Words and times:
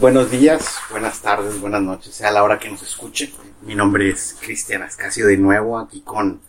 Buenos 0.00 0.30
días, 0.30 0.76
buenas 0.90 1.20
tardes, 1.22 1.60
buenas 1.60 1.82
noches, 1.82 2.14
sea 2.14 2.30
la 2.30 2.44
hora 2.44 2.60
que 2.60 2.70
nos 2.70 2.82
escuche. 2.82 3.34
Mi 3.62 3.74
nombre 3.74 4.08
es 4.08 4.36
Cristian 4.40 4.82
Ascasio 4.82 5.26
de 5.26 5.36
nuevo 5.36 5.76
aquí 5.76 6.02
con 6.02 6.40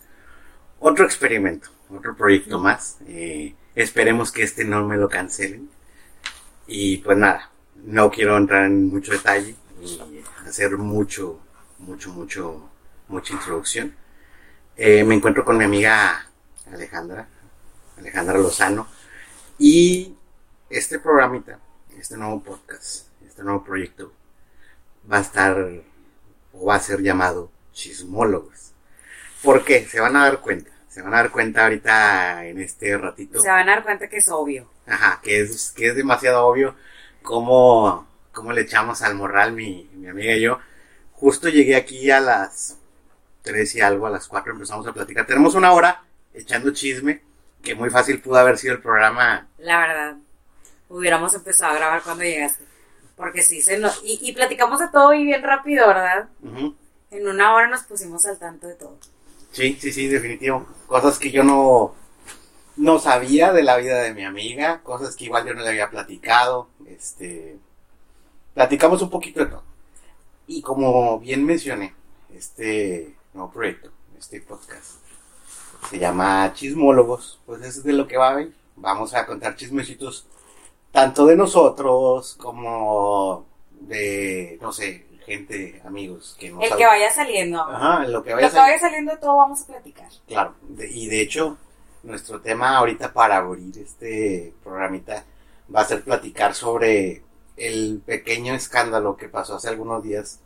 otro 0.78 1.04
experimento, 1.04 1.68
otro 1.92 2.14
proyecto 2.14 2.60
más. 2.60 2.98
Eh, 3.08 3.56
esperemos 3.74 4.30
que 4.30 4.44
este 4.44 4.64
no 4.64 4.86
me 4.86 4.96
lo 4.96 5.08
cancelen. 5.08 5.68
Y 6.68 6.98
pues 6.98 7.18
nada, 7.18 7.50
no 7.74 8.08
quiero 8.12 8.36
entrar 8.36 8.66
en 8.66 8.88
mucho 8.88 9.10
detalle 9.10 9.56
y 9.82 10.00
hacer 10.46 10.78
mucho, 10.78 11.40
mucho, 11.78 12.12
mucho, 12.12 12.70
mucha 13.08 13.32
introducción. 13.32 13.96
Eh, 14.76 15.02
me 15.02 15.16
encuentro 15.16 15.44
con 15.44 15.58
mi 15.58 15.64
amiga 15.64 16.24
Alejandra, 16.72 17.26
Alejandra 17.98 18.38
Lozano, 18.38 18.86
y 19.58 20.14
este 20.68 21.00
programita, 21.00 21.58
este 21.98 22.16
nuevo 22.16 22.40
podcast, 22.44 23.09
este 23.40 23.46
nuevo 23.46 23.64
proyecto, 23.64 24.12
va 25.10 25.16
a 25.16 25.20
estar 25.22 25.56
o 26.52 26.66
va 26.66 26.74
a 26.74 26.80
ser 26.80 27.00
llamado 27.00 27.50
Chismólogos. 27.72 28.72
¿Por 29.42 29.64
qué? 29.64 29.86
Se 29.86 29.98
van 29.98 30.14
a 30.16 30.24
dar 30.24 30.40
cuenta. 30.40 30.70
Se 30.88 31.00
van 31.00 31.14
a 31.14 31.18
dar 31.18 31.30
cuenta 31.30 31.62
ahorita 31.62 32.44
en 32.44 32.60
este 32.60 32.98
ratito. 32.98 33.40
Se 33.40 33.48
van 33.48 33.66
a 33.66 33.76
dar 33.76 33.82
cuenta 33.82 34.08
que 34.08 34.18
es 34.18 34.28
obvio. 34.28 34.68
Ajá, 34.86 35.20
que 35.22 35.40
es, 35.40 35.72
que 35.74 35.86
es 35.86 35.96
demasiado 35.96 36.44
obvio 36.44 36.74
cómo, 37.22 38.06
cómo 38.32 38.52
le 38.52 38.60
echamos 38.60 39.00
al 39.00 39.14
morral 39.14 39.52
mi, 39.52 39.88
mi 39.94 40.08
amiga 40.08 40.34
y 40.34 40.42
yo. 40.42 40.58
Justo 41.12 41.48
llegué 41.48 41.76
aquí 41.76 42.10
a 42.10 42.20
las 42.20 42.76
3 43.40 43.74
y 43.76 43.80
algo, 43.80 44.06
a 44.06 44.10
las 44.10 44.28
4 44.28 44.52
empezamos 44.52 44.86
a 44.86 44.92
platicar. 44.92 45.26
Tenemos 45.26 45.54
una 45.54 45.72
hora 45.72 46.04
echando 46.34 46.74
chisme, 46.74 47.22
que 47.62 47.74
muy 47.74 47.88
fácil 47.88 48.20
pudo 48.20 48.36
haber 48.36 48.58
sido 48.58 48.74
el 48.74 48.82
programa. 48.82 49.48
La 49.56 49.80
verdad. 49.80 50.16
Hubiéramos 50.90 51.32
empezado 51.32 51.72
a 51.72 51.76
grabar 51.76 52.02
cuando 52.02 52.24
llegaste. 52.24 52.69
Porque 53.20 53.42
sí, 53.42 53.60
se 53.60 53.78
nos... 53.78 54.00
y, 54.02 54.18
y 54.22 54.32
platicamos 54.32 54.80
de 54.80 54.88
todo 54.88 55.12
y 55.12 55.24
bien 55.26 55.42
rápido, 55.42 55.86
¿verdad? 55.86 56.30
Ujú. 56.42 56.74
En 57.10 57.28
una 57.28 57.54
hora 57.54 57.68
nos 57.68 57.82
pusimos 57.82 58.24
al 58.24 58.38
tanto 58.38 58.66
de 58.66 58.74
todo. 58.76 58.96
Sí, 59.52 59.76
sí, 59.78 59.92
sí, 59.92 60.08
definitivo. 60.08 60.66
Cosas 60.86 61.18
que 61.18 61.30
yo 61.30 61.44
no, 61.44 61.94
no 62.76 62.98
sabía 62.98 63.52
de 63.52 63.62
la 63.62 63.76
vida 63.76 64.00
de 64.00 64.14
mi 64.14 64.24
amiga, 64.24 64.80
cosas 64.82 65.16
que 65.16 65.26
igual 65.26 65.46
yo 65.46 65.52
no 65.52 65.60
le 65.60 65.68
había 65.68 65.90
platicado. 65.90 66.68
Este, 66.86 67.58
platicamos 68.54 69.02
un 69.02 69.10
poquito 69.10 69.40
de 69.40 69.50
todo. 69.50 69.64
Y 70.46 70.62
como 70.62 71.18
bien 71.20 71.44
mencioné, 71.44 71.94
este 72.34 73.14
nuevo 73.34 73.52
proyecto, 73.52 73.90
este 74.18 74.40
podcast, 74.40 74.94
se 75.90 75.98
llama 75.98 76.54
Chismólogos. 76.54 77.38
Pues 77.44 77.60
es 77.62 77.84
de 77.84 77.92
lo 77.92 78.08
que 78.08 78.16
va 78.16 78.30
a 78.30 78.36
ver. 78.36 78.48
Vamos 78.76 79.12
a 79.12 79.26
contar 79.26 79.56
chismecitos 79.56 80.24
tanto 80.92 81.26
de 81.26 81.36
nosotros 81.36 82.34
como 82.40 83.46
de, 83.80 84.58
no 84.60 84.72
sé, 84.72 85.06
gente, 85.24 85.80
amigos 85.84 86.36
que 86.38 86.50
no 86.50 86.60
El 86.60 86.76
que 86.76 86.86
vaya 86.86 87.10
saliendo. 87.10 87.60
Ajá, 87.62 88.04
lo 88.06 88.22
que 88.22 88.30
Lo 88.30 88.36
vaya 88.36 88.48
que 88.48 88.52
saliendo. 88.54 88.60
vaya 88.60 88.78
saliendo 88.80 89.12
de 89.12 89.18
todo 89.18 89.36
vamos 89.36 89.62
a 89.62 89.66
platicar. 89.66 90.08
Claro, 90.26 90.54
de- 90.68 90.90
y 90.90 91.06
de 91.08 91.20
hecho, 91.22 91.56
nuestro 92.02 92.40
tema 92.40 92.76
ahorita 92.76 93.12
para 93.12 93.36
abrir 93.36 93.76
este 93.78 94.52
programita 94.64 95.24
va 95.74 95.82
a 95.82 95.84
ser 95.84 96.02
platicar 96.02 96.54
sobre 96.54 97.22
el 97.56 98.02
pequeño 98.04 98.54
escándalo 98.54 99.16
que 99.16 99.28
pasó 99.28 99.56
hace 99.56 99.68
algunos 99.68 100.02
días 100.02 100.40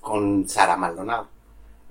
con 0.00 0.48
Sara 0.48 0.76
Maldonado. 0.76 1.28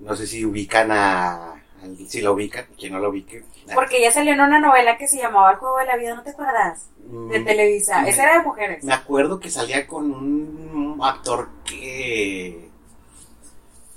No 0.00 0.16
sé 0.16 0.26
si 0.26 0.44
ubican 0.44 0.90
a, 0.90 1.61
si 2.08 2.20
lo 2.20 2.32
ubican, 2.34 2.66
quien 2.78 2.92
no 2.92 2.98
lo 2.98 3.10
ubique. 3.10 3.44
Porque 3.74 4.00
ya 4.00 4.10
salió 4.12 4.32
en 4.32 4.40
una 4.40 4.60
novela 4.60 4.96
que 4.96 5.06
se 5.08 5.18
llamaba 5.18 5.50
El 5.52 5.56
juego 5.58 5.78
de 5.78 5.86
la 5.86 5.96
vida, 5.96 6.14
¿no 6.14 6.22
te 6.22 6.30
acuerdas? 6.30 6.86
De 6.96 7.40
Mm, 7.40 7.44
Televisa. 7.44 8.02
me- 8.02 8.10
Esa 8.10 8.22
era 8.24 8.38
de 8.38 8.44
mujeres. 8.44 8.84
Me 8.84 8.92
acuerdo 8.92 9.38
que 9.40 9.50
salía 9.50 9.86
con 9.86 10.10
un 10.12 10.98
actor 11.02 11.48
que 11.64 12.68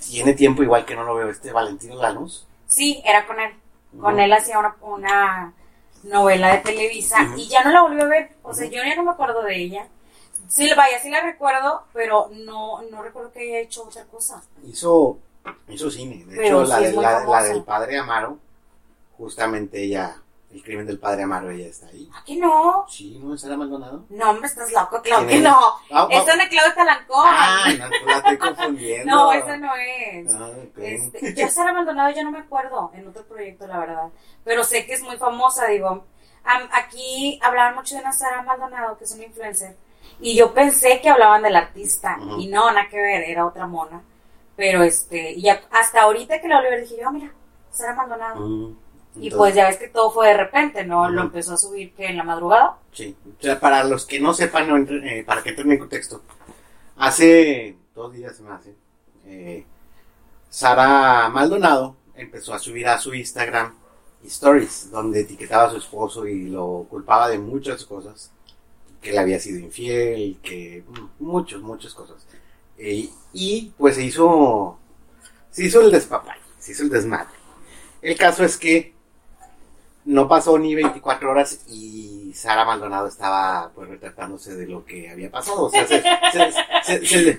tiene 0.08 0.32
tiempo 0.34 0.62
igual 0.62 0.84
que 0.84 0.94
no 0.94 1.04
lo 1.04 1.14
veo, 1.14 1.30
este 1.30 1.52
Valentino 1.52 1.96
Lanús. 1.96 2.46
Sí, 2.66 3.02
era 3.04 3.26
con 3.26 3.38
él. 3.40 3.52
Con 4.00 4.20
él 4.20 4.32
hacía 4.32 4.58
una, 4.58 4.74
una 4.82 5.52
novela 6.02 6.52
de 6.52 6.58
Televisa 6.58 7.26
y 7.36 7.48
ya 7.48 7.64
no 7.64 7.70
la 7.70 7.82
volví 7.82 8.00
a 8.00 8.04
ver. 8.06 8.30
O 8.42 8.52
sea, 8.52 8.66
yo 8.66 8.82
ya 8.84 8.94
no 8.94 9.04
me 9.04 9.10
acuerdo 9.12 9.42
de 9.42 9.56
ella. 9.56 9.86
Sí, 10.48 10.70
vaya, 10.76 11.00
sí 11.00 11.10
la 11.10 11.22
recuerdo, 11.22 11.82
pero 11.92 12.28
no, 12.32 12.82
no 12.82 13.02
recuerdo 13.02 13.32
que 13.32 13.40
haya 13.40 13.58
hecho 13.60 13.82
otra 13.84 14.04
cosa. 14.04 14.42
hizo, 14.64 15.18
hizo 15.68 15.90
cine. 15.90 16.24
De 16.24 16.36
Pero 16.36 16.62
hecho, 16.62 16.68
la, 16.70 16.80
de- 16.80 16.92
la- 16.92 17.42
del 17.42 17.62
padre 17.64 17.98
Amaro, 17.98 18.38
justamente 19.18 19.82
ella, 19.82 20.16
el 20.52 20.62
crimen 20.62 20.86
del 20.86 20.98
padre 20.98 21.22
Amaro, 21.24 21.50
ella 21.50 21.66
está 21.68 21.86
ahí. 21.88 22.08
¿A 22.14 22.24
que 22.24 22.36
no? 22.36 22.86
Sí, 22.88 23.18
¿no 23.22 23.34
es 23.34 23.40
Sara 23.40 23.56
Maldonado? 23.56 24.04
No, 24.10 24.32
me 24.34 24.46
estás 24.46 24.70
loco, 24.72 25.00
claro 25.02 25.26
¿Quién 25.26 25.42
que 25.42 25.48
no. 25.48 25.58
Ah, 25.90 26.06
Esta 26.10 26.32
es 26.32 26.38
de 26.38 26.48
Claudia 26.48 26.74
Talancón. 26.74 27.24
Ah, 27.26 27.64
no, 27.78 27.88
pues 27.88 28.06
la 28.06 28.16
estoy 28.18 28.38
confundiendo. 28.38 29.14
no, 29.14 29.32
esa 29.32 29.56
no 29.56 29.70
es. 29.76 30.32
Ah, 30.34 30.48
ok. 30.48 30.78
Este, 30.78 31.34
yo 31.34 31.48
Sara 31.48 31.72
Maldonado 31.72 32.10
ya 32.14 32.22
no 32.24 32.30
me 32.30 32.38
acuerdo 32.38 32.90
en 32.94 33.08
otro 33.08 33.24
proyecto, 33.24 33.66
la 33.66 33.78
verdad. 33.78 34.08
Pero 34.44 34.64
sé 34.64 34.86
que 34.86 34.94
es 34.94 35.02
muy 35.02 35.16
famosa, 35.16 35.66
digo. 35.66 36.04
Aquí 36.72 37.40
hablaban 37.42 37.74
mucho 37.74 37.96
de 37.96 38.02
una 38.02 38.12
Sara 38.12 38.42
Maldonado, 38.42 38.96
que 38.98 39.04
es 39.04 39.12
una 39.12 39.24
influencer. 39.24 39.76
Y 40.20 40.36
yo 40.36 40.54
pensé 40.54 41.00
que 41.00 41.08
hablaban 41.08 41.42
del 41.42 41.56
artista. 41.56 42.16
Y 42.38 42.46
no, 42.46 42.70
nada 42.70 42.88
que 42.88 42.96
ver, 42.96 43.22
era 43.24 43.44
otra 43.44 43.66
mona. 43.66 44.00
Pero 44.56 44.82
este, 44.82 45.32
y 45.32 45.48
hasta 45.48 46.02
ahorita 46.02 46.40
que 46.40 46.48
la 46.48 46.56
volví 46.56 46.68
a 46.68 46.70
ver 46.70 46.80
dije 46.82 46.96
yo, 47.00 47.08
"Ah, 47.08 47.12
mira, 47.12 47.32
Sara 47.70 47.94
Maldonado. 47.94 48.40
Mm, 48.40 48.76
y 49.20 49.30
pues 49.30 49.54
ya 49.54 49.66
ves 49.68 49.76
que 49.78 49.88
todo 49.88 50.10
fue 50.10 50.28
de 50.28 50.36
repente, 50.36 50.84
¿no? 50.84 51.08
Lo 51.08 51.22
empezó 51.22 51.54
a 51.54 51.56
subir 51.58 51.94
que 51.94 52.06
en 52.06 52.16
la 52.16 52.22
madrugada. 52.24 52.78
Sí, 52.92 53.16
o 53.38 53.42
sea, 53.42 53.58
para 53.60 53.84
los 53.84 54.04
que 54.06 54.20
no 54.20 54.32
sepan, 54.34 54.68
no 54.68 54.76
entre- 54.76 55.20
eh, 55.20 55.24
para 55.24 55.42
que 55.42 55.50
entren 55.50 55.72
en 55.72 55.78
contexto, 55.78 56.22
hace 56.96 57.76
dos 57.94 58.12
días 58.12 58.40
más, 58.40 58.64
¿eh? 58.66 58.74
Eh, 59.26 59.66
Sara 60.48 61.28
Maldonado 61.28 61.96
empezó 62.14 62.54
a 62.54 62.58
subir 62.58 62.86
a 62.88 62.98
su 62.98 63.14
Instagram 63.14 63.74
stories, 64.24 64.90
donde 64.90 65.20
etiquetaba 65.20 65.64
a 65.64 65.70
su 65.70 65.76
esposo 65.76 66.26
y 66.26 66.48
lo 66.48 66.86
culpaba 66.88 67.28
de 67.28 67.38
muchas 67.38 67.84
cosas, 67.84 68.30
que 69.00 69.12
le 69.12 69.18
había 69.18 69.38
sido 69.38 69.58
infiel, 69.60 70.38
que 70.42 70.84
mm, 70.88 71.24
muchas, 71.24 71.60
muchas 71.60 71.94
cosas. 71.94 72.26
Eh, 72.78 73.08
y 73.38 73.72
pues 73.76 73.96
se 73.96 74.02
hizo, 74.04 74.78
se 75.50 75.64
hizo 75.66 75.82
el 75.82 75.90
despapay, 75.92 76.38
se 76.58 76.72
hizo 76.72 76.84
el 76.84 76.88
desmadre. 76.90 77.28
El 78.00 78.16
caso 78.16 78.44
es 78.44 78.56
que 78.56 78.94
no 80.06 80.26
pasó 80.28 80.58
ni 80.58 80.74
24 80.74 81.30
horas 81.30 81.60
y 81.68 82.32
Sara 82.34 82.64
Maldonado 82.64 83.08
estaba 83.08 83.72
pues 83.74 83.88
retratándose 83.90 84.54
de 84.56 84.66
lo 84.66 84.84
que 84.84 85.10
había 85.10 85.30
pasado. 85.30 85.64
O 85.64 85.70
sea, 85.70 85.86
se- 85.86 87.38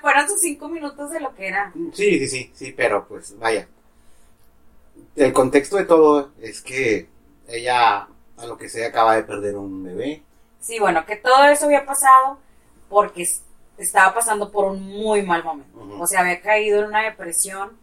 Fueron 0.00 0.28
sus 0.28 0.40
cinco 0.40 0.68
minutos 0.68 1.10
de 1.10 1.20
lo 1.20 1.34
que 1.34 1.46
era. 1.48 1.72
sí, 1.92 2.18
sí, 2.18 2.26
sí, 2.28 2.50
sí, 2.54 2.72
pero 2.76 3.06
pues 3.06 3.38
vaya. 3.38 3.68
El 5.14 5.32
contexto 5.32 5.76
de 5.76 5.84
todo 5.84 6.30
es 6.40 6.60
que 6.62 7.08
ella, 7.48 8.08
a 8.36 8.46
lo 8.46 8.58
que 8.58 8.68
sea, 8.68 8.88
acaba 8.88 9.14
de 9.16 9.22
perder 9.22 9.56
un 9.56 9.84
bebé. 9.84 10.22
Sí, 10.60 10.78
bueno, 10.80 11.06
que 11.06 11.16
todo 11.16 11.44
eso 11.44 11.66
había 11.66 11.84
pasado 11.86 12.38
porque 12.88 13.28
estaba 13.78 14.14
pasando 14.14 14.50
por 14.50 14.66
un 14.66 14.82
muy 14.82 15.22
mal 15.22 15.44
momento. 15.44 15.78
O 16.00 16.06
sea, 16.06 16.20
había 16.20 16.40
caído 16.40 16.80
en 16.80 16.86
una 16.86 17.02
depresión 17.02 17.76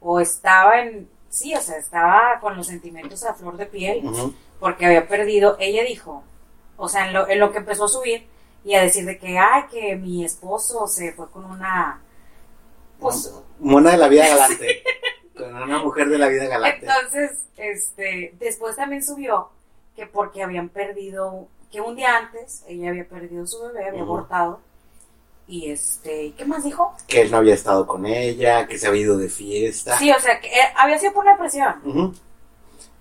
o 0.00 0.20
estaba 0.20 0.80
en... 0.80 1.08
Sí, 1.28 1.54
o 1.54 1.60
sea, 1.60 1.78
estaba 1.78 2.38
con 2.40 2.56
los 2.56 2.66
sentimientos 2.66 3.24
a 3.24 3.34
flor 3.34 3.56
de 3.56 3.66
piel 3.66 4.02
porque 4.60 4.86
había 4.86 5.08
perdido, 5.08 5.56
ella 5.58 5.82
dijo, 5.82 6.22
o 6.76 6.88
sea, 6.88 7.06
en 7.06 7.14
lo, 7.14 7.28
en 7.28 7.40
lo 7.40 7.50
que 7.52 7.58
empezó 7.58 7.86
a 7.86 7.88
subir 7.88 8.26
y 8.64 8.74
a 8.74 8.82
decir 8.82 9.04
de 9.04 9.18
que, 9.18 9.38
ay, 9.38 9.64
que 9.70 9.96
mi 9.96 10.24
esposo 10.24 10.86
se 10.86 11.12
fue 11.12 11.30
con 11.30 11.44
una... 11.44 12.00
Pues, 13.00 13.34
Mona 13.58 13.92
de 13.92 13.96
la 13.96 14.08
vida 14.08 14.28
galante. 14.36 14.82
Con 15.36 15.54
una 15.54 15.78
mujer 15.78 16.08
de 16.08 16.18
la 16.18 16.28
vida 16.28 16.46
galante. 16.46 16.86
Entonces, 16.86 17.44
este, 17.56 18.34
después 18.38 18.76
también 18.76 19.02
subió 19.02 19.50
que 19.96 20.06
porque 20.06 20.42
habían 20.42 20.68
perdido, 20.68 21.48
que 21.70 21.80
un 21.80 21.96
día 21.96 22.16
antes 22.16 22.64
ella 22.68 22.90
había 22.90 23.08
perdido 23.08 23.46
su 23.46 23.60
bebé, 23.62 23.88
había 23.88 24.02
abortado. 24.02 24.60
Y 25.48 25.70
este, 25.70 26.26
¿y 26.26 26.30
¿qué 26.32 26.44
más 26.44 26.64
dijo? 26.64 26.94
Que 27.06 27.22
él 27.22 27.30
no 27.30 27.38
había 27.38 27.54
estado 27.54 27.86
con 27.86 28.06
ella, 28.06 28.66
que 28.66 28.78
se 28.78 28.86
había 28.86 29.02
ido 29.02 29.18
de 29.18 29.28
fiesta. 29.28 29.98
Sí, 29.98 30.10
o 30.10 30.20
sea, 30.20 30.40
que 30.40 30.48
eh, 30.48 30.72
había 30.76 30.98
sido 30.98 31.12
por 31.12 31.24
una 31.24 31.32
depresión. 31.32 31.74
Ujú. 31.84 32.14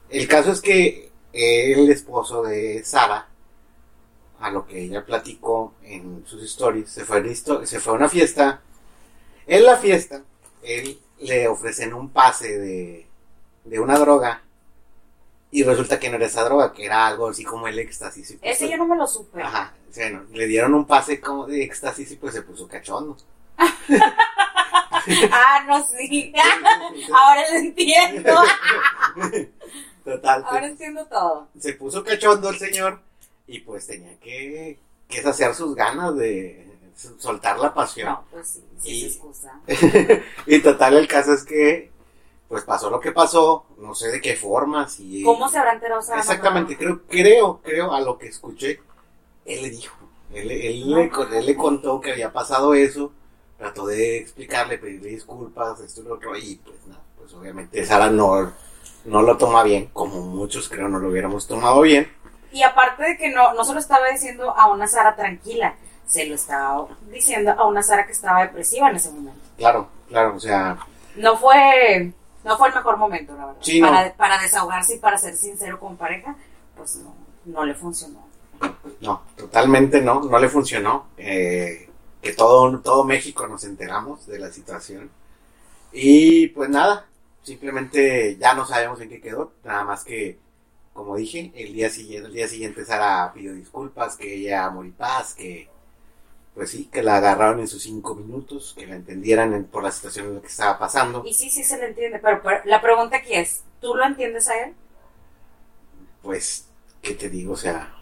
El 0.10 0.28
caso 0.28 0.52
es 0.52 0.62
que 0.62 1.12
el 1.32 1.90
esposo 1.90 2.44
de 2.44 2.84
Sara, 2.84 3.28
a 4.40 4.50
lo 4.50 4.66
que 4.66 4.84
ella 4.84 5.06
platicó 5.06 5.76
en 5.84 6.24
sus 6.26 6.44
stories, 6.44 6.90
se 6.90 7.06
fue, 7.06 7.22
listo, 7.22 7.66
se 7.66 7.80
fue 7.80 7.94
a 7.94 7.96
una 7.98 8.10
fiesta. 8.10 8.62
En 9.48 9.64
la 9.64 9.78
fiesta, 9.78 10.24
él 10.64 11.00
le 11.20 11.48
ofrecen 11.48 11.94
un 11.94 12.10
pase 12.10 12.58
de, 12.58 13.08
de 13.64 13.80
una 13.80 13.98
droga 13.98 14.44
y 15.51 15.63
resulta 15.63 16.00
que 16.00 16.09
no 16.09 16.15
era 16.15 16.25
esa 16.25 16.44
droga, 16.44 16.71
que 16.74 16.86
era 16.86 17.06
algo 17.07 17.27
así 17.30 17.44
como 17.44 17.68
el 17.68 17.77
éxtasis. 17.80 18.38
pues, 18.39 18.56
Ese 18.56 18.69
yo 18.69 18.77
no 18.77 18.86
me 18.88 18.95
lo 18.95 19.06
supe. 19.07 19.42
Ajá, 19.42 19.74
bueno, 19.95 20.24
le 20.33 20.48
dieron 20.48 20.74
un 20.74 20.86
pase 20.86 21.19
como 21.19 21.45
de 21.48 21.63
éxtasis 21.63 22.12
y 22.12 22.15
pues 22.15 22.33
se 22.33 22.42
puso 22.42 22.68
cachondo. 22.68 23.18
Ah, 25.31 25.63
no, 25.68 25.83
sí. 25.88 26.31
Ahora 27.13 27.42
lo 27.51 27.57
entiendo. 27.57 28.36
Total, 30.06 30.44
Ahora 30.45 30.59
pues, 30.59 30.71
entiendo 30.71 31.06
todo. 31.06 31.48
se 31.59 31.74
puso 31.74 32.04
cachondo 32.04 32.50
el 32.50 32.57
señor 32.59 33.00
y 33.47 33.59
pues 33.59 33.88
tenía 33.88 34.18
que, 34.19 34.77
que 35.07 35.21
saciar 35.21 35.54
sus 35.56 35.75
ganas 35.75 36.15
de, 36.18 36.68
soltar 37.19 37.59
la 37.59 37.74
pasión. 37.74 38.09
No, 38.09 38.24
pues 38.31 38.47
sí, 38.47 38.63
sí 38.80 38.89
Y- 38.92 39.06
es 39.06 39.13
excusa. 39.15 39.59
y 40.47 40.59
total, 40.59 40.97
el 40.97 41.07
caso 41.07 41.33
es 41.33 41.44
que, 41.44 41.91
pues 42.51 42.65
pasó 42.65 42.89
lo 42.89 43.00
que 43.00 43.13
pasó, 43.13 43.65
no 43.77 43.95
sé 43.95 44.09
de 44.12 44.19
qué 44.19 44.36
forma, 44.36 44.89
si... 44.89 45.24
¿Cómo 45.24 45.48
se 45.48 45.57
habrá 45.57 45.71
enterado 45.71 46.01
Sara 46.01 46.19
Exactamente, 46.19 46.75
Maldonado? 46.75 47.01
creo, 47.07 47.24
creo, 47.24 47.62
creo, 47.63 47.94
a 47.94 48.01
lo 48.01 48.18
que 48.18 48.27
escuché, 48.27 48.81
él 49.45 49.62
le 49.62 49.69
dijo, 49.69 49.95
él, 50.33 50.51
él 50.51 50.92
le, 50.92 51.09
con- 51.09 51.33
él 51.33 51.45
le 51.45 51.56
contó 51.56 52.01
que 52.01 52.12
había 52.12 52.33
pasado 52.33 52.74
eso, 52.74 53.13
trató 53.57 53.86
de 53.88 54.18
explicarle, 54.18 54.77
pedirle 54.77 55.12
disculpas, 55.12 55.80
esto 55.80 56.01
y 56.01 56.03
lo 56.03 56.15
otro, 56.15 56.36
y 56.38 56.56
pues 56.57 56.86
nada, 56.88 57.01
pues 57.18 57.33
obviamente 57.33 57.86
Sara 57.86 58.09
no, 58.09 58.51
no 59.06 59.21
lo 59.21 59.38
toma 59.38 59.63
bien, 59.63 59.89
como 59.94 60.19
muchos 60.21 60.68
creo 60.68 60.89
no 60.89 61.00
lo 61.00 61.07
hubiéramos 61.07 61.47
tomado 61.47 61.80
bien. 61.81 62.12
Y 62.51 62.63
aparte 62.63 63.04
de 63.04 63.18
que 63.18 63.30
no, 63.30 63.54
no 63.54 63.63
se 63.63 63.74
lo 63.74 63.80
estaba 63.80 64.09
diciendo 64.09 64.51
a 64.57 64.68
una 64.68 64.88
Sara 64.88 65.15
tranquila, 65.15 65.75
se 66.06 66.25
lo 66.25 66.36
estaba 66.36 66.86
diciendo 67.09 67.51
a 67.57 67.65
una 67.65 67.81
Sara 67.81 68.06
que 68.06 68.12
estaba 68.12 68.42
depresiva 68.42 68.89
en 68.89 68.97
ese 68.97 69.09
momento. 69.09 69.39
Claro, 69.57 69.88
claro, 70.09 70.36
o 70.36 70.39
sea, 70.42 70.77
No 71.15 71.38
fue, 71.38 72.12
no 72.44 72.58
fue 72.58 72.70
el 72.70 72.76
mejor 72.76 72.98
momento, 72.98 73.36
la 73.36 73.46
verdad. 73.48 73.62
Sí, 73.62 73.80
no. 73.80 73.88
para, 73.88 74.14
para 74.16 74.42
desahogarse 74.42 74.96
y 74.96 75.00
para 75.00 75.18
ser 75.18 75.36
sincero 75.36 75.80
con 75.80 75.98
pareja, 75.98 76.36
pues 76.76 76.98
no, 76.98 77.16
no 77.46 77.66
le 77.66 77.74
funcionó. 77.74 78.26
no, 79.02 79.22
totalmente 79.36 80.02
no, 80.02 80.22
no 80.22 80.40
le 80.40 80.50
funcionó. 80.50 81.08
Eh, 81.18 81.90
que 82.22 82.34
todo, 82.34 82.80
todo 82.80 83.04
México 83.04 83.48
nos 83.48 83.64
enteramos 83.64 84.28
de 84.28 84.40
la 84.40 84.52
situación. 84.52 85.10
Y 85.92 86.48
pues 86.48 86.70
nada, 86.70 87.06
simplemente 87.44 88.38
ya 88.38 88.54
no 88.54 88.66
sabemos 88.66 89.02
en 89.02 89.10
qué 89.10 89.20
quedó, 89.20 89.54
nada 89.64 89.84
más 89.84 90.04
que, 90.04 90.40
como 90.94 91.16
dije, 91.16 91.52
el 91.56 91.74
día 91.74 91.90
siguiente, 91.90 92.28
el 92.28 92.34
día 92.34 92.48
siguiente 92.48 92.86
Sara 92.86 93.32
pidió 93.34 93.54
disculpas, 93.54 94.16
que 94.16 94.36
ella 94.36 94.66
amor 94.66 94.86
y 94.86 94.92
paz, 94.92 95.34
que 95.34 95.68
pues 96.56 96.69
sí, 96.71 96.88
que 96.92 97.03
la 97.03 97.18
agarraron 97.18 97.59
en 97.62 97.68
sus 97.68 97.83
cinco 97.83 98.15
minutos, 98.15 98.75
que 98.77 98.88
la 98.88 98.95
entendieran 98.95 99.53
en- 99.53 99.65
por 99.65 99.83
la 99.83 99.92
situación 99.92 100.27
en 100.27 100.36
la 100.36 100.42
que 100.42 100.48
estaba 100.48 100.77
pasando. 100.80 101.24
Y 101.24 101.33
sí, 101.33 101.50
sí 101.50 101.63
se 101.63 101.77
le 101.77 101.88
entiende, 101.88 102.19
pero, 102.19 102.42
pero 102.44 102.62
la 102.65 102.81
pregunta 102.81 103.18
aquí 103.18 103.33
es, 103.33 103.63
¿tú 103.80 103.95
lo 103.95 104.06
entiendes 104.06 104.48
a 104.50 104.59
él? 104.65 104.75
Pues, 106.21 106.68
¿qué 107.01 107.13
te 107.13 107.30
digo? 107.30 107.53
O 107.53 107.57
sea, 107.57 107.94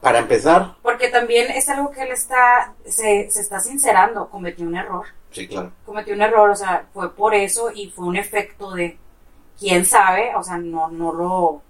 para 0.00 0.18
empezar, 0.18 0.76
Porque 0.82 1.08
también 1.08 1.50
es 1.50 1.68
algo 1.68 1.90
que 1.90 2.02
él 2.02 2.12
está, 2.12 2.74
se, 2.86 3.30
se 3.30 3.40
está 3.40 3.60
sincerando, 3.60 4.30
cometió 4.30 4.66
un 4.66 4.76
error. 4.76 5.06
sí, 5.30 5.46
claro. 5.48 5.72
cometió 5.84 6.14
un 6.14 6.22
error, 6.22 6.50
o 6.50 6.56
sea, 6.56 6.86
fue 6.94 7.14
por 7.14 7.34
eso 7.34 7.70
y 7.74 7.90
fue 7.90 8.06
un 8.06 8.16
efecto 8.16 8.72
de 8.72 8.98
quién 9.58 9.84
sabe, 9.84 10.34
o 10.36 10.42
sea, 10.42 10.58
no, 10.58 10.88
no 10.90 11.12
lo, 11.12 11.62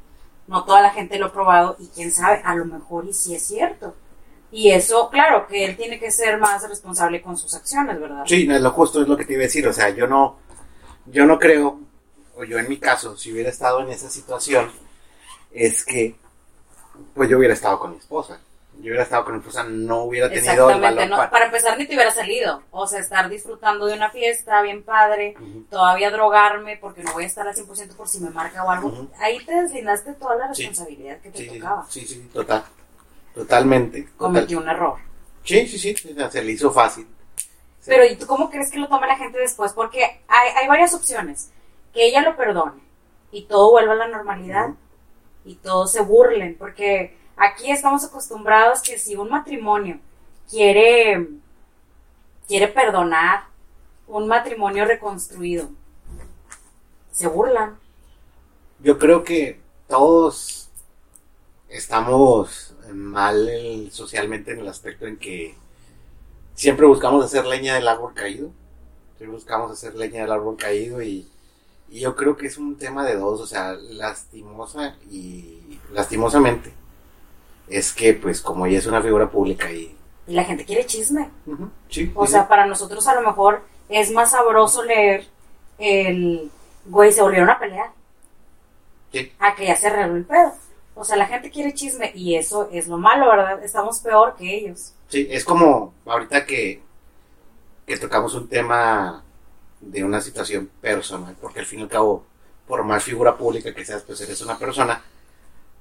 no 0.49 0.65
toda 0.65 0.83
la 0.83 0.91
gente 0.91 1.19
lo 1.19 1.27
ha 1.27 1.33
probado 1.33 1.77
y 1.81 1.89
quién 1.89 2.13
sabe, 2.13 2.43
a 2.45 2.55
lo 2.57 2.65
mejor 2.67 3.07
y 3.07 3.15
sí 3.15 3.35
es 3.35 3.45
cierto. 3.47 3.95
Y 4.53 4.71
eso, 4.73 5.09
claro, 5.11 5.47
que 5.47 5.65
él 5.65 5.77
tiene 5.77 5.99
que 5.99 6.11
ser 6.11 6.39
más 6.39 6.69
responsable 6.69 7.23
con 7.23 7.37
sus 7.37 7.55
acciones, 7.55 8.01
¿verdad? 8.01 8.25
Sí, 8.27 8.47
no, 8.47 8.59
lo 8.59 8.71
justo 8.73 9.01
es 9.03 9.09
lo 9.09 9.17
que 9.17 9.25
te 9.25 9.35
iba 9.35 9.43
a 9.43 9.45
decir, 9.45 9.67
o 9.69 9.73
sea, 9.73 9.91
yo 9.91 10.07
no, 10.07 10.39
yo 11.07 11.25
no 11.25 11.39
creo, 11.39 11.79
o 12.37 12.45
yo 12.45 12.59
en 12.59 12.69
mi 12.69 12.79
caso, 12.79 13.17
si 13.17 13.33
hubiera 13.33 13.51
estado 13.51 13.81
en 13.81 13.91
esa 13.91 14.11
situación, 14.11 14.71
es 15.53 15.85
que, 15.85 16.17
pues 17.15 17.29
yo 17.31 17.39
hubiera 17.39 17.55
estado 17.55 17.79
con 17.79 17.93
mi 17.93 17.99
esposa. 17.99 18.41
Yo 18.79 18.87
hubiera 18.87 19.03
estado 19.03 19.25
con 19.25 19.35
mi 19.35 19.41
esposa, 19.41 19.63
no 19.65 20.05
hubiera 20.05 20.29
tenido 20.29 20.53
el 20.71 20.77
Exactamente, 20.77 20.87
valor 20.95 21.11
no, 21.11 21.17
para... 21.17 21.31
para 21.31 21.45
empezar 21.47 21.77
ni 21.77 21.87
te 21.87 21.95
hubiera 21.95 22.11
salido, 22.13 22.63
o 22.71 22.87
sea, 22.87 23.01
estar 23.01 23.29
disfrutando 23.29 23.85
de 23.87 23.95
una 23.95 24.11
fiesta 24.11 24.63
bien 24.63 24.83
padre, 24.85 25.35
todavía 25.69 26.11
drogarme 26.11 26.79
porque 26.79 27.03
no 27.03 27.13
voy 27.13 27.25
a 27.25 27.27
estar 27.27 27.47
al 27.47 27.55
100% 27.55 27.95
por 27.95 28.09
si 28.09 28.21
me 28.21 28.31
marca 28.31 28.65
o 28.65 28.71
algo, 28.71 29.09
ahí 29.19 29.39
te 29.45 29.55
deslindaste 29.55 30.15
toda 30.15 30.37
la 30.37 30.55
Sí. 30.55 30.63
responsabilidad 30.67 31.19
que 31.21 31.31
te 31.31 31.39
Sí, 31.39 31.47
tocaba. 31.59 31.87
sí, 31.91 32.07
sí, 32.07 32.31
total, 32.33 32.65
totalmente. 33.35 34.03
total. 34.03 34.17
Cometió 34.17 34.59
un 34.59 34.69
error. 34.69 34.99
Sí, 35.45 35.67
sí, 35.67 35.79
sí, 35.79 35.95
se 35.95 36.43
le 36.43 36.53
hizo 36.53 36.71
fácil. 36.71 37.07
Sí. 37.37 37.87
Pero 37.87 38.05
¿y 38.05 38.17
tú 38.17 38.27
cómo 38.27 38.51
crees 38.51 38.71
que 38.71 38.79
lo 38.79 38.89
tome 38.89 39.07
la 39.07 39.17
gente 39.17 39.39
después? 39.39 39.73
Porque 39.73 40.05
hay, 40.29 40.51
hay 40.57 40.69
varias 40.69 40.95
opciones. 40.95 41.51
Que 41.95 42.07
ella 42.07 42.21
lo 42.21 42.37
perdone 42.37 42.81
y 43.33 43.45
todo 43.45 43.71
vuelva 43.71 43.95
a 43.95 43.97
la 43.97 44.09
normalidad 44.09 44.71
y 45.45 45.57
todos 45.57 45.93
se 45.93 46.03
burlen. 46.03 46.57
Porque 46.59 47.17
aquí 47.37 47.71
estamos 47.71 48.05
acostumbrados 48.05 48.83
que 48.83 48.99
si 48.99 49.17
un 49.17 49.31
matrimonio 49.31 49.99
quiere, 50.49 51.29
quiere 52.47 52.69
perdonar 52.69 53.45
un 54.07 54.27
matrimonio 54.27 54.85
reconstruido, 54.85 55.71
se 57.13 57.29
burlan. 57.29 57.79
Yo 58.81 58.99
creo 58.99 59.23
que 59.23 59.61
todos 59.89 60.60
estamos 61.71 62.75
mal 62.93 63.89
socialmente 63.93 64.53
en 64.53 64.61
el 64.61 64.69
aspecto 64.69 65.07
en 65.07 65.17
que 65.17 65.55
siempre 66.55 66.87
buscamos 66.87 67.25
hacer 67.25 67.47
leña 67.47 67.75
del 67.75 67.89
árbol 67.89 68.13
caído. 68.15 68.51
Siempre 69.17 69.37
buscamos 69.37 69.71
hacer 69.71 69.95
leña 69.95 70.23
del 70.23 70.33
árbol 70.33 70.57
caído 70.57 71.03
y, 71.03 71.29
y 71.89 72.01
yo 72.01 72.17
creo 72.17 72.37
que 72.37 72.47
es 72.47 72.59
un 72.59 72.77
tema 72.77 73.05
de 73.05 73.17
dos, 73.17 73.41
o 73.41 73.47
sea, 73.47 73.73
lastimosa 73.75 74.97
y 75.11 75.79
lastimosamente 75.93 76.73
es 77.69 77.93
que 77.93 78.15
pues 78.15 78.41
como 78.41 78.67
ella 78.67 78.79
es 78.79 78.87
una 78.87 79.01
figura 79.03 79.31
pública 79.31 79.71
y... 79.71 79.97
Y 80.27 80.35
la 80.35 80.45
gente 80.45 80.65
quiere 80.65 80.87
chisme. 80.87 81.31
Sí, 81.89 82.11
O 82.15 82.27
sí, 82.27 82.33
sea, 82.33 82.49
para 82.49 82.67
nosotros 82.67 83.07
a 83.07 83.15
lo 83.15 83.23
mejor 83.23 83.63
es 83.89 84.11
más 84.13 84.33
sabroso 84.33 84.83
leer 84.85 85.27
el 85.79 86.51
güey 86.87 87.13
se 87.13 87.23
volvieron 87.23 87.51
a 87.51 87.59
pelear. 87.59 87.91
sí. 89.13 89.33
a 89.39 89.55
que 89.55 89.67
ya 89.67 89.77
se 89.77 89.87
arregló 89.89 90.17
el 90.17 90.25
pedo. 90.25 90.53
O 91.01 91.05
sea, 91.05 91.17
la 91.17 91.27
gente 91.27 91.51
quiere 91.51 91.73
chisme 91.73 92.13
y 92.15 92.35
eso 92.35 92.69
es 92.71 92.87
lo 92.87 92.99
malo, 92.99 93.31
¿verdad? 93.31 93.65
Estamos 93.65 94.01
peor 94.01 94.37
que 94.37 94.55
ellos. 94.55 94.93
Sí, 95.09 95.27
es 95.31 95.47
como 95.47 95.95
ahorita 96.05 96.45
que, 96.45 96.83
que 97.87 97.97
tocamos 97.97 98.35
un 98.35 98.47
tema 98.49 99.25
de 99.81 100.05
una 100.05 100.21
situación 100.21 100.71
personal, 100.79 101.35
porque 101.41 101.61
al 101.61 101.65
fin 101.65 101.79
y 101.79 101.83
al 101.85 101.89
cabo, 101.89 102.27
por 102.69 102.85
más 102.85 103.03
figura 103.03 103.35
pública 103.35 103.73
que 103.73 103.83
seas, 103.83 104.03
pues 104.03 104.21
eres 104.21 104.43
una 104.43 104.59
persona. 104.59 105.03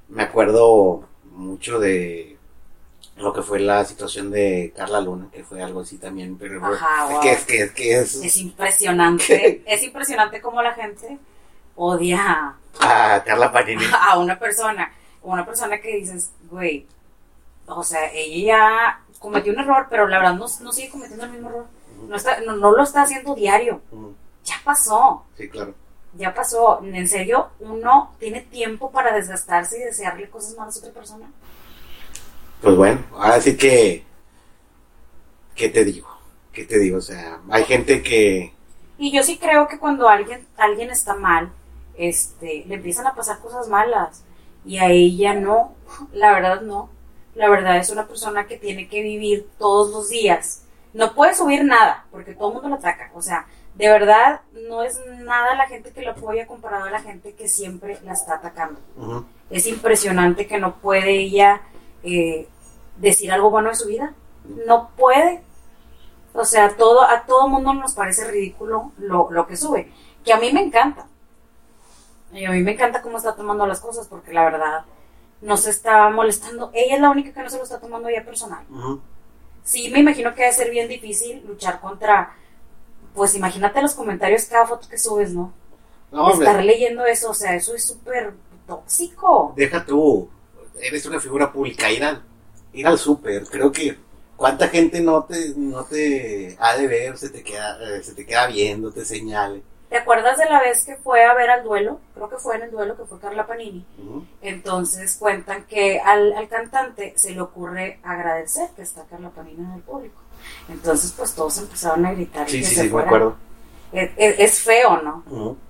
Me 0.07 0.23
acuerdo 0.23 1.03
mucho 1.33 1.79
de 1.79 2.37
lo 3.17 3.33
que 3.33 3.41
fue 3.41 3.59
la 3.59 3.83
situación 3.83 4.31
de 4.31 4.71
Carla 4.73 5.01
Luna, 5.01 5.27
que 5.33 5.43
fue 5.43 5.61
algo 5.61 5.81
así 5.81 5.97
también, 5.97 6.37
pero 6.37 6.65
Ajá, 6.65 7.11
wow. 7.11 7.21
que, 7.21 7.31
es, 7.33 7.43
que, 7.43 7.73
que 7.73 7.99
es 7.99 8.15
Es 8.23 8.37
impresionante. 8.37 9.63
es 9.67 9.83
impresionante 9.83 10.39
cómo 10.39 10.61
la 10.61 10.75
gente 10.75 11.17
odia 11.75 12.55
a 12.79 13.23
Carla 13.25 13.51
Panini. 13.51 13.83
a 14.09 14.17
una 14.17 14.39
persona. 14.39 14.93
Una 15.21 15.45
persona 15.45 15.79
que 15.79 15.97
dices, 15.97 16.31
güey, 16.49 16.87
o 17.67 17.83
sea, 17.83 18.11
ella 18.13 18.45
ya 18.45 19.01
cometió 19.19 19.53
un 19.53 19.59
error, 19.59 19.87
pero 19.89 20.07
la 20.07 20.17
verdad 20.17 20.33
no, 20.35 20.45
no 20.61 20.71
sigue 20.71 20.89
cometiendo 20.89 21.25
el 21.25 21.31
mismo 21.31 21.49
error. 21.49 21.65
No, 22.07 22.15
está, 22.15 22.39
no, 22.41 22.55
no 22.55 22.71
lo 22.71 22.83
está 22.83 23.03
haciendo 23.03 23.35
diario. 23.35 23.81
Ya 24.45 24.55
pasó. 24.63 25.25
Sí, 25.37 25.49
claro. 25.49 25.73
Ya 26.13 26.33
pasó. 26.33 26.81
En 26.83 27.07
serio, 27.07 27.49
uno 27.59 28.15
tiene 28.19 28.41
tiempo 28.41 28.91
para 28.91 29.13
desgastarse 29.13 29.77
y 29.77 29.83
desearle 29.83 30.29
cosas 30.29 30.55
malas 30.57 30.77
a 30.77 30.79
otra 30.79 30.93
persona. 30.93 31.29
Pues 32.61 32.75
bueno, 32.75 33.01
ahora 33.13 33.39
sí 33.39 33.55
que, 33.55 34.03
¿qué 35.55 35.69
te 35.69 35.85
digo? 35.85 36.07
¿Qué 36.51 36.65
te 36.65 36.79
digo? 36.79 36.97
O 36.97 37.01
sea, 37.01 37.39
hay 37.49 37.63
gente 37.63 38.01
que, 38.01 38.53
Y 38.97 39.11
yo 39.11 39.23
sí 39.23 39.37
creo 39.37 39.67
que 39.67 39.79
cuando 39.79 40.09
alguien, 40.09 40.45
alguien 40.57 40.89
está 40.89 41.13
mal, 41.15 41.51
este, 41.95 42.65
le 42.67 42.75
empiezan 42.75 43.07
a 43.07 43.15
pasar 43.15 43.39
cosas 43.39 43.67
malas. 43.67 44.23
Y 44.65 44.77
a 44.77 44.89
ella 44.89 45.33
no, 45.33 45.73
la 46.13 46.33
verdad 46.33 46.61
no. 46.61 46.89
La 47.35 47.49
verdad 47.49 47.77
es 47.77 47.89
una 47.89 48.07
persona 48.07 48.47
que 48.47 48.57
tiene 48.57 48.87
que 48.87 49.01
vivir 49.01 49.47
todos 49.57 49.91
los 49.91 50.09
días. 50.09 50.63
No 50.93 51.13
puede 51.13 51.35
subir 51.35 51.63
nada, 51.63 52.05
porque 52.11 52.33
todo 52.33 52.49
el 52.49 52.53
mundo 52.55 52.69
la 52.69 52.75
ataca. 52.75 53.11
O 53.13 53.21
sea, 53.21 53.45
de 53.75 53.87
verdad 53.87 54.41
no 54.67 54.83
es 54.83 54.99
nada 55.19 55.55
la 55.55 55.67
gente 55.67 55.91
que 55.91 56.01
lo 56.01 56.11
apoya 56.11 56.47
comparado 56.47 56.85
a 56.85 56.91
la 56.91 57.01
gente 57.01 57.33
que 57.33 57.47
siempre 57.47 57.99
la 58.03 58.13
está 58.13 58.35
atacando. 58.35 58.79
Es 59.49 59.67
impresionante 59.67 60.47
que 60.47 60.57
no 60.57 60.75
puede 60.75 61.11
ella 61.11 61.61
eh, 62.03 62.47
decir 62.97 63.31
algo 63.31 63.49
bueno 63.51 63.69
de 63.69 63.75
su 63.75 63.87
vida. 63.87 64.13
No 64.65 64.89
puede. 64.97 65.41
O 66.33 66.43
sea, 66.43 66.75
todo, 66.75 67.03
a 67.03 67.25
todo 67.25 67.47
mundo 67.47 67.73
nos 67.73 67.93
parece 67.93 68.29
ridículo 68.29 68.91
lo, 68.97 69.31
lo 69.31 69.47
que 69.47 69.55
sube. 69.55 69.91
Que 70.25 70.33
a 70.33 70.39
mí 70.39 70.51
me 70.51 70.61
encanta. 70.61 71.05
Y 72.31 72.45
a 72.45 72.51
mí 72.51 72.61
me 72.61 72.73
encanta 72.73 73.01
cómo 73.01 73.17
está 73.17 73.35
tomando 73.35 73.65
las 73.65 73.79
cosas, 73.79 74.07
porque 74.07 74.33
la 74.33 74.43
verdad 74.43 74.85
no 75.41 75.57
se 75.57 75.69
está 75.69 76.09
molestando. 76.09 76.71
Ella 76.73 76.95
es 76.95 77.01
la 77.01 77.09
única 77.09 77.33
que 77.33 77.43
no 77.43 77.49
se 77.49 77.57
lo 77.57 77.63
está 77.63 77.79
tomando 77.79 78.09
ya 78.09 78.23
personal. 78.23 78.65
Sí, 79.63 79.89
me 79.89 79.99
imagino 79.99 80.33
que 80.33 80.41
debe 80.41 80.53
ser 80.53 80.69
bien 80.69 80.87
difícil 80.87 81.43
luchar 81.47 81.79
contra. 81.79 82.35
Pues 83.13 83.35
imagínate 83.35 83.81
los 83.81 83.95
comentarios 83.95 84.45
cada 84.45 84.67
foto 84.67 84.87
que 84.87 84.97
subes, 84.97 85.33
¿no? 85.33 85.53
No, 86.11 86.27
hombre. 86.27 86.47
Estar 86.47 86.63
leyendo 86.63 87.05
eso, 87.05 87.31
o 87.31 87.33
sea, 87.33 87.55
eso 87.55 87.75
es 87.75 87.85
súper 87.85 88.33
tóxico. 88.67 89.53
deja 89.55 89.85
tú, 89.85 90.29
eres 90.79 91.05
una 91.05 91.19
figura 91.19 91.51
pública, 91.51 91.91
ir 91.91 92.03
al, 92.03 92.23
ir 92.73 92.87
al 92.87 92.97
súper, 92.97 93.45
creo 93.45 93.71
que 93.71 93.97
cuánta 94.35 94.69
gente 94.69 95.01
no 95.01 95.23
te, 95.25 95.53
no 95.57 95.83
te 95.83 96.55
ha 96.59 96.77
de 96.77 96.87
ver, 96.87 97.17
se 97.17 97.29
te 97.29 97.43
queda, 97.43 97.77
eh, 97.81 98.03
se 98.03 98.13
te 98.13 98.25
queda 98.25 98.47
viendo, 98.47 98.91
te 98.91 99.05
señale. 99.05 99.61
¿Te 99.89 99.97
acuerdas 99.97 100.37
de 100.37 100.45
la 100.45 100.59
vez 100.61 100.83
que 100.85 100.97
fue 100.97 101.23
a 101.25 101.33
ver 101.33 101.49
al 101.49 101.63
duelo? 101.63 101.99
Creo 102.13 102.29
que 102.29 102.37
fue 102.37 102.55
en 102.57 102.61
el 102.63 102.71
duelo 102.71 102.95
que 102.95 103.05
fue 103.05 103.19
Carla 103.19 103.47
Panini. 103.47 103.85
Entonces 104.41 105.17
cuentan 105.17 105.65
que 105.65 105.99
al, 105.99 106.33
al 106.33 106.47
cantante 106.47 107.13
se 107.15 107.31
le 107.31 107.41
ocurre 107.41 107.99
agradecer 108.03 108.69
que 108.75 108.83
está 108.83 109.03
Carla 109.05 109.29
Panini 109.29 109.63
en 109.63 109.71
el 109.73 109.81
público. 109.81 110.19
Entonces 110.69 111.11
pues 111.17 111.33
todos 111.33 111.57
empezaron 111.57 112.05
a 112.05 112.13
gritar. 112.13 112.47
y 112.47 112.51
Sí, 112.51 112.59
que 112.59 112.65
sí, 112.65 112.75
se 112.75 112.81
sí, 112.83 112.93
me 112.93 113.01
acuerdo. 113.01 113.35
Es, 113.91 114.11
es- 114.17 114.39
es 114.39 114.61
feo, 114.61 115.01
¿no? 115.01 115.23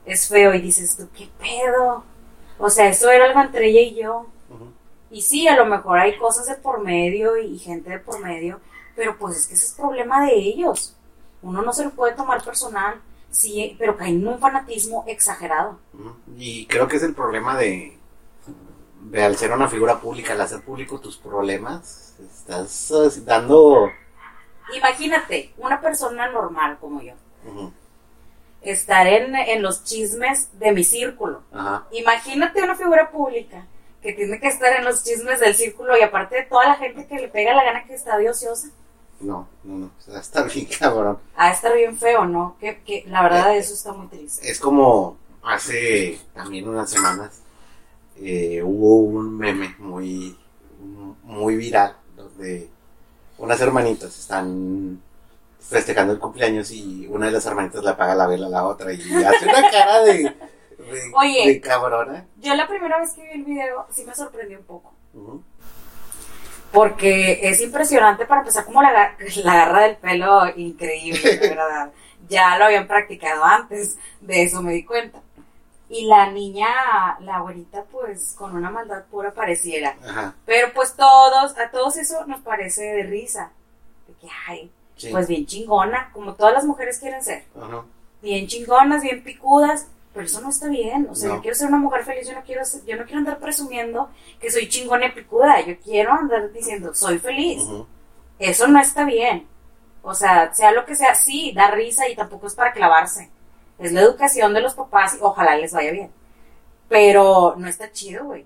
Es 0.06 0.28
feo 0.28 0.54
y 0.54 0.62
dices 0.62 0.98
tú, 0.98 1.08
¿qué 1.16 1.30
pedo? 1.40 2.04
O 2.58 2.70
sea, 2.70 2.90
eso 2.90 3.10
era 3.10 3.26
algo 3.26 3.40
entre 3.42 3.68
ella 3.70 3.82
y 3.82 3.96
yo. 3.96 4.26
Y 5.12 5.22
sí, 5.22 5.48
a 5.48 5.56
lo 5.56 5.66
mejor 5.66 5.98
hay 5.98 6.18
cosas 6.18 6.46
de 6.46 6.56
por 6.56 6.82
medio 6.82 7.38
y 7.38 7.58
gente 7.58 7.90
de 7.90 8.00
por 8.00 8.20
medio, 8.20 8.60
pero 8.96 9.18
pues 9.18 9.38
es 9.38 9.48
que 9.48 9.54
ese 9.56 9.66
es 9.68 9.72
problema 9.74 10.26
de 10.26 10.34
ellos. 10.36 10.96
Uno 11.42 11.62
no 11.62 11.72
se 11.74 11.86
lo 11.86 11.92
puede 11.92 12.14
tomar 12.16 12.44
personal, 12.44 13.02
sí, 13.32 13.76
pero 13.80 13.98
caen 13.98 14.22
en 14.22 14.28
un 14.28 14.40
fanatismo 14.40 15.04
exagerado. 15.08 15.80
Y 16.38 16.66
creo 16.68 16.88
que 16.88 16.98
es 16.98 17.04
el 17.04 17.14
problema 17.14 17.58
de, 17.58 17.98
de 19.02 19.24
al 19.24 19.36
ser 19.38 19.52
una 19.52 19.68
figura 19.68 20.00
pública, 20.00 20.34
al 20.34 20.42
hacer 20.42 20.62
público 20.62 21.00
tus 21.00 21.18
problemas, 21.18 22.16
estás 22.20 23.26
dando... 23.26 23.90
Imagínate, 24.76 25.54
una 25.58 25.82
persona 25.82 26.30
normal 26.30 26.78
como 26.80 27.02
yo, 27.02 27.14
estar 28.62 29.08
en, 29.08 29.36
en 29.36 29.64
los 29.64 29.84
chismes 29.84 30.50
de 30.60 30.72
mi 30.74 30.84
círculo. 30.84 31.44
Imagínate 31.92 32.62
una 32.62 32.76
figura 32.76 33.10
pública 33.10 33.66
que 34.02 34.14
tiene 34.14 34.40
que 34.40 34.48
estar 34.48 34.72
en 34.74 34.86
los 34.86 35.04
chismes 35.04 35.40
del 35.40 35.56
círculo 35.56 35.98
y 35.98 36.02
aparte 36.02 36.36
de 36.36 36.44
toda 36.44 36.66
la 36.68 36.76
gente 36.76 37.08
que 37.08 37.16
le 37.16 37.30
pega 37.30 37.54
la 37.54 37.64
gana 37.64 37.86
que 37.86 37.96
está 37.96 38.18
de 38.18 38.30
ociosa. 38.30 38.70
No, 39.22 39.48
no, 39.64 39.78
no, 39.78 39.86
o 39.88 40.02
sea, 40.02 40.20
está 40.20 40.44
bien 40.44 40.68
cabrón. 40.80 41.20
A 41.36 41.52
estar 41.52 41.74
bien 41.76 41.98
feo, 41.98 42.26
¿no? 42.26 42.56
Que, 42.60 42.82
que 42.84 43.04
la 43.08 43.22
verdad 43.24 43.56
eso 43.56 43.74
está 43.74 43.92
muy 43.94 44.08
triste. 44.08 44.50
Es 44.50 44.60
como 44.60 45.18
hace 45.44 46.20
también 46.34 46.68
unas 46.68 46.90
semanas 46.90 47.42
eh, 48.18 48.62
hubo 48.64 48.98
un 48.98 49.38
meme 49.38 49.76
muy, 49.80 50.38
muy 51.24 51.56
viral 51.56 51.96
donde 52.16 52.70
unas 53.38 53.62
hermanitas 53.62 54.18
están 54.20 55.02
festejando 55.60 56.14
el 56.14 56.20
cumpleaños 56.20 56.72
y 56.72 57.08
una 57.08 57.28
de 57.28 57.32
las 57.34 57.46
hermanitas 57.46 57.84
le 57.84 57.90
apaga 57.92 58.16
la 58.16 58.28
vela 58.28 58.48
a 58.48 58.50
la 58.50 58.66
otra 58.66 58.92
y 58.94 59.02
hace 59.02 59.46
una 59.46 59.62
cara 59.72 60.02
de, 60.04 60.14
de, 60.24 61.12
Oye. 61.16 61.48
de 61.48 61.62
cabrona. 61.62 62.26
Yo 62.38 62.56
la 62.56 62.68
primera 62.68 63.00
vez 63.00 63.14
que 63.14 63.22
vi 63.24 63.30
el 63.40 63.46
video 63.46 63.86
sí 63.90 64.04
me 64.06 64.14
sorprendió 64.14 64.60
un 64.60 64.66
poco. 64.66 64.94
Porque 66.72 67.40
es 67.50 67.62
impresionante 67.62 68.26
para 68.26 68.42
empezar 68.42 68.66
como 68.66 68.82
la, 68.82 69.16
la 69.44 69.56
garra 69.56 69.82
del 69.84 69.98
pelo 69.98 70.48
increíble, 70.56 71.38
de 71.38 71.50
verdad. 71.56 71.92
Ya 72.28 72.58
lo 72.58 72.66
habían 72.66 72.88
practicado 72.88 73.44
antes, 73.44 73.98
de 74.22 74.44
eso 74.44 74.62
me 74.62 74.74
di 74.74 74.86
cuenta. 74.86 75.20
Y 75.90 76.06
la 76.06 76.30
niña, 76.30 76.68
la 77.22 77.38
abuelita, 77.38 77.84
pues 77.92 78.36
con 78.38 78.56
una 78.56 78.70
maldad 78.70 79.06
pura 79.10 79.34
pareciera. 79.34 79.96
Ajá, 80.08 80.36
Pero 80.46 80.72
pues 80.74 80.94
todos, 80.96 81.58
a 81.58 81.72
todos 81.72 81.98
eso 81.98 82.26
nos 82.28 82.42
parece 82.42 82.84
de 82.84 83.04
risa. 83.04 83.52
De 84.08 84.14
que, 84.14 84.28
ay, 84.48 84.72
sí. 84.96 85.10
pues 85.12 85.28
bien 85.28 85.48
chingona, 85.48 86.12
como 86.14 86.36
todas 86.36 86.54
las 86.54 86.66
mujeres 86.66 87.00
quieren 87.00 87.24
ser. 87.24 87.46
Ajá. 87.60 87.84
Bien 88.22 88.46
chingonas, 88.46 89.02
bien 89.02 89.24
picudas. 89.24 89.88
Pero 90.14 90.26
eso 90.26 90.42
no 90.42 90.50
está 90.50 90.68
bien. 90.68 91.08
O 91.10 91.16
sea, 91.16 91.30
No. 91.30 91.36
yo 91.36 91.42
quiero 91.42 91.56
ser 91.56 91.68
una 91.68 91.78
mujer 91.78 92.04
feliz, 92.04 92.28
yo 92.28 92.34
no 92.34 92.44
quiero 92.44 92.66
ser- 92.66 92.84
yo 92.86 92.96
no 92.98 93.04
quiero 93.06 93.20
andar 93.20 93.38
presumiendo 93.40 94.10
que 94.40 94.50
soy 94.52 94.68
chingona 94.68 95.06
y 95.08 95.12
picuda. 95.12 95.62
Yo 95.62 95.78
quiero 95.80 96.14
andar 96.14 96.52
diciendo, 96.52 96.94
soy 96.96 97.20
feliz. 97.20 97.62
Eso 98.40 98.68
no 98.68 98.80
está 98.82 99.04
bien. 99.06 99.48
O 100.02 100.14
sea, 100.14 100.54
sea 100.54 100.72
lo 100.72 100.86
que 100.86 100.96
sea, 100.96 101.14
sí, 101.14 101.52
da 101.54 101.70
risa 101.72 102.08
y 102.08 102.16
tampoco 102.16 102.48
es 102.48 102.56
para 102.56 102.72
clavarse. 102.74 103.30
Es 103.78 103.92
la 103.94 104.02
educación 104.02 104.54
de 104.54 104.62
los 104.62 104.74
papás 104.74 105.16
y 105.16 105.18
ojalá 105.22 105.56
les 105.58 105.74
vaya 105.74 105.92
bien. 105.92 106.12
Pero 106.88 107.54
no 107.58 107.68
está 107.68 107.92
chido, 107.92 108.26
güey. 108.26 108.46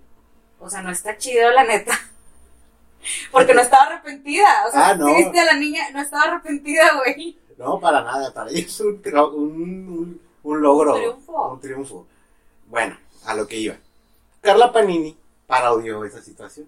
O 0.59 0.69
sea, 0.69 0.81
no 0.81 0.91
está 0.91 1.17
chido, 1.17 1.49
la 1.51 1.63
neta. 1.63 1.93
Porque 3.31 3.53
no 3.53 3.61
estaba 3.61 3.85
arrepentida. 3.85 4.47
O 4.67 4.71
sea, 4.71 4.89
Ah, 4.89 4.95
no. 4.95 5.07
¿sí 5.07 5.13
viste 5.15 5.39
a 5.39 5.45
la 5.45 5.53
niña? 5.53 5.83
No 5.91 6.01
estaba 6.01 6.23
arrepentida, 6.23 6.83
güey. 6.97 7.37
No, 7.57 7.79
para 7.79 8.01
nada, 8.01 8.33
para 8.33 8.49
ellos 8.51 8.65
es 8.73 8.79
un, 8.81 9.01
tro- 9.01 9.31
un, 9.33 9.49
un, 9.89 10.21
un 10.43 10.61
logro. 10.61 10.93
Un 10.95 10.99
triunfo. 11.01 11.47
Un 11.53 11.59
triunfo. 11.59 12.05
Bueno, 12.69 12.97
a 13.25 13.33
lo 13.35 13.47
que 13.47 13.57
iba. 13.57 13.75
Carla 14.41 14.71
Panini 14.71 15.15
parodió 15.47 16.03
esa 16.05 16.21
situación. 16.21 16.67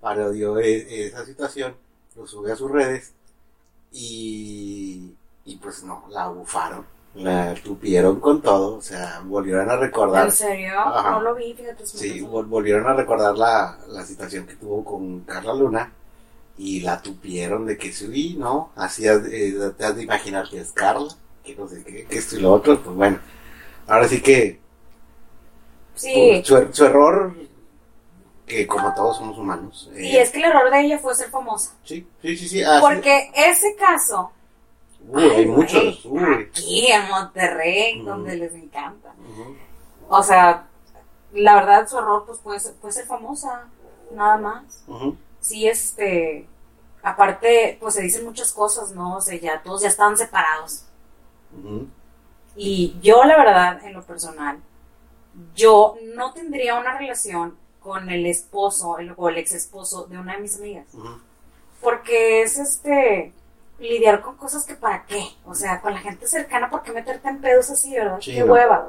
Parodió 0.00 0.58
e- 0.58 1.06
esa 1.06 1.24
situación, 1.24 1.74
lo 2.16 2.26
sube 2.26 2.50
a 2.52 2.56
sus 2.56 2.70
redes 2.70 3.12
y, 3.92 5.14
y 5.44 5.56
pues 5.56 5.82
no, 5.84 6.04
la 6.10 6.28
bufaron, 6.28 6.84
la 7.14 7.54
tupieron 7.54 8.18
con 8.20 8.40
todo, 8.42 8.76
o 8.76 8.82
sea, 8.82 9.22
volvieron 9.24 9.70
a 9.70 9.76
recordar. 9.76 10.26
¿En 10.26 10.32
serio? 10.32 10.78
Ajá. 10.80 11.10
No 11.12 11.20
lo 11.20 11.34
vi, 11.34 11.54
fíjate. 11.54 11.86
Sí, 11.86 12.20
vol- 12.20 12.48
volvieron 12.48 12.86
a 12.88 12.94
recordar 12.94 13.36
la, 13.36 13.78
la 13.88 14.04
situación 14.04 14.46
que 14.46 14.56
tuvo 14.56 14.84
con 14.84 15.20
Carla 15.20 15.54
Luna 15.54 15.92
y 16.58 16.80
la 16.80 17.00
tupieron 17.00 17.66
de 17.66 17.76
que 17.78 17.92
sí, 17.92 18.36
no, 18.38 18.70
así 18.76 19.06
eh, 19.06 19.72
te 19.76 19.84
has 19.84 19.94
de 19.96 20.02
imaginar 20.02 20.48
que 20.48 20.60
es 20.60 20.72
Carla, 20.72 21.14
que 21.44 21.56
no 21.56 21.68
sé 21.68 21.82
qué, 21.84 22.04
que 22.06 22.18
esto 22.18 22.36
y 22.36 22.40
lo 22.40 22.52
otro, 22.52 22.80
pues 22.82 22.96
bueno, 22.96 23.18
ahora 23.86 24.08
sí 24.08 24.20
que 24.22 24.60
Sí. 25.94 26.42
su, 26.44 26.56
er- 26.56 26.72
su 26.72 26.84
error, 26.84 27.34
que 28.46 28.66
como 28.66 28.92
todos 28.94 29.18
somos 29.18 29.38
humanos, 29.38 29.90
eh, 29.94 30.06
Y 30.06 30.16
es 30.16 30.30
que 30.30 30.38
el 30.38 30.44
error 30.44 30.70
de 30.70 30.80
ella 30.80 30.98
fue 30.98 31.14
ser 31.14 31.30
famosa. 31.30 31.74
sí, 31.84 32.06
sí, 32.22 32.36
sí, 32.36 32.48
sí, 32.48 32.62
Porque 32.80 33.30
ese 33.34 33.74
caso, 33.76 34.32
uy, 35.08 35.22
hay 35.22 35.30
Ay, 35.40 35.46
muchos, 35.46 36.04
uy, 36.06 36.48
aquí 36.50 36.86
en 36.90 37.08
Monterrey, 37.08 38.02
donde 38.02 38.36
les 38.36 38.54
encanta. 38.54 39.12
O 40.08 40.22
sea, 40.22 40.66
la 41.32 41.54
verdad 41.54 41.86
su 41.88 41.98
error 41.98 42.24
pues 42.26 42.38
puede 42.38 42.60
ser, 42.60 42.74
puede 42.74 42.92
ser 42.94 43.06
famosa, 43.06 43.66
nada 44.14 44.36
más. 44.38 44.84
Sí, 45.40 45.66
este, 45.68 46.46
aparte 47.02 47.76
pues 47.80 47.94
se 47.94 48.02
dicen 48.02 48.24
muchas 48.24 48.52
cosas, 48.52 48.92
¿no? 48.92 49.16
O 49.16 49.20
sea, 49.20 49.38
ya 49.38 49.62
todos 49.62 49.82
ya 49.82 49.88
estaban 49.88 50.16
separados. 50.16 50.84
Y 52.56 52.96
yo 53.00 53.24
la 53.24 53.36
verdad, 53.36 53.84
en 53.84 53.94
lo 53.94 54.02
personal, 54.02 54.58
yo 55.54 55.96
no 56.14 56.32
tendría 56.32 56.78
una 56.78 56.98
relación 56.98 57.56
con 57.80 58.10
el 58.10 58.26
esposo 58.26 58.98
el- 58.98 59.14
o 59.16 59.28
el 59.28 59.38
ex 59.38 59.52
esposo 59.52 60.04
de 60.06 60.18
una 60.18 60.34
de 60.34 60.40
mis 60.42 60.56
amigas. 60.58 60.86
Porque 61.80 62.42
es 62.42 62.58
este 62.58 63.32
lidiar 63.78 64.20
con 64.20 64.36
cosas 64.36 64.64
que 64.64 64.74
para 64.74 65.04
qué. 65.06 65.24
O 65.46 65.54
sea, 65.54 65.80
con 65.80 65.92
la 65.94 66.00
gente 66.00 66.26
cercana, 66.28 66.70
¿por 66.70 66.82
qué 66.82 66.92
meterte 66.92 67.28
en 67.28 67.40
pedos 67.40 67.70
así, 67.70 67.92
verdad? 67.92 68.18
Sí, 68.20 68.32
qué 68.34 68.44
no. 68.44 68.52
hueva. 68.52 68.88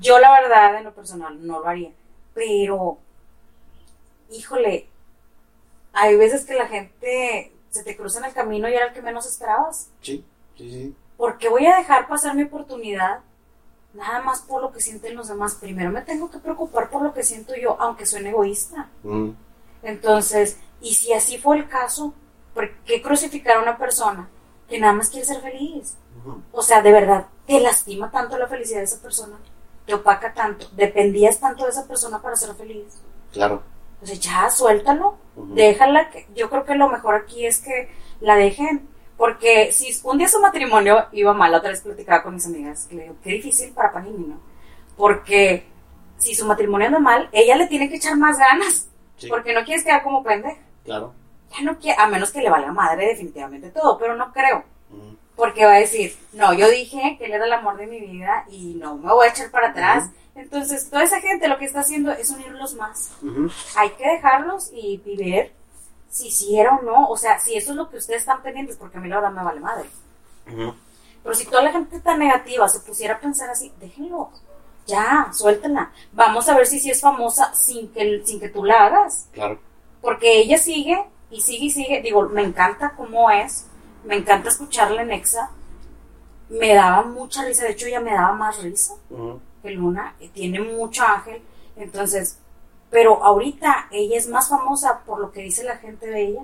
Yo 0.00 0.18
la 0.18 0.32
verdad, 0.32 0.76
en 0.76 0.84
lo 0.84 0.92
personal, 0.92 1.46
no 1.46 1.60
lo 1.60 1.66
haría. 1.68 1.90
Pero, 2.34 2.98
híjole, 4.30 4.86
hay 5.92 6.16
veces 6.16 6.44
que 6.44 6.54
la 6.54 6.66
gente 6.66 7.52
se 7.70 7.82
te 7.84 7.96
cruza 7.96 8.18
en 8.18 8.26
el 8.26 8.32
camino 8.34 8.68
y 8.68 8.74
era 8.74 8.86
el 8.88 8.92
que 8.92 9.02
menos 9.02 9.26
esperabas. 9.26 9.88
sí, 10.02 10.24
sí, 10.56 10.70
sí, 10.70 10.94
¿Por 11.18 11.36
qué 11.36 11.48
voy 11.50 11.66
a 11.66 11.76
dejar 11.76 12.06
pasar 12.08 12.34
mi 12.34 12.44
oportunidad? 12.44 13.18
Nada 13.92 14.22
más 14.22 14.40
por 14.40 14.62
lo 14.62 14.72
que 14.72 14.80
sienten 14.80 15.16
los 15.16 15.28
demás. 15.28 15.56
Primero 15.56 15.90
me 15.90 16.02
tengo 16.02 16.30
que 16.30 16.38
preocupar 16.38 16.88
por 16.88 17.02
lo 17.02 17.12
que 17.12 17.24
siento 17.24 17.54
yo, 17.56 17.76
aunque 17.80 18.06
suene 18.06 18.30
egoísta. 18.30 18.88
Ujú. 19.02 19.34
Entonces, 19.82 20.58
y 20.80 20.94
si 20.94 21.12
así 21.12 21.36
fue 21.36 21.56
el 21.58 21.68
caso, 21.68 22.14
¿por 22.54 22.70
qué 22.84 23.02
crucificar 23.02 23.56
a 23.56 23.62
una 23.62 23.76
persona 23.76 24.28
que 24.68 24.78
nada 24.78 24.92
más 24.92 25.10
quiere 25.10 25.26
ser 25.26 25.40
feliz? 25.42 25.96
Ujú. 26.20 26.40
O 26.52 26.62
sea, 26.62 26.82
de 26.82 26.92
verdad, 26.92 27.26
te 27.46 27.58
lastima 27.60 28.10
tanto 28.12 28.38
la 28.38 28.46
felicidad 28.46 28.78
de 28.78 28.84
esa 28.84 29.02
persona, 29.02 29.36
te 29.86 29.94
opaca 29.94 30.32
tanto, 30.34 30.68
dependías 30.76 31.40
tanto 31.40 31.64
de 31.64 31.70
esa 31.70 31.86
persona 31.88 32.22
para 32.22 32.36
ser 32.36 32.54
feliz. 32.54 33.00
claro, 33.32 33.62
O 34.00 34.06
sea, 34.06 34.14
ya 34.16 34.50
suéltalo, 34.50 35.16
déjala. 35.34 36.10
Que, 36.10 36.28
yo 36.36 36.48
creo 36.48 36.64
que 36.64 36.76
lo 36.76 36.88
mejor 36.88 37.16
aquí 37.16 37.44
es 37.44 37.58
que 37.58 37.90
la 38.20 38.36
dejen. 38.36 38.88
Porque 39.18 39.72
si 39.72 39.94
un 40.04 40.16
día 40.16 40.28
su 40.28 40.40
matrimonio 40.40 41.06
iba 41.12 41.34
mal, 41.34 41.50
la 41.52 41.58
otra 41.58 41.70
vez 41.70 41.82
platicaba 41.82 42.22
con 42.22 42.34
mis 42.34 42.46
amigas, 42.46 42.86
que 42.88 42.94
le 42.94 43.02
digo, 43.02 43.16
qué 43.22 43.30
difícil 43.32 43.72
para 43.72 43.92
Panini, 43.92 44.28
¿no? 44.28 44.40
Porque 44.96 45.66
si 46.18 46.34
su 46.34 46.46
matrimonio 46.46 46.86
anda 46.86 47.00
mal, 47.00 47.28
ella 47.32 47.56
le 47.56 47.66
tiene 47.66 47.88
que 47.90 47.96
echar 47.96 48.16
más 48.16 48.38
ganas, 48.38 48.88
sí, 49.16 49.28
porque 49.28 49.52
no 49.52 49.64
quieres 49.64 49.84
quedar 49.84 50.02
como 50.04 50.22
pendeja. 50.22 50.60
claro, 50.84 51.12
Ya 51.56 51.62
no 51.64 51.78
quiere, 51.78 52.00
a 52.00 52.06
menos 52.06 52.30
que 52.30 52.40
le 52.42 52.48
valga 52.50 52.72
madre 52.72 53.06
definitivamente 53.08 53.70
todo, 53.70 53.98
pero 53.98 54.14
no 54.16 54.32
creo. 54.32 54.64
Ujú. 54.90 55.16
Porque 55.36 55.64
va 55.64 55.74
a 55.74 55.80
decir, 55.80 56.16
no, 56.32 56.52
yo 56.54 56.68
dije 56.68 57.16
que 57.18 57.26
él 57.26 57.32
era 57.32 57.44
el 57.44 57.52
amor 57.52 57.76
de 57.76 57.86
mi 57.86 58.00
vida 58.00 58.44
y 58.50 58.74
no 58.74 58.96
me 58.96 59.12
voy 59.12 59.26
a 59.26 59.30
echar 59.30 59.50
para 59.50 59.68
atrás. 59.70 60.10
Entonces, 60.34 60.88
toda 60.90 61.02
esa 61.02 61.20
gente 61.20 61.48
lo 61.48 61.58
que 61.58 61.64
está 61.64 61.80
haciendo 61.80 62.12
es 62.12 62.30
unirlos 62.30 62.74
más. 62.74 63.12
Ujú. 63.22 63.48
Hay 63.76 63.90
que 63.90 64.08
dejarlos 64.08 64.70
y, 64.72 65.00
y 65.04 65.16
ver 65.16 65.52
si 66.08 66.28
hicieron 66.28 66.78
o 66.80 66.82
no. 66.82 67.08
O 67.08 67.16
sea, 67.16 67.38
si 67.38 67.56
eso 67.56 67.70
es 67.70 67.76
lo 67.76 67.88
que 67.90 67.98
ustedes 67.98 68.20
están 68.20 68.42
pendientes, 68.42 68.76
porque 68.76 68.98
a 68.98 69.00
mí 69.00 69.08
la 69.08 69.16
verdad 69.16 69.32
me 69.32 69.42
vale 69.44 69.60
madre. 69.60 69.88
Pero 71.22 71.34
si 71.34 71.44
toda 71.46 71.62
la 71.62 71.72
gente 71.72 72.00
tan 72.00 72.18
negativa 72.18 72.68
se 72.68 72.80
pusiera 72.80 73.14
a 73.14 73.20
pensar 73.20 73.50
así, 73.50 73.72
déjenlo. 73.80 74.30
Ya, 74.86 75.28
suéltenla. 75.34 75.92
Vamos 76.12 76.48
a 76.48 76.56
ver 76.56 76.66
si 76.66 76.80
sí 76.80 76.90
es 76.90 77.00
famosa 77.00 77.52
sin 77.54 77.88
que, 77.92 78.22
sin 78.24 78.40
que 78.40 78.48
tú 78.48 78.64
la 78.64 78.86
hagas. 78.86 79.28
claro, 79.32 79.58
Porque 80.00 80.38
ella 80.40 80.56
sigue 80.58 81.04
y 81.30 81.42
sigue 81.42 81.66
y 81.66 81.70
sigue. 81.70 82.00
Digo, 82.02 82.22
me 82.30 82.42
encanta 82.42 82.94
cómo 82.96 83.30
es. 83.30 83.66
Me 84.04 84.16
encanta 84.16 84.48
escucharla 84.48 85.02
en 85.02 85.10
Exa. 85.12 85.50
me 86.48 86.72
daba 86.74 87.02
mucha 87.02 87.44
risa, 87.44 87.64
de 87.64 87.72
hecho 87.72 87.86
ella 87.86 88.00
me 88.00 88.12
daba 88.14 88.32
más 88.32 88.62
risa 88.62 88.94
que 89.62 89.70
Luna, 89.70 90.14
eh, 90.20 90.30
tiene 90.32 90.60
mucho 90.60 91.02
ángel, 91.04 91.42
entonces, 91.76 92.38
pero 92.90 93.22
ahorita 93.22 93.88
ella 93.90 94.16
es 94.16 94.28
más 94.28 94.48
famosa 94.48 95.00
por 95.04 95.20
lo 95.20 95.32
que 95.32 95.42
dice 95.42 95.64
la 95.64 95.76
gente 95.76 96.06
de 96.06 96.22
ella 96.22 96.42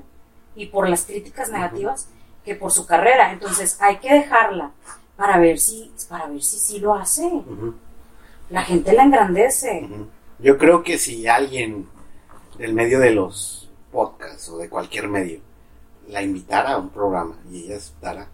y 0.55 0.67
por 0.67 0.89
las 0.89 1.05
críticas 1.05 1.51
negativas 1.51 2.09
que 2.45 2.55
por 2.55 2.71
su 2.71 2.87
carrera, 2.87 3.33
entonces 3.33 3.79
hay 3.81 3.97
que 3.99 4.13
dejarla 4.13 4.71
para 5.17 5.39
ver 5.39 5.59
si, 5.59 5.93
para 6.09 6.27
ver 6.27 6.43
si 6.43 6.59
sí 6.59 6.79
lo 6.79 6.95
hace, 6.95 7.31
la 8.51 8.63
gente 8.63 8.93
la 8.93 9.05
engrandece. 9.05 9.89
Yo 10.39 10.59
creo 10.59 10.83
que 10.83 10.99
si 10.99 11.27
alguien 11.27 11.89
del 12.59 12.75
medio 12.75 13.01
de 13.01 13.13
los 13.13 13.71
podcasts 13.91 14.49
o 14.49 14.59
de 14.59 14.69
cualquier 14.69 15.09
medio 15.09 15.41
la 16.09 16.23
invitara 16.23 16.73
a 16.73 16.79
un 16.79 16.91
programa 16.91 17.39
y 17.51 17.65
ella 17.65 17.77
aceptara, 17.77 18.29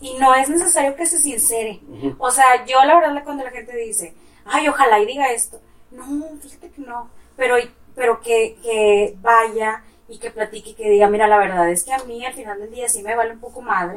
y 0.00 0.14
no 0.14 0.34
es 0.34 0.48
necesario 0.48 0.96
que 0.96 1.04
se 1.04 1.18
sincere, 1.18 1.80
O 2.18 2.30
sea, 2.30 2.64
yo 2.64 2.82
la 2.84 2.98
verdad 2.98 3.22
cuando 3.24 3.44
la 3.44 3.50
gente 3.50 3.76
dice, 3.76 4.14
ay, 4.46 4.68
ojalá 4.68 5.00
y 5.00 5.06
diga 5.06 5.30
esto, 5.32 5.60
no, 5.90 6.04
fíjate 6.40 6.70
que 6.70 6.80
no, 6.82 7.10
pero, 7.40 7.56
pero 7.94 8.20
que, 8.20 8.58
que 8.62 9.16
vaya 9.22 9.82
y 10.08 10.18
que 10.18 10.30
platique 10.30 10.70
y 10.70 10.74
que 10.74 10.90
diga, 10.90 11.08
mira, 11.08 11.26
la 11.26 11.38
verdad 11.38 11.70
es 11.70 11.84
que 11.84 11.92
a 11.94 12.04
mí 12.04 12.24
al 12.26 12.34
final 12.34 12.60
del 12.60 12.70
día 12.70 12.86
sí 12.88 13.02
me 13.02 13.14
vale 13.16 13.32
un 13.32 13.40
poco 13.40 13.62
madre 13.62 13.96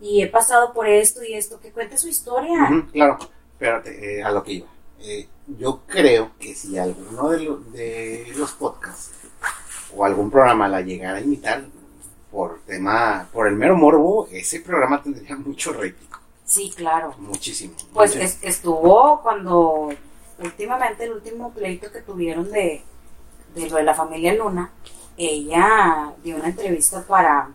y 0.00 0.22
he 0.22 0.26
pasado 0.26 0.72
por 0.74 0.86
esto 0.86 1.24
y 1.24 1.32
esto, 1.34 1.58
que 1.60 1.72
cuente 1.72 1.96
su 1.96 2.08
historia. 2.08 2.68
claro, 2.92 3.18
pero 3.58 3.82
eh, 3.86 4.22
a 4.22 4.30
lo 4.30 4.42
que 4.42 4.52
iba. 4.52 4.66
Eh, 5.00 5.26
yo 5.58 5.80
creo 5.86 6.32
que 6.38 6.54
si 6.54 6.76
alguno 6.78 7.30
de, 7.30 7.40
lo- 7.44 7.56
de 7.58 8.32
los 8.36 8.52
podcasts 8.52 9.12
o 9.96 10.04
algún 10.04 10.30
programa 10.30 10.68
la 10.68 10.82
llegara 10.82 11.16
a 11.18 11.20
imitar 11.22 11.64
por 12.30 12.60
tema, 12.66 13.28
por 13.32 13.46
el 13.48 13.54
mero 13.56 13.76
morbo, 13.76 14.28
ese 14.30 14.60
programa 14.60 15.02
tendría 15.02 15.34
mucho 15.48 15.72
rating, 15.72 16.06
Sí, 16.44 16.72
claro. 16.76 17.14
muchísimo. 17.18 17.74
Pues 17.94 18.14
es- 18.16 18.38
estuvo 18.42 19.20
cuando 19.22 19.90
últimamente 20.40 21.04
el 21.04 21.12
último 21.12 21.52
pleito 21.52 21.90
que 21.92 22.00
tuvieron 22.00 22.50
de, 22.50 22.82
de 23.54 23.70
lo 23.70 23.76
de 23.76 23.82
la 23.82 23.94
familia 23.94 24.34
Luna, 24.34 24.70
ella 25.16 26.12
dio 26.22 26.36
una 26.36 26.48
entrevista 26.48 27.02
para 27.02 27.50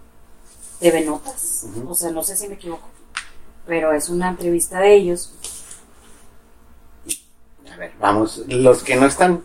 TV 0.80 1.06
Notas, 1.06 1.66
o 1.88 1.96
sea, 1.96 2.12
no 2.12 2.24
sé 2.24 2.36
si 2.36 2.48
me 2.48 2.56
equivoco, 2.56 2.88
pero 3.66 3.92
es 3.94 4.10
una 4.10 4.30
entrevista 4.30 4.80
de 4.80 4.94
ellos. 4.94 5.34
A 7.72 7.78
ver, 7.78 7.94
vamos, 8.00 8.44
los 8.48 8.84
que 8.84 8.96
no 8.96 9.06
están, 9.06 9.44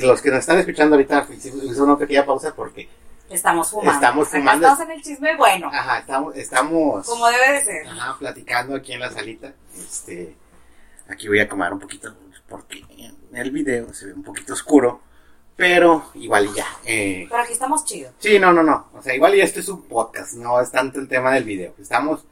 los 0.00 0.22
que 0.22 0.30
nos 0.30 0.40
están 0.40 0.58
escuchando 0.58 0.94
ahorita, 0.96 1.26
hice 1.32 1.82
una 1.82 1.96
pequeña 1.98 2.24
pausa 2.24 2.54
porque, 2.54 2.88
Estamos 3.28 3.68
fumando. 3.70 3.92
Estamos 3.92 4.28
Acá 4.28 4.38
fumando. 4.38 4.66
estamos 4.66 4.88
en 4.88 4.96
el 4.96 5.02
chisme 5.02 5.36
bueno, 5.36 5.68
ajá, 5.70 5.98
estamos, 5.98 6.34
estamos, 6.34 7.06
como 7.06 7.26
debe 7.28 7.52
de 7.52 7.60
ser. 7.62 7.86
ajá, 7.86 8.16
platicando 8.18 8.74
aquí 8.76 8.92
en 8.94 9.00
la 9.00 9.10
salita, 9.12 9.52
este, 9.76 10.34
aquí 11.08 11.28
voy 11.28 11.40
a 11.40 11.48
comer 11.48 11.72
un 11.74 11.78
poquito 11.78 12.14
porque 12.48 12.84
en 12.96 13.16
el 13.36 13.50
video 13.50 13.92
se 13.92 14.06
ve 14.06 14.12
un 14.14 14.22
poquito 14.22 14.52
oscuro, 14.54 15.00
pero 15.56 16.10
igual 16.14 16.48
ya, 16.54 16.66
eh, 16.84 17.26
Pero 17.28 17.42
aquí 17.42 17.52
estamos 17.52 17.84
chidos. 17.84 18.14
sí, 18.18 18.38
no, 18.38 18.52
no, 18.52 18.62
no, 18.62 18.86
o 18.94 19.02
sea, 19.02 19.14
igual 19.14 19.34
y 19.34 19.40
esto 19.40 19.60
es 19.60 19.68
un 19.68 19.82
podcast, 19.82 20.34
no 20.34 20.60
es 20.60 20.70
tanto 20.70 20.98
el 21.00 21.08
tema 21.08 21.32
del 21.32 21.44
video, 21.44 21.74
estamos 21.78 22.24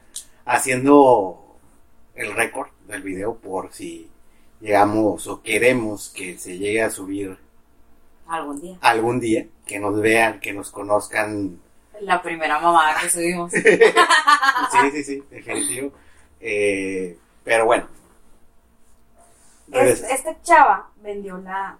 haciendo 0.45 1.57
el 2.15 2.33
récord 2.33 2.69
del 2.87 3.03
video 3.03 3.35
por 3.35 3.71
si 3.73 4.09
llegamos 4.59 5.27
o 5.27 5.41
queremos 5.43 6.09
que 6.15 6.37
se 6.37 6.57
llegue 6.57 6.81
a 6.81 6.89
subir 6.89 7.37
Algún 8.27 8.59
día. 8.59 8.77
algún 8.81 9.19
día, 9.19 9.45
que 9.65 9.79
nos 9.79 10.01
vean, 10.01 10.39
que 10.39 10.51
nos 10.51 10.71
conozcan. 10.71 11.59
La 12.01 12.21
primera 12.21 12.59
mamada 12.59 12.99
que 13.01 13.09
subimos. 13.09 13.51
Sí, 14.71 14.91
sí, 14.91 15.03
sí, 15.03 15.23
definitivo. 15.29 15.91
Eh, 16.41 17.17
pero 17.43 17.65
bueno. 17.65 17.87
Es- 19.71 20.03
esta 20.03 20.41
chava 20.41 20.89
vendió 21.01 21.37
la. 21.37 21.77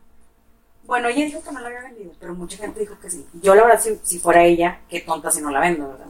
Bueno, 0.86 1.10
ella 1.10 1.26
dijo 1.26 1.42
que 1.44 1.52
no 1.52 1.60
la 1.60 1.68
había 1.68 1.82
vendido, 1.82 2.12
pero 2.20 2.34
mucha 2.34 2.58
gente 2.58 2.80
dijo 2.80 2.98
que 3.00 3.10
sí. 3.10 3.26
Yo, 3.42 3.56
la 3.56 3.64
verdad, 3.64 3.82
si, 3.82 4.00
si 4.04 4.20
fuera 4.20 4.44
ella, 4.44 4.80
qué 4.90 5.02
tonta 5.02 5.32
si 5.32 5.42
no 5.42 5.52
la 5.52 5.60
vendo, 5.60 5.88
¿verdad? 5.90 6.08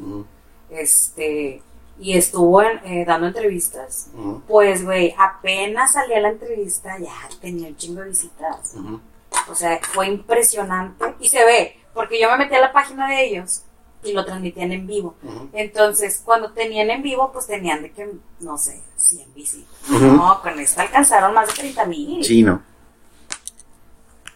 Este. 0.70 1.62
Y 2.00 2.16
estuvo 2.16 2.62
en- 2.62 2.80
eh, 2.86 3.06
dando 3.06 3.26
entrevistas. 3.28 4.10
Pues, 4.48 4.84
güey, 4.86 5.16
apenas 5.18 5.94
salía 5.94 6.20
la 6.20 6.30
entrevista, 6.30 6.98
ya 7.00 7.12
tenía 7.42 7.70
un 7.70 7.76
chingo 7.76 8.02
de 8.02 8.10
visitas. 8.10 8.76
O 9.50 9.56
sea, 9.56 9.80
fue 9.82 10.08
impresionante. 10.08 11.16
Y 11.20 11.28
se 11.30 11.44
ve, 11.44 11.76
porque 11.96 12.22
yo 12.22 12.30
me 12.30 12.38
metí 12.38 12.54
a 12.54 12.62
la 12.62 12.72
página 12.72 13.08
de 13.08 13.26
ellos 13.26 13.64
y 14.04 14.14
lo 14.14 14.24
transmitían 14.26 14.72
en 14.72 14.88
vivo. 14.88 15.16
Entonces, 15.54 16.22
cuando 16.24 16.52
tenían 16.52 16.90
en 16.90 17.02
vivo, 17.02 17.32
pues 17.32 17.48
tenían 17.48 17.82
de 17.82 17.92
que, 17.92 18.10
no 18.40 18.58
sé, 18.58 18.82
100 18.96 19.34
visitas. 19.34 19.70
Ujú. 19.90 20.06
No, 20.06 20.42
con 20.42 20.60
esta 20.60 20.84
alcanzaron 20.84 21.34
más 21.34 21.48
de 21.48 21.54
30 21.54 21.86
mil. 21.86 22.24
Sí, 22.24 22.44
no. 22.44 22.62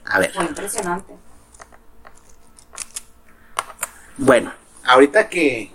A 0.05 0.19
ver, 0.19 0.33
Fue 0.33 0.43
impresionante. 0.45 1.15
bueno, 4.17 4.51
ahorita 4.83 5.29
que, 5.29 5.71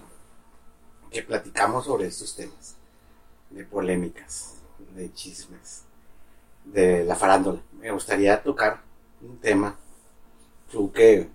que 1.10 1.22
platicamos 1.22 1.84
sobre 1.86 2.06
estos 2.06 2.34
temas, 2.36 2.76
de 3.50 3.64
polémicas, 3.64 4.54
de 4.94 5.12
chismes, 5.14 5.82
de 6.64 7.04
la 7.04 7.16
farándula, 7.16 7.60
me 7.78 7.90
gustaría 7.90 8.42
tocar 8.42 8.82
un 9.22 9.38
tema, 9.38 9.76
tú 10.70 10.92
que, 10.92 11.28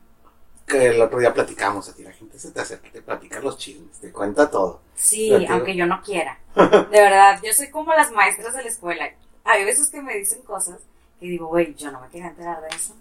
que 0.72 0.88
el 0.88 1.02
otro 1.02 1.20
día 1.20 1.34
platicamos 1.34 1.88
a 1.90 1.94
ti, 1.94 2.04
la 2.04 2.12
gente 2.14 2.40
se 2.40 2.52
te 2.52 2.62
acerca 2.62 2.88
y 2.88 2.92
te 2.92 3.02
platica 3.02 3.40
los 3.40 3.58
chismes, 3.58 4.00
te 4.00 4.12
cuenta 4.12 4.50
todo. 4.50 4.82
Sí, 4.96 5.30
aunque 5.50 5.76
yo 5.76 5.86
no 5.86 6.02
quiera. 6.02 6.40
De 6.56 7.02
verdad, 7.02 7.40
yo 7.44 7.54
soy 7.54 7.70
como 7.70 7.94
las 7.94 8.12
maestras 8.12 8.54
de 8.56 8.64
la 8.64 8.70
escuela. 8.70 9.10
Hay 9.44 9.66
veces 9.66 9.90
que 9.90 10.02
me 10.02 10.16
dicen 10.18 10.42
cosas 10.44 10.78
que 11.20 11.26
digo, 11.28 11.48
güey, 11.48 11.76
yo 11.76 11.92
no 11.92 12.00
me 12.02 12.08
quería 12.10 12.28
enterar 12.30 12.62
de 12.62 12.68
eso. 12.76 12.96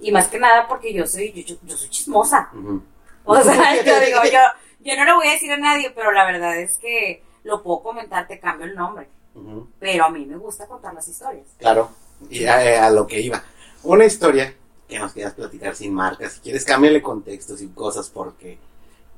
Y 0.00 0.12
más 0.12 0.28
que 0.28 0.38
nada 0.38 0.66
porque 0.68 0.92
yo 0.92 1.06
soy, 1.06 1.32
yo, 1.32 1.42
yo- 1.42 1.60
yo 1.62 1.76
soy 1.76 1.88
chismosa. 1.90 2.50
O 3.24 3.40
sea, 3.40 3.82
yo 3.84 4.00
digo, 4.00 4.20
yo, 4.24 4.40
yo 4.80 4.96
no 4.96 5.04
le 5.04 5.12
voy 5.14 5.28
a 5.28 5.32
decir 5.32 5.52
a 5.52 5.56
nadie, 5.58 5.90
pero 5.90 6.10
la 6.12 6.24
verdad 6.24 6.58
es 6.58 6.78
que 6.78 7.22
lo 7.44 7.62
puedo 7.62 7.82
comentar, 7.82 8.26
te 8.26 8.38
cambio 8.40 8.66
el 8.66 8.74
nombre. 8.74 9.08
Pero 9.78 10.04
a 10.04 10.10
mí 10.10 10.26
me 10.26 10.36
gusta 10.36 10.66
contar 10.66 10.92
las 10.94 11.06
historias. 11.08 11.46
Claro, 11.58 11.90
y 12.28 12.44
a, 12.46 12.86
a 12.86 12.90
lo 12.90 13.06
que 13.06 13.20
iba. 13.20 13.42
Una 13.82 14.04
historia 14.04 14.54
que 14.90 14.98
nos 14.98 15.12
quieras 15.14 15.32
platicar 15.34 15.74
sin 15.74 15.94
marcas, 15.94 16.34
si 16.34 16.40
quieres 16.40 16.64
cámbiale 16.66 17.00
contexto, 17.00 17.56
sin 17.56 17.70
cosas, 17.70 18.10
porque 18.10 18.58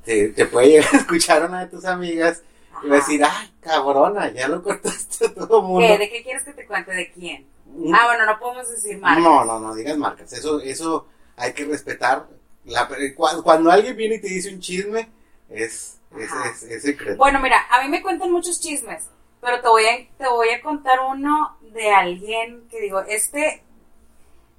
te, 0.05 0.29
te 0.29 0.45
puede 0.45 0.67
llegar 0.69 0.93
a 0.93 0.97
escuchar 0.97 1.43
una 1.45 1.61
de 1.61 1.67
tus 1.67 1.83
amigas 1.85 2.41
y 2.83 2.87
va 2.87 2.95
a 2.95 2.99
decir, 2.99 3.21
ay, 3.23 3.53
cabrona, 3.59 4.31
ya 4.31 4.47
lo 4.47 4.63
contaste 4.63 5.25
a 5.27 5.33
todo 5.33 5.61
mundo. 5.61 5.85
¿Qué? 5.87 5.97
¿De 5.97 6.09
qué 6.09 6.23
quieres 6.23 6.43
que 6.43 6.53
te 6.53 6.65
cuente? 6.65 6.91
¿De 6.93 7.11
quién? 7.11 7.45
Mm, 7.65 7.93
Ah, 7.93 8.05
bueno, 8.07 8.25
no 8.25 8.39
podemos 8.39 8.69
decir 8.69 8.97
marcas. 8.99 9.23
No, 9.23 9.43
no, 9.45 9.59
no 9.59 9.75
digas 9.75 9.97
marcas, 9.97 10.31
eso, 10.33 10.59
eso 10.61 11.07
hay 11.35 11.53
que 11.53 11.65
respetar. 11.65 12.27
La, 12.65 12.87
cuando, 13.15 13.43
cuando 13.43 13.71
alguien 13.71 13.97
viene 13.97 14.15
y 14.15 14.21
te 14.21 14.27
dice 14.27 14.53
un 14.53 14.61
chisme, 14.61 15.09
es, 15.49 15.99
es, 16.17 16.29
es, 16.45 16.63
es 16.63 16.83
secreto. 16.83 17.17
Bueno, 17.17 17.39
mira, 17.41 17.57
a 17.69 17.81
mí 17.83 17.89
me 17.89 18.01
cuentan 18.01 18.31
muchos 18.31 18.59
chismes, 18.61 19.09
pero 19.41 19.59
te 19.61 19.67
voy 19.67 19.85
a, 19.85 20.17
te 20.17 20.27
voy 20.29 20.49
a 20.49 20.61
contar 20.61 20.99
uno 21.09 21.57
de 21.73 21.89
alguien 21.91 22.67
que 22.69 22.79
digo, 22.79 23.01
este 23.01 23.63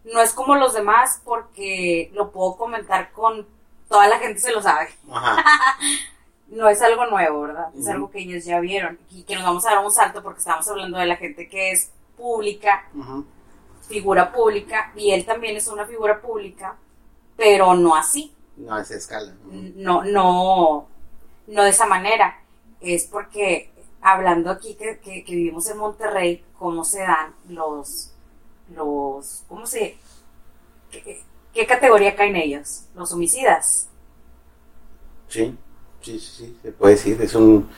no 0.05 0.21
es 0.21 0.33
como 0.33 0.55
los 0.57 0.75
demás 0.75 1.21
porque 1.25 2.11
lo 2.15 2.31
puedo 2.31 2.57
comentar 2.57 3.13
con 3.13 3.47
toda 3.89 4.07
la 4.09 4.19
gente 4.19 4.41
se 4.41 4.53
lo 4.53 4.61
sabe. 4.63 4.89
Ajá, 5.11 5.43
No 6.49 6.69
es 6.69 6.81
algo 6.83 7.07
nuevo, 7.07 7.41
¿verdad? 7.43 7.69
Es 7.77 7.89
algo 7.89 8.11
que 8.11 8.21
ellos 8.21 8.45
ya 8.45 8.61
vieron 8.61 8.99
y 9.11 9.25
que 9.25 9.35
nos 9.35 9.45
vamos 9.45 9.67
a 9.67 9.75
dar 9.75 9.85
un 9.85 9.91
salto 9.91 10.23
porque 10.23 10.39
estamos 10.41 10.69
hablando 10.69 10.99
de 10.99 11.07
la 11.07 11.17
gente 11.17 11.49
que 11.49 11.73
es 11.73 11.91
pública, 12.17 12.85
figura 13.89 14.31
pública, 14.33 14.93
y 14.95 15.11
él 15.11 15.25
también 15.25 15.57
es 15.57 15.67
una 15.69 15.87
figura 15.87 16.21
pública, 16.21 16.77
pero 17.37 17.75
no 17.75 17.97
así. 17.97 18.33
no 18.57 18.79
es 18.79 18.91
escala. 18.91 19.33
ujú. 19.47 19.73
no, 19.77 20.05
no, 20.05 20.87
no 21.49 21.63
de 21.63 21.71
esa 21.71 21.87
manera. 21.87 22.41
Es 22.81 23.07
porque 23.07 23.73
hablando 24.03 24.51
aquí 24.51 24.75
que, 24.75 25.01
que- 25.01 25.25
que 25.25 25.35
vivimos 25.35 25.69
en 25.71 25.79
Monterrey, 25.79 26.45
cómo 26.59 26.85
se 26.85 27.01
dan 27.01 27.35
los, 27.49 28.13
los, 28.75 29.45
¿cómo 29.49 29.67
se, 29.67 29.99
qué, 30.91 31.23
qué 31.53 31.67
categoría 31.67 32.17
caen 32.17 32.37
ellos? 32.37 32.85
Los 32.95 33.13
homicidas. 33.13 33.89
Sí, 35.29 35.57
sí, 36.01 36.19
sí, 36.19 36.35
sí, 36.37 36.59
se 36.63 36.73
puede 36.73 36.95
decir, 36.95 37.21
es 37.21 37.35
un... 37.35 37.69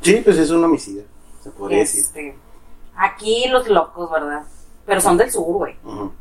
Sí, 0.00 0.20
pues 0.24 0.36
es 0.38 0.50
un 0.50 0.64
homicidio, 0.64 1.04
se 1.42 1.50
podría 1.50 1.78
decir. 1.78 2.00
Este, 2.00 2.36
aquí 2.96 3.46
los 3.48 3.68
locos, 3.68 4.10
¿verdad? 4.10 4.44
Pero 4.86 5.00
son 5.00 5.16
del 5.16 5.30
sur, 5.30 5.44
güey. 5.46 5.76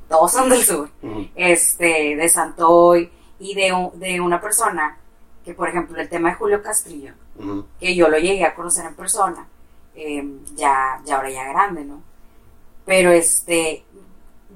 Todos 0.07 0.31
son 0.31 0.49
del 0.49 0.63
sur. 0.63 0.89
Este, 1.35 2.15
de 2.15 2.29
Santoy 2.29 3.11
y 3.39 3.55
de, 3.55 3.89
de 3.95 4.21
una 4.21 4.39
persona 4.39 4.97
que, 5.43 5.53
por 5.53 5.67
ejemplo, 5.67 5.99
el 5.99 6.07
tema 6.07 6.29
de 6.29 6.35
Julio 6.35 6.63
Castrillo, 6.63 7.13
que 7.79 7.93
yo 7.93 8.07
lo 8.07 8.17
llegué 8.17 8.45
a 8.45 8.55
conocer 8.55 8.85
en 8.85 8.95
persona, 8.95 9.45
eh, 9.95 10.23
ya, 10.55 11.01
ya 11.03 11.17
ahora 11.17 11.29
ya 11.29 11.43
grande, 11.49 11.83
¿no? 11.83 12.01
Pero 12.85 13.11
este, 13.11 13.85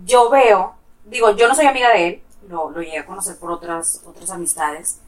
yo 0.05 0.29
veo, 0.29 0.75
digo, 1.05 1.31
yo 1.35 1.47
no 1.47 1.55
soy 1.55 1.65
amiga 1.65 1.89
de 1.93 2.07
él, 2.07 2.23
lo, 2.49 2.69
lo 2.69 2.81
llegué 2.81 2.99
a 2.99 3.05
conocer 3.05 3.37
por 3.37 3.51
otras, 3.51 4.01
otras 4.05 4.29
amistades, 4.31 4.99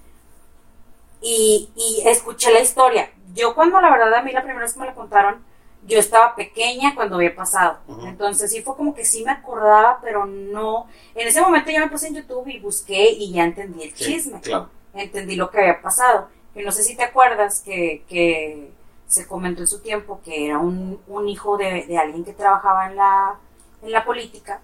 y, 1.22 1.70
y 1.76 2.08
escuché 2.08 2.52
la 2.52 2.62
historia. 2.62 3.12
yo 3.34 3.54
cuando 3.54 3.80
la 3.82 3.90
verdad 3.92 4.14
a 4.14 4.22
mí 4.22 4.32
la 4.32 4.42
primera 4.42 4.62
vez 4.64 4.74
que 4.74 4.80
me 4.80 4.86
la 4.86 4.96
contaron, 4.96 5.44
yo 5.86 5.98
estaba 6.00 6.36
pequeña 6.36 6.94
cuando 6.96 7.16
había 7.16 7.36
pasado. 7.36 7.80
Entonces 8.06 8.52
sí 8.52 8.62
fue 8.62 8.76
como 8.76 8.94
que 8.94 9.06
sí 9.06 9.24
me 9.24 9.32
acordaba, 9.32 10.00
pero 10.02 10.26
no. 10.26 10.88
En 11.16 11.28
ese 11.28 11.42
momento 11.42 11.72
yo 11.72 11.80
me 11.80 11.88
puse 11.90 12.08
en 12.08 12.16
YouTube 12.16 12.48
y 12.50 12.60
busqué 12.60 13.10
y 13.12 13.32
ya 13.32 13.46
entendí 13.46 13.84
el 13.84 13.96
Sí, 13.96 14.04
chisme. 14.06 14.42
Claro. 14.42 14.70
Entendí 14.94 15.36
lo 15.36 15.50
que 15.50 15.60
había 15.60 15.82
pasado. 15.82 16.28
Que 16.54 16.64
no 16.64 16.72
sé 16.74 16.84
si 16.84 16.98
te 16.98 17.04
acuerdas 17.04 17.62
que, 17.62 18.04
que 18.10 18.72
se 19.10 19.28
comentó 19.28 19.62
en 19.62 19.68
su 19.68 19.82
tiempo 19.82 20.22
que 20.24 20.46
era 20.46 20.60
un, 20.60 21.02
un 21.08 21.28
hijo 21.28 21.58
de, 21.58 21.86
de 21.86 21.98
alguien 21.98 22.24
que 22.24 22.32
trabajaba 22.34 22.88
en 22.90 22.96
la, 22.96 23.36
en 23.82 23.92
la 23.92 24.06
política 24.06 24.62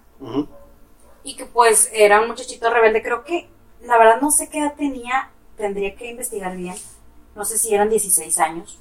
y 1.24 1.36
que 1.36 1.44
pues 1.46 1.90
era 1.92 2.20
un 2.22 2.28
muchachito 2.28 2.72
rebelde. 2.72 3.02
Creo 3.02 3.22
que, 3.24 3.48
la 3.82 3.98
verdad 3.98 4.20
no 4.22 4.30
sé 4.30 4.48
qué 4.48 4.60
edad 4.60 4.74
tenía, 4.74 5.30
tendría 5.58 5.94
que 5.96 6.08
investigar 6.10 6.56
bien. 6.56 6.76
No 7.34 7.44
sé 7.44 7.58
si 7.58 7.74
eran 7.74 7.90
16 7.90 8.38
años. 8.38 8.78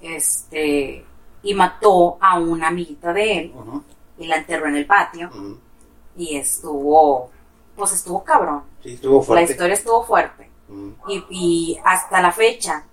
Este, 0.00 1.04
y 1.42 1.54
mató 1.54 2.16
a 2.20 2.38
una 2.38 2.68
amiguita 2.68 3.12
de 3.12 3.38
él 3.38 3.54
y 4.18 4.26
la 4.26 4.36
enterró 4.36 4.66
en 4.68 4.76
el 4.76 4.86
patio 4.86 5.30
y 6.16 6.36
estuvo, 6.36 7.30
pues 7.76 7.92
estuvo 7.92 8.24
cabrón. 8.24 8.62
Sí, 8.82 8.94
estuvo 8.94 9.18
La 9.20 9.24
fuerte. 9.24 9.52
historia 9.52 9.74
estuvo 9.74 10.04
fuerte 10.04 10.50
y, 11.08 11.24
y 11.30 11.78
hasta 11.84 12.20
la 12.22 12.32
fecha 12.32 12.84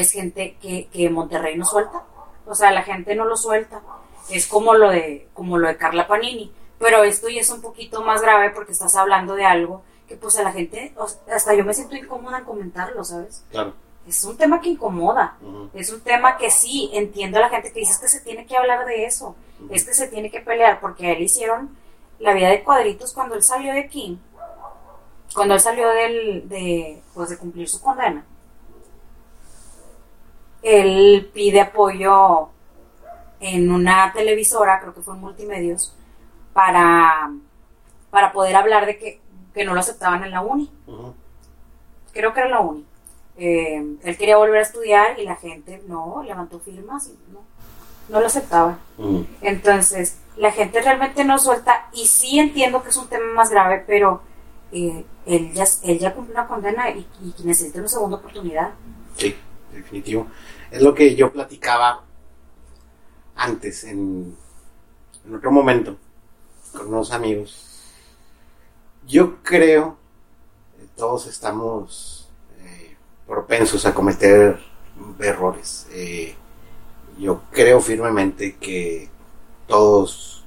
es 0.00 0.12
gente 0.12 0.56
que, 0.60 0.88
que 0.92 1.10
Monterrey 1.10 1.56
no 1.56 1.64
suelta. 1.64 2.04
O 2.46 2.54
sea, 2.54 2.70
la 2.70 2.82
gente 2.82 3.14
no 3.14 3.24
lo 3.24 3.36
suelta. 3.36 3.82
Es 4.30 4.46
como 4.46 4.74
lo 4.74 4.90
de, 4.90 5.28
como 5.34 5.58
lo 5.58 5.68
de 5.68 5.76
Carla 5.76 6.06
Panini. 6.06 6.52
Pero 6.78 7.04
esto 7.04 7.28
ya 7.28 7.40
es 7.40 7.50
un 7.50 7.60
poquito 7.62 8.02
más 8.02 8.20
grave 8.22 8.50
porque 8.50 8.72
estás 8.72 8.94
hablando 8.96 9.34
de 9.34 9.44
algo 9.44 9.82
que 10.06 10.16
pues 10.16 10.38
a 10.38 10.42
la 10.42 10.52
gente, 10.52 10.94
hasta 11.32 11.54
yo 11.54 11.64
me 11.64 11.74
siento 11.74 11.96
incómoda 11.96 12.38
en 12.38 12.44
comentarlo, 12.44 13.02
¿sabes? 13.04 13.44
Claro. 13.50 13.74
Es 14.06 14.22
un 14.22 14.36
tema 14.36 14.60
que 14.60 14.68
incomoda. 14.68 15.36
Es 15.74 15.92
un 15.92 16.00
tema 16.00 16.36
que 16.36 16.50
sí, 16.50 16.90
entiendo 16.92 17.38
a 17.38 17.40
la 17.40 17.48
gente 17.48 17.72
que 17.72 17.80
dice 17.80 17.92
"Es 17.92 17.98
que 17.98 18.08
se 18.08 18.20
tiene 18.20 18.46
que 18.46 18.56
hablar 18.56 18.86
de 18.86 19.04
eso, 19.04 19.34
es 19.68 19.84
que 19.84 19.94
se 19.94 20.06
tiene 20.06 20.30
que 20.30 20.40
pelear, 20.40 20.78
porque 20.80 21.08
a 21.08 21.12
él 21.12 21.22
hicieron 21.22 21.76
la 22.20 22.32
vida 22.32 22.48
de 22.50 22.62
cuadritos 22.62 23.12
cuando 23.12 23.34
él 23.34 23.42
salió 23.42 23.72
de 23.72 23.80
aquí, 23.80 24.16
cuando 25.34 25.54
él 25.54 25.60
salió 25.60 25.88
del, 25.88 26.48
de, 26.48 27.02
pues 27.14 27.30
de 27.30 27.38
cumplir 27.38 27.68
su 27.68 27.80
condena. 27.80 28.24
Él 30.66 31.30
pide 31.32 31.60
apoyo 31.60 32.48
en 33.40 33.70
una 33.70 34.12
televisora, 34.12 34.80
creo 34.80 34.94
que 34.94 35.02
fue 35.02 35.14
en 35.14 35.20
Multimedios, 35.20 35.94
para, 36.52 37.30
para 38.10 38.32
poder 38.32 38.56
hablar 38.56 38.86
de 38.86 38.98
que, 38.98 39.20
que 39.54 39.64
no 39.64 39.74
lo 39.74 39.80
aceptaban 39.80 40.24
en 40.24 40.30
la 40.30 40.42
uni 40.42 40.70
creo 42.16 42.32
que 42.32 42.40
era 42.40 42.48
la 42.48 42.60
uni. 42.60 42.84
Eh, 43.36 43.96
él 44.02 44.16
quería 44.16 44.38
volver 44.38 44.58
a 44.58 44.62
estudiar 44.62 45.20
y 45.20 45.24
la 45.24 45.36
gente 45.36 45.82
no, 45.86 46.22
levantó 46.26 46.58
firmas 46.58 47.08
y 47.08 47.32
no, 47.32 47.40
no 48.08 48.20
lo 48.20 48.26
aceptaban. 48.26 48.78
Ujú. 48.96 49.26
Entonces, 49.42 50.18
la 50.36 50.50
gente 50.50 50.80
realmente 50.80 51.24
no 51.24 51.38
suelta 51.38 51.88
y 51.92 52.06
sí 52.06 52.40
entiendo 52.40 52.82
que 52.82 52.88
es 52.88 52.96
un 52.96 53.08
tema 53.08 53.32
más 53.34 53.50
grave, 53.50 53.84
pero 53.86 54.22
eh, 54.72 55.04
él, 55.26 55.52
ya, 55.52 55.64
él 55.84 55.98
ya 55.98 56.14
cumplió 56.14 56.38
una 56.38 56.48
condena 56.48 56.90
y, 56.90 57.06
y 57.22 57.34
necesita 57.44 57.78
una 57.78 57.88
segunda 57.88 58.16
oportunidad. 58.16 58.70
Sí, 59.16 59.36
definitivo. 59.72 60.26
Es 60.70 60.82
lo 60.82 60.94
que 60.94 61.14
yo 61.14 61.32
platicaba 61.32 62.04
antes, 63.36 63.84
en, 63.84 64.36
otro 65.32 65.50
momento, 65.50 65.96
con 66.72 66.88
unos 66.88 67.12
amigos. 67.12 67.82
Yo 69.06 69.42
creo 69.42 69.96
que 70.76 70.86
todos 70.96 71.26
estamos 71.26 72.28
eh, 72.60 72.96
propensos 73.26 73.86
a 73.86 73.94
cometer 73.94 74.58
errores. 75.20 75.86
Eh, 75.90 76.34
yo 77.18 77.42
creo 77.50 77.80
firmemente 77.80 78.56
que 78.56 79.08
todos 79.66 80.44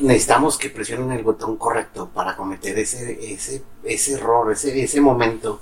necesitamos 0.00 0.58
que 0.58 0.70
presionen 0.70 1.12
el 1.12 1.22
botón 1.22 1.56
correcto 1.56 2.10
para 2.12 2.36
cometer 2.36 2.78
ese, 2.78 3.32
ese, 3.32 3.62
ese 3.84 4.14
error, 4.14 4.50
ese, 4.52 4.82
ese 4.82 5.00
momento 5.00 5.60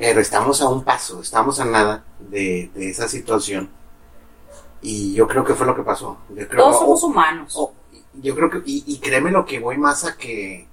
pero 0.00 0.20
estamos 0.20 0.60
a 0.62 0.68
un 0.70 0.82
paso, 0.82 1.20
estamos 1.20 1.60
a 1.60 1.66
nada 1.66 2.04
de, 2.18 2.70
de 2.74 2.88
esa 2.88 3.06
situación. 3.06 3.68
Y 4.80 5.12
yo 5.14 5.28
creo 5.28 5.44
que 5.44 5.54
fue 5.54 5.66
lo 5.66 5.76
que 5.76 5.82
pasó. 5.82 6.16
Yo 6.30 6.48
creo, 6.48 6.64
Todos 6.64 6.78
somos 6.78 7.02
humanos. 7.02 7.52
o- 7.56 7.74
yo 8.14 8.34
creo 8.34 8.48
que, 8.50 8.62
y, 8.64 8.82
y 8.86 8.98
créeme 8.98 9.30
lo 9.30 9.44
que 9.44 9.60
voy 9.60 9.76
más 9.78 10.04
a 10.04 10.16
que... 10.16 10.66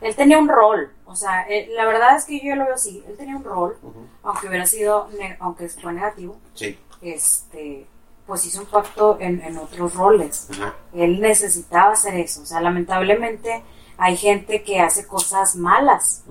Él 0.00 0.14
tenía 0.14 0.38
un 0.38 0.48
rol, 0.48 0.92
o 1.06 1.16
sea, 1.16 1.42
él- 1.48 1.74
la 1.74 1.84
verdad 1.86 2.14
es 2.16 2.24
que 2.26 2.38
yo 2.46 2.54
lo 2.54 2.66
veo 2.66 2.74
así, 2.74 3.02
él 3.08 3.16
tenía 3.16 3.36
un 3.36 3.42
rol, 3.42 3.76
aunque 4.22 4.46
hubiera 4.48 4.64
sido, 4.66 5.08
aunque 5.40 5.68
fue 5.70 5.92
negativo, 5.92 6.36
Sí, 6.54 6.78
este, 7.00 7.86
pues 8.26 8.44
hizo 8.44 8.60
un 8.60 8.66
pacto 8.66 9.16
en, 9.18 9.40
en 9.42 9.56
otros 9.58 9.94
roles. 9.94 10.48
Él 10.92 11.20
necesitaba 11.20 11.92
hacer 11.94 12.14
eso. 12.16 12.42
O 12.42 12.46
sea, 12.46 12.60
lamentablemente 12.60 13.64
hay 13.96 14.16
gente 14.16 14.62
que 14.62 14.78
hace 14.80 15.06
cosas 15.06 15.56
malas. 15.56 16.22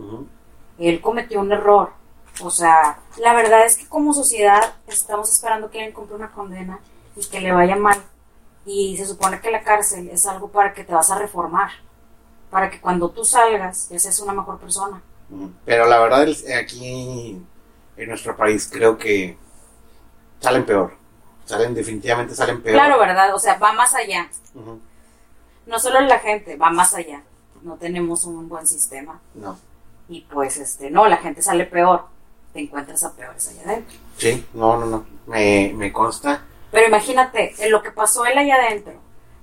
Él 0.78 1.02
cometió 1.02 1.42
un 1.42 1.52
error. 1.52 1.92
O 2.42 2.52
sea, 2.52 3.00
la 3.18 3.34
verdad 3.34 3.66
es 3.66 3.78
que 3.78 3.88
como 3.88 4.14
sociedad 4.14 4.76
estamos 4.88 5.32
esperando 5.32 5.70
que 5.72 5.86
él 5.86 5.94
cumpla 5.94 6.16
una 6.16 6.32
condena 6.32 6.80
y 7.16 7.26
que 7.26 7.42
le 7.42 7.52
vaya 7.52 7.76
mal. 7.76 8.02
Y 8.66 8.98
se 8.98 9.06
supone 9.06 9.40
que 9.40 9.50
la 9.50 9.64
cárcel 9.64 10.10
es 10.10 10.26
algo 10.26 10.50
para 10.50 10.74
que 10.74 10.84
te 10.84 10.94
vas 10.94 11.10
a 11.10 11.18
reformar. 11.18 11.72
Para 12.50 12.70
que 12.70 12.80
cuando 12.80 13.10
tú 13.10 13.26
salgas 13.26 13.90
ya 13.90 14.00
seas 14.00 14.20
una 14.20 14.34
mejor 14.34 14.60
persona. 14.60 15.02
Pero 15.66 15.88
la 15.88 16.00
verdad, 16.00 16.28
aquí 16.60 17.42
en 17.98 18.08
nuestro 18.10 18.36
país 18.38 18.70
creo 18.72 18.98
que 18.98 19.38
salen 20.40 20.66
peor. 20.66 20.96
Salen, 21.46 21.74
definitivamente 21.74 22.36
salen 22.36 22.62
peor. 22.62 22.76
Claro, 22.76 23.00
¿verdad? 23.00 23.34
O 23.34 23.40
sea, 23.40 23.58
va 23.58 23.72
más 23.74 23.94
allá. 23.96 24.30
No 25.66 25.80
solo 25.80 26.02
la 26.02 26.20
gente, 26.20 26.56
va 26.58 26.70
más 26.70 26.94
allá. 26.94 27.24
No 27.64 27.76
tenemos 27.76 28.26
un 28.26 28.48
buen 28.48 28.68
sistema. 28.68 29.20
No, 29.34 29.58
Y 30.10 30.22
pues, 30.22 30.58
este, 30.58 30.92
no, 30.92 31.08
la 31.08 31.18
gente 31.18 31.42
sale 31.42 31.66
peor. 31.66 32.06
Te 32.58 32.64
encuentras 32.64 33.04
a 33.04 33.16
peores 33.16 33.48
allá 33.50 33.62
adentro. 33.66 33.96
sí, 34.18 34.44
no, 34.56 34.80
no, 34.80 34.88
no. 34.88 35.06
Me, 35.28 35.72
me 35.76 35.94
consta. 35.94 36.44
Pero 36.72 36.88
imagínate, 36.88 37.54
en 37.60 37.72
lo 37.72 37.84
que 37.84 37.92
pasó 37.92 38.26
él 38.26 38.36
allá 38.36 38.56
adentro, 38.56 38.94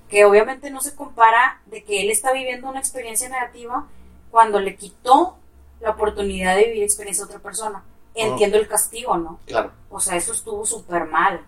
que 0.08 0.24
obviamente 0.24 0.68
no 0.68 0.80
se 0.80 0.96
compara 0.96 1.60
de 1.66 1.84
que 1.84 2.02
él 2.02 2.10
está 2.10 2.32
viviendo 2.32 2.68
una 2.68 2.80
experiencia 2.80 3.28
negativa 3.28 3.86
cuando 4.32 4.58
le 4.58 4.74
quitó 4.74 5.36
la 5.80 5.90
oportunidad 5.90 6.56
de 6.56 6.64
vivir 6.64 6.82
experiencia 6.82 7.22
a 7.22 7.28
otra 7.28 7.38
persona. 7.38 7.84
Entiendo 8.16 8.58
el 8.58 8.66
castigo, 8.66 9.16
¿no? 9.16 9.38
Claro. 9.46 9.70
O 9.90 10.00
sea, 10.00 10.16
eso 10.16 10.32
estuvo 10.32 10.66
súper 10.66 11.04
mal. 11.04 11.40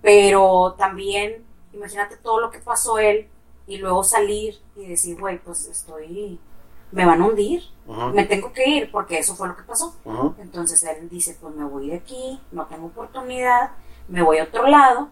Pero 0.00 0.76
también, 0.78 1.44
imagínate 1.74 2.16
todo 2.16 2.40
lo 2.40 2.50
que 2.50 2.60
pasó 2.60 2.98
él 2.98 3.28
y 3.66 3.76
luego 3.76 4.02
salir 4.02 4.58
y 4.76 4.86
decir, 4.86 5.20
güey, 5.20 5.36
pues 5.40 5.66
estoy, 5.66 6.40
me 6.92 7.04
van 7.04 7.20
a 7.22 7.26
hundir, 7.26 7.62
me 8.14 8.24
tengo 8.24 8.52
que 8.52 8.68
ir 8.68 8.90
porque 8.90 9.18
eso 9.18 9.34
fue 9.34 9.48
lo 9.48 9.56
que 9.56 9.62
pasó. 9.62 9.94
Entonces 10.38 10.82
él 10.82 11.08
dice, 11.08 11.36
pues 11.40 11.54
me 11.54 11.64
voy 11.64 11.88
de 11.90 11.96
aquí, 11.96 12.40
no 12.52 12.66
tengo 12.66 12.86
oportunidad, 12.86 13.70
me 14.08 14.22
voy 14.22 14.38
a 14.38 14.44
otro 14.44 14.66
lado 14.66 15.08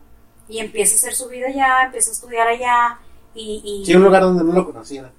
y 0.49 0.59
empieza 0.61 0.95
a 0.95 0.97
hacer 0.97 1.15
su 1.15 1.29
vida 1.29 1.49
allá, 1.49 1.85
empieza 1.85 2.11
a 2.11 2.13
estudiar 2.15 2.47
allá 2.49 2.99
y... 3.35 3.61
y- 3.65 3.85
Sí, 3.87 3.95
un 3.95 4.05
lugar 4.05 4.23
donde 4.23 4.45
no 4.45 4.53
lo 4.53 4.65
conociera. 4.67 5.11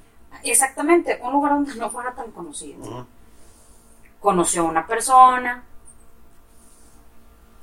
Exactamente, 0.43 1.19
un 1.23 1.31
lugar 1.33 1.51
donde 1.53 1.75
no 1.75 1.89
fuera 1.89 2.13
tan 2.13 2.31
conocido. 2.31 3.07
Conoció 4.19 4.61
a 4.61 4.65
una 4.65 4.85
persona, 4.87 5.63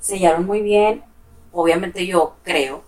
sellaron 0.01 0.47
muy 0.47 0.61
bien, 0.61 1.03
obviamente 1.53 2.07
yo 2.07 2.35
creo 2.43 2.83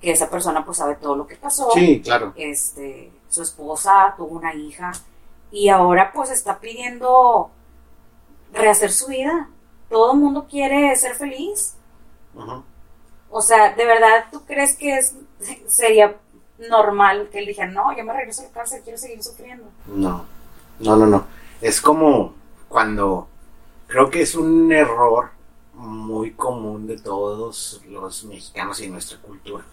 que 0.00 0.12
esa 0.12 0.30
persona 0.30 0.64
pues 0.64 0.78
sabe 0.78 0.94
todo 0.96 1.14
lo 1.16 1.26
que 1.26 1.36
pasó. 1.36 1.70
Sí, 1.74 2.00
claro. 2.02 2.32
Este, 2.36 3.12
su 3.30 3.42
esposa 3.42 4.14
tuvo 4.18 4.36
una 4.36 4.54
hija 4.54 4.92
y 5.50 5.68
ahora 5.68 6.12
pues 6.12 6.30
está 6.30 6.60
pidiendo 6.60 7.50
rehacer 8.52 8.92
su 8.92 9.06
vida. 9.06 9.48
Todo 9.88 10.12
el 10.12 10.18
mundo 10.18 10.46
quiere 10.48 10.94
ser 10.96 11.14
feliz. 11.14 11.74
Ujú. 12.34 12.62
O 13.30 13.40
sea, 13.40 13.74
¿de 13.74 13.84
verdad 13.86 14.26
tú 14.30 14.44
crees 14.44 14.76
que 14.76 14.98
es, 14.98 15.14
sería 15.66 16.16
normal 16.68 17.28
que 17.30 17.38
él 17.38 17.46
dijera, 17.46 17.70
no, 17.70 17.96
yo 17.96 18.04
me 18.04 18.12
regreso 18.12 18.42
a 18.42 18.44
la 18.46 18.50
cárcel, 18.50 18.82
quiero 18.82 18.98
seguir 18.98 19.22
sufriendo? 19.22 19.64
No, 19.86 20.26
no, 20.80 20.96
no, 20.96 21.06
no. 21.06 21.24
Es 21.60 21.80
como 21.80 22.34
cuando 22.68 23.28
creo 23.86 24.10
que 24.10 24.22
es 24.22 24.34
un 24.34 24.70
error 24.72 25.30
muy 25.74 26.32
común 26.32 26.86
de 26.86 26.98
todos 26.98 27.80
los 27.88 28.24
mexicanos 28.24 28.80
y 28.80 28.88
nuestra 28.88 29.18
cultura. 29.18 29.64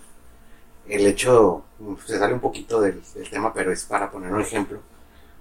El 0.88 1.06
hecho, 1.08 1.66
se 2.06 2.18
sale 2.18 2.34
un 2.34 2.40
poquito 2.40 2.80
del, 2.82 3.02
del 3.14 3.30
tema, 3.30 3.54
pero 3.54 3.72
es 3.72 3.86
para 3.86 4.10
poner 4.12 4.32
un 4.34 4.42
ejemplo. 4.42 4.80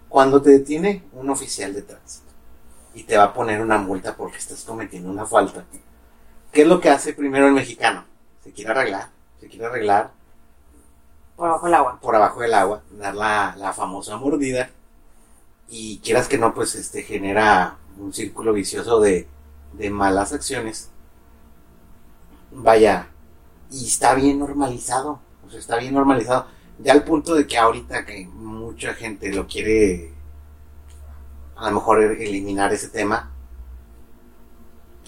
Cuando 0.09 0.42
te 0.42 0.50
detiene 0.50 1.04
un 1.12 1.30
oficial 1.30 1.74
de 1.74 1.82
tránsito 1.82 2.32
y 2.94 3.04
te 3.04 3.16
va 3.16 3.24
a 3.24 3.35
poner 3.35 3.61
una 3.61 3.78
multa 3.78 4.16
porque 4.16 4.38
estás 4.38 4.64
cometiendo 4.64 5.11
una 5.11 5.26
falta, 5.26 5.64
¿qué 6.52 6.62
es 6.62 6.68
lo 6.68 6.80
que 6.80 6.90
hace 6.90 7.12
primero 7.12 7.46
el 7.46 7.54
mexicano? 7.54 8.04
Se 8.42 8.52
quiere 8.52 8.70
arreglar, 8.70 9.11
se 9.40 9.48
quiere 9.48 9.66
arreglar, 9.66 10.12
Por 11.37 11.48
bajo 11.50 11.66
el 11.66 11.74
agua. 11.74 12.00
por 12.00 12.14
abajo 12.16 12.40
del 12.40 12.54
agua, 12.54 12.82
dar 12.90 13.14
la, 13.14 13.54
la 13.59 13.72
famosa 13.72 14.16
mordida 14.16 14.70
y 15.68 15.98
quieras 15.98 16.28
que 16.28 16.38
no, 16.38 16.54
pues 16.54 16.74
este 16.74 17.02
genera 17.02 17.76
un 17.98 18.12
círculo 18.12 18.52
vicioso 18.52 19.00
de 19.00 19.28
de 19.72 19.90
malas 19.90 20.32
acciones, 20.32 20.90
vaya, 22.50 23.09
y 23.70 23.87
está 23.87 24.14
bien 24.14 24.38
normalizado, 24.38 25.20
sea, 25.56 25.60
está 25.60 25.76
bien 25.76 25.94
normalizado, 25.94 26.46
ya 26.78 26.92
al 26.92 27.04
punto 27.04 27.34
de 27.34 27.46
que 27.46 27.56
ahorita 27.56 28.04
que 28.04 28.26
mucha 28.26 28.94
gente 28.94 29.32
lo 29.32 29.46
quiere 29.46 30.12
a 31.56 31.70
lo 31.70 31.76
mejor 31.76 32.02
eliminar 32.02 32.72
ese 32.72 32.88
tema, 32.88 33.30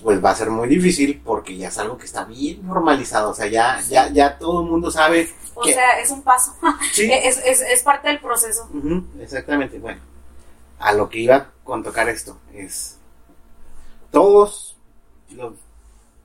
pues 0.02 0.24
va 0.24 0.30
a 0.30 0.34
ser 0.34 0.50
muy 0.50 0.68
difícil 0.68 1.20
porque 1.24 1.56
ya 1.56 1.68
es 1.68 1.78
algo 1.78 1.98
que 1.98 2.06
está 2.06 2.24
bien 2.24 2.66
normalizado, 2.66 3.30
o 3.30 3.34
sea, 3.34 3.46
ya, 3.46 3.80
ya, 3.88 4.08
ya 4.10 4.38
todo 4.38 4.62
el 4.62 4.70
mundo 4.70 4.90
sabe. 4.90 5.28
O 5.54 5.64
sea, 5.64 6.00
es 6.00 6.10
un 6.10 6.22
paso. 6.22 6.54
Sí. 6.92 7.10
es, 7.12 7.38
es, 7.44 7.60
es 7.60 7.82
parte 7.82 8.08
del 8.08 8.20
proceso. 8.20 8.68
Exactamente, 9.20 9.78
bueno, 9.78 10.00
a 10.78 10.92
lo 10.92 11.08
que 11.08 11.18
iba 11.18 11.50
con 11.64 11.82
tocar 11.82 12.08
esto 12.08 12.38
es 12.54 12.96
todos 14.10 14.76
los, 15.30 15.54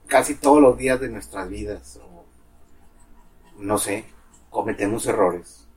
casi 0.08 0.36
todos 0.36 0.62
los 0.62 0.78
días 0.78 1.00
de 1.02 1.10
nuestras 1.10 1.50
vidas, 1.50 2.00
o 2.02 2.13
no 3.58 3.78
sé, 3.78 4.06
cometemos 4.50 5.06
errores 5.08 5.68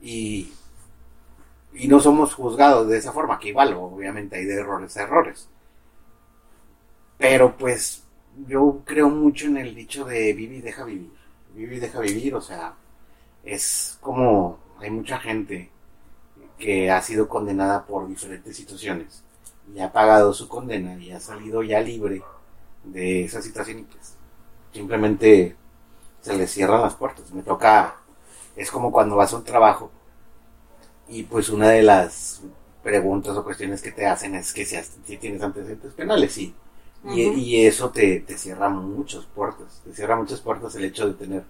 y, 0.00 0.52
y 1.74 1.88
no 1.88 2.00
somos 2.00 2.34
juzgados 2.34 2.88
de 2.88 2.98
esa 2.98 3.12
forma, 3.12 3.38
que 3.38 3.48
igual 3.48 3.74
obviamente 3.74 4.36
hay 4.36 4.44
de 4.44 4.60
errores 4.60 4.96
a 4.96 5.02
errores. 5.02 5.48
Pero 7.18 7.56
pues 7.56 8.04
yo 8.46 8.82
creo 8.84 9.10
mucho 9.10 9.46
en 9.46 9.58
el 9.58 9.74
dicho 9.74 10.04
de 10.04 10.32
vive 10.32 10.56
y 10.56 10.60
deja 10.60 10.84
vivir. 10.84 11.12
Vive 11.54 11.76
y 11.76 11.80
deja 11.80 12.00
vivir, 12.00 12.34
o 12.34 12.40
sea, 12.40 12.74
es 13.44 13.98
como 14.00 14.58
hay 14.78 14.90
mucha 14.90 15.18
gente 15.18 15.70
que 16.58 16.90
ha 16.90 17.02
sido 17.02 17.28
condenada 17.28 17.86
por 17.86 18.08
diferentes 18.08 18.56
situaciones 18.56 19.22
y 19.74 19.80
ha 19.80 19.92
pagado 19.92 20.32
su 20.32 20.48
condena 20.48 20.96
y 20.96 21.10
ha 21.10 21.20
salido 21.20 21.62
ya 21.62 21.80
libre 21.80 22.22
de 22.84 23.24
esa 23.24 23.42
situación 23.42 23.80
y 23.80 23.82
pues 23.82 24.14
simplemente 24.72 25.56
se 26.20 26.36
le 26.36 26.46
cierran 26.46 26.82
las 26.82 26.94
puertas. 26.94 27.30
Me 27.32 27.42
toca, 27.42 27.96
es 28.56 28.70
como 28.70 28.92
cuando 28.92 29.16
vas 29.16 29.32
a 29.32 29.36
un 29.36 29.44
trabajo 29.44 29.90
y 31.08 31.24
pues 31.24 31.48
una 31.48 31.68
de 31.68 31.82
las 31.82 32.40
preguntas 32.82 33.36
o 33.36 33.44
cuestiones 33.44 33.82
que 33.82 33.92
te 33.92 34.06
hacen 34.06 34.34
es 34.36 34.52
que 34.52 34.64
si, 34.64 35.16
tienes 35.16 35.42
antecedentes 35.42 35.92
penales, 35.92 36.32
sí. 36.32 36.54
Y, 37.04 37.64
eso 37.64 37.90
te, 37.90 38.20
te 38.20 38.36
cierra 38.36 38.68
muchas 38.68 39.24
puertas. 39.24 39.80
Te 39.84 39.94
cierra 39.94 40.16
muchas 40.16 40.40
puertas 40.40 40.74
el 40.74 40.84
hecho 40.84 41.08
de 41.08 41.14
tener 41.14 41.44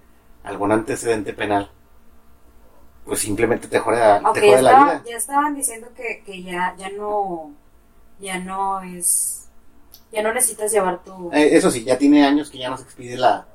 algún 0.44 0.72
antecedente 0.72 1.32
penal. 1.32 1.70
Pues 3.04 3.18
simplemente 3.20 3.66
te 3.66 3.80
jode, 3.80 3.98
te 4.32 4.40
jode 4.40 4.62
la 4.62 4.84
vida. 4.84 5.02
ya 5.04 5.16
estaban 5.16 5.54
diciendo 5.54 5.88
que, 5.96 6.22
que 6.24 6.42
ya, 6.42 6.74
ya 6.78 6.90
no, 6.90 7.50
ya 8.20 8.38
no 8.38 8.80
es, 8.82 9.48
ya 10.12 10.22
no 10.22 10.32
necesitas 10.32 10.70
llevar 10.70 11.02
tu, 11.02 11.30
Eh, 11.32 11.56
eso 11.56 11.70
sí, 11.70 11.82
ya 11.82 11.98
tiene 11.98 12.24
años 12.24 12.50
que 12.50 12.58
ya 12.58 12.70
no 12.70 12.76
se 12.76 12.84
expide 12.84 13.16
la... 13.16 13.46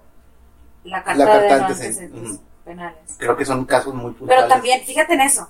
la 0.85 1.03
carta 1.03 1.25
la 1.25 1.31
carta 1.31 1.53
de 1.55 1.59
no 1.61 1.67
antecedentes. 1.67 2.39
penales. 2.63 2.99
Creo 3.17 3.35
que 3.37 3.45
son 3.45 3.65
casos 3.65 3.93
muy 3.93 4.11
puntuales. 4.13 4.43
Pero 4.45 4.47
también, 4.47 4.81
fíjate 4.85 5.13
en 5.13 5.21
eso. 5.21 5.47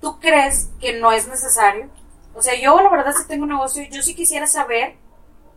¿Tú 0.00 0.18
crees 0.20 0.68
que 0.80 0.98
no 1.00 1.12
es 1.12 1.26
necesario? 1.28 1.86
O 2.34 2.42
sea, 2.42 2.60
yo 2.60 2.80
la 2.82 2.90
verdad 2.90 3.14
si 3.16 3.26
tengo 3.28 3.44
un 3.44 3.50
negocio, 3.50 3.82
yo 3.90 4.02
sí 4.02 4.14
quisiera 4.14 4.46
saber 4.46 4.96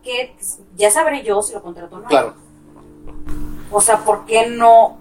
que 0.02 0.34
ya 0.76 0.90
sabré 0.90 1.22
yo 1.24 1.42
si 1.42 1.52
lo 1.52 1.62
contrato 1.62 1.96
o 1.96 2.00
no. 2.00 2.06
Claro, 2.08 2.34
O 3.70 3.80
sea, 3.80 3.98
¿por 3.98 4.24
qué 4.24 4.46
no? 4.48 4.98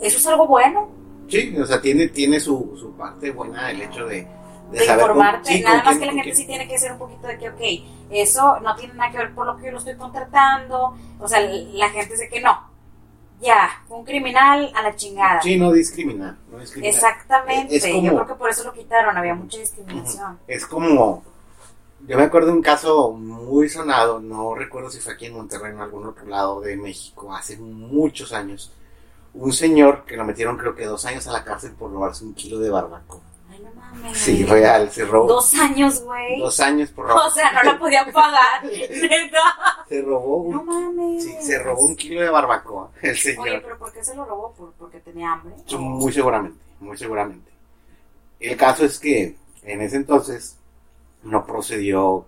¿Eso 0.00 0.18
es 0.18 0.26
algo 0.26 0.46
bueno? 0.46 0.88
sí, 1.28 1.56
o 1.58 1.64
sea, 1.66 1.80
tiene, 1.80 2.08
tiene 2.08 2.38
su, 2.40 2.76
su 2.78 2.92
parte 2.92 3.30
buena 3.30 3.70
el 3.70 3.80
hecho 3.82 4.06
de... 4.06 4.26
De, 4.70 4.78
saber 4.86 5.02
con- 5.06 5.10
informarte. 5.16 5.52
sí, 5.52 5.60
Nada 5.62 5.76
con 5.82 5.84
más 5.84 5.96
quién- 5.96 6.00
que 6.00 6.06
la 6.06 6.12
gente 6.12 6.22
quién. 6.24 6.36
sí 6.36 6.46
tiene 6.46 6.68
que 6.68 6.78
ser 6.78 6.92
un 6.92 6.98
poquito 6.98 7.26
de 7.26 7.38
que, 7.38 7.48
ok, 7.50 7.60
eso 8.10 8.60
no 8.60 8.74
tiene 8.76 8.94
nada 8.94 9.10
que 9.10 9.18
ver 9.18 9.34
por 9.34 9.46
lo 9.46 9.56
que 9.56 9.66
yo 9.66 9.72
lo 9.72 9.78
estoy 9.78 9.96
contratando. 9.96 10.94
O 11.18 11.28
sea, 11.28 11.40
la 11.40 11.88
gente 11.90 12.12
dice 12.12 12.28
que 12.30 12.40
no. 12.40 12.58
Ya, 13.42 13.68
un 13.88 14.04
criminal 14.04 14.72
a 14.74 14.82
la 14.82 14.94
chingada. 14.94 15.42
Sí, 15.42 15.58
no 15.58 15.72
discriminar. 15.72 16.36
No 16.50 16.58
discriminar. 16.60 16.94
Exactamente. 16.94 17.76
Es 17.76 17.84
como- 17.86 18.02
Yo 18.02 18.14
creo 18.14 18.26
que 18.28 18.34
por 18.34 18.50
eso 18.50 18.62
lo 18.64 18.72
quitaron. 18.72 19.16
Había 19.16 19.34
mucha 19.34 19.58
discriminación. 19.58 20.38
Es 20.46 20.64
como. 20.66 21.24
Yo 22.06 22.16
me 22.16 22.24
acuerdo 22.24 22.48
de 22.48 22.54
un 22.54 22.62
caso 22.62 23.12
muy 23.12 23.68
sonado, 23.68 24.18
no 24.20 24.54
recuerdo 24.54 24.90
si 24.90 24.98
fue 25.00 25.12
aquí 25.12 25.26
en 25.26 25.34
Monterrey 25.34 25.70
o 25.72 25.74
en 25.76 25.80
algún 25.80 26.06
otro 26.06 26.26
lado 26.26 26.60
de 26.60 26.76
México, 26.76 27.32
hace 27.34 27.56
muchos 27.58 28.32
años. 28.32 28.72
Un 29.34 29.52
señor 29.52 30.04
que 30.04 30.16
lo 30.16 30.24
metieron, 30.24 30.56
creo 30.58 30.74
que 30.74 30.84
dos 30.84 31.04
años 31.06 31.26
a 31.28 31.32
la 31.32 31.44
cárcel 31.44 31.72
por 31.72 31.92
robarse 31.92 32.24
un 32.24 32.34
kilo 32.34 32.58
de 32.58 32.70
barbacoa. 32.70 33.20
Mames. 33.92 34.18
Sí, 34.18 34.44
real, 34.44 34.90
se 34.90 35.04
robó. 35.04 35.26
Dos 35.28 35.54
años, 35.54 36.02
güey. 36.02 36.38
dos 36.38 36.58
años 36.60 36.90
por 36.90 37.06
O 37.06 37.08
robar. 37.08 37.30
sea, 37.32 37.52
no 37.52 37.62
la 37.72 37.78
podían 37.78 38.12
pagar. 38.12 38.64
Neta. 38.64 39.84
Se 39.88 40.02
robó 40.02 40.36
un, 40.38 40.54
No 40.56 40.62
mames. 40.64 41.24
sí, 41.24 41.34
se 41.40 41.58
robó 41.62 41.84
un 41.84 41.96
kilo 41.96 42.20
de 42.20 42.30
barbacoa, 42.30 42.90
el 43.02 43.10
Oye, 43.10 43.18
señor. 43.20 43.62
pero 43.62 43.78
¿por 43.78 43.92
qué 43.92 44.02
se 44.04 44.14
lo 44.14 44.24
robó? 44.24 44.52
¿Por, 44.52 44.72
¿Porque 44.72 45.00
tenía 45.00 45.32
hambre? 45.32 45.54
Muy 45.78 46.12
seguramente, 46.12 46.58
muy 46.80 46.96
seguramente. 46.96 47.50
El 48.40 48.56
caso 48.56 48.84
es 48.84 48.98
que 48.98 49.36
en 49.62 49.80
ese 49.82 49.96
entonces 49.96 50.56
no 51.22 51.46
procedió, 51.46 52.26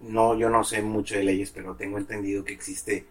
no, 0.00 0.34
yo 0.34 0.50
no 0.50 0.64
sé 0.64 0.82
mucho 0.82 1.14
de 1.14 1.22
leyes, 1.24 1.50
pero 1.52 1.74
tengo 1.76 1.98
entendido 1.98 2.44
que 2.44 2.52
existe 2.52 3.06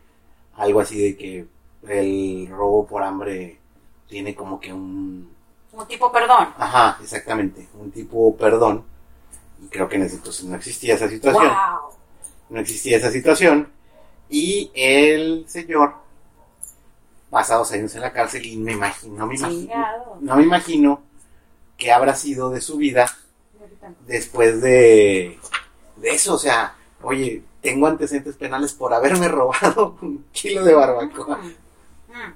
algo 0.55 0.81
así 0.81 1.01
de 1.01 1.15
que 1.17 1.45
el 1.87 2.47
robo 2.49 2.85
por 2.85 3.03
hambre 3.03 3.59
tiene 4.07 4.35
como 4.35 4.59
que 4.59 4.71
un, 4.73 5.33
Un 5.73 5.87
tipo 5.87 6.11
perdón. 6.11 6.53
ajá, 6.57 6.99
exactamente, 7.01 7.67
un 7.73 7.91
tipo 7.91 8.35
perdón. 8.37 8.85
Y 9.61 9.67
creo 9.67 9.89
que 9.89 9.95
en 9.95 10.03
ese 10.03 10.15
entonces 10.15 10.45
no 10.45 10.55
existía 10.55 10.95
esa 10.95 11.09
situación. 11.09 11.47
Wow. 11.47 11.91
no 12.49 12.59
existía 12.59 12.97
esa 12.97 13.11
situación 13.11 13.69
y 14.29 14.71
el 14.73 15.45
señor 15.47 15.95
pasados 17.29 17.71
años 17.71 17.93
en 17.95 18.01
la 18.01 18.13
cárcel 18.13 18.45
y 18.45 18.57
me 18.57 18.73
imagino, 18.73 19.17
no 19.17 19.27
me 19.27 19.35
imagino, 19.35 19.75
no 20.21 20.35
me 20.35 20.43
imagino 20.43 21.01
que 21.77 21.91
habrá 21.91 22.15
sido 22.15 22.51
de 22.51 22.61
su 22.61 22.77
vida 22.77 23.07
después 24.05 24.61
de, 24.61 25.39
de 25.95 26.09
eso, 26.09 26.35
o 26.35 26.37
sea, 26.37 26.75
oye, 27.01 27.43
tengo 27.61 27.87
antecedentes 27.87 28.35
penales 28.35 28.73
por 28.73 28.93
haberme 28.93 29.27
robado 29.29 29.97
un 30.01 30.25
kilo 30.31 30.63
de 30.63 30.73
barbacoa. 30.73 31.37
Mm, 31.37 31.47
mm. 31.47 32.33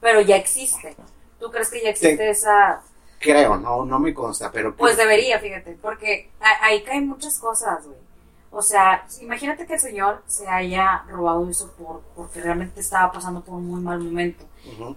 Pero 0.00 0.20
ya 0.20 0.36
existe. 0.36 0.94
¿Tú 1.38 1.50
crees 1.50 1.70
que 1.70 1.82
ya 1.82 1.90
existe 1.90 2.30
esa...? 2.30 2.82
Creo, 3.18 3.56
no, 3.56 3.84
no 3.84 3.98
me 3.98 4.12
consta, 4.12 4.50
pero 4.52 4.74
Pues 4.76 4.96
debería, 4.96 5.38
fíjate, 5.38 5.78
porque 5.80 6.30
ahí 6.62 6.82
caen 6.82 7.08
muchas 7.08 7.38
cosas, 7.38 7.84
güey. 7.86 7.98
O 8.50 8.62
sea, 8.62 9.06
imagínate 9.20 9.66
que 9.66 9.74
el 9.74 9.80
señor 9.80 10.22
se 10.26 10.46
haya 10.48 11.02
robado 11.08 11.48
eso 11.48 11.72
por, 11.72 12.00
porque 12.14 12.40
realmente 12.40 12.80
estaba 12.80 13.12
pasando 13.12 13.42
por 13.42 13.56
un 13.56 13.66
muy 13.66 13.80
mal 13.80 14.00
momento. 14.00 14.44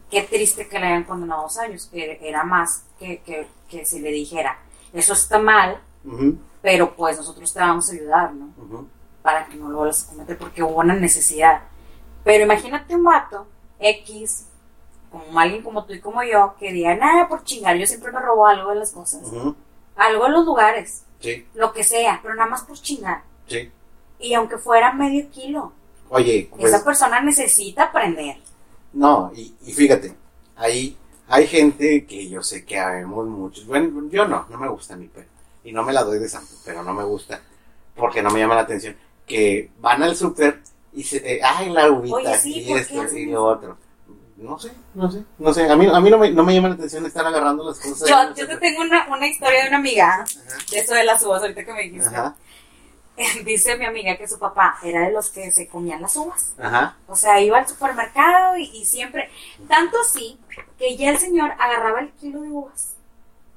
Qué 0.09 0.23
triste 0.23 0.67
que 0.67 0.79
le 0.79 0.87
hayan 0.87 1.03
condenado 1.03 1.43
dos 1.43 1.57
años, 1.57 1.87
que 1.91 2.19
era 2.21 2.43
más 2.43 2.83
que, 2.97 3.21
que, 3.21 3.47
que 3.69 3.85
si 3.85 3.99
le 3.99 4.11
dijera, 4.11 4.57
eso 4.93 5.13
está 5.13 5.39
mal, 5.39 5.81
pero 6.61 6.95
pues 6.95 7.17
nosotros 7.17 7.53
te 7.53 7.59
vamos 7.59 7.89
a 7.89 7.93
ayudar, 7.93 8.33
¿no? 8.33 8.49
Para 9.21 9.45
que 9.45 9.55
no 9.55 9.69
lo 9.69 9.77
vuelvas 9.79 10.05
a 10.05 10.11
cometer 10.11 10.37
porque 10.37 10.63
hubo 10.63 10.79
una 10.79 10.95
necesidad. 10.95 11.63
Pero 12.23 12.43
imagínate 12.45 12.95
un 12.95 13.03
vato 13.03 13.45
X, 13.79 14.47
como 15.11 15.39
alguien 15.39 15.63
como 15.63 15.85
tú 15.85 15.93
y 15.93 15.99
como 15.99 16.23
yo, 16.23 16.55
que 16.59 16.71
diga, 16.71 16.95
nada, 16.95 17.27
por 17.27 17.43
chingar, 17.43 17.75
yo 17.77 17.85
siempre 17.87 18.11
me 18.11 18.19
robo 18.19 18.45
algo 18.47 18.69
de 18.69 18.75
las 18.77 18.91
cosas, 18.91 19.21
algo 19.95 20.23
de 20.25 20.29
los 20.31 20.45
lugares, 20.45 21.03
Sí, 21.19 21.45
lo 21.53 21.73
que 21.73 21.83
sea, 21.83 22.19
pero 22.23 22.33
nada 22.35 22.49
más 22.49 22.63
por 22.63 22.79
chingar. 22.79 23.23
sí. 23.47 23.71
Y 24.21 24.33
aunque 24.33 24.57
fuera 24.57 24.91
medio 24.91 25.29
kilo, 25.29 25.71
Oye, 26.09 26.49
pues, 26.51 26.65
esa 26.73 26.83
persona 26.83 27.21
necesita 27.21 27.83
aprender. 27.85 28.35
No, 28.91 29.31
y, 29.33 29.55
y 29.65 29.71
fíjate, 29.71 30.13
ahí 30.57 30.97
hay 31.29 31.47
gente 31.47 32.05
que 32.05 32.27
yo 32.27 32.41
sé 32.43 32.65
que 32.65 32.77
habemos 32.79 33.25
muchos. 33.27 33.65
Bueno, 33.65 34.09
yo 34.09 34.27
no, 34.27 34.45
no 34.49 34.57
me 34.57 34.67
gusta 34.67 34.95
mi 34.97 35.07
pero. 35.07 35.27
Y 35.63 35.71
no 35.71 35.83
me 35.83 35.93
la 35.93 36.03
doy 36.03 36.19
de 36.19 36.27
santo, 36.27 36.51
pero 36.65 36.83
no 36.83 36.93
me 36.93 37.03
gusta 37.03 37.39
porque 37.95 38.21
no 38.21 38.29
me 38.31 38.39
llama 38.39 38.55
la 38.55 38.61
atención. 38.61 38.95
Que 39.25 39.71
van 39.79 40.03
al 40.03 40.15
súper 40.17 40.61
y 40.91 41.03
se. 41.03 41.17
eh, 41.17 41.39
ay, 41.43 41.69
la 41.69 41.89
uvita 41.89 42.15
Oye, 42.15 42.37
sí, 42.37 42.59
y 42.61 42.67
¿por 42.67 42.75
qué 42.75 42.81
esto 43.01 43.17
y 43.17 43.25
lo 43.27 43.43
otro. 43.45 43.77
No 44.39 44.57
sé, 44.57 44.71
no 44.93 45.11
sé, 45.11 45.23
no 45.37 45.53
sé. 45.53 45.69
A 45.69 45.75
mí, 45.75 45.85
a 45.85 45.99
mí 45.99 46.09
no, 46.09 46.17
me, 46.17 46.31
no 46.31 46.43
me 46.43 46.53
llama 46.53 46.69
la 46.69 46.75
atención 46.75 47.05
estar 47.05 47.25
agarrando 47.25 47.63
las 47.63 47.77
cosas. 47.79 48.07
Yo, 48.09 48.15
yo 48.35 48.47
te 48.47 48.57
tengo 48.57 48.81
una, 48.81 49.05
una 49.09 49.27
historia 49.27 49.63
de 49.63 49.67
una 49.67 49.77
amiga, 49.77 50.13
Ajá, 50.21 50.25
de 50.71 50.79
eso 50.79 50.93
de 50.93 51.03
las 51.03 51.21
uvas, 51.23 51.41
ahorita 51.41 51.65
que 51.65 51.73
me 51.73 51.81
dijiste. 51.83 52.07
ajá, 52.07 52.35
Dice 53.43 53.75
mi 53.77 53.85
amiga 53.85 54.15
que 54.17 54.29
su 54.29 54.39
papá 54.39 54.77
era 54.81 55.01
de 55.01 55.11
los 55.11 55.29
que 55.29 55.51
se 55.51 55.67
comían 55.67 56.01
las 56.01 56.15
uvas. 56.15 56.53
ajá. 56.57 56.95
O 57.07 57.15
sea, 57.17 57.41
iba 57.41 57.57
al 57.57 57.67
supermercado 57.67 58.55
y, 58.57 58.63
y 58.77 58.85
siempre, 58.85 59.29
tanto 59.67 59.97
así, 59.99 60.39
que 60.77 60.95
ya 60.95 61.09
el 61.09 61.17
señor 61.17 61.51
agarraba 61.59 61.99
el 61.99 62.11
kilo 62.13 62.41
de 62.41 62.49
uvas 62.49 62.95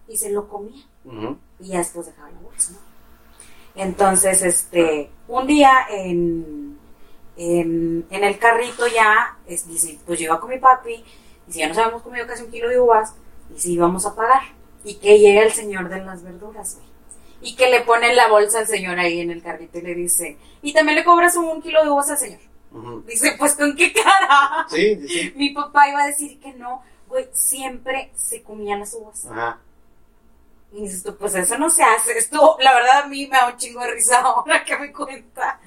y 0.09 0.17
se 0.17 0.31
lo 0.31 0.49
comía 0.49 0.85
ujú, 1.05 1.39
y 1.61 1.69
ya 1.69 1.79
después 1.79 2.07
dejaba 2.07 2.29
la 2.31 2.41
bolsa, 2.41 2.73
¿no? 2.73 2.79
Entonces, 3.81 4.43
este, 4.43 5.11
un 5.29 5.47
día 5.47 5.71
en, 5.91 6.79
en, 7.37 8.07
en 8.11 8.25
el 8.25 8.39
carrito 8.39 8.87
ya, 8.87 9.37
es, 9.47 9.67
dice, 9.67 9.99
pues 10.07 10.19
yo 10.19 10.27
iba 10.27 10.41
con 10.41 10.51
mi 10.51 10.59
papi, 10.59 11.05
y 11.49 11.53
si 11.53 11.61
ya 11.61 11.69
nos 11.69 11.79
habíamos 11.79 12.03
comido 12.03 12.27
casi 12.27 12.45
un 12.45 12.51
kilo 12.51 12.69
de 12.69 12.81
uvas, 12.81 13.15
y 13.55 13.61
si 13.61 13.73
íbamos 13.75 14.07
a 14.07 14.15
pagar, 14.15 14.43
y 14.85 14.97
que 14.97 15.19
llega 15.19 15.43
el 15.43 15.53
señor 15.53 15.89
de 15.89 16.05
las 16.05 16.23
verduras, 16.23 16.77
güey. 16.77 16.93
Y 17.41 17.57
que 17.57 17.69
le 17.69 17.81
pone 17.81 18.15
la 18.15 18.29
bolsa 18.29 18.61
al 18.61 18.69
señor 18.69 18.99
ahí 19.01 19.21
en 19.21 19.31
el 19.31 19.43
carrito 19.43 19.79
y 19.79 19.83
le 19.83 19.95
dice, 19.95 20.39
y 20.63 20.73
también 20.73 20.97
le 20.97 21.05
cobras 21.05 21.37
un 21.37 21.61
kilo 21.61 21.83
de 21.83 21.91
uvas 21.91 22.11
al 22.11 22.19
señor. 22.19 22.41
Dice, 23.07 23.35
pues 23.39 23.55
con 23.55 23.77
qué 23.77 23.93
cara. 23.93 24.67
Sí, 24.71 24.97
sí, 25.03 25.09
sí. 25.09 25.33
Mi 25.37 25.51
papá 25.51 25.89
iba 25.89 26.03
a 26.03 26.07
decir 26.07 26.39
que 26.41 26.53
no, 26.55 26.83
güey, 27.09 27.29
siempre 27.33 28.11
se 28.15 28.43
comían 28.43 28.81
las 28.81 28.95
uvas. 28.95 29.27
Ajá. 29.27 29.59
Y 30.73 30.83
dices 30.83 31.03
tú, 31.03 31.15
pues 31.17 31.35
eso 31.35 31.59
no 31.59 31.69
se 31.69 31.83
hace. 31.83 32.17
Esto, 32.17 32.57
la 32.61 32.73
verdad, 32.73 33.03
a 33.03 33.07
mí 33.07 33.27
me 33.27 33.37
da 33.37 33.49
un 33.49 33.57
chingo 33.57 33.81
de 33.81 33.93
risa 33.93 34.21
ahora 34.25 34.65
que 34.65 34.79
me 34.79 34.93
cuenta. 34.93 35.61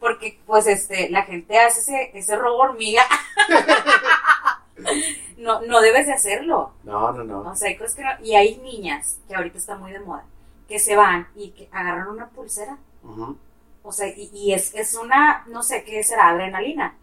Porque, 0.00 0.38
pues, 0.46 0.66
este, 0.66 1.08
la 1.10 1.22
gente 1.22 1.58
hace 1.58 1.80
ese, 1.80 2.10
ese 2.18 2.36
robo 2.36 2.58
hormiga. 2.58 3.02
no, 5.38 5.60
no 5.62 5.80
debes 5.80 6.06
de 6.06 6.12
hacerlo. 6.12 6.72
No, 6.84 7.12
no, 7.12 7.24
no. 7.24 7.50
O 7.50 7.56
sea, 7.56 7.68
hay 7.68 7.76
cosas 7.76 7.94
que 7.94 8.02
no- 8.02 8.24
Y 8.24 8.34
hay 8.34 8.56
niñas, 8.58 9.18
que 9.28 9.34
ahorita 9.34 9.58
está 9.58 9.76
muy 9.76 9.92
de 9.92 10.00
moda, 10.00 10.24
que 10.68 10.78
se 10.78 10.96
van 10.96 11.28
y 11.34 11.50
que 11.50 11.68
agarran 11.72 12.08
una 12.08 12.28
pulsera. 12.28 12.76
Ujú. 13.02 13.36
O 13.82 13.92
sea, 13.92 14.08
y, 14.08 14.30
y 14.34 14.52
es, 14.52 14.74
es 14.74 14.94
una, 14.94 15.44
no 15.46 15.62
sé 15.62 15.84
qué 15.84 16.02
será, 16.02 16.28
adrenalina. 16.30 16.94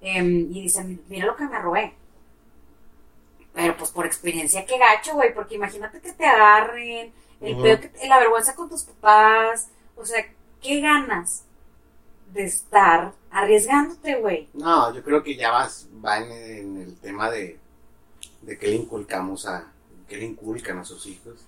Em, 0.00 0.50
y 0.52 0.62
dicen, 0.62 1.02
mira 1.08 1.26
lo 1.26 1.36
que 1.36 1.44
me 1.46 1.58
robé. 1.58 1.94
Pero 3.52 3.76
pues 3.76 3.90
por 3.90 4.06
experiencia, 4.06 4.64
qué 4.64 4.78
gacho, 4.78 5.14
güey, 5.14 5.34
porque 5.34 5.56
imagínate 5.56 6.00
que 6.00 6.12
te 6.12 6.24
agarren, 6.24 7.12
el 7.40 7.54
Ujú. 7.54 7.62
pedo 7.62 7.80
que, 7.80 8.06
la 8.06 8.18
vergüenza 8.18 8.54
con 8.54 8.68
tus 8.68 8.84
papás. 8.84 9.68
O 9.96 10.04
sea, 10.04 10.24
qué 10.62 10.80
ganas 10.80 11.44
de 12.32 12.44
estar 12.44 13.12
arriesgándote, 13.30 14.16
güey. 14.16 14.48
No, 14.54 14.94
yo 14.94 15.02
creo 15.02 15.22
que 15.22 15.36
ya 15.36 15.50
vas, 15.50 15.88
va 16.04 16.18
en, 16.18 16.30
en 16.32 16.76
el 16.82 16.96
tema 16.98 17.30
de, 17.30 17.58
de 18.42 18.58
qué 18.58 18.68
le 18.68 18.76
inculcamos 18.76 19.46
a, 19.46 19.72
qué 20.08 20.16
le 20.16 20.24
inculcan 20.26 20.78
a 20.78 20.84
sus 20.84 21.06
hijos, 21.06 21.44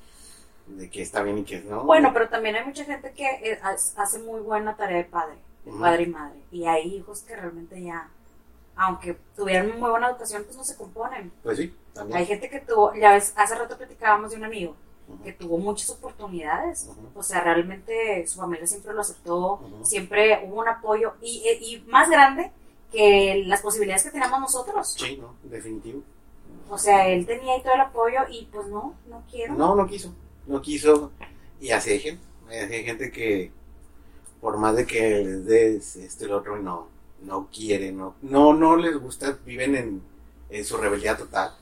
de 0.67 0.89
qué 0.91 1.03
está 1.03 1.23
bien 1.23 1.39
y 1.39 1.45
qué 1.45 1.61
no. 1.61 1.85
Bueno, 1.85 2.11
pero 2.13 2.29
también 2.29 2.57
hay 2.57 2.65
mucha 2.65 2.85
gente 2.85 3.13
que 3.13 3.25
eh, 3.27 3.59
ha- 3.63 4.03
hace 4.03 4.19
muy 4.21 4.41
buena 4.41 4.77
tarea 4.77 4.99
de 4.99 5.05
padre, 5.05 5.37
de 5.65 5.73
padre 5.73 6.03
y 6.05 6.07
madre. 6.07 6.39
Y 6.51 6.67
hay 6.67 6.95
hijos 6.97 7.23
que 7.23 7.35
realmente 7.37 7.83
ya, 7.83 8.09
aunque 8.77 9.17
tuvieran 9.37 9.79
muy 9.79 9.91
buena 9.91 10.09
educación, 10.11 10.45
pues 10.45 10.57
no 10.57 10.65
se 10.65 10.77
componen. 10.77 11.33
Pues 11.43 11.59
sí, 11.59 11.75
también. 11.93 12.19
Hay 12.19 12.27
gente 12.27 12.49
que 12.49 12.61
tuvo, 12.61 12.95
ya 12.95 13.13
ves, 13.13 13.33
hace 13.37 13.55
rato 13.57 13.77
platicábamos 13.77 14.31
de 14.31 14.37
un 14.37 14.45
amigo. 14.45 14.77
Que 15.23 15.33
tuvo 15.33 15.59
muchas 15.59 15.91
oportunidades. 15.91 16.89
O 17.15 17.23
sea, 17.23 17.41
realmente 17.41 18.27
su 18.27 18.39
familia 18.39 18.67
siempre 18.67 18.93
lo 18.93 19.01
aceptó, 19.01 19.61
siempre 19.83 20.43
hubo 20.47 20.61
un 20.61 20.69
apoyo 20.69 21.15
y, 21.21 21.43
y 21.61 21.85
más 21.89 22.09
grande 22.11 22.51
que 22.91 23.43
las 23.47 23.63
posibilidades 23.63 24.05
que 24.05 24.11
teníamos 24.11 24.41
nosotros. 24.41 24.95
Sí, 24.99 25.17
no, 25.17 25.35
definitivo. 25.45 26.03
O 26.69 26.79
sea, 26.79 27.09
él 27.09 27.27
tenía 27.27 27.55
ahí 27.55 27.63
todo 27.63 27.75
el 27.75 27.81
apoyo 27.81 28.21
y 28.31 28.49
pues 28.53 28.67
no, 28.69 28.95
no 29.09 29.23
quiero. 29.31 29.55
No, 29.55 29.75
no 29.75 29.87
quiso, 29.87 30.15
no 30.47 30.61
quiso. 30.61 31.11
Y 31.61 31.71
así 31.71 31.91
hay 31.91 32.01
gente, 32.01 32.25
hay 32.49 32.85
gente 32.85 33.11
que 33.11 33.53
por 34.41 34.59
más 34.59 34.75
de 34.75 34.87
que 34.87 35.01
les 35.25 35.45
des 35.47 35.97
esto 35.97 36.25
y 36.25 36.29
lo 36.29 36.39
otro, 36.39 36.59
no, 36.59 36.89
no 37.23 37.49
quieren, 37.53 37.97
no, 37.97 38.17
no, 38.23 38.53
no 38.53 38.77
les 38.77 38.97
gusta, 38.97 39.39
viven 39.45 39.77
en, 39.77 40.03
en 40.51 40.65
su 40.65 40.77
rebeldía 40.77 41.17
total. 41.17 41.55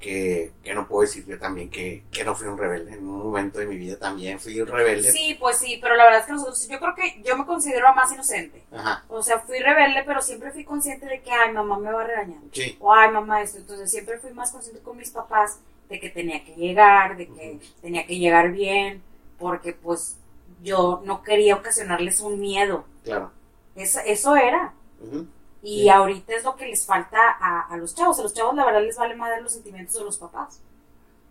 Que, 0.00 0.52
que 0.62 0.74
no 0.74 0.86
puedo 0.86 1.02
decir 1.02 1.26
yo 1.26 1.40
también 1.40 1.70
que, 1.70 2.04
que 2.12 2.22
no 2.24 2.34
fui 2.36 2.46
un 2.46 2.56
rebelde. 2.56 2.92
En 2.92 3.00
un 3.00 3.18
momento 3.24 3.58
de 3.58 3.66
mi 3.66 3.76
vida 3.76 3.98
también 3.98 4.38
fui 4.38 4.60
un 4.60 4.68
rebelde. 4.68 5.10
Sí, 5.10 5.36
pues 5.40 5.58
sí, 5.58 5.78
pero 5.82 5.96
la 5.96 6.04
verdad 6.04 6.20
es 6.20 6.26
que 6.26 6.32
nosotros, 6.32 6.68
yo 6.68 6.78
creo 6.78 6.94
que 6.94 7.20
yo 7.24 7.36
me 7.36 7.44
considero 7.44 7.92
más 7.94 8.12
inocente. 8.12 8.62
Ajá, 8.70 9.04
O 9.08 9.22
sea, 9.22 9.40
fui 9.40 9.58
rebelde, 9.58 10.04
pero 10.06 10.22
siempre 10.22 10.52
fui 10.52 10.64
consciente 10.64 11.06
de 11.06 11.20
que, 11.20 11.32
ay, 11.32 11.52
mamá 11.52 11.78
me 11.78 11.90
va 11.90 12.02
a 12.02 12.06
regañar. 12.06 12.38
sí. 12.52 12.76
O, 12.80 12.92
ay, 12.94 13.10
mamá, 13.10 13.42
esto. 13.42 13.58
Entonces 13.58 13.90
siempre 13.90 14.18
fui 14.18 14.32
más 14.32 14.52
consciente 14.52 14.80
con 14.82 14.96
mis 14.96 15.10
papás 15.10 15.58
de 15.88 15.98
que 15.98 16.10
tenía 16.10 16.44
que 16.44 16.54
llegar, 16.54 17.16
de 17.16 17.26
que 17.26 17.58
tenía 17.82 18.06
que 18.06 18.18
llegar 18.18 18.52
bien, 18.52 19.02
porque 19.38 19.72
pues 19.72 20.16
yo 20.62 21.02
no 21.04 21.22
quería 21.24 21.56
ocasionarles 21.56 22.20
un 22.20 22.38
miedo. 22.38 22.84
Claro. 23.02 23.32
Eso, 23.74 23.98
eso 24.06 24.36
era. 24.36 24.74
Ujú. 25.00 25.26
Y 25.62 25.82
Sí. 25.82 25.88
ahorita 25.88 26.34
es 26.34 26.44
lo 26.44 26.54
que 26.56 26.66
les 26.66 26.86
falta 26.86 27.18
a, 27.40 27.62
a 27.68 27.76
los 27.76 27.94
chavos. 27.94 28.18
A 28.18 28.22
los 28.22 28.32
chavos, 28.34 28.54
la 28.54 28.64
verdad, 28.64 28.82
les 28.82 28.96
vale 28.96 29.16
madre 29.16 29.40
los 29.42 29.52
sentimientos 29.52 29.94
de 29.94 30.04
los 30.04 30.16
papás. 30.18 30.60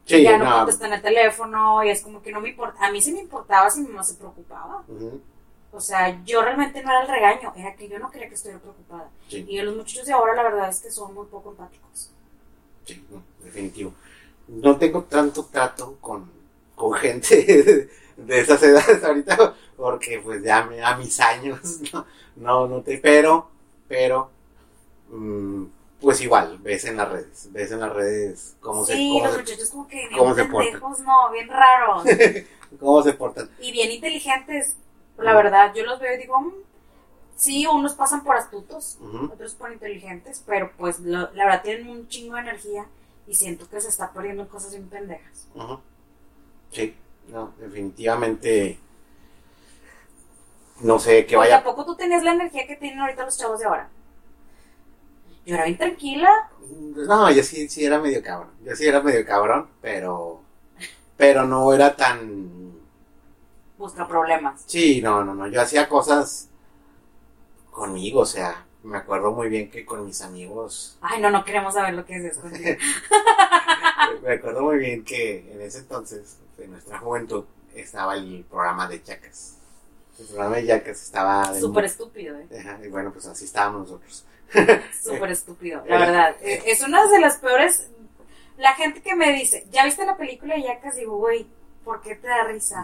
Sí, 0.06 0.24
ya 0.24 0.38
no, 0.38 0.46
no. 0.46 0.56
contestan 0.60 0.94
el 0.94 1.02
teléfono 1.02 1.84
y 1.84 1.90
es 1.90 2.02
como 2.02 2.22
que 2.22 2.32
no 2.32 2.40
me 2.42 2.50
importa. 2.50 2.86
A 2.86 2.92
mí 2.92 3.02
sí 3.02 3.12
me 3.12 3.20
importaba 3.22 3.70
si 3.70 3.82
mi 3.82 3.88
mamá 3.90 4.04
se 4.04 4.16
preocupaba. 4.16 4.84
Ujú. 4.88 5.22
O 5.72 5.82
sea, 5.82 6.24
yo 6.24 6.42
realmente 6.42 6.82
no 6.82 6.90
era 6.92 7.02
el 7.02 7.08
regaño, 7.10 7.54
era 7.56 7.76
que 7.76 7.90
yo 7.90 8.00
no 8.00 8.10
quería 8.10 8.30
que 8.30 8.36
estuviera 8.36 8.60
preocupada. 8.62 9.10
Sí, 9.28 9.46
Y 9.50 9.62
los 9.62 9.76
muchachos 9.76 10.06
de 10.06 10.14
ahora, 10.14 10.34
la 10.34 10.44
verdad 10.44 10.70
es 10.70 10.80
que 10.80 10.90
son 10.92 11.14
muy 11.14 11.26
poco 11.28 11.52
empáticos. 11.52 12.10
sí, 12.86 13.06
no, 13.12 13.22
definitivo. 13.44 13.94
No 14.48 14.78
tengo 14.78 15.04
tanto 15.04 15.44
trato 15.46 15.98
con, 16.00 16.32
con 16.74 16.94
gente 16.94 17.44
de, 17.46 17.90
de 18.24 18.40
esas 18.40 18.64
edades 18.64 19.04
ahorita, 19.04 19.56
porque 19.76 20.20
pues 20.24 20.42
ya 20.42 20.64
me- 20.66 20.82
a 20.82 20.96
mis 20.96 21.20
años, 21.20 21.60
no, 21.94 22.06
no, 22.38 22.68
no 22.68 22.82
te, 22.82 22.98
pero, 23.00 23.50
pero, 23.88 24.30
mm, 25.10 25.66
pues 26.02 26.22
igual, 26.22 26.60
ves 26.60 26.86
en 26.86 26.98
las 26.98 27.10
redes, 27.10 27.50
ves 27.52 27.72
en 27.72 27.80
las 27.80 27.94
redes 27.94 28.56
cómo 28.60 28.86
se, 28.86 28.94
sí, 28.96 29.20
los 29.24 29.32
se, 29.34 29.40
muchachos 29.40 29.70
como 29.72 29.88
que 29.88 30.08
bien 30.08 30.52
pendejos, 30.52 31.00
no, 31.02 31.32
bien 31.32 31.48
raros. 31.48 32.04
cómo 32.80 33.02
se 33.04 33.14
portan. 33.14 33.50
y 33.60 33.72
bien 33.72 33.92
inteligentes. 33.92 34.76
La 35.18 35.34
verdad, 35.34 35.74
yo 35.76 35.84
los 35.84 36.00
veo 36.00 36.14
y 36.14 36.18
digo, 36.18 36.40
mm, 36.40 36.54
sí, 37.36 37.66
unos 37.66 37.96
pasan 37.96 38.24
por 38.24 38.36
astutos, 38.36 39.00
otros 39.34 39.56
por 39.56 39.72
inteligentes, 39.74 40.44
pero 40.46 40.72
pues 40.78 41.00
lo- 41.00 41.32
la 41.34 41.46
verdad 41.46 41.64
tienen 41.64 41.90
un 41.90 42.08
chingo 42.08 42.36
de 42.36 42.42
energía 42.42 42.86
y 43.26 43.34
siento 43.34 43.68
que 43.68 43.82
se 43.82 43.90
está 43.90 44.12
perdiendo 44.14 44.44
en 44.44 44.50
cosas 44.50 44.72
bien 44.72 44.88
pendejas. 44.90 45.48
Sí, 46.72 46.96
no, 47.30 47.54
definitivamente, 47.60 48.78
no 50.82 51.00
sé 51.00 51.26
qué 51.26 51.36
Porque 51.36 51.50
vaya 51.50 51.58
¿a 51.58 51.64
poco 51.64 51.86
tú 51.86 51.96
tenías 51.96 52.24
la 52.24 52.34
energía 52.34 52.68
que 52.68 52.76
tienen 52.76 53.00
ahorita 53.00 53.26
los 53.26 53.38
chavos 53.38 53.60
de 53.60 53.66
ahora? 53.66 53.90
Yo 55.46 55.56
era 55.56 55.64
bien 55.64 55.78
tranquila. 55.78 56.30
No, 56.70 57.32
yo 57.32 57.42
sí, 57.42 57.70
sí 57.70 57.86
era 57.86 58.00
medio 58.00 58.22
cabrón. 58.22 58.52
Yo 58.66 58.76
sí 58.76 58.86
era 58.86 59.02
medio 59.02 59.26
cabrón, 59.26 59.70
pero. 59.82 60.42
Pero 61.16 61.46
no 61.46 61.72
era 61.74 61.96
tan. 61.96 62.74
busca 63.78 64.06
problemas. 64.06 64.64
Sí, 64.66 65.02
no, 65.02 65.24
no, 65.24 65.34
no. 65.34 65.48
Yo 65.48 65.62
hacía 65.62 65.88
cosas 65.88 66.50
conmigo, 67.72 68.22
o 68.22 68.26
sea. 68.26 68.66
Me 68.84 68.98
acuerdo 68.98 69.32
muy 69.32 69.50
bien 69.50 69.72
que 69.72 69.86
con 69.86 70.06
mis 70.06 70.22
amigos. 70.22 70.98
Ay, 71.02 71.22
no, 71.22 71.30
no 71.30 71.44
queremos 71.44 71.74
saber 71.74 71.94
lo 71.94 72.06
que 72.06 72.18
es 72.18 72.26
eso. 72.26 72.42
me 74.24 74.34
acuerdo 74.34 74.62
muy 74.62 74.78
bien 74.78 75.04
que 75.04 75.52
en 75.52 75.62
ese 75.62 75.80
entonces, 75.80 76.38
en 76.58 76.72
nuestra 76.72 77.00
juventud, 77.00 77.46
estaba 77.74 78.16
el 78.16 78.46
programa 78.50 78.88
de 78.88 79.02
Chacas. 79.02 79.58
El 80.20 80.26
programa 80.26 80.56
de 80.58 80.68
Chacas 80.68 81.02
estaba. 81.04 81.52
de- 81.54 81.60
Súper 81.62 81.86
estúpido, 81.86 82.36
¿eh? 82.40 82.48
Ajá, 82.60 82.80
y 82.84 82.88
bueno, 82.90 83.12
pues 83.12 83.26
así 83.28 83.46
estábamos 83.46 83.82
nosotros. 83.90 84.26
Súper 85.04 85.32
estúpido, 85.32 85.84
la 85.86 85.98
verdad. 86.00 86.36
Eh, 86.42 86.64
Es 86.66 86.82
una 86.82 87.06
de 87.08 87.20
las 87.20 87.38
peores. 87.38 87.88
La 88.58 88.74
gente 88.74 89.02
que 89.02 89.16
me 89.16 89.32
dice, 89.34 89.68
¿ya 89.72 89.86
viste 89.86 90.06
la 90.06 90.18
película 90.18 90.56
de 90.56 90.64
Yacas? 90.64 90.96
Digo, 90.96 91.18
güey, 91.18 91.46
¿por 91.84 92.02
qué 92.02 92.16
te 92.16 92.28
da 92.28 92.44
risa? 92.46 92.84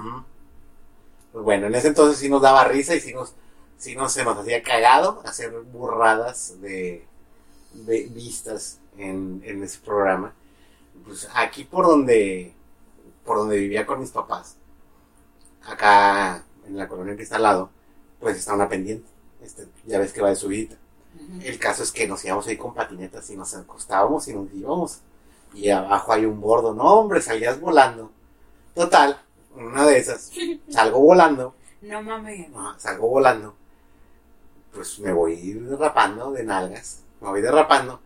Pues 1.31 1.43
bueno, 1.43 1.65
en 1.67 1.73
ese 1.75 1.87
entonces 1.87 2.19
sí 2.19 2.29
nos 2.29 2.43
daba 2.43 2.63
risa 2.65 2.93
y 2.93 2.99
sí 3.01 3.11
nos, 3.13 3.33
sí 3.77 3.95
nos, 3.95 4.13
se 4.13 4.23
nos 4.23 4.37
hacía 4.37 4.61
cagado 4.61 5.23
hacer 5.25 5.49
burradas 5.61 6.61
de, 6.61 7.07
de 7.73 8.03
vistas 8.11 8.79
en, 8.97 9.41
en 9.43 9.63
ese 9.63 9.79
programa. 9.79 10.35
Pues 11.05 11.27
aquí 11.33 11.63
por 11.63 11.87
donde, 11.87 12.53
por 13.25 13.37
donde 13.37 13.57
vivía 13.57 13.83
con 13.87 13.99
mis 13.99 14.11
papás, 14.11 14.57
acá 15.65 16.43
en 16.67 16.77
la 16.77 16.87
colonia 16.87 17.15
que 17.15 17.23
está 17.23 17.37
al 17.37 17.43
lado, 17.43 17.69
pues 18.19 18.37
está 18.37 18.53
una 18.53 18.69
pendiente. 18.69 19.07
Este, 19.43 19.67
ya 19.85 19.99
ves 19.99 20.13
que 20.13 20.21
va 20.21 20.29
de 20.29 20.35
subida. 20.35 20.75
Ujú. 21.15 21.41
El 21.43 21.59
caso 21.59 21.83
es 21.83 21.91
que 21.91 22.07
nos 22.07 22.23
íbamos 22.25 22.47
ahí 22.47 22.57
con 22.57 22.73
patinetas 22.73 23.29
y 23.29 23.35
nos 23.35 23.53
acostábamos 23.55 24.27
y 24.27 24.33
nos 24.33 24.53
íbamos. 24.53 25.01
Y 25.53 25.69
abajo 25.69 26.13
hay 26.13 26.25
un 26.25 26.39
bordo. 26.41 26.73
No, 26.73 26.99
hombre, 26.99 27.21
salías 27.21 27.59
volando. 27.59 28.11
Total, 28.73 29.19
una 29.55 29.85
de 29.85 29.97
esas, 29.97 30.31
salgo 30.69 30.99
volando. 30.99 31.55
No 31.81 32.01
mames. 32.01 32.47
ah, 32.55 32.75
salgo 32.77 33.09
volando. 33.09 33.55
Pues 34.73 34.99
me 34.99 35.11
voy 35.11 35.35
derrapando 35.35 36.31
de 36.31 36.43
nalgas. 36.43 37.03
Me 37.21 37.29
voy 37.29 37.41
derrapando. 37.41 38.01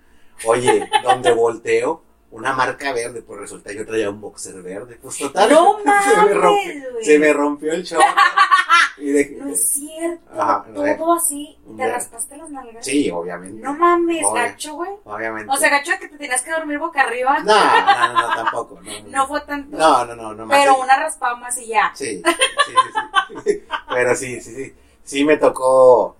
Oye, 0.45 0.89
donde 1.03 1.32
volteo, 1.34 2.01
una 2.32 2.53
marca 2.53 2.91
verde. 2.91 3.21
Pues 3.21 3.39
resulta 3.39 3.71
yo 3.71 3.86
traía 3.86 4.09
un 4.09 4.19
boxer 4.19 4.61
verde. 4.61 4.97
Pues 5.01 5.17
total. 5.17 5.49
No 5.51 5.77
se, 6.03 6.21
me 6.25 6.34
rompió, 6.34 6.84
se 7.01 7.19
me 7.19 7.34
rompió 7.34 7.71
el 7.71 7.84
short. 7.84 8.03
Y 9.08 9.12
de- 9.14 9.38
No 9.39 9.49
es 9.49 9.70
cierto. 9.70 10.30
Ajá, 10.41 10.66
no 10.74 10.86
es. 10.86 10.97
Todo 10.97 11.14
así. 11.14 11.58
¿Te 11.78 11.88
raspaste 11.89 12.36
las 12.36 12.49
nalgas? 12.49 12.84
Sí, 12.86 13.10
obviamente. 13.10 13.62
No 13.62 13.74
mames, 13.74 14.26
Obvio. 14.26 14.34
gacho, 14.43 14.74
güey. 14.74 14.91
Obviamente. 15.05 15.49
O 15.53 15.55
sea, 15.55 15.70
gacho 15.70 15.91
de 15.91 15.99
que 15.99 16.08
te 16.10 16.18
tenías 16.18 16.41
que 16.41 16.51
dormir 16.51 16.78
boca 16.78 17.01
arriba. 17.03 17.39
No, 17.39 17.55
no, 17.55 18.14
no, 18.14 18.22
no, 18.28 18.36
tampoco. 18.36 18.80
No, 18.82 18.91
no. 19.03 19.08
No 19.10 19.28
fue 19.28 19.41
tanto. 19.41 19.78
No, 19.78 20.05
no, 20.05 20.16
no, 20.16 20.34
no 20.34 20.45
más. 20.45 20.58
pero 20.60 20.78
una 20.82 20.97
raspada 20.97 21.36
más 21.38 21.58
y 21.58 21.68
ya. 21.68 21.91
Sí, 21.95 22.22
sí, 22.66 22.74
sí, 23.30 23.36
sí. 23.45 23.64
Pero 23.89 24.16
sí, 24.16 24.41
sí, 24.41 24.53
sí. 24.55 24.76
Sí 25.03 25.24
me 25.24 25.38
tocó 25.38 26.18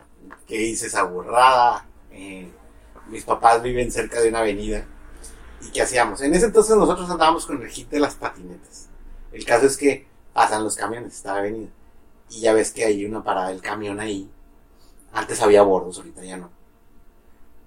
que 0.48 0.56
hice 0.62 0.88
esa 0.88 1.04
burrada. 1.04 1.86
eh, 2.12 2.50
mis 3.10 3.24
papás 3.26 3.62
viven 3.62 3.92
cerca 3.92 4.22
de 4.22 4.30
una 4.30 4.40
avenida. 4.40 4.86
¿Y 5.62 5.72
qué 5.72 5.82
hacíamos? 5.82 6.22
En 6.22 6.34
ese 6.34 6.46
entonces 6.46 6.76
nosotros 6.78 7.10
andábamos 7.10 7.46
con 7.46 7.62
el 7.62 7.68
hit 7.70 7.90
de 7.90 8.00
las 8.00 8.16
patinetas. 8.16 8.88
El 9.34 9.44
caso 9.46 9.66
es 9.66 9.76
que 9.76 10.08
pasan 10.32 10.64
los 10.64 10.76
camiones, 10.78 11.14
está 11.16 11.34
la 11.34 11.40
avenida. 11.40 11.70
Y 12.30 12.41
ya 12.41 12.53
ves 12.53 12.71
que 12.71 12.86
hay 12.86 13.05
una 13.05 13.23
parada 13.23 13.49
del 13.49 13.61
camión 13.61 13.99
ahí. 13.99 14.30
Antes 15.13 15.41
había 15.41 15.61
bordos, 15.63 15.97
ahorita 15.97 16.23
ya 16.23 16.38
no. 16.38 16.49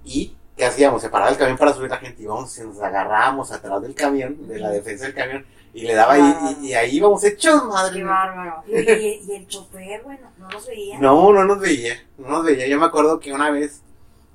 Y, 0.04 0.34
¿qué 0.56 0.66
hacíamos? 0.66 1.02
Se 1.02 1.08
paraba 1.08 1.30
el 1.30 1.36
camión 1.38 1.56
para 1.58 1.72
subir 1.72 1.90
la 1.90 1.96
gente 1.98 2.20
y 2.20 2.24
íbamos, 2.24 2.56
y 2.58 2.62
nos 2.62 2.80
agarrábamos 2.80 3.50
atrás 3.52 3.82
del 3.82 3.94
camión, 3.94 4.46
de 4.46 4.58
la 4.58 4.70
defensa 4.70 5.04
del 5.06 5.14
camión, 5.14 5.46
y 5.72 5.82
le 5.82 5.94
daba 5.94 6.14
ahí, 6.14 6.56
y, 6.60 6.66
y 6.68 6.74
ahí 6.74 6.96
íbamos 6.96 7.22
hechos, 7.24 7.64
madre. 7.64 7.98
Qué 7.98 8.04
bárbaro. 8.04 8.62
Y, 8.66 8.78
y- 8.78 9.20
y 9.28 9.34
el 9.36 9.46
chofer, 9.46 10.02
bueno, 10.02 10.30
no 10.38 10.50
los 10.50 10.66
veía. 10.66 10.98
No, 10.98 11.32
no 11.32 11.44
nos 11.44 11.58
veía, 11.60 11.94
no 12.18 12.28
nos 12.28 12.44
veía. 12.44 12.66
Yo 12.66 12.78
me 12.78 12.86
acuerdo 12.86 13.18
que 13.20 13.32
una 13.32 13.50
vez 13.50 13.82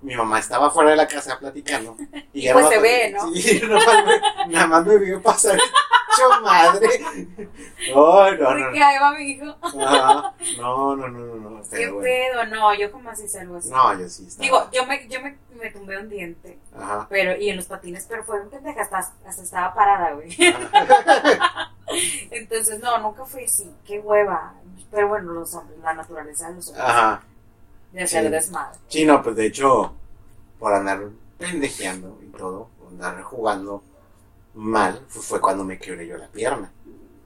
mi 0.01 0.15
mamá 0.15 0.39
estaba 0.39 0.69
fuera 0.71 0.91
de 0.91 0.95
la 0.97 1.07
casa 1.07 1.37
platicando. 1.39 1.95
Y 2.33 2.43
ya 2.43 2.53
Pues 2.53 2.67
se 2.69 2.79
ve, 2.79 3.11
¿no? 3.15 3.31
Sí, 3.33 3.61
nomás 3.67 4.05
me, 4.05 4.51
nada 4.51 4.67
más 4.67 4.85
me 4.85 4.97
vio 4.97 5.21
pasar 5.21 5.57
hecho 6.15 6.41
madre. 6.41 6.89
Oh, 7.93 8.25
no, 8.31 8.37
no, 8.37 8.45
Porque 8.65 8.79
no. 8.79 8.85
ahí 8.85 8.97
va 8.99 9.11
mi 9.17 9.23
hijo. 9.31 9.55
Ajá. 9.61 10.33
No, 10.57 10.95
no, 10.95 11.07
no, 11.07 11.19
no, 11.35 11.49
no. 11.49 11.61
Qué 11.69 11.89
bueno. 11.89 12.01
pedo, 12.01 12.45
no, 12.47 12.73
yo 12.75 12.91
jamás 12.91 13.19
hice 13.19 13.39
algo 13.41 13.57
así. 13.57 13.69
No, 13.69 13.99
yo 13.99 14.07
sí 14.09 14.25
estaba. 14.27 14.43
Digo, 14.45 14.69
yo 14.71 14.85
me, 14.85 15.07
yo 15.07 15.21
me, 15.21 15.37
me 15.59 15.71
tumbé 15.71 15.97
un 15.99 16.09
diente, 16.09 16.59
Ajá. 16.75 17.07
pero, 17.09 17.35
y 17.39 17.49
en 17.49 17.57
los 17.57 17.65
patines, 17.65 18.05
pero 18.09 18.23
fue 18.23 18.39
un 18.41 18.49
pendeja, 18.49 18.81
hasta, 18.81 18.97
hasta 19.25 19.41
estaba 19.43 19.73
parada, 19.73 20.13
güey. 20.13 20.35
Entonces, 22.31 22.79
no, 22.79 22.97
nunca 22.99 23.25
fui 23.25 23.43
así, 23.45 23.71
qué 23.85 23.99
hueva. 23.99 24.53
Pero 24.91 25.07
bueno, 25.09 25.33
los 25.33 25.53
hombres, 25.55 25.79
la 25.79 25.93
naturaleza 25.93 26.49
de 26.49 26.55
los 26.55 26.67
hombres, 26.69 26.85
Ajá. 26.85 27.21
de 27.91 28.03
hacer 28.03 28.23
Sí. 28.25 28.29
desmadre. 28.29 28.79
Sí, 28.87 29.05
no, 29.05 29.21
pues 29.21 29.35
de 29.35 29.45
hecho, 29.47 29.93
por 30.59 30.73
andar 30.73 31.01
pendejeando 31.37 32.17
y 32.21 32.27
todo, 32.37 32.69
por 32.79 32.87
andar 32.89 33.21
jugando 33.23 33.83
mal, 34.55 35.05
pues 35.13 35.25
fue 35.25 35.39
cuando 35.39 35.63
me 35.63 35.77
quebré 35.77 36.07
yo 36.07 36.17
la 36.17 36.27
pierna. 36.27 36.71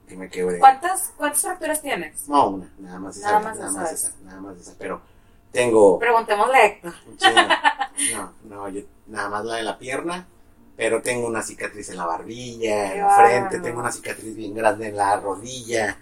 Que 0.08 0.18
me 0.18 0.30
quebré. 0.30 0.60
¿Cuántas, 0.60 1.14
¿Cuántas 1.16 1.42
fracturas 1.42 1.82
tienes? 1.82 2.28
No, 2.28 2.50
una, 2.50 2.70
nada 2.80 3.00
más 3.00 3.18
esa. 3.18 3.28
Nada 3.28 3.40
más 3.42 3.58
nada 3.58 3.70
esa 3.70 3.80
más 3.82 3.92
esa, 3.94 4.14
nada 4.24 4.42
más 4.42 4.58
esa. 4.58 4.74
Pero 4.80 5.02
tengo. 5.52 6.00
Preguntémosle 6.00 6.58
a 6.58 6.66
Héctor. 6.66 6.94
sí, 7.18 8.14
no, 8.16 8.34
no, 8.44 8.70
yo 8.70 8.82
nada 9.08 9.30
más 9.30 9.46
la 9.46 9.56
de 9.56 9.64
la 9.64 9.78
pierna. 9.78 10.28
Pero 10.76 11.02
tengo 11.02 11.28
una 11.28 11.42
cicatriz 11.42 11.90
en 11.90 11.98
la 11.98 12.06
barbilla, 12.06 12.94
en 12.94 13.02
la 13.02 13.10
frente, 13.10 13.60
tengo 13.60 13.82
una 13.82 13.92
cicatriz 13.92 14.34
bien 14.34 14.54
grande 14.56 14.88
en 14.88 14.96
la 14.96 15.20
rodilla, 15.20 15.98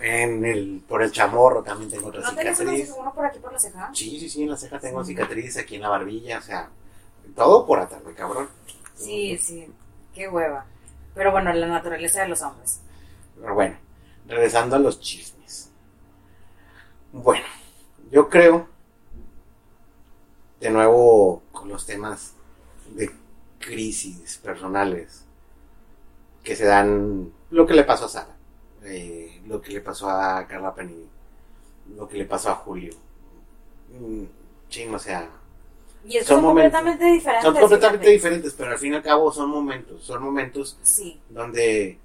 en 0.00 0.44
el, 0.44 0.82
por 0.88 1.02
el 1.02 1.12
chamorro 1.12 1.62
también 1.62 1.88
tengo 1.88 2.08
otra 2.08 2.22
¿No 2.22 2.30
cicatriz. 2.30 2.92
uno 2.98 3.14
por 3.14 3.24
aquí 3.26 3.38
por 3.38 3.52
la 3.52 3.60
ceja? 3.60 3.90
Sí, 3.94 4.18
sí, 4.18 4.28
sí, 4.28 4.42
en 4.42 4.50
la 4.50 4.56
ceja 4.56 4.80
tengo 4.80 5.04
cicatriz, 5.04 5.56
aquí 5.56 5.76
en 5.76 5.82
la 5.82 5.88
barbilla, 5.88 6.38
o 6.38 6.42
sea, 6.42 6.68
todo 7.36 7.64
por 7.64 7.78
atarme, 7.78 8.12
cabrón. 8.14 8.48
Sí, 8.96 9.38
sí, 9.38 9.72
qué 10.18 10.28
hueva. 10.28 10.66
Pero 11.14 11.32
bueno, 11.32 11.52
la 11.52 11.68
naturaleza 11.68 12.22
de 12.22 12.28
los 12.28 12.42
hombres. 12.42 12.80
Pero 13.40 13.54
bueno, 13.54 13.76
regresando 14.26 14.76
a 14.76 14.78
los 14.78 15.00
chismes. 15.00 15.70
Bueno, 17.12 17.46
yo 18.10 18.28
creo, 18.28 18.68
de 20.60 20.70
nuevo 20.70 21.42
con 21.52 21.68
los 21.68 21.86
temas 21.86 22.34
de 22.94 23.10
crisis 23.58 24.38
personales 24.38 25.24
que 26.42 26.56
se 26.56 26.66
dan, 26.66 27.32
lo 27.50 27.66
que 27.66 27.74
le 27.74 27.84
pasó 27.84 28.06
a 28.06 28.08
Sara, 28.08 28.36
eh, 28.82 29.40
lo 29.46 29.60
que 29.60 29.72
le 29.72 29.80
pasó 29.80 30.10
a 30.10 30.46
Carla 30.46 30.74
Panini, 30.74 31.08
lo 31.96 32.08
que 32.08 32.18
le 32.18 32.24
pasó 32.24 32.50
a 32.50 32.56
Julio. 32.56 32.92
Mm, 33.90 34.24
sea, 34.98 35.30
Y 36.04 36.12
Son 36.18 36.24
son, 36.24 36.42
momentos. 36.44 36.72
completamente 36.80 37.04
diferentes. 37.14 37.44
son 37.44 37.54
completamente 37.60 38.10
diferentes, 38.10 38.54
pero 38.54 38.70
al 38.72 38.78
fin 38.78 38.92
y 38.92 38.96
al 38.96 39.02
cabo 39.02 39.32
son 39.32 39.50
momentos, 39.50 40.02
son 40.02 40.22
momentos 40.22 40.78
Sí. 40.82 41.20
donde 41.28 41.98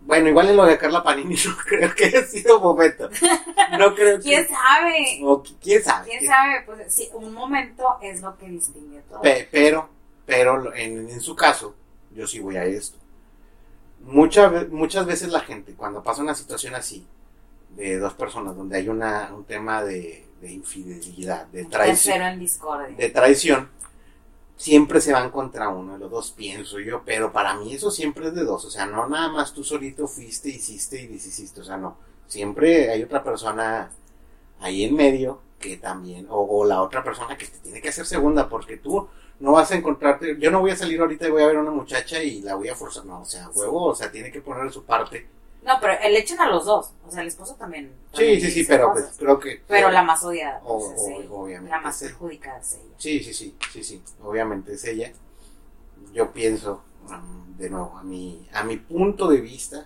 bueno 0.00 0.28
igual 0.28 0.50
en 0.50 0.56
lo 0.56 0.64
de 0.66 0.76
Carla 0.76 1.02
Panini 1.02 1.34
no 1.46 1.56
creo 1.66 1.94
que 1.94 2.04
haya 2.06 2.24
sido 2.26 2.60
momento 2.60 3.08
no 3.78 3.94
creo 3.94 4.18
que 4.18 4.22
¿Quién 4.24 4.46
sabe? 4.48 5.20
o 5.22 5.42
qui- 5.42 5.56
quién 5.62 5.82
sabe 5.82 6.08
¿Quién 6.10 6.26
sabe? 6.26 6.62
Pues 6.66 6.94
sí, 6.94 7.08
un 7.14 7.32
momento 7.32 7.84
es 8.02 8.20
lo 8.20 8.36
que 8.36 8.48
distingue 8.48 9.00
todo. 9.08 9.22
Pe- 9.22 9.48
pero 9.50 9.88
pero 10.26 10.74
en, 10.74 11.08
en 11.08 11.20
su 11.20 11.34
caso 11.36 11.74
yo 12.10 12.26
sí 12.26 12.40
voy 12.40 12.56
a 12.56 12.64
esto 12.64 12.98
muchas 14.00 14.52
ve- 14.52 14.66
muchas 14.66 15.06
veces 15.06 15.30
la 15.30 15.40
gente 15.40 15.74
cuando 15.74 16.02
pasa 16.02 16.22
una 16.22 16.34
situación 16.34 16.74
así 16.74 17.06
de 17.70 17.98
dos 17.98 18.14
personas 18.14 18.54
donde 18.56 18.76
hay 18.76 18.88
una 18.88 19.30
un 19.34 19.44
tema 19.44 19.82
de, 19.82 20.24
de 20.44 20.52
infidelidad 20.52 21.46
de 21.46 21.64
traición 21.64 22.20
en 22.20 22.38
discordia. 22.38 22.94
de 22.94 23.08
traición, 23.08 23.70
siempre 24.56 25.00
se 25.00 25.12
van 25.12 25.30
contra 25.30 25.70
uno 25.70 25.94
de 25.94 25.98
los 26.00 26.10
dos, 26.10 26.32
pienso 26.32 26.78
yo, 26.78 27.02
pero 27.04 27.32
para 27.32 27.54
mí 27.54 27.72
eso 27.72 27.90
siempre 27.90 28.28
es 28.28 28.34
de 28.34 28.44
dos, 28.44 28.64
o 28.66 28.70
sea, 28.70 28.84
no 28.84 29.08
nada 29.08 29.30
más 29.30 29.54
tú 29.54 29.64
solito 29.64 30.06
fuiste, 30.06 30.50
hiciste 30.50 31.00
y 31.00 31.06
deshiciste, 31.06 31.62
o 31.62 31.64
sea, 31.64 31.78
no, 31.78 31.96
siempre 32.26 32.90
hay 32.90 33.02
otra 33.02 33.24
persona 33.24 33.90
ahí 34.60 34.84
en 34.84 34.94
medio 34.94 35.40
que 35.58 35.78
también, 35.78 36.26
o, 36.28 36.42
o 36.42 36.66
la 36.66 36.82
otra 36.82 37.02
persona 37.02 37.38
que 37.38 37.46
te 37.46 37.58
tiene 37.58 37.80
que 37.80 37.88
hacer 37.88 38.04
segunda, 38.04 38.50
porque 38.50 38.76
tú 38.76 39.08
no 39.40 39.52
vas 39.52 39.70
a 39.70 39.76
encontrarte, 39.76 40.36
yo 40.38 40.50
no 40.50 40.60
voy 40.60 40.72
a 40.72 40.76
salir 40.76 41.00
ahorita 41.00 41.26
y 41.26 41.30
voy 41.30 41.42
a 41.42 41.46
ver 41.46 41.56
a 41.56 41.60
una 41.62 41.70
muchacha 41.70 42.22
y 42.22 42.42
la 42.42 42.54
voy 42.54 42.68
a 42.68 42.74
forzar, 42.74 43.06
no, 43.06 43.22
o 43.22 43.24
sea, 43.24 43.48
huevo, 43.48 43.86
o 43.86 43.94
sea, 43.94 44.12
tiene 44.12 44.30
que 44.30 44.42
poner 44.42 44.70
su 44.70 44.84
parte. 44.84 45.26
No, 45.64 45.78
pero 45.80 45.94
le 45.94 46.18
echan 46.18 46.40
a 46.40 46.48
los 46.48 46.64
dos. 46.66 46.92
O 47.06 47.10
sea, 47.10 47.22
el 47.22 47.28
esposo 47.28 47.54
también. 47.54 47.92
Sí, 48.12 48.18
también 48.18 48.40
sí, 48.40 48.50
sí, 48.50 48.64
pero 48.68 48.92
pues 48.92 49.14
creo 49.18 49.38
que... 49.40 49.62
Pero 49.66 49.90
la 49.90 50.02
más 50.02 50.22
odiada. 50.22 50.60
O- 50.64 50.78
pues, 50.78 50.92
es 50.92 51.00
o- 51.00 51.20
ella. 51.20 51.30
obviamente, 51.30 51.70
La 51.70 51.80
más 51.80 51.96
sí. 51.96 52.04
perjudicada 52.06 52.58
es 52.58 52.72
ella. 52.74 52.94
Sí, 52.98 53.24
sí, 53.24 53.32
sí, 53.34 53.56
sí, 53.72 53.82
sí, 53.84 54.02
obviamente 54.22 54.74
es 54.74 54.84
ella. 54.84 55.12
Yo 56.12 56.32
pienso, 56.32 56.82
um, 57.08 57.56
de 57.56 57.70
nuevo, 57.70 57.96
a 57.96 58.02
mi, 58.02 58.48
a 58.52 58.62
mi 58.64 58.76
punto 58.76 59.28
de 59.28 59.40
vista, 59.40 59.84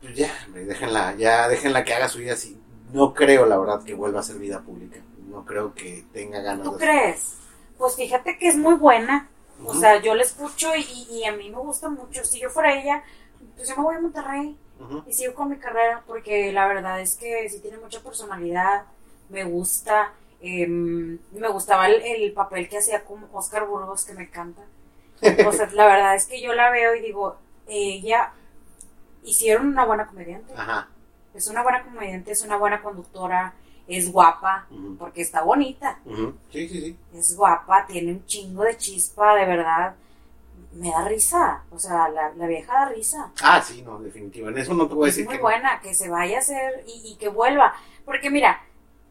pues 0.00 0.14
ya, 0.16 0.30
déjenla, 0.54 1.14
ya 1.16 1.48
déjenla 1.48 1.84
que 1.84 1.94
haga 1.94 2.08
su 2.08 2.18
vida 2.18 2.34
así. 2.34 2.56
No 2.92 3.12
creo, 3.14 3.46
la 3.46 3.58
verdad, 3.58 3.82
que 3.82 3.94
vuelva 3.94 4.20
a 4.20 4.22
ser 4.22 4.36
vida 4.38 4.60
pública. 4.62 5.00
No 5.28 5.44
creo 5.44 5.74
que 5.74 6.04
tenga 6.12 6.40
ganas 6.40 6.64
¿Tú 6.64 6.72
de 6.72 6.78
crees? 6.78 7.34
Pues 7.76 7.96
fíjate 7.96 8.38
que 8.38 8.48
es 8.48 8.56
muy 8.56 8.74
buena. 8.74 9.28
O 9.64 9.74
sea, 9.74 10.00
yo 10.00 10.14
la 10.14 10.22
escucho 10.22 10.68
y, 10.76 11.06
y 11.10 11.24
a 11.24 11.32
mí 11.32 11.50
me 11.50 11.58
gusta 11.58 11.88
mucho. 11.88 12.24
Si 12.24 12.38
yo 12.40 12.48
fuera 12.48 12.80
ella, 12.80 13.02
pues 13.56 13.68
yo 13.68 13.76
me 13.76 13.82
voy 13.82 13.96
a 13.96 14.00
Monterrey 14.00 14.56
y 15.06 15.12
sigo 15.12 15.34
con 15.34 15.50
mi 15.50 15.56
carrera 15.58 16.02
porque 16.06 16.52
la 16.52 16.66
verdad 16.68 17.00
es 17.00 17.16
que 17.16 17.48
sí 17.48 17.60
tiene 17.60 17.78
mucha 17.78 18.00
personalidad, 18.00 18.84
me 19.28 19.44
gusta. 19.44 20.12
em, 20.40 21.18
me 21.32 21.48
gustaba 21.48 21.88
el, 21.88 22.00
el 22.02 22.32
papel 22.32 22.68
que 22.68 22.78
hacía 22.78 23.04
con 23.04 23.28
Oscar 23.32 23.66
Burgos, 23.66 24.04
que 24.04 24.14
me 24.14 24.22
encanta. 24.24 24.62
O 25.46 25.52
sea, 25.52 25.66
la 25.72 25.86
verdad 25.86 26.14
es 26.14 26.26
que 26.26 26.40
yo 26.40 26.52
la 26.54 26.70
veo 26.70 26.94
y 26.94 27.00
digo, 27.00 27.36
ella 27.66 28.32
hicieron 29.24 29.66
una 29.68 29.84
buena 29.84 30.06
comediante. 30.06 30.52
Ajá. 30.56 30.88
Es 31.34 31.48
una 31.48 31.62
buena 31.62 31.82
comediante, 31.84 32.32
es 32.32 32.42
una 32.42 32.56
buena 32.56 32.80
conductora, 32.82 33.54
es 33.86 34.10
guapa, 34.12 34.66
porque 34.98 35.22
está 35.22 35.42
bonita. 35.42 35.98
Ujú. 36.04 36.34
Sí, 36.52 36.68
sí, 36.68 36.80
sí. 36.80 36.96
Es 37.14 37.36
guapa, 37.36 37.86
tiene 37.86 38.12
un 38.12 38.26
chingo 38.26 38.62
de 38.62 38.76
chispa, 38.76 39.34
de 39.34 39.44
verdad. 39.44 39.94
Me 40.78 40.90
da 40.90 41.06
risa. 41.08 41.64
O 41.70 41.78
sea, 41.78 42.08
la, 42.08 42.32
la 42.34 42.46
vieja 42.46 42.72
da 42.72 42.88
risa. 42.90 43.32
Ah, 43.42 43.60
sí, 43.62 43.82
no, 43.82 43.98
definitivo. 44.00 44.48
En 44.48 44.58
eso 44.58 44.74
no 44.74 44.86
te 44.88 44.94
voy 44.94 45.08
a 45.08 45.10
Es 45.10 45.16
decir 45.16 45.26
muy 45.26 45.34
que 45.36 45.38
no. 45.38 45.42
buena, 45.42 45.80
que 45.80 45.94
se 45.94 46.08
vaya 46.08 46.36
a 46.36 46.40
hacer 46.40 46.84
y, 46.86 47.12
y 47.12 47.16
que 47.16 47.28
vuelva. 47.28 47.74
Porque 48.04 48.30
mira, 48.30 48.62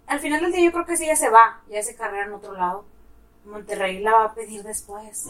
al 0.07 0.19
final 0.19 0.41
del 0.41 0.51
día 0.53 0.65
yo 0.65 0.71
creo 0.71 0.85
que 0.85 0.95
si 0.97 1.03
ella 1.05 1.15
se 1.15 1.29
va, 1.29 1.61
ya 1.69 1.79
hace 1.79 1.95
carrera 1.95 2.25
en 2.25 2.33
otro 2.33 2.53
lado, 2.53 2.85
Monterrey 3.45 3.99
la 3.99 4.13
va 4.13 4.23
a 4.25 4.33
pedir 4.33 4.63
después. 4.63 5.25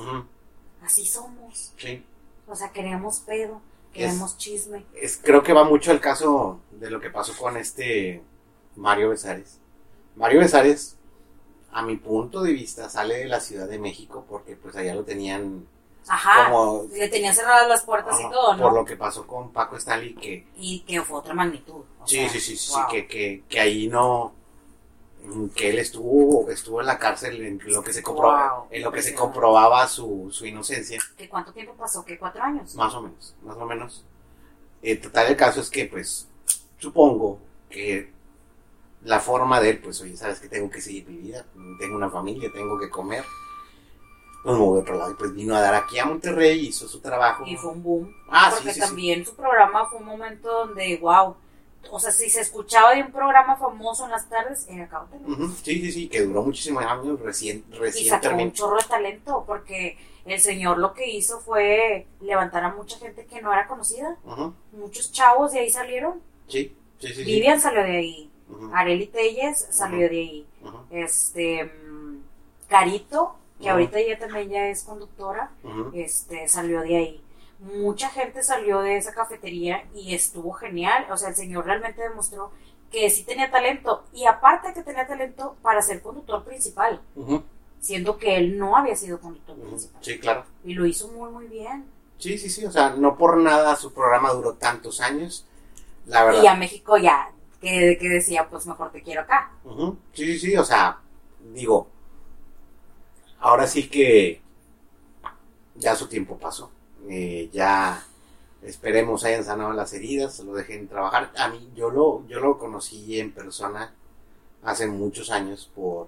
Así 0.84 1.06
somos. 1.06 1.74
Sí. 1.78 2.06
O 2.48 2.56
sea, 2.56 2.72
queremos 2.72 3.20
pedo, 3.22 3.62
queremos 3.94 4.38
chisme. 4.38 4.86
es, 4.94 5.20
creo 5.22 5.44
que 5.44 5.54
va 5.54 5.64
mucho 5.64 5.92
el 5.92 6.00
caso 6.00 6.60
de 6.72 6.90
lo 6.92 7.00
que 7.02 7.10
pasó 7.10 7.36
con 7.36 7.58
este 7.58 8.22
Mario 8.76 9.10
Besares. 9.10 9.60
Mario 10.16 10.40
Besares, 10.40 10.98
a 11.72 11.82
mi 11.82 11.98
punto 11.98 12.42
de 12.44 12.54
vista, 12.54 12.90
sale 12.90 13.18
de 13.18 13.26
la 13.26 13.40
Ciudad 13.40 13.68
de 13.68 13.80
México 13.80 14.26
porque 14.30 14.56
pues 14.56 14.76
allá 14.76 14.96
lo 14.96 15.04
tenían 15.04 15.68
Ajá. 16.10 16.50
como 16.50 16.86
Le 16.92 17.08
tenían 17.10 17.36
cerradas 17.36 17.68
las 17.68 17.84
puertas 17.84 18.20
y 18.20 18.24
ajá, 18.24 18.32
todo, 18.32 18.56
¿no? 18.56 18.64
por 18.64 18.74
lo 18.74 18.86
que 18.86 18.96
pasó 18.96 19.26
con 19.28 19.52
Paco 19.52 19.76
Stanley 19.78 20.16
que 20.16 20.48
Y 20.56 20.82
que 20.82 21.02
fue 21.02 21.20
otra 21.20 21.34
magnitud. 21.34 21.84
sí, 22.06 22.18
sea, 22.18 22.30
sí, 22.30 22.40
sí, 22.40 22.58
sí, 22.58 22.74
wow. 22.74 22.88
que, 22.90 23.08
que, 23.08 23.44
que 23.50 23.60
ahí 23.60 23.88
no 23.88 24.34
que 25.56 25.70
él 25.72 25.80
estuvo 25.80 26.50
estuvo 26.50 26.80
en 26.80 26.88
la 26.88 26.98
cárcel 26.98 27.42
en 27.42 27.60
lo 27.66 27.84
que 27.84 27.92
se 27.92 28.02
comprobaba 28.02 28.60
Wow. 28.60 28.68
en 28.72 28.82
lo 28.84 28.92
que 28.94 29.02
se 29.02 29.14
comprobaba 29.14 29.86
su, 29.88 30.30
su 30.32 30.46
inocencia 30.46 31.00
¿Que 31.18 31.28
¿Cuánto 31.28 31.52
tiempo 31.52 31.74
pasó? 31.74 32.06
¿Qué? 32.06 32.18
¿Cuatro 32.18 32.42
años? 32.44 32.74
Más 32.76 32.94
o 32.94 33.02
menos, 33.02 33.36
más 33.44 33.58
o 33.58 33.66
menos. 33.66 34.06
El 34.82 35.02
total 35.02 35.28
del 35.28 35.36
caso 35.36 35.60
es 35.60 35.70
que, 35.70 35.86
pues, 35.86 36.28
supongo 36.78 37.40
que 37.70 38.14
la 39.04 39.20
forma 39.20 39.60
de 39.60 39.72
él, 39.72 39.80
pues, 39.80 40.00
oye, 40.02 40.16
sabes 40.16 40.40
que 40.40 40.48
tengo 40.48 40.70
que 40.70 40.80
seguir 40.82 41.08
mi 41.10 41.18
vida, 41.18 41.46
tengo 41.80 41.96
una 41.98 42.10
familia, 42.10 42.50
tengo 42.54 42.80
que 42.80 42.90
comer. 42.90 43.24
Pues 44.44 44.56
me 44.58 44.64
voy 44.64 44.80
a 44.80 44.82
otro 44.82 44.98
lado 44.98 45.12
y 45.12 45.16
pues 45.16 45.34
vino 45.34 45.56
a 45.56 45.62
dar 45.62 45.76
aquí 45.76 46.00
a 46.00 46.06
Monterrey, 46.06 46.68
hizo 46.68 46.88
su 46.88 47.00
trabajo. 47.00 47.44
Y 47.46 47.58
fue 47.58 47.72
un 47.72 47.84
boom. 47.84 48.16
Ah, 48.30 48.50
porque 48.54 48.70
sí, 48.70 48.76
sí, 48.76 48.80
también 48.80 49.26
su 49.26 49.36
programa 49.36 49.88
fue 49.90 50.00
un 50.00 50.06
momento 50.06 50.50
donde, 50.50 50.98
wow. 51.02 51.36
O 51.90 52.00
sea, 52.00 52.12
si 52.12 52.30
se 52.30 52.42
escuchaba 52.42 52.94
de 52.94 53.02
un 53.02 53.12
programa 53.12 53.56
famoso 53.56 54.06
en 54.06 54.12
las 54.12 54.28
tardes, 54.28 54.68
era 54.70 54.88
Cautela. 54.90 55.26
Ujú, 55.28 55.48
Sí, 55.64 55.82
sí, 55.82 55.92
sí, 55.92 56.08
que 56.10 56.22
duró 56.22 56.44
muchísimos 56.44 56.84
años, 56.86 57.20
recién, 57.22 57.64
Y 57.72 57.76
recién 57.76 58.10
sacó 58.10 58.26
un 58.28 58.30
terminó. 58.36 58.52
chorro 58.52 58.78
de 58.78 58.84
talento, 58.88 59.44
porque 59.48 59.98
el 60.26 60.40
señor 60.42 60.78
lo 60.80 60.94
que 60.94 61.10
hizo 61.10 61.40
fue 61.40 62.08
levantar 62.20 62.64
a 62.66 62.74
mucha 62.74 62.98
gente 62.98 63.26
que 63.26 63.42
no 63.42 63.54
era 63.54 63.68
conocida. 63.68 64.18
Muchos 64.74 65.12
chavos 65.14 65.54
de 65.54 65.60
ahí 65.60 65.70
salieron. 65.70 66.22
Sí, 66.48 66.76
sí, 67.00 67.08
sí. 67.14 67.24
Vivian 67.24 67.60
salió 67.62 67.82
de 67.84 67.98
ahí. 67.98 68.32
Ujú, 68.50 68.70
Areli 68.74 69.08
Telles 69.08 69.68
salió 69.72 70.10
de 70.10 70.18
ahí. 70.18 70.48
Este. 70.90 71.64
mm, 71.66 72.18
Carito, 72.68 73.36
que 73.62 73.70
ahorita 73.70 74.00
ella 74.00 74.20
también 74.20 74.50
ya 74.50 74.68
es 74.68 74.84
conductora, 74.84 75.52
este, 75.94 76.48
salió 76.48 76.82
de 76.82 76.96
ahí. 76.96 77.24
Mucha 77.60 78.10
gente 78.10 78.44
salió 78.44 78.82
de 78.82 78.98
esa 78.98 79.14
cafetería 79.14 79.84
y 79.96 80.14
estuvo 80.14 80.52
genial. 80.54 81.08
O 81.12 81.18
sea, 81.18 81.30
el 81.30 81.36
señor 81.36 81.66
realmente 81.66 82.02
demostró 82.02 82.52
que 82.92 83.10
sí 83.10 83.24
tenía 83.24 83.50
talento. 83.50 84.04
Y 84.14 84.26
aparte 84.26 84.74
que 84.74 84.84
tenía 84.84 85.08
talento 85.08 85.56
para 85.64 85.82
ser 85.82 86.02
conductor 86.02 86.44
principal, 86.44 87.02
Ujú, 87.16 87.44
siendo 87.80 88.18
que 88.20 88.38
él 88.38 88.60
no 88.60 88.78
había 88.78 88.96
sido 88.96 89.20
conductor 89.20 89.58
ujú. 89.58 89.68
principal. 89.70 90.04
Sí, 90.04 90.20
claro. 90.20 90.46
Y 90.64 90.74
lo 90.76 90.86
hizo 90.86 91.08
muy, 91.08 91.32
muy 91.32 91.48
bien. 91.48 91.86
Sí, 92.20 92.38
sí, 92.38 92.50
sí. 92.50 92.64
O 92.66 92.72
sea, 92.72 92.92
no 92.92 93.18
por 93.18 93.38
nada 93.38 93.76
su 93.76 93.92
programa 93.92 94.32
duró 94.34 94.54
tantos 94.54 95.02
años. 95.02 95.46
La 96.06 96.24
verdad. 96.24 96.44
Y 96.44 96.48
a 96.48 96.54
México 96.56 96.98
ya, 96.98 97.32
que, 97.60 97.98
que 98.00 98.08
decía, 98.08 98.48
pues 98.50 98.68
mejor 98.68 98.92
te 98.92 99.02
quiero 99.02 99.22
acá. 99.22 99.52
Ujú. 99.66 99.98
Sí, 100.14 100.26
sí, 100.34 100.52
sí, 100.52 100.58
o 100.58 100.64
sea, 100.64 101.00
digo, 101.54 101.88
ahora 103.40 103.68
sí 103.68 103.90
que 103.90 104.42
ya 105.76 105.96
su 105.96 106.08
tiempo 106.08 106.38
pasó. 106.38 106.72
Eh, 107.10 107.50
ya 107.54 108.04
esperemos 108.64 109.24
hayan 109.24 109.44
sanado 109.44 109.74
las 109.74 109.94
heridas, 109.94 110.40
lo 110.40 110.54
dejen 110.54 110.88
trabajar. 110.88 111.32
A 111.38 111.48
mí, 111.50 111.70
yo 111.76 111.90
lo, 111.90 112.26
yo 112.28 112.40
lo 112.40 112.58
conocí 112.58 113.20
en 113.20 113.32
persona 113.32 113.94
hace 114.64 114.88
muchos 114.88 115.30
años 115.32 115.72
por, 115.76 116.08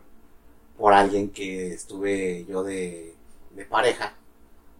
por 0.77 0.93
alguien 0.93 1.29
que 1.29 1.73
estuve 1.73 2.45
yo 2.45 2.63
de, 2.63 3.13
de 3.51 3.65
pareja, 3.65 4.13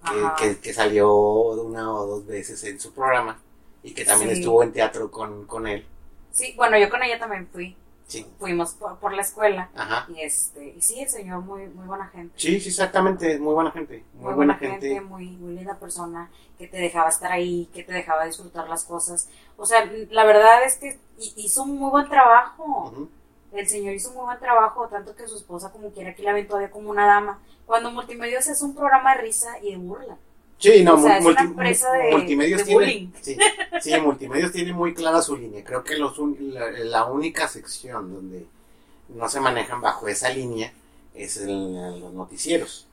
que, 0.03 0.29
que, 0.55 0.59
que 0.59 0.73
salió 0.73 1.13
una 1.13 1.93
o 1.93 2.05
dos 2.05 2.25
veces 2.25 2.63
en 2.63 2.79
su 2.79 2.91
programa 2.93 3.39
y 3.83 3.93
que 3.93 4.05
también 4.05 4.31
Sí. 4.31 4.39
estuvo 4.39 4.63
en 4.63 4.73
teatro 4.73 5.11
con, 5.11 5.45
con 5.45 5.67
él. 5.67 5.85
Sí, 6.31 6.53
bueno, 6.57 6.77
yo 6.77 6.89
con 6.89 7.01
ella 7.03 7.19
también 7.19 7.47
fui. 7.51 7.75
Sí, 8.09 8.25
Fuimos 8.39 8.73
por, 8.73 8.97
por 8.97 9.13
la 9.13 9.21
escuela. 9.21 9.69
ajá. 9.75 10.05
Y 10.11 10.19
este, 10.21 10.73
y 10.75 10.81
sí, 10.81 10.99
el 10.99 11.07
señor 11.09 11.41
muy, 11.43 11.67
muy 11.67 11.85
buena 11.85 12.07
gente. 12.07 12.33
Sí, 12.37 12.59
sí, 12.59 12.69
exactamente, 12.69 13.37
muy 13.39 13.53
buena 13.53 13.71
gente, 13.71 14.03
muy, 14.15 14.33
buena, 14.33 14.55
gente. 14.55 14.99
muy, 14.99 15.27
muy 15.37 15.53
linda 15.55 15.75
persona, 15.77 16.29
que 16.57 16.67
te 16.67 16.77
dejaba 16.77 17.09
estar 17.09 17.31
ahí, 17.31 17.69
que 17.73 17.83
te 17.83 17.93
dejaba 17.93 18.25
disfrutar 18.25 18.67
las 18.67 18.83
cosas. 18.83 19.29
O 19.57 19.65
sea, 19.65 19.85
la 20.09 20.25
verdad 20.25 20.63
es 20.65 20.77
que 20.77 20.99
hi- 21.19 21.33
hizo 21.37 21.63
un 21.63 21.77
muy 21.77 21.91
buen 21.91 22.09
trabajo. 22.09 23.07
El 23.51 23.67
señor 23.67 23.93
hizo 23.93 24.09
un 24.09 24.15
muy 24.15 24.25
buen 24.25 24.39
trabajo, 24.39 24.87
tanto 24.87 25.15
que 25.15 25.27
su 25.27 25.35
esposa 25.37 25.71
como 25.71 25.91
quiera 25.91 26.13
que 26.15 26.23
la 26.23 26.33
ven 26.33 26.47
todavía 26.47 26.71
como 26.71 26.89
una 26.89 27.05
dama. 27.05 27.39
Cuando 27.67 27.91
Multimedios 27.91 28.47
es 28.47 28.61
un 28.63 28.73
programa 28.75 29.15
de 29.15 29.21
risa 29.21 29.59
y 29.61 29.71
de 29.71 29.77
burla. 29.77 30.17
Sí, 30.59 30.83
no, 30.83 30.95
O 30.95 31.01
sea, 31.01 31.21
multi- 31.21 31.47
de- 31.47 32.11
Multimedios 32.11 32.59
de 32.59 32.65
tiene, 32.65 33.09
sí, 33.21 33.37
sí, 33.81 34.01
Multimedios 34.01 34.51
tiene 34.51 34.73
muy 34.73 34.93
clara 34.93 35.21
su 35.21 35.37
línea. 35.37 35.63
Creo 35.63 35.83
que 35.83 35.95
los 35.97 36.17
la, 36.39 36.69
la 36.69 37.05
única 37.05 37.47
sección 37.47 38.13
donde 38.13 38.45
no 39.07 39.29
se 39.29 39.39
manejan 39.39 39.79
bajo 39.81 40.07
esa 40.09 40.29
línea 40.29 40.73
es 41.15 41.37
en 41.37 41.99
los 42.01 42.13
noticieros. 42.13 42.85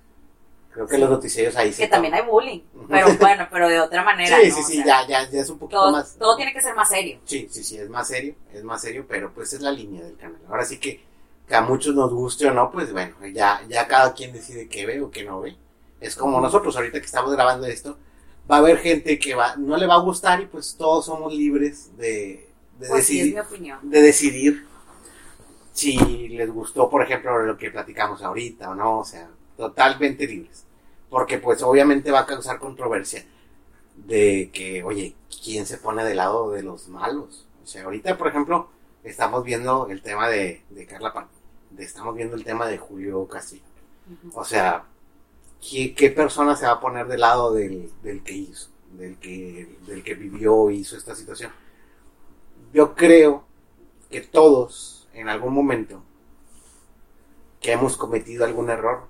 Creo 0.72 0.86
que 0.86 0.94
Sí. 0.96 1.00
los 1.00 1.10
noticieros 1.10 1.56
ahí 1.56 1.70
Que 1.70 1.74
se 1.74 1.88
también 1.88 2.14
hay 2.14 2.22
bullying, 2.22 2.60
pero 2.88 3.08
bueno, 3.18 3.48
pero 3.50 3.68
de 3.68 3.80
otra 3.80 4.04
manera. 4.04 4.38
Sí, 4.40 4.48
¿no? 4.48 4.54
sí, 4.54 4.60
O 4.60 4.64
sí, 4.66 4.74
sea, 4.76 4.84
ya, 4.84 5.08
ya, 5.24 5.30
ya 5.30 5.40
es 5.40 5.48
un 5.50 5.58
poquito 5.58 5.80
todo, 5.80 5.90
más. 5.92 6.16
todo 6.18 6.36
tiene 6.36 6.52
que 6.52 6.60
ser 6.60 6.74
más 6.76 6.88
serio. 6.88 7.18
Sí, 7.24 7.48
sí, 7.50 7.64
sí, 7.64 7.78
es 7.78 7.88
más 7.88 8.06
serio, 8.06 8.34
es 8.52 8.62
más 8.62 8.80
serio, 8.82 9.04
pero 9.08 9.32
pues 9.32 9.52
es 9.54 9.60
la 9.62 9.72
línea 9.72 10.04
del 10.04 10.16
canal. 10.16 10.38
Ahora 10.48 10.64
sí 10.64 10.78
que, 10.78 11.00
que 11.48 11.54
a 11.56 11.62
muchos 11.62 11.94
nos 11.94 12.12
guste 12.12 12.46
o 12.46 12.52
no, 12.54 12.70
pues 12.70 12.92
bueno, 12.92 13.16
ya, 13.32 13.60
ya 13.68 13.88
cada 13.88 14.12
quien 14.12 14.32
decide 14.32 14.68
qué 14.68 14.84
ve 14.86 15.00
o 15.00 15.10
qué 15.10 15.24
no 15.24 15.40
ve. 15.40 15.56
Es 16.00 16.14
como 16.16 16.40
nosotros 16.40 16.76
ahorita 16.76 17.00
que 17.00 17.06
estamos 17.06 17.32
grabando 17.32 17.66
esto, 17.66 17.98
va 18.50 18.56
a 18.56 18.58
haber 18.58 18.78
gente 18.78 19.18
que 19.18 19.34
va, 19.34 19.56
no 19.56 19.76
le 19.76 19.86
va 19.86 19.94
a 19.94 20.00
gustar 20.00 20.40
y 20.40 20.46
pues 20.46 20.76
todos 20.76 21.06
somos 21.06 21.32
libres 21.34 21.96
de, 21.96 22.48
de 22.78 22.88
Pues 22.88 22.92
decidir, 23.08 23.40
opinión. 23.40 23.78
de 23.82 24.02
decidir 24.02 24.66
si 25.72 26.28
les 26.28 26.50
gustó, 26.50 26.88
por 26.88 27.02
ejemplo, 27.02 27.38
lo 27.44 27.56
que 27.58 27.70
platicamos 27.70 28.22
ahorita 28.22 28.70
o 28.70 28.74
no, 28.74 29.00
o 29.00 29.04
sea, 29.04 29.28
totalmente 29.56 30.26
libres. 30.26 30.64
Porque 31.10 31.38
pues 31.38 31.62
obviamente 31.62 32.10
va 32.10 32.20
a 32.20 32.26
causar 32.26 32.58
controversia 32.58 33.24
de 33.96 34.50
que, 34.52 34.82
oye, 34.84 35.14
¿quién 35.44 35.66
se 35.66 35.78
pone 35.78 36.04
del 36.04 36.16
lado 36.16 36.50
de 36.50 36.62
los 36.62 36.88
malos? 36.88 37.46
O 37.62 37.66
sea, 37.66 37.84
ahorita, 37.84 38.16
por 38.16 38.28
ejemplo, 38.28 38.68
estamos 39.04 39.44
viendo 39.44 39.86
el 39.88 40.02
tema 40.02 40.28
de, 40.28 40.62
de 40.70 40.86
Carla 40.86 41.12
Pan, 41.12 41.28
de- 41.70 41.84
estamos 41.84 42.14
viendo 42.14 42.36
el 42.36 42.44
tema 42.44 42.66
de 42.66 42.78
Julio 42.78 43.26
Castillo. 43.28 43.62
O 44.34 44.44
sea, 44.44 44.84
¿qué, 45.60 45.94
qué 45.94 46.10
persona 46.10 46.56
se 46.56 46.66
va 46.66 46.72
a 46.72 46.80
poner 46.80 47.06
del 47.06 47.20
lado 47.20 47.52
del, 47.52 47.90
del 48.02 48.22
que 48.22 48.32
hizo, 48.32 48.68
del 48.92 49.16
que, 49.18 49.76
del 49.86 50.02
que 50.02 50.14
vivió 50.14 50.70
hizo 50.70 50.96
esta 50.96 51.14
situación? 51.14 51.52
Yo 52.72 52.94
creo 52.94 53.44
que 54.10 54.20
todos, 54.20 55.08
en 55.12 55.28
algún 55.28 55.54
momento, 55.54 56.02
que 57.60 57.72
hemos 57.72 57.96
cometido 57.96 58.44
algún 58.44 58.70
error, 58.70 59.08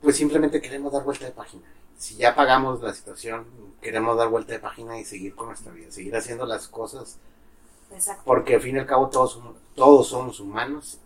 pues 0.00 0.16
simplemente 0.16 0.60
queremos 0.60 0.92
dar 0.92 1.04
vuelta 1.04 1.26
de 1.26 1.32
página. 1.32 1.64
Si 1.98 2.16
ya 2.16 2.34
pagamos 2.34 2.80
la 2.80 2.94
situación, 2.94 3.46
queremos 3.82 4.16
dar 4.16 4.28
vuelta 4.28 4.52
de 4.52 4.58
página 4.58 4.98
y 4.98 5.04
seguir 5.04 5.34
con 5.34 5.48
nuestra 5.48 5.72
vida, 5.72 5.90
seguir 5.90 6.16
haciendo 6.16 6.46
las 6.46 6.68
cosas, 6.68 7.18
Exacto. 7.92 8.22
porque 8.24 8.54
al 8.54 8.60
fin 8.62 8.76
y 8.76 8.78
al 8.78 8.86
cabo 8.86 9.08
todos, 9.10 9.38
todos 9.74 10.08
somos 10.08 10.40
humanos 10.40 10.98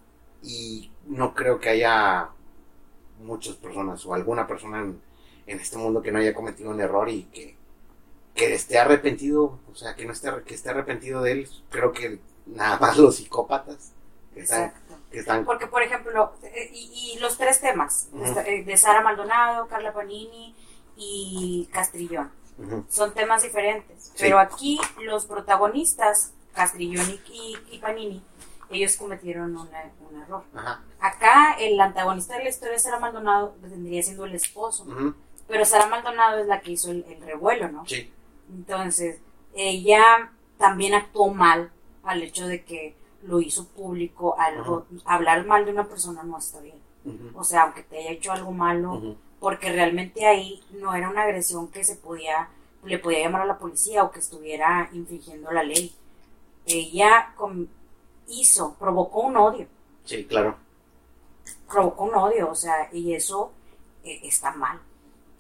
y 0.43 0.93
no 1.07 1.35
creo 1.35 1.59
que 1.59 1.71
haya 1.71 2.29
muchas 3.21 3.57
personas 3.57 4.05
o 4.07 4.15
alguna 4.15 4.47
persona 4.47 4.81
en, 4.81 5.01
en 5.47 5.61
este 5.61 5.77
mundo 5.79 6.03
que 6.03 6.13
no 6.13 6.19
haya 6.19 6.35
cometido 6.35 6.71
un 6.71 6.81
error 6.81 7.09
y 7.09 7.25
que, 7.25 7.57
que 8.35 8.55
esté 8.55 8.79
arrepentido, 8.79 9.59
o 9.71 9.75
sea, 9.75 9.95
que 9.95 10.05
no 10.07 10.13
esté, 10.13 10.31
que 10.47 10.55
esté 10.55 10.71
arrepentido 10.71 11.23
de 11.23 11.33
él. 11.33 11.49
Creo 11.71 11.93
que 11.93 12.19
nada 12.47 12.79
más 12.79 12.97
los 12.99 13.17
psicópatas 13.17 13.93
que 14.35 14.41
están, 14.41 14.65
Exacto. 14.65 14.97
que 15.11 15.19
están 15.21 15.45
Porque, 15.45 15.67
por 15.69 15.83
ejemplo, 15.83 16.33
eh, 16.43 16.71
y, 16.73 17.15
y 17.15 17.19
los 17.21 17.37
tres 17.39 17.61
temas, 17.61 18.09
eh, 18.47 18.65
de 18.65 18.77
Sara 18.77 19.01
Maldonado, 19.03 19.69
Carla 19.69 19.93
Panini 19.93 20.55
y 20.97 21.69
Castrillón, 21.73 22.31
son 22.89 23.13
temas 23.15 23.43
diferentes. 23.43 24.05
Sí. 24.05 24.13
Pero 24.21 24.39
aquí 24.39 24.81
los 25.05 25.27
protagonistas, 25.27 26.33
Castrillón 26.55 27.05
y, 27.11 27.33
y- 27.33 27.59
y 27.73 27.79
Panini, 27.79 28.23
ellos 28.71 28.97
cometieron 28.97 29.57
una- 29.57 29.93
un 30.11 30.23
error. 30.23 30.45
ajá, 30.55 30.83
Acá 31.01 31.57
el 31.59 31.79
antagonista 31.81 32.37
de 32.37 32.45
la 32.45 32.49
historia, 32.51 32.79
Sara 32.79 32.99
Maldonado, 32.99 33.55
vendría 33.61 34.03
siendo 34.03 34.25
el 34.25 34.35
esposo. 34.35 34.87
Pero 35.47 35.65
Sara 35.65 35.87
Maldonado 35.89 36.39
es 36.39 36.47
la 36.47 36.61
que 36.61 36.73
hizo 36.73 36.91
el, 36.91 37.05
el 37.09 37.21
revuelo, 37.23 37.69
¿no? 37.69 37.85
sí, 37.87 38.11
Entonces, 38.49 39.21
ella 39.55 40.31
también 40.59 40.95
actuó 40.95 41.33
mal 41.35 41.71
al 42.03 42.23
hecho 42.23 42.47
de 42.47 42.65
que 42.65 42.97
lo 43.23 43.41
hizo 43.41 43.67
público. 43.69 44.37
Algo, 44.39 44.87
Hablar 45.05 45.45
mal 45.47 45.65
de 45.67 45.73
una 45.73 45.85
persona 45.85 46.23
no 46.23 46.39
está 46.39 46.61
bien. 46.61 46.77
O 47.35 47.45
sea, 47.45 47.63
aunque 47.65 47.83
te 47.83 47.99
haya 47.99 48.11
hecho 48.13 48.33
algo 48.33 48.51
malo, 48.53 49.17
porque 49.41 49.71
realmente 49.71 50.27
ahí 50.27 50.63
no 50.73 50.95
era 50.95 51.11
una 51.11 51.23
agresión 51.25 51.69
que 51.69 51.85
se 51.85 51.97
podía, 51.97 52.49
le 52.83 52.99
podía 52.99 53.21
llamar 53.21 53.43
a 53.43 53.47
la 53.47 53.59
policía 53.59 54.03
o 54.05 54.11
que 54.11 54.21
estuviera 54.21 54.89
infringiendo 54.95 55.51
la 55.53 55.63
ley. 55.63 55.95
Ella 56.67 57.35
hizo, 58.29 58.75
provocó 58.79 59.21
un 59.23 59.37
odio, 59.37 59.67
sí, 60.05 60.25
claro. 60.27 60.57
provocó 61.69 62.05
un 62.05 62.15
odio, 62.15 62.51
o 62.51 62.55
sea, 62.55 62.89
y 62.93 63.15
eso 63.15 63.53
eh, 64.05 64.21
está 64.25 64.53
mal. 64.53 64.79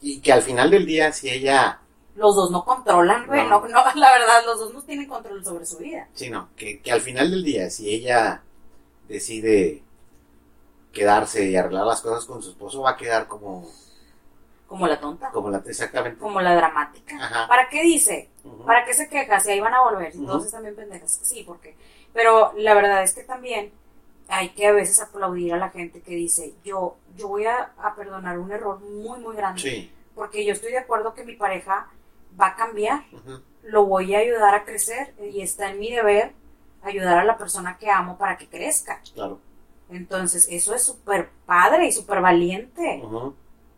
Y 0.00 0.20
que 0.20 0.32
al 0.32 0.42
final 0.42 0.70
del 0.70 0.84
día, 0.86 1.12
si 1.12 1.30
ella, 1.30 1.80
Los 2.14 2.36
dos 2.36 2.50
no 2.50 2.64
controlan, 2.64 3.26
güey, 3.26 3.42
No. 3.48 3.60
no, 3.60 3.60
no, 3.68 3.68
la 3.94 4.10
verdad, 4.12 4.44
los 4.46 4.58
dos 4.60 4.74
no 4.74 4.82
tienen 4.82 5.08
control 5.08 5.44
sobre 5.44 5.66
su 5.66 5.78
vida. 5.78 6.08
sí, 6.14 6.30
no, 6.30 6.48
que, 6.56 6.80
que 6.80 6.92
al 6.92 7.00
final 7.00 7.30
del 7.30 7.42
día, 7.44 7.70
si 7.70 7.88
ella 7.92 8.42
decide 9.08 9.82
quedarse 10.92 11.44
y 11.46 11.56
arreglar 11.56 11.86
las 11.86 12.00
cosas 12.00 12.24
con 12.24 12.42
su 12.42 12.50
esposo, 12.50 12.82
va 12.82 12.90
a 12.90 12.96
quedar 12.96 13.26
como, 13.26 13.68
Como 14.68 14.86
la 14.86 14.98
tonta, 15.00 15.30
como 15.30 15.50
la, 15.50 15.58
exactamente. 15.66 16.18
como 16.20 16.40
la 16.40 16.54
dramática. 16.54 17.16
Ajá. 17.16 17.48
¿Para 17.48 17.68
qué 17.68 17.82
dice? 17.82 18.30
¿Para 18.66 18.84
qué 18.84 18.94
se 18.94 19.08
queja? 19.08 19.40
Si 19.40 19.50
ahí 19.50 19.60
van 19.60 19.74
a 19.74 19.82
volver, 19.82 20.12
están 20.44 20.62
bien 20.62 20.76
pendejas. 20.76 21.20
Sí, 21.22 21.42
porque. 21.46 21.76
Pero 22.14 22.52
la 22.56 22.72
verdad 22.74 23.02
es 23.02 23.12
que 23.14 23.22
también 23.24 23.72
hay 24.28 24.50
que 24.50 24.66
a 24.66 24.72
veces 24.72 25.00
aplaudir 25.02 25.52
a 25.52 25.58
la 25.58 25.68
gente 25.70 26.00
que 26.00 26.14
dice: 26.14 26.54
Yo, 26.64 26.96
yo 27.16 27.28
voy 27.28 27.44
a, 27.44 27.72
a 27.76 27.94
perdonar 27.94 28.38
un 28.38 28.50
error 28.52 28.80
muy, 28.80 29.18
muy 29.20 29.36
grande. 29.36 29.60
Sí, 29.60 29.92
Porque 30.14 30.44
yo 30.46 30.52
estoy 30.54 30.70
de 30.72 30.78
acuerdo 30.78 31.12
que 31.12 31.24
mi 31.24 31.34
pareja 31.36 31.88
va 32.40 32.48
a 32.48 32.56
cambiar. 32.56 33.04
Lo 33.64 33.84
voy 33.84 34.14
a 34.14 34.20
ayudar 34.20 34.54
a 34.54 34.64
crecer. 34.64 35.14
Y 35.20 35.42
está 35.42 35.70
en 35.70 35.78
mi 35.80 35.90
deber 35.92 36.32
ayudar 36.82 37.18
a 37.18 37.24
la 37.24 37.36
persona 37.36 37.76
que 37.76 37.90
amo 37.90 38.16
para 38.16 38.38
que 38.38 38.48
crezca. 38.48 39.02
claro. 39.12 39.40
Entonces, 39.90 40.48
eso 40.50 40.74
es 40.74 40.82
súper 40.82 41.28
padre 41.44 41.86
y 41.86 41.92
súper 41.92 42.20
valiente. 42.22 43.02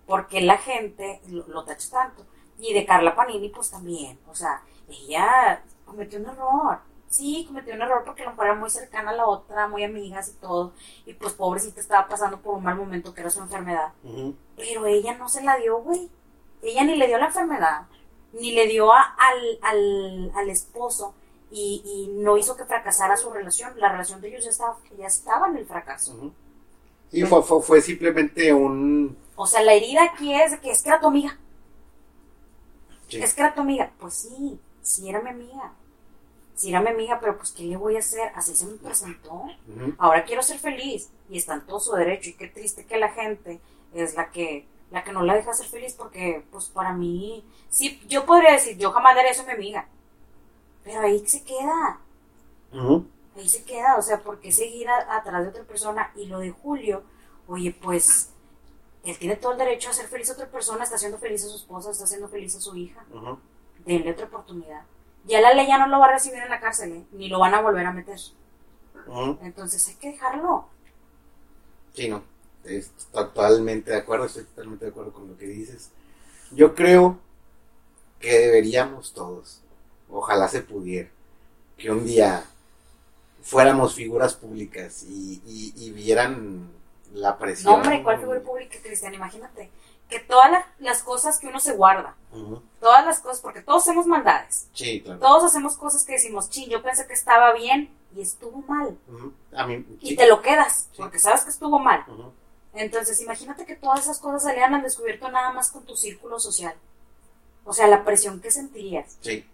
porque 0.06 0.40
la 0.40 0.56
gente 0.58 1.20
lo, 1.28 1.46
lo 1.48 1.64
tacha 1.64 1.90
tanto. 1.90 2.24
Y 2.58 2.72
de 2.72 2.86
Carla 2.86 3.14
Panini, 3.16 3.48
pues 3.48 3.70
también. 3.70 4.18
O 4.28 4.34
sea, 4.34 4.62
ella 4.88 5.62
cometió 5.84 6.18
un 6.20 6.26
error. 6.26 6.78
Sí, 7.16 7.44
cometió 7.46 7.74
un 7.74 7.82
error 7.82 8.02
porque 8.04 8.24
la 8.24 8.30
mujer 8.30 8.46
era 8.48 8.54
muy 8.56 8.70
cercana 8.70 9.10
a 9.10 9.14
la 9.14 9.26
otra, 9.26 9.68
muy 9.68 9.84
amigas 9.84 10.28
y 10.28 10.32
todo. 10.40 10.72
Y 11.06 11.14
pues 11.14 11.32
pobrecita 11.34 11.80
estaba 11.80 12.08
pasando 12.08 12.40
por 12.40 12.54
un 12.54 12.64
mal 12.64 12.76
momento 12.76 13.14
que 13.14 13.20
era 13.22 13.30
su 13.30 13.40
enfermedad. 13.40 13.92
Pero 14.56 14.86
ella 14.86 15.16
no 15.16 15.28
se 15.28 15.42
la 15.42 15.56
dio, 15.56 15.78
güey. 15.82 16.10
Ella 16.62 16.84
ni 16.84 16.96
le 16.96 17.06
dio 17.06 17.18
la 17.18 17.26
enfermedad, 17.26 17.82
ni 18.32 18.52
le 18.52 18.66
dio 18.66 18.92
a- 18.92 19.14
al, 19.18 19.58
al, 19.62 20.32
al 20.34 20.50
esposo 20.50 21.14
y, 21.50 21.82
y 21.84 22.18
no 22.22 22.36
hizo 22.36 22.56
que 22.56 22.64
fracasara 22.64 23.16
su 23.16 23.30
relación. 23.30 23.72
La 23.78 23.90
relación 23.90 24.20
de 24.20 24.28
ellos 24.28 24.44
ya 24.44 24.50
estaba, 24.50 24.76
ya 24.98 25.06
estaba 25.06 25.48
en 25.48 25.56
el 25.56 25.66
fracaso. 25.66 26.12
Ujú. 26.14 26.32
Sí, 27.10 27.22
fue, 27.24 27.42
fue, 27.42 27.62
fue 27.62 27.80
simplemente 27.80 28.52
un... 28.52 29.16
O 29.36 29.46
sea, 29.46 29.62
la 29.62 29.74
herida 29.74 30.02
aquí 30.04 30.34
es 30.34 30.58
que 30.60 30.70
es 30.70 30.82
que 30.82 30.88
era 30.88 30.98
tu 31.00 31.06
amiga. 31.06 31.38
sí. 33.08 33.18
Es 33.22 33.34
que 33.34 33.40
era 33.42 33.54
tu 33.54 33.60
amiga. 33.60 33.90
Pues 34.00 34.14
sí, 34.14 34.58
sí 34.82 35.08
era 35.08 35.20
mi 35.20 35.30
amiga. 35.30 35.72
Sí 36.56 36.70
era 36.70 36.80
mi 36.80 36.88
amiga, 36.88 37.20
pero 37.20 37.36
pues 37.36 37.52
¿qué 37.52 37.62
le 37.64 37.76
voy 37.76 37.94
a 37.96 38.00
hacer? 38.00 38.32
Así 38.34 38.56
se 38.56 38.66
me 38.66 38.76
presentó. 38.78 39.34
Ujú. 39.34 39.94
Ahora 39.98 40.24
quiero 40.24 40.42
ser 40.42 40.58
feliz 40.58 41.10
y 41.28 41.38
está 41.38 41.54
en 41.54 41.66
todo 41.66 41.78
su 41.78 41.92
derecho 41.92 42.30
y 42.30 42.34
qué 42.34 42.48
triste 42.48 42.84
que 42.86 42.96
la 42.98 43.10
gente 43.10 43.60
es 43.94 44.14
la 44.16 44.30
que 44.32 44.66
la 44.90 45.04
que 45.04 45.12
no 45.12 45.22
la 45.22 45.34
deja 45.34 45.52
ser 45.52 45.66
feliz 45.66 45.94
porque 45.94 46.44
pues 46.50 46.66
para 46.66 46.92
mí 46.92 47.44
sí 47.68 48.00
yo 48.08 48.24
podría 48.24 48.52
decir 48.52 48.76
yo 48.78 48.90
jamás 48.92 49.14
daré 49.16 49.30
eso 49.30 49.42
a 49.42 49.46
mi 49.46 49.52
amiga 49.52 49.88
pero 50.84 51.00
ahí 51.00 51.26
se 51.26 51.42
queda 51.42 52.00
Ujú. 52.72 53.04
ahí 53.36 53.48
se 53.48 53.64
queda 53.64 53.96
o 53.96 54.02
sea 54.02 54.20
¿por 54.22 54.38
qué 54.40 54.52
seguir 54.52 54.88
a- 54.88 55.16
atrás 55.16 55.42
de 55.42 55.48
otra 55.50 55.64
persona? 55.64 56.12
y 56.16 56.26
lo 56.26 56.38
de 56.38 56.52
Julio 56.52 57.02
oye 57.48 57.72
pues 57.82 58.30
él 59.04 59.18
tiene 59.18 59.36
todo 59.36 59.52
el 59.52 59.58
derecho 59.58 59.90
a 59.90 59.92
ser 59.92 60.06
feliz 60.06 60.30
a 60.30 60.34
otra 60.34 60.48
persona 60.50 60.84
está 60.84 60.94
haciendo 60.96 61.18
feliz 61.18 61.44
a 61.44 61.48
su 61.48 61.56
esposa 61.56 61.90
está 61.90 62.04
haciendo 62.04 62.28
feliz 62.28 62.54
a 62.54 62.60
su 62.60 62.76
hija 62.76 63.04
Ujú. 63.12 63.38
denle 63.84 64.12
otra 64.12 64.26
oportunidad 64.26 64.84
ya 65.26 65.40
la 65.40 65.54
ley 65.54 65.66
ya 65.66 65.78
no 65.78 65.86
lo 65.88 65.98
va 65.98 66.06
a 66.06 66.12
recibir 66.12 66.40
en 66.42 66.50
la 66.50 66.60
cárcel 66.60 66.92
¿eh? 66.92 67.04
ni 67.12 67.28
lo 67.28 67.38
van 67.38 67.54
a 67.54 67.60
volver 67.60 67.84
a 67.86 67.92
meter 67.92 68.18
entonces 69.42 69.86
hay 69.88 69.94
que 69.96 70.12
dejarlo 70.12 70.68
Sí, 71.94 72.08
no. 72.10 72.22
Es 72.64 72.90
totalmente 73.10 73.90
de 73.90 73.96
acuerdo, 73.96 74.26
estoy 74.26 74.44
totalmente 74.44 74.84
de 74.84 74.90
acuerdo 74.90 75.12
con 75.14 75.28
lo 75.28 75.38
que 75.38 75.46
dices. 75.46 75.90
Yo 76.50 76.74
creo 76.74 77.18
que 78.20 78.38
deberíamos 78.38 79.14
todos, 79.14 79.60
ojalá 80.10 80.46
se 80.48 80.60
pudiera, 80.60 81.08
que 81.78 81.90
un 81.90 82.04
día 82.04 82.44
fuéramos 83.42 83.94
figuras 83.94 84.34
públicas 84.34 85.04
y, 85.04 85.40
y- 85.46 85.72
y 85.76 85.90
vieran 85.92 86.68
la 87.14 87.38
presión. 87.38 87.72
No, 87.72 87.78
hombre, 87.80 88.02
¿cuál 88.02 88.18
figura 88.18 88.40
pública, 88.40 88.76
Cristian? 88.82 89.14
Imagínate 89.14 89.70
que 90.08 90.20
todas 90.20 90.50
la- 90.50 90.66
las 90.78 91.02
cosas 91.02 91.38
que 91.38 91.48
uno 91.48 91.58
se 91.60 91.72
guarda, 91.72 92.14
todas 92.80 93.04
las 93.04 93.20
cosas, 93.20 93.40
porque 93.40 93.60
todos 93.62 93.82
hacemos 93.82 94.06
maldades, 94.06 94.68
Sí, 94.72 95.00
claro. 95.02 95.18
todos 95.20 95.44
hacemos 95.44 95.76
cosas 95.76 96.04
que 96.04 96.12
decimos, 96.12 96.48
ching, 96.50 96.68
yo 96.70 96.82
pensé 96.82 97.06
que 97.06 97.14
estaba 97.14 97.52
bien 97.54 97.90
y 98.14 98.20
estuvo 98.22 98.62
mal. 98.68 98.96
Ujú. 99.08 99.32
A 99.56 99.66
mí, 99.66 99.84
Y 100.00 100.14
te 100.16 100.28
lo 100.28 100.42
quedas, 100.42 100.88
Sí. 100.92 100.98
porque 100.98 101.18
sabes 101.18 101.42
que 101.44 101.50
estuvo 101.50 101.78
mal. 101.78 102.04
Entonces, 102.74 103.20
imagínate 103.20 103.64
que 103.66 103.74
todas 103.74 104.00
esas 104.00 104.18
cosas 104.20 104.42
salieran 104.44 104.74
al 104.74 104.82
descubierto 104.82 105.28
nada 105.30 105.50
más 105.52 105.70
con 105.70 105.84
tu 105.84 105.96
círculo 105.96 106.38
social. 106.38 106.74
O 107.64 107.72
sea, 107.72 107.88
la 107.88 108.04
presión 108.04 108.40
que 108.40 108.50
sentirías. 108.50 109.16
Sí. 109.22 109.44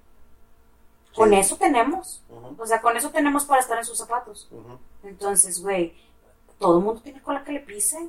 Con 1.14 1.32
eso 1.34 1.56
tenemos. 1.56 2.22
O 2.58 2.66
sea, 2.66 2.80
con 2.82 2.96
eso 2.96 3.10
tenemos 3.10 3.44
para 3.44 3.60
estar 3.60 3.78
en 3.78 3.84
sus 3.84 3.98
zapatos. 3.98 4.48
Entonces, 5.02 5.62
güey, 5.62 5.94
todo 6.58 6.78
el 6.78 6.84
mundo 6.84 7.00
tiene 7.00 7.22
cola 7.22 7.44
que 7.44 7.52
le 7.52 7.60
pise. 7.60 8.08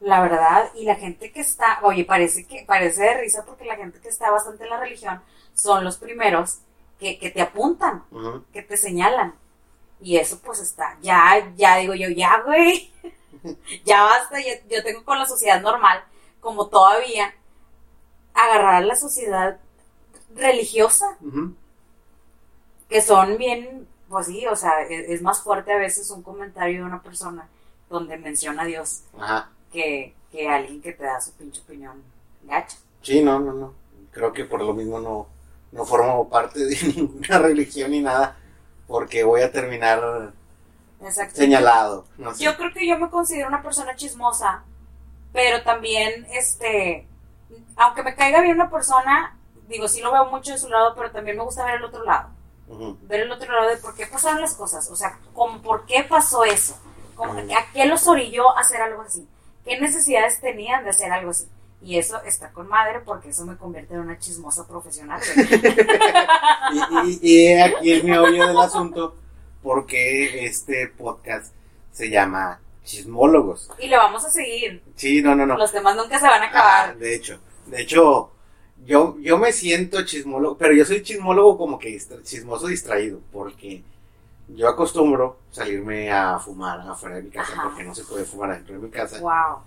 La 0.00 0.20
verdad, 0.20 0.70
y 0.74 0.84
la 0.84 0.96
gente 0.96 1.32
que 1.32 1.40
está, 1.40 1.80
oye, 1.82 2.04
parece 2.04 2.46
que, 2.46 2.64
parece 2.66 3.02
de 3.02 3.20
risa 3.20 3.44
porque 3.46 3.64
la 3.64 3.76
gente 3.76 3.98
que 4.00 4.08
está 4.08 4.30
bastante 4.30 4.64
en 4.64 4.70
la 4.70 4.78
religión 4.78 5.22
son 5.54 5.84
los 5.84 5.96
primeros 5.96 6.58
que, 6.98 7.18
que 7.18 7.30
te 7.30 7.40
apuntan, 7.40 8.04
que 8.52 8.62
te 8.62 8.76
señalan. 8.76 9.34
Y 10.00 10.18
eso 10.18 10.38
pues 10.44 10.60
está, 10.60 10.98
ya, 11.00 11.52
ya 11.56 11.76
digo 11.76 11.94
yo, 11.94 12.10
ya, 12.10 12.42
güey, 12.44 12.92
ya 13.84 14.02
basta, 14.02 14.36
yo 14.68 14.82
tengo 14.84 15.02
con 15.04 15.18
la 15.18 15.26
sociedad 15.26 15.62
normal, 15.62 16.04
como 16.40 16.68
todavía, 16.68 17.34
agarrar 18.34 18.74
a 18.74 18.86
la 18.86 18.96
sociedad 18.96 19.58
religiosa, 20.34 21.16
que 22.90 23.00
son 23.00 23.38
bien, 23.38 23.88
pues 24.10 24.26
sí, 24.26 24.46
o 24.46 24.54
sea, 24.56 24.82
es, 24.82 25.08
es 25.08 25.22
más 25.22 25.42
fuerte 25.42 25.72
a 25.72 25.78
veces 25.78 26.10
un 26.10 26.22
comentario 26.22 26.80
de 26.80 26.84
una 26.84 27.02
persona 27.02 27.48
donde 27.88 28.18
menciona 28.18 28.62
a 28.62 28.66
Dios 28.66 29.04
Ajá. 29.18 29.50
Que, 29.72 30.14
que 30.30 30.48
alguien 30.48 30.80
que 30.80 30.92
te 30.92 31.04
da 31.04 31.20
su 31.20 31.32
pinche 31.32 31.60
opinión 31.60 32.02
gacha. 32.42 32.76
Sí, 33.02 33.22
no, 33.22 33.38
no, 33.40 33.52
no. 33.52 33.74
Creo 34.10 34.32
que 34.32 34.44
por 34.44 34.62
lo 34.62 34.72
mismo 34.72 35.00
no, 35.00 35.26
no 35.72 35.84
formo 35.84 36.28
parte 36.28 36.64
de 36.64 36.76
ninguna 36.96 37.38
religión 37.38 37.90
ni 37.90 38.00
nada, 38.00 38.36
porque 38.86 39.24
voy 39.24 39.42
a 39.42 39.52
terminar 39.52 40.32
Exacto. 41.00 41.36
señalado. 41.36 42.06
No 42.18 42.34
sé. 42.34 42.44
Yo 42.44 42.56
creo 42.56 42.72
que 42.72 42.86
yo 42.86 42.98
me 42.98 43.10
considero 43.10 43.48
una 43.48 43.62
persona 43.62 43.94
chismosa, 43.96 44.64
pero 45.32 45.62
también, 45.62 46.26
este, 46.32 47.06
aunque 47.76 48.02
me 48.02 48.14
caiga 48.14 48.40
bien 48.40 48.54
una 48.54 48.70
persona, 48.70 49.36
digo, 49.68 49.86
sí 49.88 50.00
lo 50.00 50.12
veo 50.12 50.26
mucho 50.26 50.52
de 50.52 50.58
su 50.58 50.68
lado, 50.68 50.94
pero 50.96 51.10
también 51.10 51.36
me 51.36 51.44
gusta 51.44 51.64
ver 51.64 51.76
el 51.76 51.84
otro 51.84 52.04
lado. 52.04 52.30
Ver 53.02 53.20
el 53.20 53.30
otro 53.30 53.52
lado 53.52 53.68
de 53.68 53.76
por 53.76 53.94
qué 53.94 54.06
pasaron 54.06 54.40
las 54.40 54.54
cosas. 54.54 54.90
O 54.90 54.96
sea, 54.96 55.18
como 55.34 55.62
por 55.62 55.86
qué 55.86 56.02
pasó 56.08 56.42
eso. 56.44 56.76
Como, 57.14 57.32
Ujú. 57.32 57.52
¿A 57.54 57.72
qué 57.72 57.86
los 57.86 58.06
orilló 58.08 58.56
a 58.56 58.60
hacer 58.60 58.80
algo 58.82 59.02
así? 59.02 59.26
¿Qué 59.66 59.78
necesidades 59.80 60.40
tenían 60.40 60.84
de 60.84 60.90
hacer 60.90 61.12
algo 61.12 61.30
así? 61.32 61.44
Y 61.82 61.98
eso 61.98 62.22
está 62.24 62.50
con 62.52 62.68
madre 62.68 63.00
porque 63.04 63.28
eso 63.28 63.44
me 63.44 63.56
convierte 63.56 63.92
en 63.94 64.00
una 64.00 64.18
chismosa 64.18 64.66
profesional. 64.66 65.20
Y, 66.72 67.08
y- 67.10 67.18
y 67.22 67.46
he 67.46 67.62
aquí 67.62 67.92
el 67.92 68.04
meollo 68.04 68.48
del 68.48 68.58
asunto, 68.58 69.14
porque 69.62 70.44
este 70.46 70.88
podcast 70.88 71.52
se 71.92 72.10
llama 72.10 72.60
Chismólogos. 72.84 73.70
y 73.78 73.88
lo 73.88 73.98
vamos 73.98 74.24
a 74.24 74.30
seguir. 74.30 74.82
Sí, 74.96 75.22
no, 75.22 75.34
no, 75.34 75.46
no. 75.46 75.56
Los 75.56 75.72
temas 75.72 75.96
nunca 75.96 76.18
se 76.18 76.26
van 76.26 76.42
a 76.42 76.46
Ah, 76.46 76.48
acabar. 76.48 76.96
de 76.98 77.14
hecho, 77.14 77.38
de 77.66 77.82
hecho, 77.82 78.32
yo, 78.84 79.16
yo 79.20 79.38
me 79.38 79.52
siento 79.52 80.04
chismólogo, 80.04 80.56
pero 80.56 80.72
yo 80.74 80.84
soy 80.84 81.02
chismólogo 81.02 81.56
como 81.58 81.78
que 81.78 81.88
distra- 81.90 82.22
chismoso 82.22 82.66
distraído, 82.68 83.20
porque 83.32 83.82
yo 84.48 84.68
acostumbro 84.68 85.38
salirme 85.50 86.10
a 86.12 86.38
fumar 86.38 86.80
afuera 86.80 87.16
de 87.16 87.22
mi 87.22 87.30
casa, 87.30 87.52
Ajá. 87.52 87.62
porque 87.64 87.84
no 87.84 87.94
se 87.94 88.04
puede 88.04 88.24
fumar 88.24 88.54
dentro 88.54 88.74
de 88.76 88.80
mi 88.80 88.90
casa, 88.90 89.18
Wow. 89.20 89.62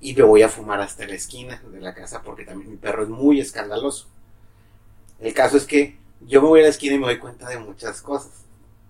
y 0.00 0.14
me 0.14 0.22
voy 0.22 0.42
a 0.42 0.48
fumar 0.48 0.80
hasta 0.80 1.06
la 1.06 1.14
esquina 1.14 1.60
de 1.70 1.80
la 1.80 1.94
casa, 1.94 2.22
porque 2.22 2.44
también 2.44 2.70
mi 2.70 2.76
perro 2.76 3.02
es 3.02 3.08
muy 3.08 3.40
escandaloso. 3.40 4.06
El 5.20 5.32
caso 5.34 5.56
es 5.56 5.66
que 5.66 5.98
yo 6.20 6.42
me 6.42 6.48
voy 6.48 6.60
a 6.60 6.64
la 6.64 6.68
esquina 6.70 6.94
y 6.94 6.98
me 6.98 7.06
doy 7.06 7.18
cuenta 7.18 7.48
de 7.48 7.58
muchas 7.58 8.00
cosas. 8.02 8.32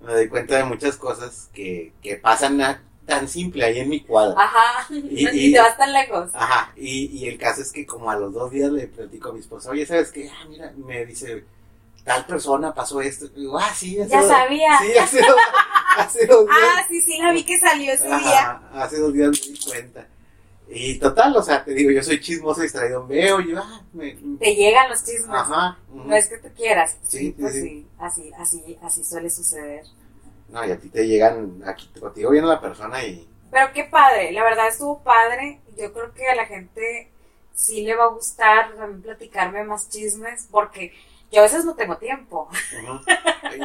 Me 0.00 0.12
doy 0.12 0.28
cuenta 0.28 0.56
de 0.56 0.64
muchas 0.64 0.96
cosas 0.96 1.48
que, 1.52 1.92
que 2.02 2.16
pasan 2.16 2.60
a- 2.60 2.82
tan 3.06 3.28
simple 3.28 3.64
ahí 3.64 3.78
en 3.80 3.88
mi 3.88 4.00
cuadra. 4.00 4.34
Ajá. 4.40 4.86
Y- 4.92 5.28
Y, 5.28 5.48
y- 5.48 5.52
te 5.52 5.60
vas 5.60 5.76
tan 5.76 5.92
lejos. 5.92 6.30
Ajá, 6.34 6.72
y, 6.76 7.06
y 7.18 7.28
el 7.28 7.38
caso 7.38 7.62
es 7.62 7.70
que 7.72 7.84
como 7.86 8.10
a 8.10 8.16
los 8.16 8.32
dos 8.32 8.50
días 8.50 8.70
le 8.70 8.86
platico 8.86 9.30
a 9.30 9.32
mi 9.32 9.40
esposa, 9.40 9.70
oye, 9.70 9.84
¿sabes 9.86 10.10
qué? 10.12 10.30
Ah, 10.30 10.46
mira, 10.48 10.72
me 10.76 11.04
dice, 11.06 11.44
tal 12.04 12.26
persona 12.26 12.72
pasó 12.74 13.00
esto. 13.00 13.26
Y 13.36 13.40
digo, 13.40 13.58
ah, 13.58 13.72
sí, 13.74 13.96
Ya 13.96 14.22
sabía. 14.22 14.78
Sí, 14.80 14.98
hace 14.98 15.18
dos, 15.20 15.36
hace 15.96 16.26
dos 16.26 16.44
días. 16.46 16.58
Ah, 16.76 16.84
sí, 16.88 17.00
sí, 17.00 17.18
la 17.18 17.32
vi 17.32 17.44
que 17.44 17.58
salió 17.58 17.92
ese 17.92 18.06
día. 18.06 18.60
Hace 18.74 18.98
dos 18.98 19.12
días 19.12 19.30
me 19.30 19.52
di 19.52 19.60
cuenta. 19.64 20.06
Y 20.68 20.98
total, 20.98 21.36
o 21.36 21.42
sea, 21.42 21.62
te 21.62 21.72
digo, 21.74 21.90
yo 21.90 22.02
soy 22.02 22.20
chismoso 22.20 22.62
distraído, 22.62 23.06
veo, 23.06 23.38
yo, 23.40 23.58
ah, 23.58 23.82
me, 23.92 24.16
Te 24.40 24.54
llegan 24.54 24.88
los 24.88 25.04
chismes. 25.04 25.28
ajá. 25.28 25.78
No 25.92 26.14
es 26.16 26.26
que 26.26 26.38
tú 26.38 26.48
quieras. 26.56 26.96
Sí, 27.02 27.18
Sí, 27.18 27.34
pues 27.38 27.52
sí. 27.52 27.60
sí. 27.60 27.86
Así, 27.98 28.32
así, 28.38 28.78
así 28.82 29.04
suele 29.04 29.28
suceder. 29.28 29.84
No, 30.48 30.64
y 30.64 30.70
a 30.70 30.78
ti 30.78 30.88
te 30.88 31.06
llegan, 31.06 31.62
aquí 31.66 31.88
contigo 32.00 32.30
viene 32.30 32.46
la 32.46 32.60
persona 32.60 33.04
y, 33.04 33.28
Pero 33.50 33.72
qué 33.74 33.84
padre, 33.84 34.32
la 34.32 34.42
verdad 34.42 34.68
estuvo 34.68 35.02
padre. 35.02 35.60
Yo 35.76 35.92
creo 35.92 36.12
que 36.14 36.26
a 36.28 36.34
la 36.34 36.46
gente 36.46 37.10
sí 37.54 37.82
le 37.82 37.94
va 37.94 38.04
a 38.04 38.08
gustar 38.08 38.74
también 38.74 39.02
platicarme 39.02 39.64
más 39.64 39.88
chismes 39.90 40.48
porque 40.50 40.92
yo 41.30 41.40
a 41.40 41.44
veces 41.44 41.64
no 41.64 41.74
tengo 41.74 41.96
tiempo. 41.96 42.48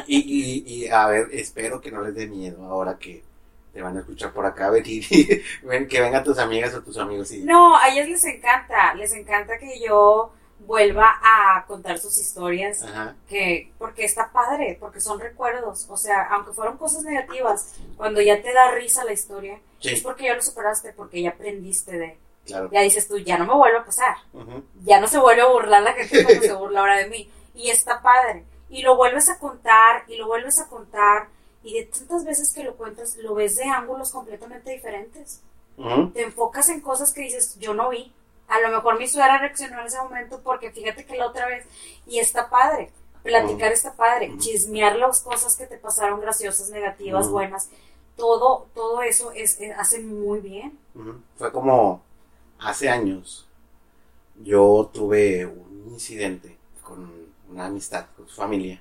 y, 0.06 0.16
y, 0.16 0.64
y, 0.66 0.88
a 0.88 1.06
ver, 1.06 1.28
espero 1.32 1.80
que 1.80 1.90
no 1.90 2.02
les 2.02 2.14
dé 2.14 2.26
miedo 2.26 2.64
ahora 2.64 2.98
que 2.98 3.22
te 3.72 3.82
van 3.82 3.96
a 3.96 4.00
escuchar 4.00 4.32
por 4.32 4.46
acá, 4.46 4.70
y 4.84 5.42
ven, 5.62 5.86
que 5.88 6.00
vengan 6.00 6.24
tus 6.24 6.38
amigas 6.38 6.74
o 6.74 6.82
tus 6.82 6.98
amigos 6.98 7.30
y... 7.32 7.44
No, 7.44 7.76
a 7.76 7.88
ellas 7.88 8.08
les 8.08 8.24
encanta, 8.24 8.94
les 8.94 9.12
encanta 9.12 9.58
que 9.58 9.80
yo 9.80 10.32
vuelva 10.66 11.18
a 11.22 11.64
contar 11.66 11.98
sus 11.98 12.18
historias. 12.18 12.82
Ajá. 12.82 13.16
que 13.28 13.72
porque 13.78 14.04
está 14.04 14.30
padre, 14.30 14.76
porque 14.78 15.00
son 15.00 15.18
recuerdos, 15.20 15.86
o 15.88 15.96
sea, 15.96 16.28
aunque 16.30 16.52
fueron 16.52 16.76
cosas 16.76 17.02
negativas, 17.02 17.76
cuando 17.96 18.20
ya 18.20 18.40
te 18.42 18.52
da 18.52 18.72
risa 18.72 19.04
la 19.04 19.12
historia, 19.12 19.58
es 19.82 20.02
porque 20.02 20.24
ya 20.24 20.34
lo 20.34 20.42
superaste, 20.42 20.92
porque 20.92 21.22
ya 21.22 21.30
aprendiste 21.30 21.96
de, 21.96 22.18
claro. 22.44 22.68
ya 22.72 22.82
dices 22.82 23.08
tú, 23.08 23.18
ya 23.18 23.38
no 23.38 23.46
me 23.46 23.54
vuelve 23.54 23.78
a 23.78 23.84
pasar, 23.84 24.16
ya 24.84 25.00
no 25.00 25.08
se 25.08 25.18
vuelve 25.18 25.42
a 25.42 25.46
burlar 25.46 25.82
la 25.82 25.92
gente 25.94 26.24
como 26.24 26.40
se 26.40 26.52
burla 26.52 26.80
ahora 26.80 26.98
de 26.98 27.08
mí, 27.08 27.30
y 27.62 27.70
está 27.70 28.00
padre, 28.02 28.44
y 28.68 28.82
lo 28.82 28.96
vuelves 28.96 29.28
a 29.28 29.38
contar, 29.38 30.04
y 30.08 30.16
lo 30.16 30.26
vuelves 30.26 30.58
a 30.60 30.68
contar, 30.68 31.28
y 31.62 31.74
de 31.74 31.84
tantas 31.86 32.24
veces 32.24 32.52
que 32.54 32.64
lo 32.64 32.74
cuentas, 32.76 33.16
lo 33.16 33.34
ves 33.34 33.56
de 33.56 33.64
ángulos 33.64 34.12
completamente 34.12 34.70
diferentes, 34.72 35.42
te 36.14 36.22
enfocas 36.22 36.68
en 36.68 36.80
cosas 36.80 37.12
que 37.12 37.22
dices, 37.22 37.58
yo 37.58 37.72
no 37.74 37.88
vi, 37.90 38.12
a 38.48 38.60
lo 38.60 38.68
mejor 38.68 38.98
mi 38.98 39.06
suegra 39.08 39.38
reaccionó 39.38 39.80
en 39.80 39.86
ese 39.86 39.98
momento 39.98 40.40
porque 40.42 40.70
fíjate 40.70 41.04
que 41.06 41.16
la 41.16 41.26
otra 41.26 41.46
vez, 41.46 41.64
y 42.06 42.18
está 42.18 42.50
padre, 42.50 42.90
platicar 43.22 43.68
Ujú. 43.68 43.74
está 43.74 43.92
padre, 43.94 44.32
chismear 44.38 44.96
las 44.96 45.22
cosas 45.22 45.56
que 45.56 45.66
te 45.66 45.78
pasaron 45.78 46.20
graciosas, 46.20 46.70
negativas, 46.70 47.28
buenas, 47.30 47.68
todo, 48.16 48.66
todo 48.74 49.02
eso 49.02 49.32
es, 49.32 49.60
es- 49.60 49.76
hace 49.78 50.00
muy 50.00 50.40
bien. 50.40 50.78
Fue 51.36 51.50
como 51.52 52.02
hace 52.58 52.88
años 52.90 53.46
yo 54.42 54.90
tuve 54.92 55.46
un 55.46 55.88
incidente 55.92 56.56
con 56.82 57.19
una 57.50 57.66
amistad, 57.66 58.06
con 58.16 58.28
su 58.28 58.34
familia, 58.36 58.80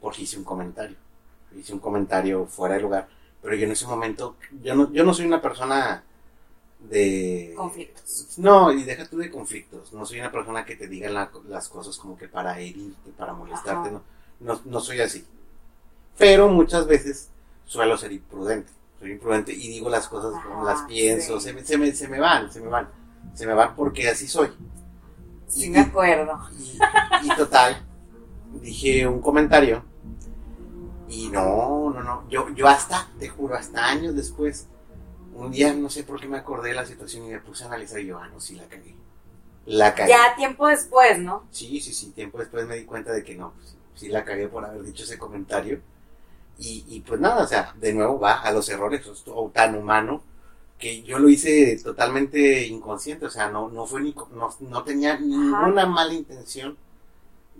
porque 0.00 0.22
hice 0.22 0.36
un 0.38 0.44
comentario. 0.44 0.96
Hice 1.56 1.72
un 1.72 1.80
comentario 1.80 2.46
fuera 2.46 2.76
de 2.76 2.80
lugar, 2.82 3.08
pero 3.42 3.54
yo 3.56 3.64
en 3.66 3.72
ese 3.72 3.86
momento, 3.86 4.36
yo 4.62 4.74
no, 4.74 4.92
yo 4.92 5.04
no 5.04 5.12
soy 5.14 5.26
una 5.26 5.40
persona 5.42 6.04
de... 6.78 7.52
Conflictos. 7.56 8.38
No, 8.38 8.72
y 8.72 8.84
deja 8.84 9.06
tú 9.08 9.18
de 9.18 9.30
conflictos. 9.30 9.92
No 9.92 10.06
soy 10.06 10.20
una 10.20 10.30
persona 10.32 10.64
que 10.64 10.76
te 10.76 10.86
diga 10.88 11.10
la- 11.10 11.30
las 11.48 11.68
cosas 11.68 11.96
como 11.98 12.16
que 12.16 12.28
para 12.28 12.58
herirte, 12.58 13.10
para 13.18 13.32
molestarte. 13.34 13.90
No, 13.90 14.02
no, 14.40 14.60
no 14.64 14.80
soy 14.80 15.00
así. 15.00 15.26
Pero 16.16 16.48
muchas 16.48 16.86
veces 16.86 17.28
suelo 17.66 17.96
ser 17.98 18.12
imprudente. 18.12 18.70
Soy 18.98 19.12
imprudente 19.12 19.52
y 19.52 19.68
digo 19.68 19.88
las 19.90 20.08
cosas 20.08 20.32
como 20.44 20.64
las 20.64 20.82
pienso. 20.82 21.38
sí. 21.40 21.48
Se, 21.48 21.52
me, 21.52 21.64
se, 21.64 21.78
me, 21.78 21.92
se 21.92 22.08
me 22.08 22.20
van, 22.20 22.50
se 22.52 22.60
me 22.60 22.68
van. 22.68 22.88
Se 23.34 23.46
me 23.46 23.54
van 23.54 23.74
porque 23.76 24.08
así 24.08 24.26
soy. 24.28 24.50
Sí, 25.48 25.66
Y- 25.66 25.70
me 25.70 25.80
acuerdo. 25.80 26.38
Y, 26.58 26.78
y 27.26 27.36
total, 27.36 27.84
dije 28.60 29.06
un 29.06 29.20
comentario. 29.20 29.84
Y 31.08 31.28
no, 31.28 31.90
no, 31.90 32.02
no. 32.02 32.28
Yo, 32.28 32.48
yo 32.50 32.68
hasta, 32.68 33.08
te 33.18 33.28
juro, 33.28 33.56
hasta 33.56 33.86
años 33.86 34.14
después, 34.14 34.68
un 35.34 35.50
día 35.50 35.72
no 35.74 35.90
sé 35.90 36.04
por 36.04 36.20
qué 36.20 36.28
me 36.28 36.38
acordé 36.38 36.70
de 36.70 36.76
la 36.76 36.86
situación 36.86 37.26
y 37.26 37.30
me 37.30 37.40
puse 37.40 37.64
a 37.64 37.66
analizar 37.66 38.00
y 38.00 38.06
yo, 38.06 38.18
ah, 38.18 38.28
no, 38.28 38.40
sí 38.40 38.54
la 38.54 38.68
cagué. 38.68 38.94
La 39.66 39.94
cagué. 39.94 40.10
Ya 40.10 40.34
tiempo 40.36 40.68
después, 40.68 41.18
¿no? 41.18 41.44
Sí, 41.50 41.80
sí, 41.80 41.92
sí. 41.92 42.10
Tiempo 42.10 42.38
después 42.38 42.66
me 42.66 42.76
di 42.76 42.84
cuenta 42.84 43.12
de 43.12 43.24
que 43.24 43.34
no, 43.34 43.52
pues, 43.52 43.76
sí 43.94 44.08
la 44.08 44.24
cagué 44.24 44.48
por 44.48 44.64
haber 44.64 44.82
dicho 44.82 45.04
ese 45.04 45.18
comentario. 45.18 45.80
Y, 46.58 46.84
y 46.88 47.00
pues 47.00 47.20
nada, 47.20 47.42
o 47.42 47.46
sea, 47.46 47.74
de 47.80 47.92
nuevo 47.92 48.20
va 48.20 48.40
a 48.40 48.52
los 48.52 48.68
errores, 48.68 49.06
es 49.06 49.24
todo 49.24 49.48
tan 49.48 49.74
humano 49.76 50.22
que 50.78 51.02
yo 51.02 51.18
lo 51.18 51.28
hice 51.28 51.78
totalmente 51.82 52.66
inconsciente, 52.66 53.26
o 53.26 53.30
sea, 53.30 53.50
no, 53.50 53.68
no 53.68 53.86
fue 53.86 54.00
ni, 54.00 54.14
no, 54.32 54.48
no 54.60 54.82
tenía 54.82 55.18
ninguna 55.18 55.86
mala 55.86 56.14
intención 56.14 56.76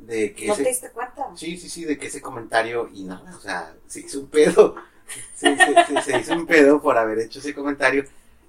de 0.07 0.32
que 0.34 0.48
¿No 0.48 0.55
ese, 0.55 0.62
te 0.64 0.68
diste 0.70 0.90
cuenta? 0.90 1.26
Sí, 1.36 1.57
sí, 1.57 1.68
sí, 1.68 1.84
de 1.84 1.98
que 1.98 2.07
ese 2.07 2.20
comentario 2.20 2.88
y 2.92 3.05
nada, 3.05 3.36
o 3.36 3.40
sea, 3.40 3.74
se 3.86 4.01
hizo 4.01 4.20
un 4.20 4.28
pedo. 4.28 4.76
Se, 5.34 5.57
se- 6.03 6.18
hizo 6.20 6.34
un 6.34 6.46
pedo 6.46 6.80
por 6.80 6.96
haber 6.96 7.18
hecho 7.18 7.40
ese 7.40 7.53
comentario 7.53 8.05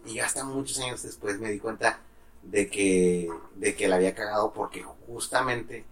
y 0.06 0.20
hasta 0.20 0.43
muchos 0.43 0.78
años 0.80 1.02
después 1.02 1.39
me 1.39 1.49
di 1.49 1.58
cuenta 1.60 1.99
de 2.43 2.70
que, 2.70 3.30
de 3.56 3.76
que 3.76 3.88
la 3.88 3.95
había 3.95 4.14
cagado 4.14 4.52
porque 4.54 4.84
justamente 5.08 5.84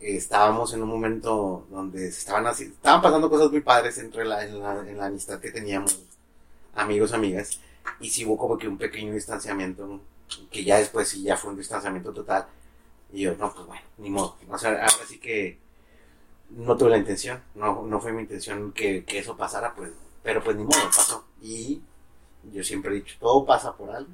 estábamos 0.00 0.74
en 0.74 0.82
un 0.82 0.88
momento 0.88 1.66
donde 1.70 2.10
se 2.12 2.18
estaban 2.20 2.46
así, 2.46 2.64
estaban 2.64 3.02
pasando 3.02 3.30
cosas 3.30 3.50
muy 3.50 3.60
padres 3.60 3.98
entre 3.98 4.24
la, 4.24 4.44
en, 4.44 4.60
la, 4.60 4.80
en 4.88 4.98
la 4.98 5.06
amistad 5.06 5.40
que 5.40 5.50
teníamos, 5.52 6.00
amigos, 6.74 7.12
amigas, 7.12 7.60
y 8.00 8.10
sí 8.10 8.24
hubo 8.24 8.36
como 8.36 8.58
que 8.58 8.68
un 8.68 8.78
pequeño 8.78 9.12
distanciamiento, 9.14 10.00
que 10.50 10.64
ya 10.64 10.78
después 10.78 11.08
sí 11.08 11.22
ya 11.22 11.36
fue 11.36 11.50
un 11.50 11.56
distanciamiento 11.58 12.12
total. 12.12 12.46
Y 13.12 13.22
yo, 13.22 13.34
no, 13.36 13.52
pues 13.52 13.66
bueno, 13.66 13.82
ni 13.98 14.10
modo. 14.10 14.36
O 14.48 14.58
sea, 14.58 14.70
ahora 14.70 15.06
sí 15.06 15.18
que 15.18 15.58
no 16.50 16.76
tuve 16.76 16.90
la 16.90 16.98
intención, 16.98 17.42
no, 17.54 17.82
no 17.82 18.00
fue 18.00 18.12
mi 18.12 18.22
intención 18.22 18.72
que, 18.72 19.04
que 19.04 19.18
eso 19.18 19.36
pasara, 19.36 19.74
pues, 19.74 19.90
pero 20.22 20.42
pues 20.42 20.56
ni 20.56 20.64
modo, 20.64 20.84
pasó. 20.84 21.24
Y 21.40 21.82
yo 22.52 22.62
siempre 22.62 22.92
he 22.92 22.94
dicho, 22.96 23.16
todo 23.18 23.44
pasa 23.44 23.74
por 23.76 23.90
algo. 23.90 24.10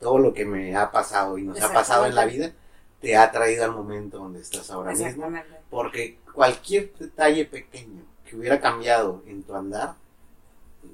Todo 0.00 0.18
lo 0.18 0.34
que 0.34 0.44
me 0.44 0.76
ha 0.76 0.90
pasado 0.90 1.38
y 1.38 1.42
nos 1.42 1.60
ha 1.62 1.72
pasado 1.72 2.06
en 2.06 2.14
la 2.14 2.26
vida 2.26 2.52
te 3.00 3.16
ha 3.16 3.30
traído 3.30 3.64
al 3.64 3.72
momento 3.72 4.18
donde 4.18 4.40
estás 4.40 4.70
ahora 4.70 4.92
mismo. 4.92 5.30
Porque 5.70 6.18
cualquier 6.32 6.94
detalle 6.94 7.44
pequeño 7.44 8.02
que 8.24 8.36
hubiera 8.36 8.60
cambiado 8.60 9.22
en 9.26 9.42
tu 9.42 9.54
andar, 9.54 9.94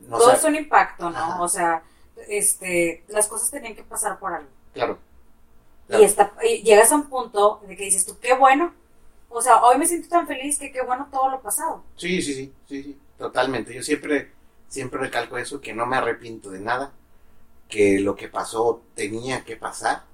no 0.08 0.18
Todo 0.18 0.30
sé, 0.30 0.36
es 0.36 0.44
un 0.44 0.56
impacto, 0.56 1.10
¿no? 1.10 1.18
Ajá. 1.18 1.42
O 1.42 1.48
sea, 1.48 1.82
este, 2.28 3.04
las 3.08 3.28
cosas 3.28 3.50
tenían 3.50 3.74
que 3.74 3.82
pasar 3.82 4.18
por 4.18 4.32
algo. 4.32 4.48
claro. 4.72 4.98
Y, 5.90 5.92
claro. 5.92 6.04
está, 6.04 6.32
y 6.42 6.62
llegas 6.62 6.92
a 6.92 6.96
un 6.96 7.08
punto 7.08 7.60
de 7.66 7.76
que 7.76 7.84
dices 7.84 8.06
tú, 8.06 8.16
qué 8.20 8.34
bueno. 8.34 8.72
O 9.28 9.42
sea, 9.42 9.62
hoy 9.62 9.78
me 9.78 9.86
siento 9.86 10.08
tan 10.08 10.26
feliz 10.26 10.58
que 10.58 10.72
qué 10.72 10.82
bueno 10.82 11.08
todo 11.10 11.30
lo 11.30 11.40
pasado. 11.40 11.82
Sí, 11.96 12.22
sí, 12.22 12.34
sí, 12.34 12.52
sí, 12.68 12.82
sí, 12.82 12.98
totalmente. 13.18 13.74
Yo 13.74 13.82
siempre, 13.82 14.32
siempre 14.68 15.00
recalco 15.00 15.38
eso, 15.38 15.60
que 15.60 15.72
no 15.72 15.86
me 15.86 15.96
arrepiento 15.96 16.50
de 16.50 16.60
nada, 16.60 16.92
que 17.68 18.00
lo 18.00 18.16
que 18.16 18.28
pasó 18.28 18.82
tenía 18.94 19.44
que 19.44 19.56
pasar 19.56 20.04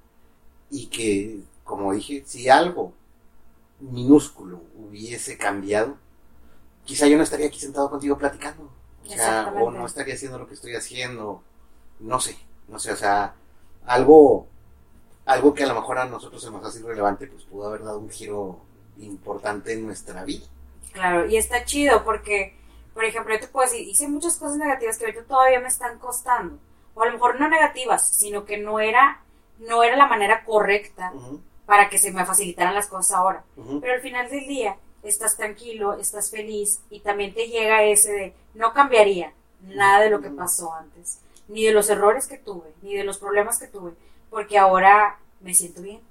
y 0.69 0.87
que, 0.87 1.41
como 1.63 1.93
dije, 1.93 2.23
si 2.25 2.49
algo 2.49 2.93
minúsculo 3.79 4.61
hubiese 4.75 5.37
cambiado, 5.37 5.97
quizá 6.85 7.07
yo 7.07 7.17
no 7.17 7.23
estaría 7.23 7.47
aquí 7.47 7.59
sentado 7.59 7.89
contigo 7.89 8.17
platicando. 8.17 8.71
O 9.05 9.09
sea, 9.09 9.53
o 9.55 9.71
no 9.71 9.85
estaría 9.85 10.15
haciendo 10.15 10.37
lo 10.37 10.47
que 10.47 10.55
estoy 10.55 10.75
haciendo, 10.75 11.41
no 11.99 12.19
sé, 12.19 12.37
no 12.67 12.77
sé, 12.77 12.91
o 12.91 12.95
sea, 12.95 13.35
algo, 13.85 14.47
algo 15.27 15.53
que 15.53 15.63
a 15.63 15.67
lo 15.67 15.75
mejor 15.75 15.99
a 15.99 16.05
nosotros 16.05 16.41
se 16.41 16.49
nos 16.49 16.65
hace 16.65 16.79
irrelevante, 16.79 17.27
pues 17.27 17.43
pudo 17.43 17.67
haber 17.67 17.83
dado 17.83 17.99
un 17.99 18.09
giro 18.09 18.61
importante 18.97 19.73
en 19.73 19.85
nuestra 19.85 20.23
vida. 20.23 20.45
Claro, 20.93 21.27
y 21.27 21.35
está 21.37 21.65
chido 21.65 22.03
porque, 22.03 22.55
por 22.93 23.03
ejemplo, 23.03 23.33
yo 23.33 23.41
te 23.41 23.47
puedo 23.47 23.69
decir, 23.69 23.87
hice 23.87 24.07
muchas 24.07 24.37
cosas 24.37 24.57
negativas 24.57 24.97
que 24.97 25.05
ahorita 25.05 25.23
todavía 25.25 25.59
me 25.59 25.67
están 25.67 25.99
costando. 25.99 26.57
O 26.95 27.03
a 27.03 27.07
lo 27.07 27.11
mejor 27.11 27.39
no 27.39 27.49
negativas, 27.49 28.07
sino 28.07 28.45
que 28.45 28.57
no 28.57 28.79
era, 28.79 29.21
no 29.59 29.83
era 29.83 29.97
la 29.97 30.07
manera 30.07 30.45
correcta 30.45 31.11
para 31.65 31.89
que 31.89 31.99
se 31.99 32.11
me 32.11 32.25
facilitaran 32.25 32.73
las 32.73 32.87
cosas 32.87 33.17
ahora. 33.17 33.43
Pero 33.81 33.93
al 33.93 34.01
final 34.01 34.29
del 34.29 34.47
día 34.47 34.77
estás 35.03 35.35
tranquilo, 35.35 35.97
estás 35.99 36.31
feliz 36.31 36.79
y 36.89 37.01
también 37.01 37.33
te 37.33 37.49
llega 37.49 37.83
ese 37.83 38.11
de 38.11 38.33
no 38.53 38.73
cambiaría 38.73 39.33
nada 39.61 39.99
de 39.99 40.09
lo 40.09 40.21
que 40.21 40.29
pasó 40.29 40.73
antes, 40.73 41.19
ni 41.49 41.65
de 41.65 41.73
los 41.73 41.89
errores 41.89 42.27
que 42.27 42.37
tuve, 42.37 42.73
ni 42.81 42.95
de 42.95 43.03
los 43.03 43.17
problemas 43.17 43.59
que 43.59 43.67
tuve, 43.67 43.93
porque 44.29 44.57
ahora 44.57 45.17
me 45.41 45.53
siento 45.53 45.81
bien, 45.81 46.01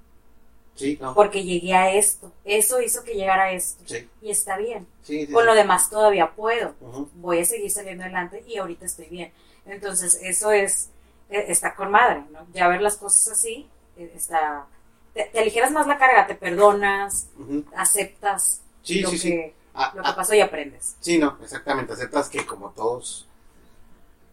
Sí, 0.75 0.97
no. 1.01 1.13
porque 1.15 1.43
llegué 1.43 1.73
a 1.73 1.91
esto, 1.93 2.31
eso 2.45 2.81
hizo 2.81 3.03
que 3.03 3.15
llegara 3.15 3.45
a 3.45 3.51
esto 3.51 3.83
Sí, 3.87 4.07
y 4.21 4.29
está 4.31 4.57
bien. 4.57 4.87
sí. 5.03 5.27
Con 5.27 5.45
lo 5.45 5.55
demás 5.55 5.89
todavía 5.89 6.31
puedo, 6.31 6.75
voy 7.15 7.39
a 7.39 7.45
seguir 7.45 7.71
saliendo 7.71 8.03
adelante 8.03 8.43
y 8.47 8.57
ahorita 8.57 8.85
estoy 8.85 9.07
bien. 9.07 9.31
Entonces 9.65 10.19
eso 10.21 10.51
es, 10.51 10.89
eh, 11.29 11.45
está 11.49 11.75
con 11.75 11.91
madre, 11.91 12.23
¿no? 12.31 12.45
Ya 12.53 12.67
ver 12.67 12.81
las 12.81 12.95
cosas 12.97 13.33
así, 13.33 13.67
eh, 13.97 14.11
está, 14.15 14.65
te, 15.13 15.25
te 15.25 15.39
aligeras 15.39 15.71
más 15.71 15.87
la 15.87 15.97
carga, 15.97 16.27
te 16.27 16.35
perdonas, 16.35 17.27
aceptas 17.75 18.61
Sí, 18.83 19.01
lo, 19.01 19.09
sí, 19.09 19.17
sí. 19.17 19.29
que, 19.31 19.53
Ah, 19.79 19.91
lo 19.95 20.01
que 20.01 20.09
ah, 20.09 20.15
pasó 20.15 20.33
y 20.33 20.39
aprendes. 20.41 20.95
sí, 21.01 21.17
no, 21.19 21.37
exactamente. 21.43 21.93
Aceptas 21.93 22.29
que 22.29 22.45
como 22.47 22.69
todos 22.71 23.27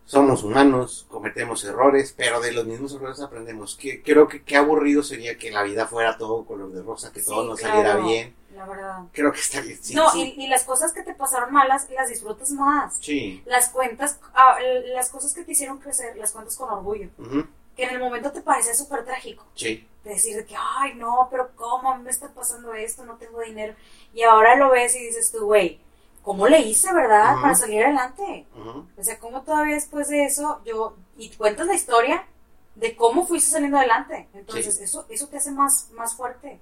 somos 0.06 0.42
humanos, 0.44 1.06
cometemos 1.08 1.64
errores, 1.64 2.14
pero 2.16 2.40
de 2.40 2.52
los 2.52 2.66
mismos 2.66 2.94
errores 2.94 3.20
aprendemos. 3.20 3.76
Que, 3.76 4.02
creo 4.02 4.28
que 4.28 4.42
qué 4.42 4.56
aburrido 4.56 5.02
sería 5.02 5.36
que 5.38 5.50
la 5.50 5.62
vida 5.62 5.86
fuera 5.86 6.18
todo 6.18 6.44
color 6.44 6.72
de 6.72 6.82
rosa, 6.82 7.12
que 7.12 7.22
todo 7.22 7.44
nos 7.44 7.58
claro, 7.58 7.74
saliera 7.74 7.96
bien. 7.96 8.34
La 8.54 8.66
verdad. 8.66 8.98
Creo 9.12 9.32
que 9.32 9.40
está 9.40 9.60
bien. 9.60 9.78
Sí, 9.82 9.94
no, 9.94 10.10
sí. 10.10 10.34
Y, 10.36 10.44
y 10.44 10.48
las 10.48 10.64
cosas 10.64 10.92
que 10.92 11.02
te 11.02 11.14
pasaron 11.14 11.52
malas, 11.52 11.88
las 11.90 12.08
disfrutas 12.08 12.50
más. 12.52 12.98
Sí. 13.00 13.42
Las 13.46 13.70
cuentas, 13.70 14.20
ah, 14.34 14.58
las 14.94 15.08
cosas 15.10 15.34
que 15.34 15.42
te 15.42 15.52
hicieron 15.52 15.78
crecer, 15.78 16.16
las 16.16 16.32
cuentas 16.32 16.56
con 16.56 16.70
orgullo. 16.70 17.08
ujú, 17.18 17.46
Que 17.76 17.84
en 17.84 17.90
el 17.90 17.98
momento 17.98 18.30
te 18.30 18.42
parecía 18.42 18.74
súper 18.74 19.04
trágico. 19.04 19.44
Sí. 19.54 19.88
De 20.04 20.10
decir 20.10 20.36
de 20.36 20.44
que, 20.44 20.54
ay, 20.56 20.94
no, 20.94 21.28
pero 21.30 21.50
¿cómo 21.56 21.96
me 21.98 22.10
está 22.10 22.28
pasando 22.28 22.74
esto? 22.74 23.04
No 23.04 23.14
tengo 23.16 23.40
dinero. 23.40 23.74
Y 24.12 24.22
ahora 24.22 24.54
lo 24.54 24.70
ves 24.70 24.94
y 24.94 25.00
dices 25.06 25.32
tú, 25.32 25.46
güey, 25.46 25.80
¿cómo 26.24 26.48
le 26.48 26.60
hice, 26.60 26.92
verdad? 26.92 27.34
Ujú. 27.34 27.42
Para 27.42 27.54
salir 27.54 27.84
adelante. 27.84 28.46
ujú, 28.56 28.86
O 28.98 29.04
sea, 29.04 29.18
¿cómo 29.18 29.42
todavía 29.42 29.74
después 29.74 30.08
de 30.08 30.24
eso 30.24 30.60
yo... 30.64 30.96
Y 31.16 31.30
cuentas 31.36 31.66
la 31.68 31.74
historia 31.74 32.26
de 32.74 32.96
cómo 32.96 33.24
fuiste 33.26 33.50
saliendo 33.52 33.78
adelante. 33.78 34.28
Entonces, 34.34 34.76
Sí. 34.78 34.84
eso, 34.84 35.06
eso 35.08 35.28
te 35.28 35.36
hace 35.36 35.52
más, 35.52 35.90
más 35.92 36.16
fuerte, 36.16 36.58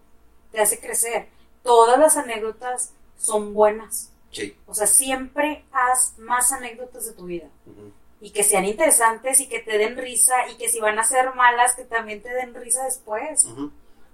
te 0.51 0.61
hace 0.61 0.79
crecer. 0.79 1.29
Todas 1.63 1.99
las 1.99 2.17
anécdotas 2.19 2.93
son 3.17 3.55
buenas. 3.55 4.11
Sí. 4.31 4.57
O 4.67 4.75
sea, 4.75 4.87
siempre 4.87 5.65
haz 5.73 6.19
más 6.19 6.53
anécdotas 6.53 7.07
de 7.07 7.13
tu 7.13 7.25
vida. 7.25 7.47
ujú. 7.67 7.93
Y 8.21 8.31
que 8.31 8.45
sean 8.45 8.65
interesantes 8.65 9.41
y 9.41 9.49
que 9.49 9.59
te 9.61 9.79
den 9.79 9.97
risa 9.97 10.35
y 10.49 10.57
que 10.57 10.69
si 10.69 10.79
van 10.81 10.97
a 10.99 11.03
ser 11.05 11.35
malas, 11.35 11.75
que 11.75 11.83
también 11.85 12.23
te 12.23 12.29
den 12.33 12.55
risa 12.55 12.85
después. 12.85 13.49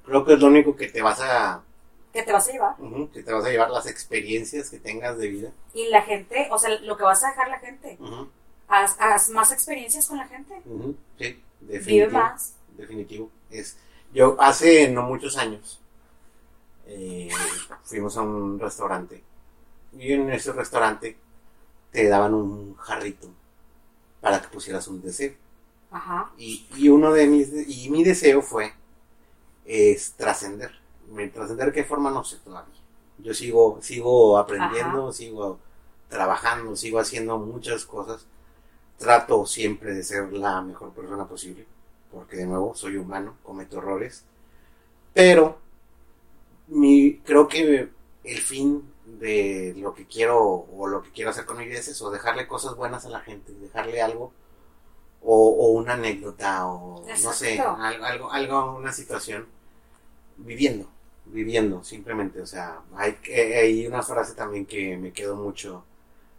Creo 0.07 0.24
que 0.24 0.32
es 0.34 0.40
lo 0.40 0.46
único 0.46 0.74
que 0.76 0.88
te 0.88 1.03
vas 1.03 1.20
a, 1.20 1.62
Que 2.12 2.22
te 2.22 2.32
vas 2.32 2.48
a 2.48 2.52
llevar. 2.52 2.76
que 3.12 3.22
te 3.22 3.32
vas 3.32 3.44
a 3.44 3.50
llevar 3.50 3.70
las 3.70 3.86
experiencias 3.86 4.70
que 4.70 4.78
tengas 4.78 5.18
de 5.18 5.28
vida. 5.28 5.52
Y 5.74 5.88
la 5.88 6.02
gente, 6.02 6.48
o 6.50 6.59
sea, 6.59 6.70
lo 6.80 6.96
que 6.96 7.02
vas 7.04 7.22
a 7.24 7.28
dejar 7.28 7.48
la 7.48 7.59
gente. 7.59 7.98
Haz, 8.68 8.96
haz 8.98 9.30
más 9.30 9.52
experiencias 9.52 10.06
con 10.06 10.18
la 10.18 10.26
gente. 10.26 10.54
Sí, 11.18 11.42
Vive 11.61 11.74
definitivo. 11.78 12.11
más. 12.12 12.54
definitivo. 12.76 13.30
Es, 13.50 13.76
yo 14.12 14.36
hace 14.40 14.88
no 14.88 15.02
muchos 15.02 15.36
años 15.36 15.80
eh, 16.86 17.28
fuimos 17.84 18.16
a 18.16 18.22
un 18.22 18.59
restaurante 18.59 19.22
y 19.98 20.12
en 20.12 20.30
ese 20.30 20.52
restaurante 20.52 21.16
te 21.90 22.09
daban 22.09 22.34
un 22.34 22.74
jarrito 22.76 23.28
para 24.20 24.40
que 24.40 24.48
pusieras 24.48 24.88
un 24.88 25.00
deseo. 25.02 25.32
Ajá. 25.90 26.30
Y, 26.38 26.66
y 26.76 26.88
uno 26.88 27.12
de 27.12 27.26
mis 27.26 27.48
y 27.68 27.88
mi 27.90 28.04
deseo 28.04 28.42
fue 28.42 28.72
es 29.64 30.12
trascender. 30.14 30.78
Mi 31.09 31.28
trascender 31.28 31.72
qué 31.72 31.84
forma 31.84 32.11
no 32.11 32.24
sé 32.24 32.36
todavía. 32.38 32.74
Yo 33.18 33.34
sigo, 33.34 33.78
sigo 33.82 34.38
aprendiendo, 34.38 35.12
sigo 35.12 35.59
trabajando, 36.09 36.76
sigo 36.76 36.98
haciendo 37.00 37.38
muchas 37.38 37.84
cosas. 37.84 38.26
Trato 38.98 39.46
siempre 39.46 39.94
de 39.94 40.02
ser 40.02 40.32
la 40.32 40.61
mejor 40.61 40.92
persona 40.92 41.26
posible, 41.26 41.66
porque 42.12 42.36
de 42.36 42.46
nuevo 42.46 42.74
soy 42.74 42.96
humano, 42.96 43.36
cometo 43.42 43.78
errores. 43.78 44.24
Pero 45.14 45.59
mi, 46.68 47.18
creo 47.24 47.48
que 47.48 47.90
el 48.24 48.38
fin 48.38 48.92
de 49.06 49.74
lo 49.78 49.94
que 49.94 50.06
quiero 50.06 50.38
o 50.44 50.86
lo 50.86 51.02
que 51.02 51.11
quiero 51.11 51.30
hacer 51.30 51.46
con 51.46 51.59
mi 51.59 51.64
vida 51.66 51.78
es 51.78 51.88
eso, 51.88 52.11
dejarle 52.11 52.46
cosas 52.46 52.76
buenas 52.76 53.06
a 53.06 53.09
la 53.09 53.20
gente, 53.20 53.52
dejarle 53.54 54.02
algo 54.02 54.32
o, 55.22 55.48
o 55.50 55.68
una 55.70 55.94
anécdota 55.94 56.66
o 56.66 57.04
no 57.22 57.32
sé, 57.32 57.59
algo, 57.61 58.30
algo, 58.30 58.76
una 58.76 58.92
situación 58.92 59.46
viviendo, 60.36 60.88
viviendo 61.33 61.83
simplemente, 61.85 62.41
o 62.41 62.47
sea, 62.47 62.81
hay, 62.97 63.16
hay 63.33 63.87
una 63.87 64.03
frase 64.03 64.35
también 64.35 64.66
que 64.66 64.97
me 64.97 65.12
quedó 65.12 65.37
mucho 65.37 65.85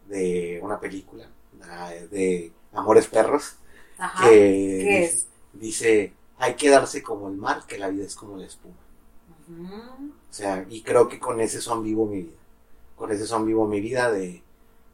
de 0.08 0.60
una 0.64 0.80
película 0.80 1.30
de 2.12 2.52
Amores 2.74 3.08
Perros 3.08 3.56
Ajá. 3.98 4.30
que 4.30 4.80
¿Qué 4.84 5.00
dice, 5.00 5.06
es? 5.06 5.28
dice, 5.54 6.14
hay 6.38 6.56
que 6.56 6.70
darse 6.70 7.04
como 7.04 7.28
el 7.30 7.38
mar, 7.38 7.64
que 7.68 7.78
la 7.78 7.90
vida 7.90 8.06
es 8.06 8.16
como 8.16 8.38
la 8.38 8.46
espuma. 8.46 8.76
O 10.30 10.34
sea, 10.34 10.66
y 10.70 10.82
creo 10.84 11.08
que 11.08 11.20
con 11.20 11.40
ese 11.42 11.62
son 11.62 11.84
vivo 11.84 12.06
mi 12.06 12.24
vida. 12.24 12.38
Con 12.96 13.12
ese 13.12 13.26
son 13.26 13.46
vivo 13.46 13.68
mi 13.68 13.82
vida 13.82 14.12
de, 14.12 14.44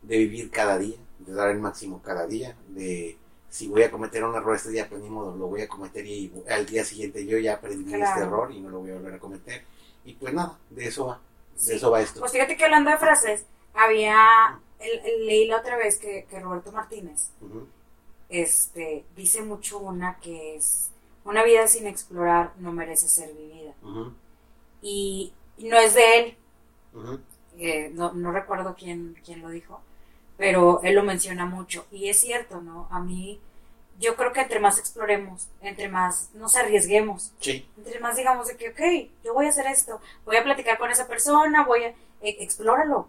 de 0.01 0.17
vivir 0.17 0.51
cada 0.51 0.77
día, 0.77 0.97
de 1.19 1.33
dar 1.33 1.49
el 1.51 1.59
máximo 1.59 2.01
cada 2.03 2.27
día, 2.27 2.55
de 2.69 3.17
si 3.49 3.67
voy 3.67 3.83
a 3.83 3.91
cometer 3.91 4.23
un 4.23 4.35
error 4.35 4.55
este 4.55 4.69
día, 4.71 4.89
pues 4.89 5.01
ni 5.01 5.09
modo, 5.09 5.35
lo 5.35 5.47
voy 5.47 5.61
a 5.61 5.67
cometer 5.67 6.05
y 6.05 6.31
al 6.49 6.65
día 6.65 6.83
siguiente 6.85 7.25
yo 7.25 7.37
ya 7.37 7.55
aprendí 7.55 7.95
Claro. 7.95 8.05
este 8.05 8.19
error 8.21 8.51
y 8.51 8.61
no 8.61 8.69
lo 8.69 8.79
voy 8.79 8.91
a 8.91 8.95
volver 8.95 9.13
a 9.15 9.19
cometer. 9.19 9.63
Y 10.05 10.13
pues 10.13 10.33
nada, 10.33 10.57
de 10.69 10.85
eso 10.87 11.07
va, 11.07 11.19
de 11.55 11.59
Sí. 11.59 11.73
eso 11.73 11.91
va 11.91 12.01
esto. 12.01 12.19
Pues 12.19 12.31
fíjate 12.31 12.55
que 12.55 12.63
hablando 12.65 12.91
de 12.91 12.97
frases, 12.97 13.45
había, 13.73 14.17
el- 14.79 15.25
leí 15.25 15.47
la 15.47 15.57
otra 15.57 15.77
vez 15.77 15.97
que, 15.99 16.25
que 16.29 16.39
Roberto 16.39 16.71
Martínez 16.71 17.29
este, 18.29 19.05
dice 19.15 19.41
mucho 19.41 19.79
una 19.79 20.19
que 20.19 20.55
es, 20.55 20.91
una 21.23 21.43
vida 21.43 21.67
sin 21.67 21.87
explorar 21.87 22.53
no 22.57 22.71
merece 22.71 23.07
ser 23.07 23.33
vivida. 23.33 23.73
Y 24.81 25.33
no 25.57 25.77
es 25.77 25.95
de 25.95 26.19
él, 26.19 26.37
eh, 27.57 27.89
no, 27.93 28.13
no 28.13 28.31
recuerdo 28.31 28.75
quién, 28.77 29.15
quién 29.23 29.41
lo 29.41 29.49
dijo, 29.49 29.81
pero 30.37 30.81
él 30.83 30.95
lo 30.95 31.03
menciona 31.03 31.45
mucho. 31.45 31.85
Y 31.91 32.09
es 32.09 32.19
cierto, 32.19 32.61
¿no? 32.61 32.87
A 32.91 32.99
mí, 32.99 33.39
yo 33.99 34.15
creo 34.15 34.33
que 34.33 34.41
entre 34.41 34.59
más 34.59 34.77
exploremos, 34.77 35.47
entre 35.61 35.87
más 35.87 36.29
nos 36.33 36.55
arriesguemos, 36.55 37.31
Sí, 37.39 37.67
entre 37.77 37.99
más 37.99 38.15
digamos 38.15 38.47
de 38.47 38.57
que, 38.57 38.69
ok, 38.69 39.09
yo 39.23 39.33
voy 39.33 39.45
a 39.45 39.49
hacer 39.49 39.67
esto, 39.67 40.01
voy 40.25 40.35
a 40.37 40.43
platicar 40.43 40.77
con 40.77 40.91
esa 40.91 41.07
persona, 41.07 41.65
voy 41.65 41.83
a, 41.85 41.87
eh, 41.89 41.95
explóralo, 42.39 43.07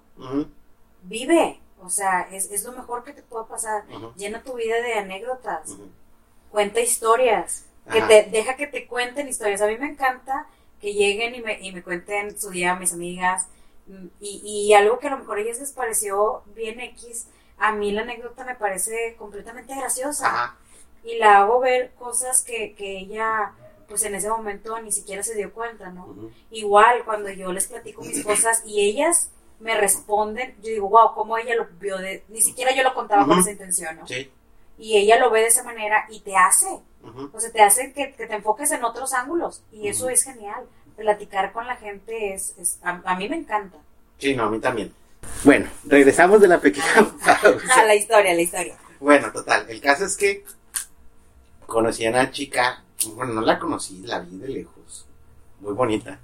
vive, 1.03 1.61
o 1.83 1.91
sea, 1.91 2.23
es, 2.33 2.51
es 2.51 2.65
lo 2.65 2.73
mejor 2.73 3.05
que 3.05 3.13
te 3.13 3.23
puede 3.23 3.45
pasar. 3.47 3.85
Llena 4.17 4.43
tu 4.43 4.55
vida 4.55 4.81
de 4.81 4.95
anécdotas, 4.95 5.77
cuenta 6.51 6.81
historias, 6.81 7.65
que 7.91 7.99
Ajá. 7.99 8.09
te 8.09 8.23
deja 8.25 8.57
que 8.57 8.67
te 8.67 8.87
cuenten 8.87 9.29
historias. 9.29 9.61
A 9.63 9.67
mí 9.69 9.77
me 9.79 9.89
encanta 9.89 10.47
que 10.81 10.93
lleguen 10.93 11.35
y 11.35 11.41
me, 11.41 11.61
y 11.61 11.73
me 11.73 11.83
cuenten 11.83 12.39
su 12.39 12.51
día 12.51 12.75
mis 12.75 12.93
amigas 12.93 13.47
y, 14.21 14.43
y 14.45 14.75
algo 14.75 14.99
que 14.99 15.07
a 15.07 15.11
lo 15.11 15.19
mejor 15.19 15.39
a 15.39 15.41
ellas 15.43 15.61
les 15.61 15.73
pareció 15.73 16.43
bien 16.55 16.81
X, 16.81 17.29
a 17.59 17.73
mí 17.73 17.93
la 17.93 18.03
anécdota 18.03 18.45
me 18.45 18.57
parece 18.57 19.15
completamente 19.17 19.75
graciosa. 19.75 20.27
Ajá, 20.27 20.57
y 21.07 21.17
la 21.19 21.39
hago 21.39 21.61
ver 21.61 21.93
cosas 21.99 22.43
que, 22.43 22.75
que 22.75 22.99
ella 22.99 23.53
pues 23.89 24.03
en 24.03 24.15
ese 24.17 24.29
momento 24.29 24.79
ni 24.81 24.91
siquiera 24.91 25.23
se 25.23 25.37
dio 25.37 25.53
cuenta, 25.53 25.91
¿no? 25.91 26.15
Igual 26.51 27.05
cuando 27.05 27.31
yo 27.31 27.53
les 27.53 27.69
platico 27.69 28.03
mis 28.03 28.25
cosas 28.25 28.63
y 28.67 28.81
ellas 28.81 29.31
me 29.61 29.77
responden, 29.77 30.55
yo 30.61 30.71
digo, 30.71 30.89
wow, 30.89 31.15
cómo 31.15 31.39
ella 31.39 31.55
lo 31.55 31.67
vio 31.81 31.97
de, 31.99 32.25
ni 32.29 32.43
siquiera 32.43 32.75
yo 32.75 32.83
lo 32.83 32.95
contaba 32.95 33.25
con 33.25 33.39
esa 33.39 33.53
intención, 33.53 33.97
¿no? 33.97 34.07
sí, 34.07 34.31
Y 34.77 34.97
ella 34.99 35.19
lo 35.21 35.31
ve 35.31 35.41
de 35.43 35.47
esa 35.47 35.63
manera 35.63 36.05
y 36.11 36.21
te 36.21 36.37
hace, 36.37 36.81
o 37.33 37.41
sea, 37.41 37.53
te 37.53 37.63
hace 37.63 37.93
que, 37.93 38.13
que 38.15 38.27
te 38.27 38.35
enfoques 38.35 38.73
en 38.73 38.83
otros 38.85 39.13
ángulos 39.15 39.63
y 39.71 39.87
eso 39.89 40.09
es 40.09 40.25
genial. 40.25 40.67
Platicar 40.97 41.53
con 41.53 41.67
la 41.67 41.77
gente 41.77 42.35
es, 42.35 42.55
es- 42.59 42.79
a, 42.83 43.01
a 43.05 43.17
mí 43.17 43.29
me 43.29 43.37
encanta. 43.37 43.77
sí, 44.19 44.35
no, 44.35 44.45
a 44.45 44.51
mí 44.51 44.59
también. 44.59 44.93
Bueno, 45.45 45.69
regresamos 45.85 46.41
de 46.41 46.49
la 46.49 46.59
pequeña 46.61 46.87
pausa. 47.25 47.75
A 47.81 47.85
la 47.85 47.95
historia, 47.95 48.35
la 48.35 48.41
historia. 48.41 48.77
Bueno, 48.99 49.31
total, 49.31 49.67
el 49.69 49.81
caso 49.81 50.07
es 50.07 50.17
que 50.17 50.43
conocí 51.67 52.07
a 52.07 52.11
una 52.11 52.31
chica, 52.31 52.83
bueno, 53.15 53.35
no 53.35 53.41
la 53.43 53.59
conocí, 53.59 54.03
la 54.05 54.21
vi 54.21 54.39
de 54.39 54.49
lejos, 54.49 55.07
muy 55.61 55.75
bonita, 55.75 56.19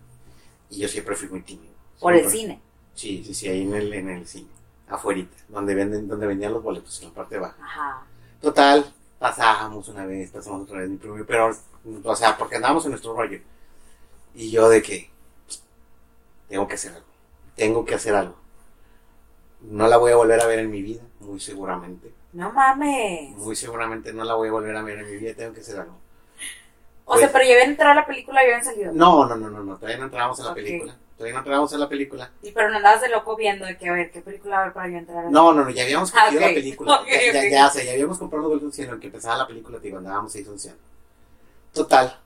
y 0.71 0.79
yo 0.79 0.89
siempre 0.89 1.15
fui 1.15 1.29
muy 1.29 1.43
tímido. 1.43 1.73
Por 2.01 2.15
el 2.15 2.29
cine. 2.29 2.61
Sí, 2.95 3.23
sí, 3.25 3.35
sí, 3.35 3.49
ahí 3.49 3.63
en 3.63 3.75
el, 3.75 3.93
en 3.93 4.09
el 4.09 4.27
cine, 4.27 4.49
afuerita, 4.89 5.37
donde 5.49 5.75
venden, 5.75 6.09
donde 6.09 6.27
vendían 6.27 6.53
los 6.53 6.63
boletos, 6.63 7.01
en 7.03 7.09
la 7.09 7.15
parte 7.15 7.39
baja. 7.39 7.57
Ajá. 7.63 8.07
Total, 8.41 8.93
pasábamos 9.19 9.89
una 9.89 10.05
vez, 10.05 10.31
pasamos 10.31 10.63
otra 10.63 10.81
vez 10.81 10.91
mi 10.91 10.97
primo, 10.97 11.17
pero, 11.27 11.55
o 12.05 12.17
sea, 12.17 12.37
porque 12.37 12.57
andábamos 12.57 12.85
en 12.85 12.91
nuestro 12.91 13.15
rollo. 13.15 13.41
Y 14.35 14.51
yo 14.51 14.69
de 14.69 14.83
que, 14.83 15.11
tengo 16.49 16.67
que 16.67 16.75
hacer 16.75 16.93
algo, 16.93 17.07
tengo 17.55 17.85
que 17.85 17.95
hacer 17.95 18.15
algo. 18.15 18.37
No 19.61 19.87
la 19.87 19.97
voy 19.97 20.13
a 20.13 20.17
volver 20.17 20.41
a 20.41 20.47
ver 20.47 20.59
en 20.59 20.71
mi 20.71 20.83
vida, 20.83 21.03
muy 21.21 21.39
seguramente. 21.39 22.13
No 22.33 22.51
mames. 22.53 23.31
Muy 23.37 23.55
seguramente 23.57 24.13
no 24.13 24.25
la 24.25 24.35
voy 24.35 24.49
a 24.49 24.53
volver 24.53 24.75
a 24.77 24.83
ver 24.83 24.99
en 25.01 25.11
mi 25.11 25.17
vida, 25.19 25.35
tengo 25.35 25.53
que 25.53 25.61
hacer 25.61 25.81
algo. 25.81 25.99
O 27.05 27.17
sea, 27.17 27.27
Pues- 27.29 27.33
pero 27.33 27.45
ya 27.45 27.55
habían 27.55 27.71
entrado 27.71 27.93
a 27.93 27.95
la 27.97 28.07
película 28.07 28.43
y 28.43 28.47
habían 28.47 28.65
salido. 28.65 28.93
No, 28.93 29.27
no, 29.27 29.37
no, 29.37 29.51
no, 29.51 29.63
no, 29.63 29.77
todavía 29.77 29.99
no 29.99 30.05
entramos 30.05 30.41
a 30.41 30.45
la 30.45 30.55
película. 30.55 30.97
Todavía 31.17 31.35
no 31.35 31.39
entramos 31.41 31.73
a 31.75 31.79
la 31.79 31.89
película. 31.89 32.31
Y 32.43 32.53
pero 32.53 32.71
no 32.71 32.77
andabas 32.79 33.01
de 33.03 33.09
loco 33.11 33.37
viendo 33.37 33.67
de 33.67 33.77
que 33.77 33.89
a 33.89 33.93
ver 33.93 34.11
qué 34.11 34.23
película 34.23 34.57
va 34.57 34.63
a 34.63 34.65
ver 34.67 34.73
para 34.73 34.89
yo 34.89 34.97
entrar 34.99 35.19
a 35.19 35.23
la- 35.25 35.31
No, 35.31 35.53
no, 35.53 35.65
no, 35.65 35.71
ya 35.71 35.83
habíamos 35.83 36.13
Ah, 36.15 36.29
ok. 36.29 36.41
la 36.41 36.47
película. 36.49 37.01
Ya, 37.07 37.33
ya, 37.33 37.49
ya, 37.51 37.67
o 37.67 37.71
sea, 37.71 37.85
ya 37.85 37.93
habíamos 37.93 38.19
comprado 38.19 38.43
los 38.49 38.61
boletos 38.61 38.79
en 38.79 38.91
el 38.91 38.99
que 39.01 39.07
empezaba 39.09 39.37
la 39.37 39.47
película, 39.47 39.79
te 39.79 39.85
digo, 39.89 39.99
andábamos 39.99 40.35
ahí 40.35 40.45
sonceando. 40.45 40.81
Total, 41.73 42.19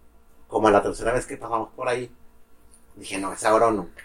como 0.46 0.70
la 0.70 0.82
tercera 0.82 1.12
vez 1.12 1.26
que 1.26 1.36
pasamos 1.36 1.70
por 1.74 1.88
ahí, 1.88 2.10
dije, 2.94 3.18
no, 3.18 3.32
es 3.32 3.44
ahora 3.44 3.66
o 3.66 3.70
nunca. 3.72 4.02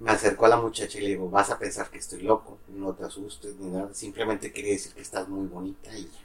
Me 0.00 0.10
acercó 0.10 0.46
a 0.46 0.48
la 0.48 0.56
muchacha 0.56 0.98
y 0.98 1.02
le 1.02 1.08
digo, 1.10 1.28
vas 1.30 1.50
a 1.50 1.58
pensar 1.58 1.90
que 1.90 1.98
estoy 1.98 2.22
loco, 2.22 2.58
no 2.68 2.94
te 2.94 3.04
asustes 3.04 3.54
ni 3.56 3.68
nada, 3.70 3.92
simplemente 3.92 4.52
quería 4.52 4.72
decir 4.72 4.92
que 4.94 5.02
estás 5.02 5.28
muy 5.28 5.46
bonita 5.46 5.96
y 5.96 6.04
ya. 6.04 6.20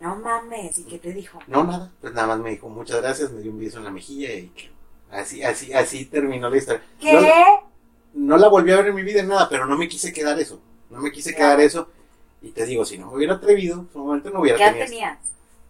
No 0.00 0.16
mames. 0.16 0.78
¿Y 0.80 0.84
qué 0.84 0.98
te 0.98 1.12
dijo? 1.12 1.38
No, 1.46 1.62
nada, 1.64 1.92
pues 2.00 2.12
nada 2.12 2.26
más 2.26 2.38
me 2.40 2.50
dijo 2.50 2.68
muchas 2.68 3.00
gracias, 3.00 3.30
me 3.30 3.40
dio 3.40 3.52
un 3.52 3.58
beso 3.60 3.78
en 3.78 3.84
la 3.84 3.90
mejilla 3.90 4.32
y 4.34 4.48
que 4.48 4.70
así, 5.10 5.42
así, 5.44 5.72
así 5.72 6.06
terminó 6.06 6.50
la 6.50 6.56
historia. 6.56 6.82
¿Qué? 7.00 7.12
No, 8.14 8.26
no 8.26 8.36
la 8.36 8.48
volví 8.48 8.72
a 8.72 8.76
ver 8.76 8.88
en 8.88 8.94
mi 8.96 9.02
vida 9.02 9.20
en 9.20 9.28
nada, 9.28 9.48
pero 9.48 9.66
no 9.66 9.78
me 9.78 9.88
quise 9.88 10.12
quedar 10.12 10.38
eso, 10.40 10.60
no 10.90 11.00
me 11.00 11.12
quise 11.12 11.34
Claro. 11.34 11.46
quedar 11.56 11.60
eso. 11.60 11.88
Y 12.42 12.50
te 12.50 12.66
digo, 12.66 12.84
si 12.84 12.98
no 12.98 13.06
me 13.10 13.16
hubiera 13.16 13.34
atrevido, 13.34 13.78
en 13.80 13.88
su 13.92 13.98
momento 14.00 14.30
no 14.30 14.40
hubiera 14.40 14.58
¿Qué 14.58 14.64
tenido. 14.64 14.86
tenías? 14.86 15.18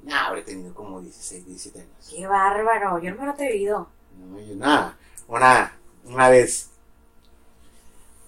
Nah, 0.02 0.26
habría 0.28 0.44
tenido 0.44 0.74
como 0.74 1.00
16, 1.00 1.46
17 1.46 1.80
años. 1.80 1.92
Qué 2.10 2.26
bárbaro. 2.26 2.98
Yo 3.00 3.10
no 3.10 3.16
me 3.18 3.24
lo 3.26 3.30
he 3.30 3.34
atrevido. 3.34 3.88
No, 4.18 4.40
yo 4.40 4.54
nada. 4.56 4.98
Una, 5.28 5.78
una 6.04 6.28
vez, 6.28 6.70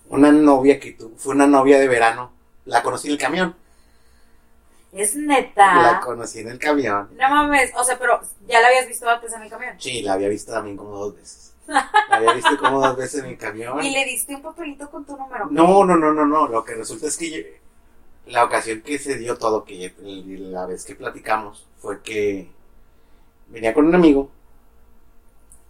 una 0.09 0.31
novia 0.33 0.79
que 0.81 0.93
tu, 0.93 1.11
fue 1.17 1.35
una 1.35 1.47
novia 1.47 1.79
de 1.79 1.89
verano, 1.89 2.33
la 2.65 2.83
conocí 2.83 3.09
en 3.09 3.13
el 3.15 3.19
camión. 3.19 3.57
Es 4.93 5.15
La 5.15 5.35
neta. 5.41 6.01
conocí 6.03 6.41
en 6.41 6.49
el 6.49 6.59
camión. 6.59 7.11
No 7.19 7.29
mames. 7.29 7.71
O 7.77 7.85
sea, 7.85 7.99
pero 7.99 8.21
ya 8.49 8.61
la 8.61 8.69
habías 8.69 8.89
visto 8.89 9.09
antes 9.09 9.33
en 9.33 9.43
el 9.43 9.51
camión. 9.51 9.75
Sí, 9.79 10.01
la 10.03 10.15
había 10.15 10.29
visto 10.29 10.53
también 10.53 10.77
como 10.77 10.91
dos 10.97 11.15
veces. 11.17 11.53
La 11.67 11.91
había 12.11 12.33
visto 12.33 12.57
como 12.59 12.81
dos 12.81 12.97
veces 12.97 13.21
en 13.25 13.31
el 13.31 13.37
camión. 13.37 13.83
Y 13.85 13.91
le 13.91 14.05
diste 14.05 14.35
un 14.35 14.43
papelito 14.43 14.89
con 14.91 15.05
tu 15.05 15.17
número. 15.17 15.49
No, 15.51 15.85
no, 15.85 15.97
no, 15.97 16.13
no, 16.15 16.25
no. 16.25 16.49
Lo 16.49 16.65
que 16.65 16.75
resulta 16.75 17.09
es 17.09 17.17
que 17.19 17.31
yo- 17.31 18.31
la 18.33 18.45
ocasión 18.45 18.81
que 18.83 18.99
se 18.99 19.17
dio 19.19 19.37
todo, 19.37 19.65
que 19.65 19.93
la 20.01 20.65
vez 20.67 20.85
que 20.85 20.95
platicamos, 20.95 21.67
fue 21.79 22.01
que 22.03 22.51
venía 23.49 23.75
con 23.75 23.87
un 23.87 23.95
amigo 23.95 24.31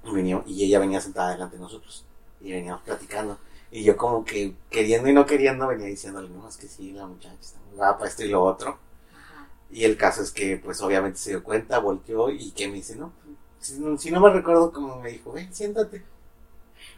y, 0.04 0.10
venía- 0.12 0.42
y 0.46 0.64
ella 0.64 0.78
venía 0.78 1.00
sentada 1.00 1.30
delante 1.32 1.56
de 1.56 1.62
nosotros 1.62 2.04
y 2.40 2.52
veníamos 2.52 2.82
platicando. 2.82 3.38
Y 3.70 3.82
yo 3.84 3.96
como 3.96 4.24
que 4.24 4.54
queriendo 4.70 5.08
y 5.08 5.12
no 5.12 5.26
queriendo 5.26 5.66
venía 5.66 5.86
diciéndole, 5.86 6.28
no, 6.30 6.48
es 6.48 6.56
que 6.56 6.68
sí, 6.68 6.92
la 6.92 7.06
muchacha 7.06 7.34
está 7.40 7.58
muy 7.68 7.76
guapa, 7.76 8.06
esto 8.06 8.24
y 8.24 8.28
lo 8.28 8.42
otro. 8.42 8.78
Ajá. 9.14 9.48
Y 9.70 9.84
el 9.84 9.96
caso 9.96 10.22
es 10.22 10.30
que 10.30 10.56
pues 10.56 10.80
obviamente 10.82 11.18
se 11.18 11.30
dio 11.30 11.42
cuenta, 11.44 11.78
volteó 11.80 12.30
y 12.30 12.52
que 12.52 12.68
me 12.68 12.74
dice, 12.74 12.94
no, 12.96 13.12
si, 13.60 13.78
no- 13.80 13.98
si 13.98 14.10
no 14.10 14.20
me 14.20 14.30
recuerdo 14.30 14.72
como 14.72 15.00
me 15.00 15.10
dijo, 15.10 15.32
ven, 15.32 15.52
siéntate. 15.52 16.04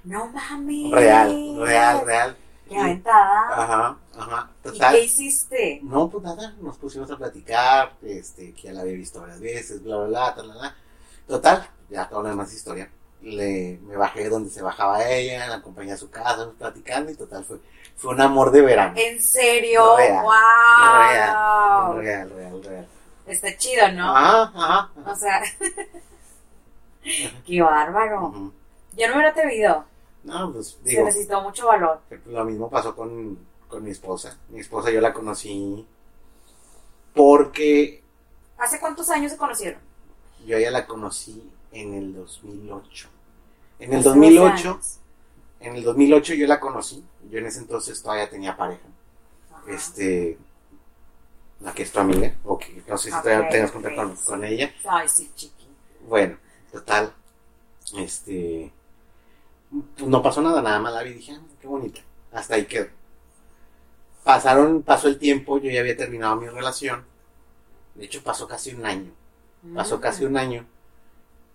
No 0.05 0.27
mames. 0.29 0.93
Real, 0.93 1.57
real, 1.61 2.05
real. 2.07 2.37
Qué 2.69 2.75
Y- 2.75 2.79
aventada. 2.79 3.49
Ajá, 3.51 3.99
ajá, 4.19 4.51
¿Y 4.61 4.63
total. 4.69 4.95
qué 4.95 5.05
hiciste? 5.05 5.81
No, 5.83 6.11
pues 6.11 6.23
nada, 6.23 6.55
nos 6.61 6.77
pusimos 6.77 7.11
a 7.11 7.17
platicar, 7.17 7.97
este, 8.03 8.53
que 8.53 8.63
ya 8.65 8.73
la 8.75 8.83
había 8.83 8.93
visto 8.93 9.21
varias 9.23 9.41
veces, 9.41 9.83
bla, 9.83 9.97
bla, 9.97 10.07
bla, 10.07 10.35
tal, 10.35 10.47
bla, 10.49 10.55
bla. 10.59 10.77
Total, 11.27 11.67
ya 11.89 12.07
toda 12.11 12.25
la 12.25 12.29
demás 12.31 12.53
historia. 12.53 12.91
Le, 13.23 13.79
me 13.83 13.97
bajé 13.97 14.29
donde 14.29 14.49
se 14.51 14.63
bajaba 14.63 15.07
ella, 15.09 15.49
la 15.49 15.57
acompañé 15.57 15.93
a 15.93 15.97
su 15.97 16.09
casa, 16.11 16.51
platicando 16.57 17.11
y 17.11 17.17
total, 17.17 17.45
fue, 17.45 17.59
fue 17.97 18.15
un 18.15 18.21
amor 18.21 18.51
de 18.53 18.63
verano. 18.63 18.95
¿En 18.97 19.21
serio? 19.21 19.97
Real, 19.97 20.23
¡Wow! 20.25 21.99
Real, 22.01 22.31
real, 22.31 22.63
real. 22.63 22.89
Está 23.27 23.57
chido, 23.57 23.91
¿no? 23.93 24.17
Ajá, 24.17 24.53
ajá. 24.55 24.91
O 25.05 25.15
sea, 25.17 25.43
qué 27.47 27.61
bárbaro. 27.63 28.27
Ujú. 28.29 28.53
Yo 28.97 29.07
no 29.09 29.15
me 29.15 29.21
hubiera 29.21 29.31
atrevido. 29.31 29.85
No, 30.25 30.53
pues 30.53 30.79
Se 30.83 30.91
digo, 30.91 31.05
necesitó 31.05 31.41
mucho 31.43 31.67
valor. 31.67 32.01
lo 32.27 32.45
mismo 32.45 32.71
pasó 32.71 32.95
con, 32.95 33.39
con 33.69 33.83
mi 33.85 33.91
esposa. 33.91 34.37
Mi 34.49 34.61
esposa 34.61 34.91
yo 34.91 35.01
la 35.01 35.13
conocí 35.13 35.87
porque 37.15 38.03
¿Hace 38.59 38.81
cuántos 38.81 39.09
años 39.11 39.33
se 39.33 39.39
conocieron? 39.39 39.81
yo 40.47 40.59
ya 40.59 40.71
la 40.71 40.87
conocí 40.87 41.43
en 41.73 41.95
el 41.95 42.15
2008. 42.15 43.09
En 43.81 43.93
el 43.93 44.01
Hace 44.01 44.09
2008, 44.09 44.55
12 44.55 44.69
años. 44.69 44.99
en 45.61 45.75
el 45.77 45.83
2008 45.85 46.35
yo 46.35 46.47
la 46.47 46.61
conocí. 46.61 47.05
Yo 47.31 47.39
en 47.39 47.47
ese 47.47 47.61
entonces 47.61 48.03
todavía 48.03 48.29
tenía 48.31 48.57
pareja. 48.57 48.83
Ajá. 49.53 49.63
Este, 49.71 50.39
la 51.61 51.73
que 51.75 51.83
es 51.83 51.93
tu 51.93 51.99
amiga, 52.01 52.35
o 52.45 52.59
que 52.59 52.83
no 52.87 52.97
sé 52.97 53.11
si 53.11 53.21
todavía 53.23 53.49
tengas 53.49 53.73
contacto 53.73 54.03
con, 54.03 54.17
sí. 54.17 54.25
con 54.25 54.45
ella. 54.45 54.73
Ay, 54.89 55.09
sí, 55.09 55.31
chiqui. 55.35 55.67
Bueno, 56.09 56.39
total, 56.73 57.13
este, 57.99 58.73
no 59.99 60.23
pasó 60.23 60.41
nada, 60.41 60.63
nada 60.63 60.79
más 60.79 60.93
la 60.95 61.03
vi 61.03 61.13
dije, 61.15 61.33
ah, 61.33 61.41
qué 61.61 61.67
bonita, 61.67 62.01
hasta 62.33 62.55
ahí 62.55 62.67
quedó. 62.67 62.87
Pasaron, 64.25 64.83
pasó 64.83 65.09
el 65.09 65.19
tiempo, 65.19 65.59
yo 65.59 65.71
ya 65.71 65.81
había 65.81 65.97
terminado 65.97 66.37
mi 66.37 66.49
relación, 66.49 67.05
de 67.95 68.05
hecho 68.05 68.23
pasó 68.23 68.47
casi 68.47 68.75
un 68.75 68.85
año, 68.87 69.11
pasó 69.75 69.99
Mm. 69.99 70.01
casi 70.01 70.25
un 70.25 70.37
año, 70.37 70.65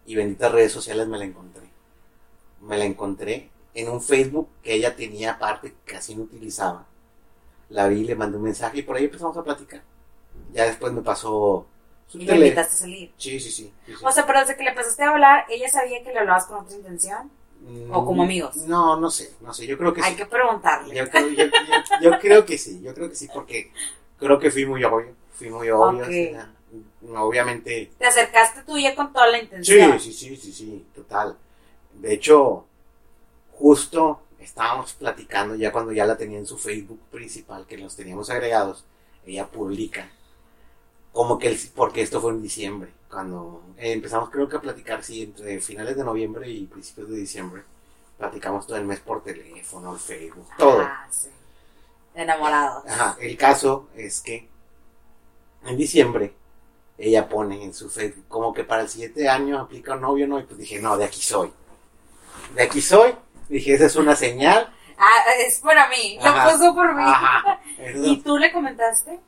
y 0.05 0.15
benditas 0.15 0.51
redes 0.51 0.71
sociales 0.71 1.07
me 1.07 1.17
la 1.17 1.25
encontré. 1.25 1.63
Me 2.61 2.77
la 2.77 2.85
encontré 2.85 3.49
en 3.73 3.89
un 3.89 4.01
Facebook 4.01 4.47
que 4.61 4.73
ella 4.73 4.95
tenía 4.95 5.33
aparte, 5.33 5.73
casi 5.85 6.15
no 6.15 6.23
utilizaba. 6.23 6.85
La 7.69 7.87
vi, 7.87 8.03
le 8.03 8.15
mandé 8.15 8.37
un 8.37 8.43
mensaje 8.43 8.79
y 8.79 8.83
por 8.83 8.95
ahí 8.95 9.05
empezamos 9.05 9.35
a 9.37 9.43
platicar. 9.43 9.81
Ya 10.53 10.65
después 10.65 10.93
me 10.93 11.01
pasó 11.01 11.65
su 12.07 12.19
Y 12.19 12.25
le 12.25 12.35
invitaste 12.35 12.75
a 12.75 12.77
salir. 12.79 13.11
Sí, 13.17 13.39
sí, 13.39 13.51
sí. 13.51 13.73
sí, 13.85 13.95
sí. 13.95 14.05
O 14.05 14.11
sea, 14.11 14.25
pero 14.25 14.39
desde 14.41 14.55
que 14.55 14.63
le 14.63 14.69
empezaste 14.69 15.03
a 15.03 15.09
hablar, 15.11 15.45
¿ella 15.49 15.69
sabía 15.69 16.03
que 16.03 16.11
le 16.13 16.19
hablabas 16.19 16.45
con 16.45 16.57
otra 16.59 16.75
intención? 16.75 17.31
¿O 17.91 18.05
como 18.05 18.23
amigos? 18.23 18.57
Mm, 18.57 18.69
No, 18.69 18.99
no 18.99 19.09
sé, 19.09 19.33
no 19.41 19.53
sé, 19.53 19.65
yo 19.65 19.77
creo 19.77 19.93
que 19.93 20.01
Hay 20.03 20.11
sí. 20.11 20.17
que 20.17 20.25
preguntarle. 20.25 20.93
Yo 20.95 21.09
creo, 21.09 21.29
yo- 21.29 21.45
yo- 21.45 22.01
yo 22.01 22.19
creo 22.19 22.45
que 22.45 22.57
sí, 22.57 22.81
yo 22.83 22.93
creo 22.93 23.09
que 23.09 23.15
sí, 23.15 23.29
porque 23.33 23.71
creo 24.19 24.37
que 24.37 24.51
fui 24.51 24.65
muy 24.65 24.83
obvio, 24.83 25.15
fui 25.31 25.49
muy 25.49 25.69
obvio. 25.69 26.03
Ok. 26.03 26.09
o 26.09 26.11
sea, 26.11 26.53
obviamente, 27.15 27.91
Te 27.97 28.05
acercaste 28.05 28.63
tú 28.63 28.77
ya 28.77 28.95
con 28.95 29.11
toda 29.13 29.27
la 29.27 29.37
sí, 29.37 29.43
intención. 29.43 29.99
sí, 29.99 30.13
sí, 30.13 30.35
sí, 30.35 30.51
sí, 30.53 30.85
total. 30.95 31.37
De 31.93 32.13
hecho, 32.13 32.65
justo 33.51 34.21
estábamos 34.39 34.93
platicando 34.93 35.55
ya 35.55 35.71
cuando 35.71 35.91
ya 35.93 36.05
la 36.05 36.17
tenía 36.17 36.37
en 36.39 36.47
su 36.47 36.57
Facebook 36.57 36.99
principal, 37.11 37.65
que 37.65 37.77
los 37.77 37.95
teníamos 37.95 38.29
agregados, 38.29 38.85
ella 39.25 39.47
publica, 39.47 40.09
como 41.11 41.37
que, 41.39 41.47
el, 41.47 41.59
porque 41.75 42.01
esto 42.01 42.19
fue 42.19 42.31
en 42.31 42.41
diciembre, 42.41 42.91
cuando 43.09 43.61
eh, 43.77 43.93
empezamos 43.93 44.29
creo 44.29 44.49
que 44.49 44.57
a 44.57 44.61
platicar, 44.61 45.03
sí, 45.03 45.23
entre 45.23 45.61
finales 45.61 45.95
de 45.95 46.03
noviembre 46.03 46.49
y 46.49 46.65
principios 46.65 47.09
de 47.09 47.17
diciembre, 47.17 47.63
platicamos 48.17 48.67
todo 48.67 48.77
el 48.77 48.85
mes 48.85 48.99
por 48.99 49.23
teléfono, 49.23 49.93
el 49.93 49.99
Facebook, 49.99 50.47
todo. 50.57 50.81
Ah, 50.81 51.07
sí. 51.09 51.29
Enamorados. 52.15 52.83
Ajá, 52.87 53.17
el 53.19 53.37
caso 53.37 53.87
es 53.95 54.21
que 54.21 54.47
en 55.65 55.77
diciembre 55.77 56.33
ella 56.97 57.27
pone 57.27 57.63
en 57.63 57.73
su 57.73 57.89
Facebook 57.89 58.25
como 58.27 58.53
que 58.53 58.63
para 58.63 58.83
el 58.83 58.89
siguiente 58.89 59.27
año 59.27 59.59
aplica 59.59 59.95
un 59.95 60.01
novio, 60.01 60.27
¿no? 60.27 60.39
Y 60.39 60.43
pues 60.43 60.57
dije, 60.57 60.79
no, 60.79 60.97
de 60.97 61.05
aquí 61.05 61.21
soy. 61.21 61.51
De 62.55 62.63
aquí 62.63 62.81
soy. 62.81 63.15
Dije, 63.49 63.73
esa 63.73 63.85
es 63.85 63.95
una 63.95 64.15
señal. 64.15 64.73
Ah, 64.97 65.23
es 65.39 65.59
para 65.59 65.89
mí. 65.89 66.17
Ajá, 66.21 66.51
Lo 66.51 66.57
puso 66.57 66.75
por 66.75 66.95
mí. 66.95 67.03
Ajá. 67.03 67.61
¿Y 67.95 68.21
tú 68.21 68.37
le 68.37 68.51
comentaste? 68.51 69.19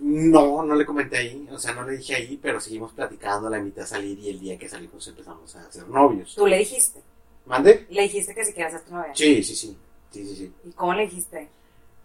No, 0.00 0.64
no 0.64 0.74
le 0.74 0.84
comenté 0.84 1.16
ahí, 1.16 1.48
o 1.52 1.58
sea, 1.60 1.74
no 1.74 1.84
le 1.84 1.96
dije 1.96 2.16
ahí, 2.16 2.36
pero 2.42 2.60
seguimos 2.60 2.92
platicando, 2.92 3.48
la 3.48 3.58
invité 3.58 3.82
a 3.82 3.86
salir 3.86 4.18
y 4.18 4.30
el 4.30 4.40
día 4.40 4.58
que 4.58 4.68
salimos 4.68 5.06
empezamos 5.06 5.54
a 5.54 5.70
ser 5.70 5.86
novios. 5.88 6.34
Tú 6.34 6.44
le 6.44 6.58
dijiste. 6.58 7.00
¿Mande? 7.46 7.86
Le 7.88 8.02
dijiste 8.02 8.34
que 8.34 8.44
si 8.44 8.52
quieres 8.52 8.72
ser 8.72 8.82
tu 8.82 8.94
novia. 8.94 9.14
Sí, 9.14 9.44
sí, 9.44 9.54
sí. 9.54 9.78
Sí, 10.10 10.26
sí, 10.26 10.36
sí. 10.36 10.52
¿Y 10.64 10.72
cómo 10.72 10.92
le 10.94 11.04
dijiste? 11.04 11.48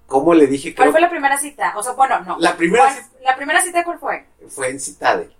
¿Cómo 0.07 0.33
le 0.33 0.47
dije? 0.47 0.73
¿Cuál 0.73 0.85
Creo 0.85 0.91
fue 0.93 1.01
la 1.01 1.09
primera 1.09 1.37
cita? 1.37 1.73
O 1.77 1.83
sea, 1.83 1.91
bueno, 1.93 2.19
no. 2.21 2.37
La 2.39 2.55
primera 2.57 2.85
¿Cuál- 2.85 2.95
cita- 2.95 3.09
¿La 3.23 3.35
primera 3.35 3.61
cita 3.61 3.83
cuál 3.83 3.99
fue? 3.99 4.25
fue 4.49 4.69
en 4.69 4.79
Citadel. 4.79 5.33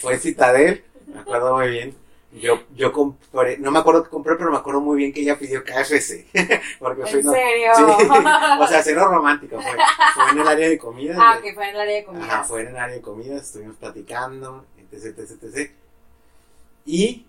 Fue 0.00 0.14
en 0.14 0.20
Citadel, 0.20 0.84
me 1.06 1.20
acuerdo 1.20 1.54
muy 1.56 1.70
bien. 1.70 1.96
Yo, 2.32 2.64
yo 2.74 2.92
compré, 2.92 3.58
no 3.58 3.70
me 3.70 3.78
acuerdo 3.78 4.02
qué 4.02 4.10
compré, 4.10 4.34
pero 4.36 4.50
me 4.50 4.56
acuerdo 4.58 4.80
muy 4.80 4.96
bien 4.98 5.12
que 5.12 5.20
ella 5.20 5.38
pidió 5.38 5.62
KFC. 5.64 6.26
Porque 6.80 7.02
¿En 7.08 7.24
no- 7.24 7.32
serio? 7.32 7.70
Sí, 7.76 7.82
o 8.60 8.66
sea, 8.66 8.82
cero 8.82 9.06
romántico. 9.08 9.56
Fue, 9.60 9.70
fue 10.14 10.30
en 10.32 10.38
el 10.40 10.48
área 10.48 10.68
de 10.68 10.76
comida. 10.78 11.16
ah, 11.18 11.38
que 11.42 11.54
fue 11.54 11.68
en 11.68 11.74
el 11.76 11.80
área 11.80 11.94
de 11.96 12.04
comida. 12.04 12.24
Ajá, 12.24 12.44
fue 12.44 12.62
en 12.62 12.68
el 12.68 12.76
área 12.76 12.96
de 12.96 13.00
comida, 13.02 13.36
estuvimos 13.36 13.76
platicando, 13.76 14.66
etc, 14.90 15.16
etc, 15.18 15.42
etc. 15.44 15.70
Y 16.84 17.24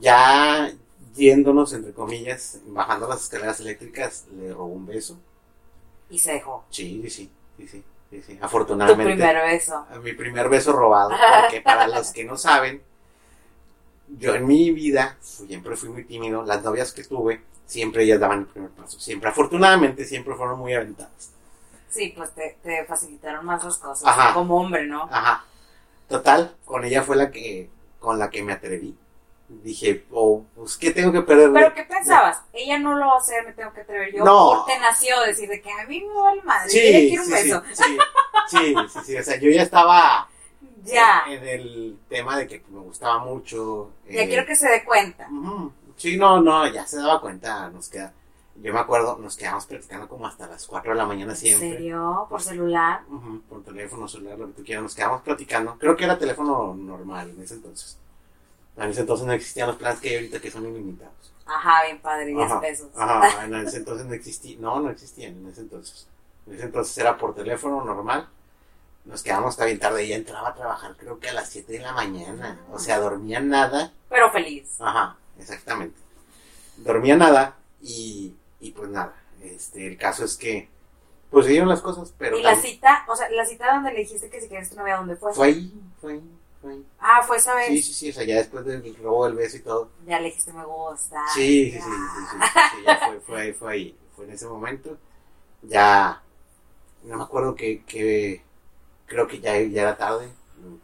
ya 0.00 0.72
yéndonos, 1.14 1.72
entre 1.72 1.92
comillas, 1.92 2.58
bajando 2.66 3.08
las 3.08 3.22
escaleras 3.22 3.60
eléctricas, 3.60 4.24
le 4.36 4.52
robó 4.52 4.66
un 4.66 4.86
beso. 4.86 5.18
Y 6.10 6.18
se 6.18 6.32
dejó. 6.34 6.64
Sí, 6.70 7.00
sí, 7.04 7.10
sí, 7.10 7.30
sí, 7.56 7.68
sí, 7.68 7.84
sí, 8.10 8.22
sí. 8.22 8.36
Tu 8.36 8.44
Afortunadamente. 8.44 9.14
primer 9.14 9.36
beso. 9.42 9.86
mi 10.02 10.12
primer 10.12 10.48
beso 10.48 10.72
robado, 10.72 11.10
porque 11.42 11.60
para 11.60 11.86
los 11.96 12.12
que 12.12 12.24
no 12.24 12.36
saben, 12.36 12.82
yo 14.08 14.34
en 14.34 14.46
mi 14.46 14.70
vida 14.70 15.16
siempre 15.20 15.76
fui 15.76 15.88
muy 15.88 16.04
tímido, 16.04 16.42
las 16.44 16.62
novias 16.62 16.92
que 16.92 17.04
tuve, 17.04 17.42
siempre 17.66 18.04
ellas 18.04 18.20
daban 18.20 18.40
el 18.40 18.46
primer 18.46 18.70
paso, 18.70 19.00
siempre, 19.00 19.30
afortunadamente 19.30 20.04
siempre 20.04 20.34
fueron 20.34 20.58
muy 20.58 20.74
aventadas. 20.74 21.32
Sí, 21.88 22.12
pues 22.16 22.30
te, 22.34 22.58
te 22.62 22.84
facilitaron 22.84 23.44
más 23.44 23.64
las 23.64 23.78
cosas. 23.78 24.06
Ajá. 24.06 24.34
Como 24.34 24.56
hombre, 24.60 24.86
¿no? 24.86 25.08
Ajá, 25.10 25.44
total, 26.08 26.54
con 26.64 26.84
ella 26.84 27.02
fue 27.02 27.16
la 27.16 27.30
que, 27.30 27.70
con 27.98 28.18
la 28.18 28.30
que 28.30 28.42
me 28.42 28.52
atreví. 28.52 28.96
Dije, 29.48 30.04
oh, 30.10 30.25
pues, 30.56 30.76
¿qué 30.78 30.90
tengo 30.90 31.12
que 31.12 31.22
perder? 31.22 31.52
Pero 31.52 31.74
¿qué 31.74 31.84
pensabas? 31.84 32.42
Ella 32.52 32.78
no 32.78 32.96
lo 32.96 33.06
va 33.06 33.14
a 33.14 33.18
hacer, 33.18 33.44
me 33.46 33.52
tengo 33.52 33.72
que 33.72 33.82
atrever 33.82 34.12
yo. 34.14 34.24
No. 34.24 34.62
¿O 34.62 34.64
te 34.64 34.78
nació 34.78 35.20
decir 35.20 35.48
de 35.48 35.60
que 35.60 35.70
a 35.70 35.86
mí 35.86 36.00
me 36.02 36.20
vale 36.20 36.42
madre? 36.42 36.70
Sí, 36.70 36.78
ella 36.80 36.98
sí, 36.98 37.08
quiere 37.08 37.20
un 37.20 37.26
sí, 37.26 37.32
beso. 37.32 37.62
sí, 37.74 37.98
sí, 38.48 38.74
sí, 38.88 38.98
sí, 39.04 39.16
o 39.18 39.22
sea, 39.22 39.36
yo 39.36 39.50
ya 39.50 39.62
estaba 39.62 40.28
Ya. 40.82 41.24
en, 41.26 41.42
en 41.42 41.48
el 41.48 41.98
tema 42.08 42.38
de 42.38 42.46
que 42.46 42.62
me 42.70 42.80
gustaba 42.80 43.18
mucho. 43.18 43.90
Ya 44.08 44.22
eh, 44.22 44.28
quiero 44.28 44.46
que 44.46 44.56
se 44.56 44.68
dé 44.68 44.84
cuenta. 44.84 45.28
Sí, 45.96 46.16
no, 46.16 46.40
no, 46.40 46.66
ya 46.68 46.86
se 46.86 46.98
daba 46.98 47.20
cuenta, 47.20 47.68
nos 47.70 47.88
queda, 47.88 48.12
yo 48.56 48.72
me 48.72 48.80
acuerdo, 48.80 49.16
nos 49.18 49.36
quedamos 49.36 49.66
platicando 49.66 50.08
como 50.08 50.26
hasta 50.26 50.46
las 50.46 50.66
4 50.66 50.92
de 50.92 50.96
la 50.98 51.06
mañana 51.06 51.32
¿En 51.32 51.38
siempre. 51.38 51.70
serio? 51.70 52.26
¿Por 52.30 52.40
celular? 52.42 53.00
Ujú, 53.10 53.40
por 53.48 53.62
teléfono, 53.64 54.06
celular, 54.08 54.38
lo 54.38 54.46
que 54.48 54.52
tú 54.54 54.64
quieras, 54.64 54.82
nos 54.84 54.94
quedamos 54.94 55.22
platicando. 55.22 55.76
Creo 55.78 55.96
que 55.96 56.04
era 56.04 56.18
teléfono 56.18 56.74
normal 56.74 57.30
en 57.30 57.42
ese 57.42 57.54
entonces. 57.54 57.98
En 58.76 58.90
ese 58.90 59.00
entonces 59.00 59.26
no 59.26 59.32
existían 59.32 59.68
los 59.68 59.76
planes 59.76 60.00
que 60.00 60.10
hay 60.10 60.14
ahorita 60.16 60.40
que 60.40 60.50
son 60.50 60.66
ilimitados. 60.66 61.14
Ajá, 61.46 61.84
bien 61.84 62.00
padre, 62.00 62.26
10 62.26 62.38
Ajá, 62.38 62.60
pesos. 62.60 62.88
Ajá, 62.96 63.44
en 63.44 63.54
ese 63.54 63.78
entonces 63.78 64.06
no 64.06 64.14
existía, 64.14 64.56
no, 64.58 64.80
no 64.80 64.90
existían 64.90 65.36
en 65.36 65.48
ese 65.48 65.62
entonces. 65.62 66.06
En 66.46 66.54
ese 66.54 66.64
entonces 66.64 66.98
era 66.98 67.16
por 67.16 67.34
teléfono 67.34 67.84
normal. 67.84 68.28
Nos 69.04 69.22
quedamos 69.22 69.50
hasta 69.50 69.64
bien 69.64 69.78
tarde. 69.78 70.02
Ella 70.02 70.16
entraba 70.16 70.48
a 70.48 70.54
trabajar 70.54 70.96
creo 70.96 71.18
que 71.20 71.28
a 71.28 71.34
las 71.34 71.48
7 71.48 71.72
de 71.72 71.78
la 71.78 71.92
mañana. 71.92 72.60
O 72.72 72.78
sea, 72.78 72.98
dormía 72.98 73.40
nada. 73.40 73.92
Pero 74.08 74.30
feliz. 74.30 74.76
Ajá, 74.80 75.16
exactamente. 75.38 75.98
Dormía 76.76 77.16
nada 77.16 77.56
y, 77.80 78.34
y 78.60 78.72
pues 78.72 78.90
nada. 78.90 79.14
Este, 79.42 79.86
el 79.86 79.96
caso 79.96 80.24
es 80.24 80.36
que 80.36 80.68
pues 81.30 81.46
se 81.46 81.52
dieron 81.52 81.68
las 81.68 81.82
cosas, 81.82 82.14
pero 82.16 82.38
y 82.38 82.42
la 82.42 82.56
cita, 82.56 83.04
o 83.08 83.16
sea, 83.16 83.28
la 83.30 83.44
cita 83.44 83.72
donde 83.74 83.92
le 83.92 84.00
dijiste 84.00 84.30
que 84.30 84.40
si 84.40 84.48
quieres 84.48 84.70
tu 84.70 84.76
novia, 84.76 84.96
¿dónde 84.96 85.16
fue? 85.16 85.34
fue 85.34 85.46
ahí, 85.48 85.72
fue 86.00 86.12
ahí, 86.14 86.22
fue. 86.60 86.78
Ah, 86.98 87.22
fue 87.22 87.36
esa 87.36 87.54
vez. 87.54 87.68
Sí, 87.68 87.82
sí, 87.82 87.92
sí, 87.92 88.10
o 88.10 88.12
sea, 88.12 88.24
ya 88.24 88.36
después 88.36 88.64
del 88.64 88.96
robo 88.96 89.26
del 89.26 89.34
beso 89.34 89.56
y 89.56 89.60
todo. 89.60 89.90
Ya 90.06 90.18
le 90.18 90.26
dijiste 90.26 90.52
me 90.52 90.64
gusta. 90.64 91.22
Sí, 91.34 91.72
sí, 91.72 91.78
sí, 91.78 91.80
sí, 91.80 92.38
sí, 92.76 92.82
ya 92.84 92.98
fue, 92.98 93.20
fue 93.20 93.40
ahí, 93.40 93.52
fue 93.52 93.72
ahí, 93.72 93.98
fue 94.14 94.24
en 94.24 94.32
ese 94.32 94.46
momento. 94.46 94.96
Ya, 95.62 96.22
no 97.04 97.16
me 97.16 97.22
acuerdo 97.22 97.54
que, 97.54 97.84
que 97.84 98.42
creo 99.06 99.26
que 99.26 99.40
ya, 99.40 99.58
ya 99.60 99.82
era 99.82 99.96
tarde. 99.96 100.28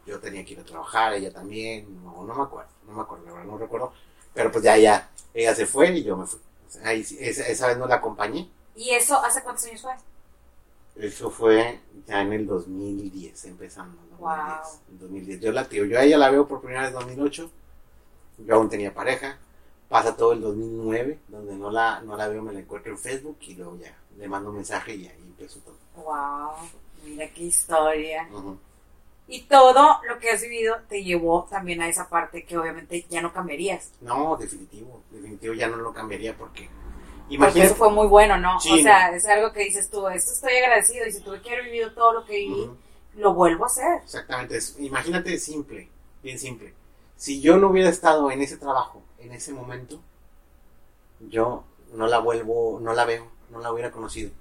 Yo 0.05 0.19
tenía 0.19 0.45
que 0.45 0.53
ir 0.53 0.59
a 0.59 0.63
trabajar, 0.63 1.13
ella 1.13 1.33
también, 1.33 2.03
no, 2.03 2.23
no 2.23 2.35
me 2.35 2.43
acuerdo, 2.43 2.69
no 2.87 2.93
me 2.93 3.01
acuerdo, 3.01 3.25
la 3.25 3.33
verdad 3.33 3.45
no 3.47 3.57
recuerdo. 3.57 3.93
Pero 4.33 4.51
pues 4.51 4.63
ya, 4.63 4.77
ya, 4.77 5.09
ella 5.33 5.55
se 5.55 5.65
fue 5.65 5.89
y 5.91 6.03
yo 6.03 6.15
me 6.17 6.25
fui. 6.25 6.39
O 6.67 6.71
sea, 6.71 6.87
ahí 6.87 7.01
esa, 7.19 7.47
esa 7.47 7.67
vez 7.67 7.77
no 7.77 7.87
la 7.87 7.95
acompañé. 7.95 8.49
¿Y 8.75 8.91
eso 8.91 9.17
hace 9.23 9.43
cuántos 9.43 9.65
años 9.65 9.81
fue? 9.81 9.93
Eso 10.95 11.29
fue 11.29 11.79
ya 12.07 12.21
en 12.21 12.33
el 12.33 12.45
2010, 12.47 13.45
empezando. 13.45 13.97
2010, 14.11 14.19
Wow. 14.19 14.81
en 14.91 14.99
2010. 14.99 15.39
Yo 15.41 15.51
la 15.51 15.67
tío, 15.67 15.85
yo 15.85 15.99
a 15.99 16.03
ella 16.03 16.17
la 16.17 16.29
veo 16.29 16.47
por 16.47 16.61
primera 16.61 16.81
vez 16.83 16.89
en 16.89 16.95
2008. 16.99 17.51
Yo 18.39 18.55
aún 18.55 18.69
tenía 18.69 18.93
pareja. 18.93 19.37
Pasa 19.89 20.15
todo 20.15 20.33
el 20.33 20.41
2009, 20.41 21.19
donde 21.27 21.55
no 21.55 21.69
la, 21.69 22.01
no 22.01 22.15
la 22.17 22.27
veo, 22.27 22.41
me 22.41 22.53
la 22.53 22.59
encuentro 22.59 22.91
en 22.93 22.97
Facebook 22.97 23.37
y 23.41 23.53
luego 23.55 23.77
ya 23.77 23.95
le 24.17 24.27
mando 24.27 24.49
un 24.49 24.55
mensaje 24.55 24.95
y 24.95 25.07
ahí 25.07 25.19
empezó 25.21 25.59
todo. 25.59 25.77
Wow, 25.97 26.51
mira 27.05 27.27
qué 27.29 27.43
historia. 27.43 28.27
Y 29.27 29.41
todo 29.43 29.99
lo 30.07 30.19
que 30.19 30.31
has 30.31 30.41
vivido 30.41 30.77
te 30.89 31.03
llevó 31.03 31.45
también 31.49 31.81
a 31.81 31.87
esa 31.89 32.09
parte 32.09 32.43
que 32.43 32.57
obviamente 32.57 33.05
ya 33.09 33.21
no 33.21 33.31
cambiarías. 33.33 33.91
No, 34.01 34.35
definitivo, 34.35 35.01
definitivo 35.11 35.53
ya 35.53 35.67
no 35.67 35.77
lo 35.77 35.93
cambiaría 35.93 36.35
porque 36.35 36.69
Porque 37.23 37.35
imagínate. 37.35 37.65
eso 37.67 37.75
fue 37.75 37.89
muy 37.91 38.07
bueno, 38.07 38.37
¿no? 38.37 38.59
Sí, 38.59 38.71
o 38.73 38.77
sea, 38.83 39.15
es 39.15 39.25
algo 39.27 39.51
que 39.53 39.63
dices 39.63 39.89
tú, 39.89 40.07
esto 40.07 40.31
estoy 40.33 40.55
agradecido 40.57 41.07
y 41.07 41.11
si 41.11 41.21
tuve 41.21 41.41
que 41.41 41.51
haber 41.51 41.65
vivido 41.65 41.91
todo 41.93 42.13
lo 42.13 42.25
que 42.25 42.33
viví, 42.37 42.61
Ujú. 42.61 42.77
lo 43.15 43.33
vuelvo 43.33 43.63
a 43.63 43.67
hacer. 43.67 44.01
Exactamente, 44.03 44.57
es- 44.57 44.75
imagínate 44.79 45.37
simple, 45.39 45.89
bien 46.21 46.37
simple. 46.37 46.73
Si 47.15 47.41
yo 47.41 47.57
no 47.57 47.69
hubiera 47.69 47.89
estado 47.89 48.29
en 48.31 48.41
ese 48.41 48.57
trabajo, 48.57 49.01
en 49.19 49.31
ese 49.31 49.53
momento, 49.53 49.99
yo 51.29 51.63
no 51.93 52.07
la 52.07 52.19
vuelvo, 52.19 52.79
no 52.81 52.93
la 52.93 53.05
veo, 53.05 53.27
no 53.49 53.59
la 53.59 53.71
hubiera 53.71 53.91
conocido. 53.91 54.31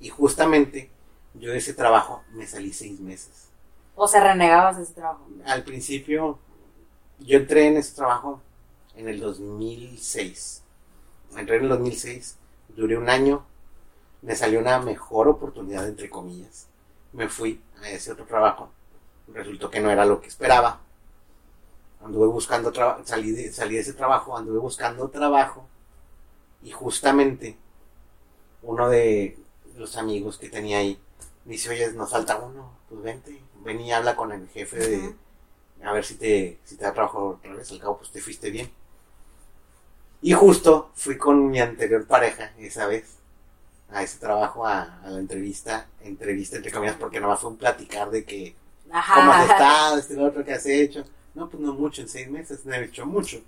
Y 0.00 0.08
justamente 0.08 0.90
yo 1.34 1.50
de 1.52 1.58
ese 1.58 1.74
trabajo 1.74 2.22
me 2.32 2.46
salí 2.46 2.72
seis 2.72 3.00
meses. 3.00 3.48
O 3.96 4.08
sea, 4.08 4.22
renegabas 4.22 4.78
de 4.78 4.84
ese 4.84 4.94
trabajo. 4.94 5.26
Al 5.44 5.62
principio, 5.64 6.38
yo 7.18 7.38
entré 7.38 7.66
en 7.66 7.76
ese 7.76 7.94
trabajo 7.94 8.40
en 8.96 9.08
el 9.08 9.20
2006. 9.20 10.62
Entré 11.36 11.56
en 11.56 11.64
el 11.64 11.68
2006, 11.68 12.36
duré 12.68 12.98
un 12.98 13.08
año, 13.08 13.44
me 14.22 14.34
salió 14.36 14.60
una 14.60 14.78
mejor 14.80 15.28
oportunidad, 15.28 15.88
entre 15.88 16.10
comillas. 16.10 16.66
Me 17.12 17.28
fui 17.28 17.62
a 17.82 17.90
ese 17.90 18.12
otro 18.12 18.26
trabajo. 18.26 18.70
Resultó 19.28 19.70
que 19.70 19.80
no 19.80 19.90
era 19.90 20.04
lo 20.04 20.20
que 20.20 20.28
esperaba. 20.28 20.80
Anduve 22.02 22.26
buscando 22.28 22.72
trabajo, 22.72 23.02
salí 23.04 23.32
de, 23.32 23.52
salí 23.52 23.74
de 23.74 23.82
ese 23.82 23.92
trabajo, 23.92 24.36
anduve 24.36 24.58
buscando 24.58 25.08
trabajo. 25.08 25.66
Y 26.62 26.70
justamente 26.70 27.56
uno 28.62 28.88
de 28.88 29.38
los 29.76 29.96
amigos 29.96 30.38
que 30.38 30.48
tenía 30.48 30.78
ahí 30.78 31.00
me 31.44 31.52
dice, 31.52 31.70
oye, 31.70 31.92
nos 31.92 32.10
falta 32.10 32.36
uno, 32.36 32.72
pues 32.88 33.02
vente, 33.02 33.40
ven 33.64 33.80
y 33.80 33.92
habla 33.92 34.16
con 34.16 34.32
el 34.32 34.48
jefe 34.48 34.76
de, 34.76 35.14
a 35.82 35.92
ver 35.92 36.04
si 36.04 36.16
te, 36.16 36.58
si 36.64 36.76
te 36.76 36.84
da 36.84 36.92
trabajo 36.92 37.38
otra 37.38 37.54
vez, 37.54 37.70
al 37.70 37.80
cabo 37.80 37.98
pues 37.98 38.10
te 38.10 38.20
fuiste 38.20 38.50
bien. 38.50 38.70
Y 40.22 40.32
justo 40.32 40.90
fui 40.94 41.16
con 41.16 41.48
mi 41.50 41.60
anterior 41.60 42.06
pareja 42.06 42.52
esa 42.58 42.86
vez 42.86 43.16
a 43.90 44.02
ese 44.02 44.18
trabajo, 44.18 44.66
a, 44.66 45.00
a 45.02 45.10
la 45.10 45.18
entrevista, 45.18 45.86
entrevista 46.02 46.56
entre 46.56 46.70
comillas, 46.72 46.96
porque 46.96 47.20
nomás 47.20 47.40
fue 47.40 47.50
un 47.50 47.56
platicar 47.56 48.10
de 48.10 48.24
que, 48.24 48.54
¿cómo 49.14 49.32
has 49.32 49.50
estado? 49.50 49.98
Este 49.98 50.14
lo 50.14 50.26
otro 50.26 50.44
que 50.44 50.52
has 50.52 50.66
hecho. 50.66 51.04
No, 51.34 51.48
pues 51.48 51.62
no 51.62 51.74
mucho, 51.74 52.02
en 52.02 52.08
seis 52.08 52.28
meses 52.30 52.64
no 52.64 52.74
he 52.74 52.84
hecho 52.84 53.06
mucho. 53.06 53.40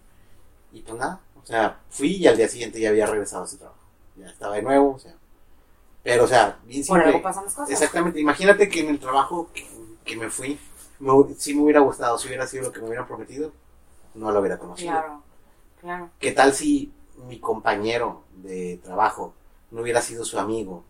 Y 0.73 0.81
pues 0.83 0.99
nada, 0.99 1.21
o 1.43 1.47
sea, 1.47 1.79
fui 1.91 2.17
y 2.17 2.27
al 2.27 2.37
día 2.37 2.49
siguiente 2.49 2.81
ya 2.81 2.89
había 2.91 3.07
regresado 3.07 3.43
a 3.43 3.47
ese 3.47 3.59
trabajo. 3.59 3.79
Ya 4.17 4.29
estaba 4.29 4.57
de 4.57 4.63
nuevo, 4.63 4.95
o 4.95 4.99
sea. 4.99 5.15
Pero, 6.03 6.25
o 6.25 6.29
sea, 6.29 6.59
bien 6.65 6.85
Por 6.87 6.99
simple. 6.99 7.05
algo 7.05 7.23
pasan 7.23 7.45
las 7.45 7.55
cosas. 7.55 7.71
Exactamente, 7.71 8.21
imagínate 8.21 8.69
que 8.69 8.81
en 8.81 8.89
el 8.89 8.99
trabajo 8.99 9.51
que, 9.55 9.67
que 10.05 10.17
me 10.17 10.31
fui, 10.31 10.59
me, 10.99 11.13
si 11.39 11.55
me 11.55 11.63
hubiera 11.63 11.81
gustado, 11.81 12.19
si 12.19 12.29
hubiera 12.29 12.47
sido 12.47 12.65
lo 12.65 12.73
que 12.73 12.81
me 12.81 12.87
hubieran 12.87 13.07
prometido, 13.07 13.53
no 14.15 14.33
lo 14.33 14.41
hubiera 14.41 14.59
conocido. 14.59 14.91
Claro, 14.91 15.22
claro. 15.83 16.11
¿Qué 16.19 16.33
tal 16.33 16.55
si 16.55 16.91
mi 17.29 17.39
compañero 17.39 18.25
de 18.37 18.81
trabajo 18.83 19.35
no 19.71 19.83
hubiera 19.83 20.01
sido 20.01 20.25
su 20.25 20.39
amigo 20.39 20.85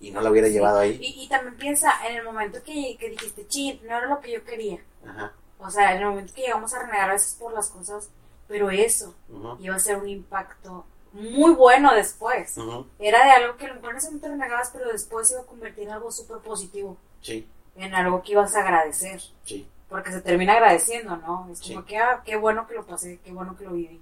y 0.00 0.10
no 0.10 0.20
lo 0.20 0.30
hubiera 0.30 0.48
llevado 0.48 0.78
ahí? 0.80 0.98
Y, 1.00 1.24
y 1.24 1.28
también 1.28 1.56
piensa, 1.56 2.06
en 2.06 2.16
el 2.16 2.24
momento 2.24 2.62
que, 2.62 2.96
que 3.00 3.08
dijiste, 3.08 3.46
chin, 3.48 3.80
no 3.84 3.96
era 3.96 4.06
lo 4.06 4.20
que 4.20 4.32
yo 4.32 4.44
quería. 4.44 4.78
Ajá. 5.08 5.32
O 5.58 5.70
sea, 5.70 5.92
en 5.96 6.02
el 6.02 6.08
momento 6.08 6.34
que 6.34 6.42
llegamos 6.42 6.74
a 6.74 6.80
renegar 6.80 7.08
a 7.08 7.14
veces 7.14 7.34
por 7.40 7.52
las 7.54 7.70
cosas, 7.70 8.10
pero 8.46 8.70
eso 8.70 9.14
iba 9.60 9.74
a 9.74 9.78
ser 9.78 9.96
un 9.96 10.08
impacto 10.08 10.84
muy 11.12 11.54
bueno 11.54 11.94
después. 11.94 12.56
Era 12.98 13.24
de 13.24 13.30
algo 13.30 13.56
que 13.56 13.64
a 13.64 13.68
lo 13.68 13.76
mejor 13.76 13.90
en 13.92 13.96
ese 13.96 14.06
momento 14.08 14.28
renegabas, 14.28 14.70
pero 14.70 14.92
después 14.92 15.26
se 15.28 15.34
iba 15.34 15.42
a 15.42 15.46
convertir 15.46 15.84
en 15.84 15.92
algo 15.92 16.12
súper 16.12 16.38
positivo, 16.38 16.98
Sí, 17.22 17.48
en 17.74 17.94
algo 17.94 18.22
que 18.22 18.32
ibas 18.32 18.54
a 18.54 18.60
agradecer. 18.60 19.20
sí, 19.44 19.66
Porque 19.88 20.12
se 20.12 20.20
termina 20.20 20.52
agradeciendo, 20.54 21.16
¿no? 21.16 21.48
Es 21.50 21.60
Sí. 21.60 21.72
como 21.74 21.86
que, 21.86 21.96
ah, 21.96 22.22
qué 22.24 22.36
bueno 22.36 22.66
que 22.66 22.74
lo 22.74 22.84
pasé, 22.84 23.18
qué 23.24 23.32
bueno 23.32 23.56
que 23.56 23.64
lo 23.64 23.72
viví. 23.72 24.00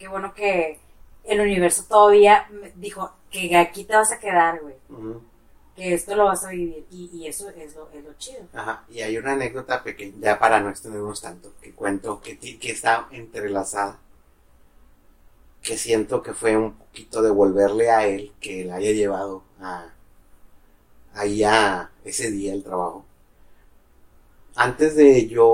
Qué 0.00 0.08
bueno 0.08 0.32
que 0.32 0.80
el 1.24 1.40
universo 1.42 1.84
todavía 1.86 2.48
dijo 2.76 3.12
que 3.30 3.54
aquí 3.54 3.84
te 3.84 3.94
vas 3.94 4.10
a 4.10 4.18
quedar, 4.18 4.62
güey. 4.62 4.74
Que 5.76 5.92
esto 5.92 6.16
lo 6.16 6.24
vas 6.24 6.42
a 6.42 6.48
vivir. 6.52 6.86
Y, 6.90 7.10
y 7.12 7.26
eso 7.26 7.50
es 7.50 7.74
lo, 7.76 7.90
es 7.90 8.02
lo 8.02 8.14
chido. 8.14 8.40
Ajá. 8.54 8.82
Y 8.88 9.02
hay 9.02 9.18
una 9.18 9.32
anécdota 9.32 9.82
pequeña, 9.82 10.16
ya 10.18 10.38
para 10.38 10.58
no 10.60 10.70
extendernos 10.70 11.20
tanto, 11.20 11.52
que 11.60 11.74
cuento, 11.74 12.18
que, 12.22 12.38
que 12.38 12.70
está 12.70 13.08
entrelazada, 13.10 13.98
que 15.62 15.76
siento 15.76 16.22
que 16.22 16.32
fue 16.32 16.56
un 16.56 16.72
poquito 16.72 17.20
devolverle 17.20 17.90
a 17.90 18.06
él 18.06 18.32
que 18.40 18.64
la 18.64 18.76
haya 18.76 18.92
llevado 18.92 19.42
a 19.60 19.92
ahí 21.12 21.42
a 21.44 21.90
ese 22.04 22.30
día 22.30 22.54
el 22.54 22.64
trabajo. 22.64 23.04
Antes 24.54 24.96
de 24.96 25.28
yo, 25.28 25.46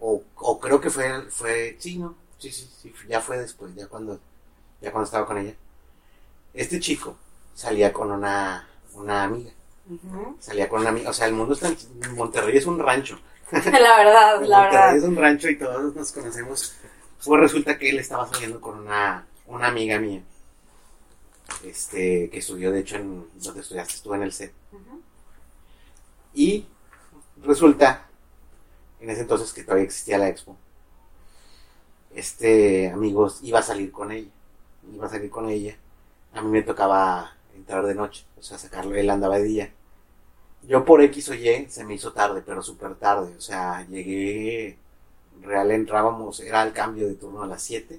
o, 0.00 0.22
o 0.36 0.60
creo 0.60 0.80
que 0.80 0.90
fue, 0.90 1.22
fue, 1.30 1.76
sí, 1.80 1.98
no, 1.98 2.14
sí, 2.40 2.50
sí, 2.50 2.68
sí, 2.82 2.92
ya 3.08 3.20
fue 3.20 3.38
después, 3.38 3.74
ya 3.74 3.86
cuando, 3.86 4.18
ya 4.80 4.90
cuando 4.90 5.04
estaba 5.04 5.26
con 5.26 5.38
ella. 5.38 5.54
Este 6.52 6.80
chico 6.80 7.16
salía 7.54 7.92
con 7.92 8.10
una, 8.10 8.66
una 8.94 9.22
amiga 9.22 9.52
salía 10.38 10.68
con 10.68 10.80
una 10.80 10.90
amiga, 10.90 11.10
o 11.10 11.12
sea, 11.12 11.26
el 11.26 11.34
mundo 11.34 11.54
está 11.54 11.72
Monterrey 12.14 12.56
es 12.56 12.66
un 12.66 12.78
rancho. 12.78 13.18
la 13.52 13.96
verdad, 13.96 14.40
la 14.42 14.62
Monterrey 14.62 14.70
verdad. 14.70 14.96
es 14.96 15.04
un 15.04 15.16
rancho 15.16 15.48
y 15.48 15.58
todos 15.58 15.94
nos 15.94 16.12
conocemos. 16.12 16.74
Pues 17.24 17.40
resulta 17.40 17.78
que 17.78 17.90
él 17.90 17.98
estaba 17.98 18.26
saliendo 18.26 18.60
con 18.60 18.78
una, 18.78 19.26
una 19.46 19.66
amiga 19.68 19.98
mía. 19.98 20.22
Este, 21.64 22.30
que 22.30 22.38
estudió, 22.38 22.70
de 22.70 22.80
hecho, 22.80 22.96
en 22.96 23.26
donde 23.34 23.60
estudiaste, 23.60 23.94
estuvo 23.94 24.14
en 24.14 24.22
el 24.22 24.32
set. 24.32 24.52
Ujú. 24.72 25.02
Y 26.32 26.66
resulta, 27.42 28.06
en 29.00 29.10
ese 29.10 29.22
entonces 29.22 29.52
que 29.52 29.64
todavía 29.64 29.84
existía 29.84 30.16
la 30.18 30.28
expo, 30.28 30.56
este 32.14 32.90
amigo 32.90 33.28
iba 33.42 33.60
a 33.60 33.62
salir 33.62 33.92
con 33.92 34.12
ella. 34.12 34.30
Iba 34.92 35.06
a 35.06 35.10
salir 35.10 35.30
con 35.30 35.48
ella. 35.48 35.76
A 36.32 36.42
mí 36.42 36.48
me 36.50 36.62
tocaba 36.62 37.32
entrar 37.56 37.84
de 37.84 37.94
noche, 37.94 38.24
o 38.38 38.42
sea, 38.42 38.58
sacarlo, 38.58 38.94
él 38.94 39.10
andaba 39.10 39.38
de 39.38 39.44
día. 39.44 39.72
Yo 40.62 40.84
por 40.84 41.02
X 41.02 41.28
o 41.30 41.34
Y 41.34 41.66
se 41.68 41.84
me 41.84 41.94
hizo 41.94 42.12
tarde, 42.12 42.42
pero 42.44 42.62
súper 42.62 42.94
tarde. 42.94 43.34
O 43.36 43.40
sea, 43.40 43.86
llegué, 43.88 44.78
real 45.42 45.70
entrábamos, 45.70 46.40
era 46.40 46.62
el 46.62 46.72
cambio 46.72 47.06
de 47.08 47.14
turno 47.14 47.42
a 47.42 47.46
las 47.46 47.62
7. 47.62 47.98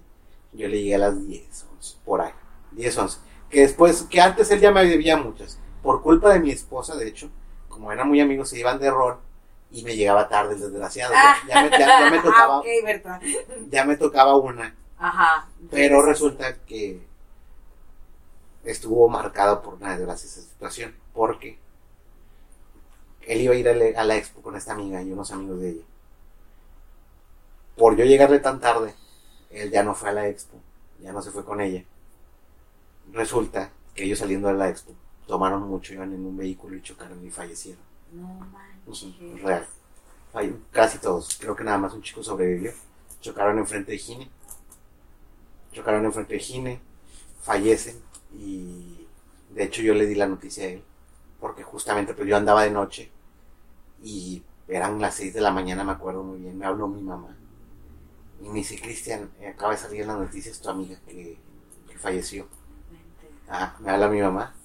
Yo 0.54 0.68
le 0.68 0.78
llegué 0.78 0.96
a 0.96 1.00
las 1.00 1.28
10, 1.28 1.66
11, 1.78 1.98
por 2.06 2.22
ahí. 2.22 2.32
10, 2.72 2.98
11. 2.98 3.20
Que 3.50 3.62
después, 3.62 4.04
que 4.04 4.22
antes 4.22 4.52
él 4.52 4.60
ya 4.60 4.72
me 4.72 4.86
debía 4.86 5.18
muchas. 5.18 5.58
Por 5.82 6.02
culpa 6.02 6.34
de 6.34 6.40
mi 6.40 6.52
esposa, 6.52 6.96
de 6.96 7.08
hecho, 7.08 7.30
como 7.68 7.92
eran 7.92 8.08
muy 8.08 8.22
amigos, 8.22 8.50
se 8.50 8.60
iban 8.60 8.80
de 8.80 8.92
rol 8.92 9.18
y 9.72 9.84
me 9.84 9.96
llegaba 9.96 10.28
tarde 10.28 10.56
el 10.56 10.60
desgraciado. 10.62 11.14
Ya, 11.14 11.36
ya 11.48 11.62
me, 11.64 11.70
ya- 11.72 11.80
ya 11.80 12.10
me 12.12 12.18
Ah, 12.20 12.24
tocaba, 12.24 12.62
verdad. 12.84 13.22
ya 13.70 13.86
me 13.86 13.96
tocaba 13.98 14.36
una. 14.36 14.76
Ajá. 14.98 15.48
Pero 15.70 16.02
resulta 16.04 16.56
que 16.66 17.02
estuvo 18.64 19.08
marcado 19.10 19.62
por 19.62 19.76
una 19.76 19.96
desgracia 19.98 20.28
esa 20.28 20.42
situación, 20.42 20.96
porque 21.14 21.58
él 23.22 23.42
iba 23.42 23.54
a 23.54 23.58
ir 23.58 23.70
a, 23.70 23.74
la- 23.74 24.00
a 24.00 24.04
la 24.04 24.16
expo 24.18 24.42
con 24.42 24.56
esta 24.56 24.74
amiga 24.74 25.02
y 25.02 25.12
unos 25.12 25.32
amigos 25.32 25.60
de 25.62 25.70
ella. 25.70 25.84
Por 27.78 27.96
yo 27.96 28.06
llegarle 28.06 28.40
tan 28.40 28.60
tarde, 28.60 28.94
él 29.50 29.72
ya 29.72 29.84
no 29.84 29.96
fue 29.96 30.10
a 30.10 30.14
la 30.14 30.28
expo, 30.28 30.58
ya 31.00 31.12
no 31.12 31.22
se 31.22 31.32
fue 31.32 31.44
con 31.46 31.62
ella. 31.62 31.84
Resulta 33.14 33.72
que 33.96 34.04
ellos 34.04 34.20
saliendo 34.20 34.48
de 34.50 34.54
la 34.56 34.70
expo 34.70 34.94
tomaron 35.28 35.64
mucho, 35.68 35.94
iban 35.94 36.14
en 36.14 36.26
un 36.26 36.36
vehículo 36.38 36.76
y 36.76 36.82
chocaron 36.82 37.26
y 37.26 37.30
fallecieron. 37.32 37.82
No 38.12 38.46
Ujú, 38.92 39.38
Real. 39.44 39.66
Fall- 40.34 40.60
Casi 40.72 41.00
todos. 41.00 41.38
Creo 41.40 41.56
que 41.56 41.64
nada 41.64 41.78
más 41.80 41.94
un 41.94 42.02
chico 42.04 42.24
sobrevivió. 42.24 42.74
Chocaron 43.22 43.60
enfrente 43.60 43.92
de 43.94 43.98
Gine. 43.98 44.30
Chocaron 45.72 46.06
enfrente 46.06 46.34
de 46.34 46.40
Gine. 46.40 46.82
Fallecen. 47.42 48.02
Y 48.34 49.08
de 49.50 49.64
hecho 49.64 49.82
yo 49.82 49.94
le 49.94 50.06
di 50.06 50.16
la 50.16 50.28
noticia 50.28 50.66
a 50.66 50.68
él. 50.70 50.84
Porque 51.40 51.64
justamente 51.64 52.14
pues 52.14 52.28
yo 52.28 52.38
andaba 52.38 52.64
de 52.64 52.72
noche. 52.72 53.12
Y 54.04 54.44
eran 54.68 55.02
las 55.02 55.16
6 55.16 55.34
de 55.34 55.42
la 55.42 55.52
mañana, 55.52 55.84
me 55.84 55.92
acuerdo 55.94 56.24
muy 56.24 56.40
bien. 56.40 56.58
Me 56.58 56.66
habló 56.66 56.88
mi 56.88 57.02
mamá. 57.02 57.36
Y 58.42 58.50
me 58.50 58.56
dice, 58.60 58.80
Cristian, 58.80 59.30
eh, 59.40 59.48
acaba 59.48 59.74
de 59.74 59.78
salir 59.78 60.02
en 60.02 60.08
las 60.08 60.18
noticias 60.20 60.60
tu 60.60 60.70
amiga 60.70 60.98
que, 61.08 61.38
que 61.90 61.98
falleció. 61.98 62.48
Ah, 63.50 63.76
me 63.80 63.92
habla 63.92 64.08
mi 64.10 64.22
mamá. 64.22 64.56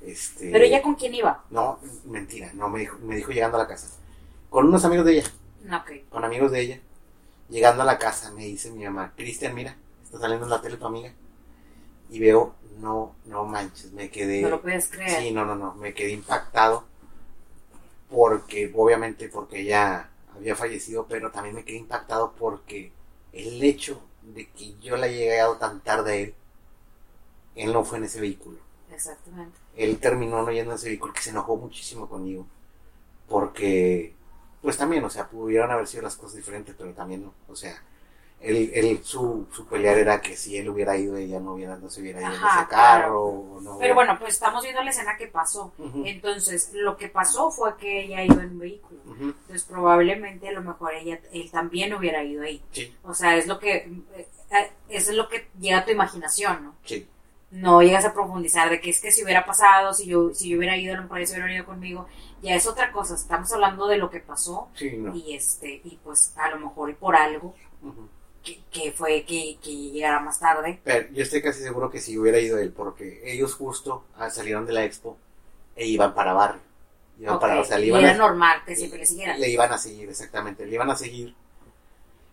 Este, 0.00 0.50
Pero 0.50 0.64
ella 0.64 0.82
con 0.82 0.94
quién 0.94 1.14
iba? 1.14 1.44
no, 1.50 1.78
mentira, 2.06 2.50
no, 2.54 2.68
me 2.68 2.80
dijo, 2.80 2.98
me 3.02 3.16
dijo 3.16 3.32
llegando 3.32 3.58
a 3.58 3.62
la 3.62 3.68
casa. 3.68 3.88
Con 4.48 4.66
unos 4.66 4.84
amigos 4.84 5.04
de 5.06 5.18
ella, 5.18 5.30
No, 5.64 5.78
ok. 5.78 5.90
con 6.08 6.24
amigos 6.24 6.50
de 6.52 6.60
ella. 6.60 6.80
Llegando 7.48 7.82
a 7.82 7.86
la 7.86 7.98
casa 7.98 8.30
me 8.32 8.44
dice 8.44 8.70
mi 8.70 8.84
mamá, 8.84 9.12
Cristian, 9.16 9.54
mira, 9.54 9.76
está 10.04 10.18
saliendo 10.18 10.46
en 10.46 10.50
la 10.50 10.60
tele 10.62 10.76
tu 10.76 10.86
amiga. 10.86 11.12
Y 12.08 12.18
veo, 12.18 12.54
no, 12.78 13.14
no 13.26 13.44
manches, 13.44 13.92
me 13.92 14.10
quedé... 14.10 14.40
No 14.42 14.48
lo 14.50 14.62
puedes 14.62 14.88
creer. 14.88 15.20
Sí, 15.20 15.30
no, 15.32 15.44
no, 15.44 15.54
no, 15.54 15.74
me 15.74 15.92
quedé 15.94 16.10
impactado. 16.12 16.84
Porque, 18.08 18.72
obviamente, 18.74 19.28
porque 19.28 19.60
ella 19.60 20.08
había 20.34 20.56
fallecido, 20.56 21.06
pero 21.08 21.30
también 21.30 21.54
me 21.54 21.64
quedé 21.64 21.76
impactado 21.76 22.32
porque 22.38 22.92
el 23.32 23.62
hecho 23.62 24.00
de 24.22 24.48
que 24.50 24.76
yo 24.80 24.96
la 24.96 25.06
haya 25.06 25.16
llegado 25.18 25.56
tan 25.58 25.80
tarde 25.80 26.12
a 26.12 26.16
él, 26.16 26.34
él 27.54 27.72
no 27.72 27.84
fue 27.84 27.98
en 27.98 28.04
ese 28.04 28.20
vehículo 28.20 28.58
Exactamente. 28.92 29.56
Él 29.76 29.98
terminó 29.98 30.42
no 30.42 30.52
yendo 30.52 30.72
a 30.72 30.76
ese 30.76 30.88
vehículo 30.88 31.12
que 31.12 31.22
se 31.22 31.30
enojó 31.30 31.56
muchísimo 31.56 32.08
conmigo 32.08 32.46
porque 33.28 34.14
pues 34.62 34.76
también 34.76 35.04
o 35.04 35.10
sea 35.10 35.28
pudieron 35.28 35.70
haber 35.70 35.86
sido 35.86 36.02
las 36.04 36.16
cosas 36.16 36.36
diferentes 36.36 36.74
pero 36.78 36.92
también 36.92 37.24
no 37.24 37.34
o 37.48 37.56
sea 37.56 37.82
él, 38.40 38.70
él 38.74 39.00
su, 39.04 39.46
su 39.52 39.66
pelear 39.66 39.98
era 39.98 40.20
que 40.22 40.36
si 40.36 40.56
él 40.58 40.68
hubiera 40.70 40.96
ido 40.96 41.16
ella 41.16 41.40
no 41.40 41.54
hubiera 41.54 41.76
no 41.76 41.90
se 41.90 42.00
hubiera 42.02 42.22
ido 42.22 42.36
en 42.36 42.36
Ajá, 42.36 42.46
ese 42.46 42.66
carro 42.68 43.22
o 43.24 43.60
no 43.60 43.78
Pero 43.78 43.94
bueno, 43.94 44.18
pues 44.18 44.34
estamos 44.34 44.62
viendo 44.62 44.82
la 44.82 44.90
escena 44.90 45.16
que 45.16 45.26
pasó. 45.26 45.72
Ujú, 45.78 46.04
Entonces, 46.06 46.70
lo 46.74 46.96
que 46.96 47.08
pasó 47.08 47.50
fue 47.50 47.76
que 47.78 48.02
ella 48.04 48.22
iba 48.24 48.42
en 48.42 48.50
un 48.50 48.58
vehículo. 48.58 49.00
ujú, 49.10 49.34
Entonces, 49.42 49.64
probablemente 49.64 50.48
a 50.48 50.52
lo 50.52 50.62
mejor 50.62 50.94
ella, 50.94 51.18
él 51.32 51.50
también 51.50 51.94
hubiera 51.94 52.22
ido 52.22 52.42
ahí. 52.42 52.62
sí 52.72 52.92
O 53.02 53.14
sea, 53.14 53.36
es 53.36 53.46
lo 53.46 53.58
que, 53.58 53.76
eh, 54.14 54.28
eso 54.88 55.10
es 55.10 55.16
lo 55.16 55.28
que 55.28 55.48
llega 55.58 55.78
a 55.78 55.84
tu 55.84 55.92
imaginación, 55.92 56.64
¿no? 56.64 56.74
Sí. 56.84 57.06
No 57.50 57.82
llegas 57.82 58.04
a 58.04 58.12
profundizar 58.14 58.70
de 58.70 58.80
que 58.80 58.90
es 58.90 59.00
que 59.00 59.10
si 59.10 59.24
hubiera 59.24 59.44
pasado, 59.44 59.92
si 59.92 60.06
yo, 60.06 60.32
si 60.32 60.50
yo 60.50 60.58
hubiera 60.58 60.76
ido, 60.76 60.94
a 60.94 60.96
lo 60.98 61.02
mejor 61.02 61.18
ellos 61.18 61.30
hubieran 61.30 61.50
ido 61.50 61.64
conmigo, 61.66 62.06
ya 62.42 62.54
es 62.54 62.66
otra 62.66 62.92
cosa. 62.92 63.14
Estamos 63.14 63.52
hablando 63.52 63.86
de 63.88 63.98
lo 63.98 64.08
que 64.10 64.20
pasó 64.20 64.68
Sí, 64.74 64.96
no. 64.96 65.14
y 65.14 65.34
este, 65.34 65.80
y 65.84 65.98
pues 66.04 66.32
a 66.36 66.50
lo 66.50 66.60
mejor 66.60 66.90
y 66.90 66.94
por 66.94 67.16
algo 67.16 67.54
que, 68.44 68.60
que 68.70 68.92
fue 68.92 69.24
que, 69.24 69.58
que 69.62 69.74
llegara 69.90 70.20
más 70.20 70.38
tarde. 70.38 70.80
Pero 70.84 71.08
yo 71.12 71.22
estoy 71.22 71.42
casi 71.42 71.62
seguro 71.62 71.90
que 71.90 72.00
si 72.00 72.16
hubiera 72.18 72.38
ido 72.38 72.58
él, 72.58 72.72
porque 72.72 73.20
ellos 73.24 73.54
justo 73.54 74.04
ah, 74.16 74.30
salieron 74.30 74.64
de 74.66 74.72
la 74.72 74.84
expo 74.84 75.16
e 75.76 75.86
iban 75.86 76.14
para 76.14 76.32
barrio. 76.32 76.62
Iban 77.18 77.38
para, 77.38 77.60
o 77.60 77.64
sea, 77.64 77.78
le 77.78 77.86
y 77.86 77.88
iban 77.88 78.02
era 78.02 78.12
a, 78.12 78.16
normal 78.16 78.62
que 78.64 78.74
siempre 78.76 78.98
le 79.00 79.06
siguieran. 79.06 79.38
le 79.40 79.50
iban 79.50 79.70
a 79.72 79.76
seguir, 79.78 80.08
exactamente, 80.08 80.64
le 80.64 80.74
iban 80.74 80.88
a 80.90 80.96
seguir. 80.96 81.34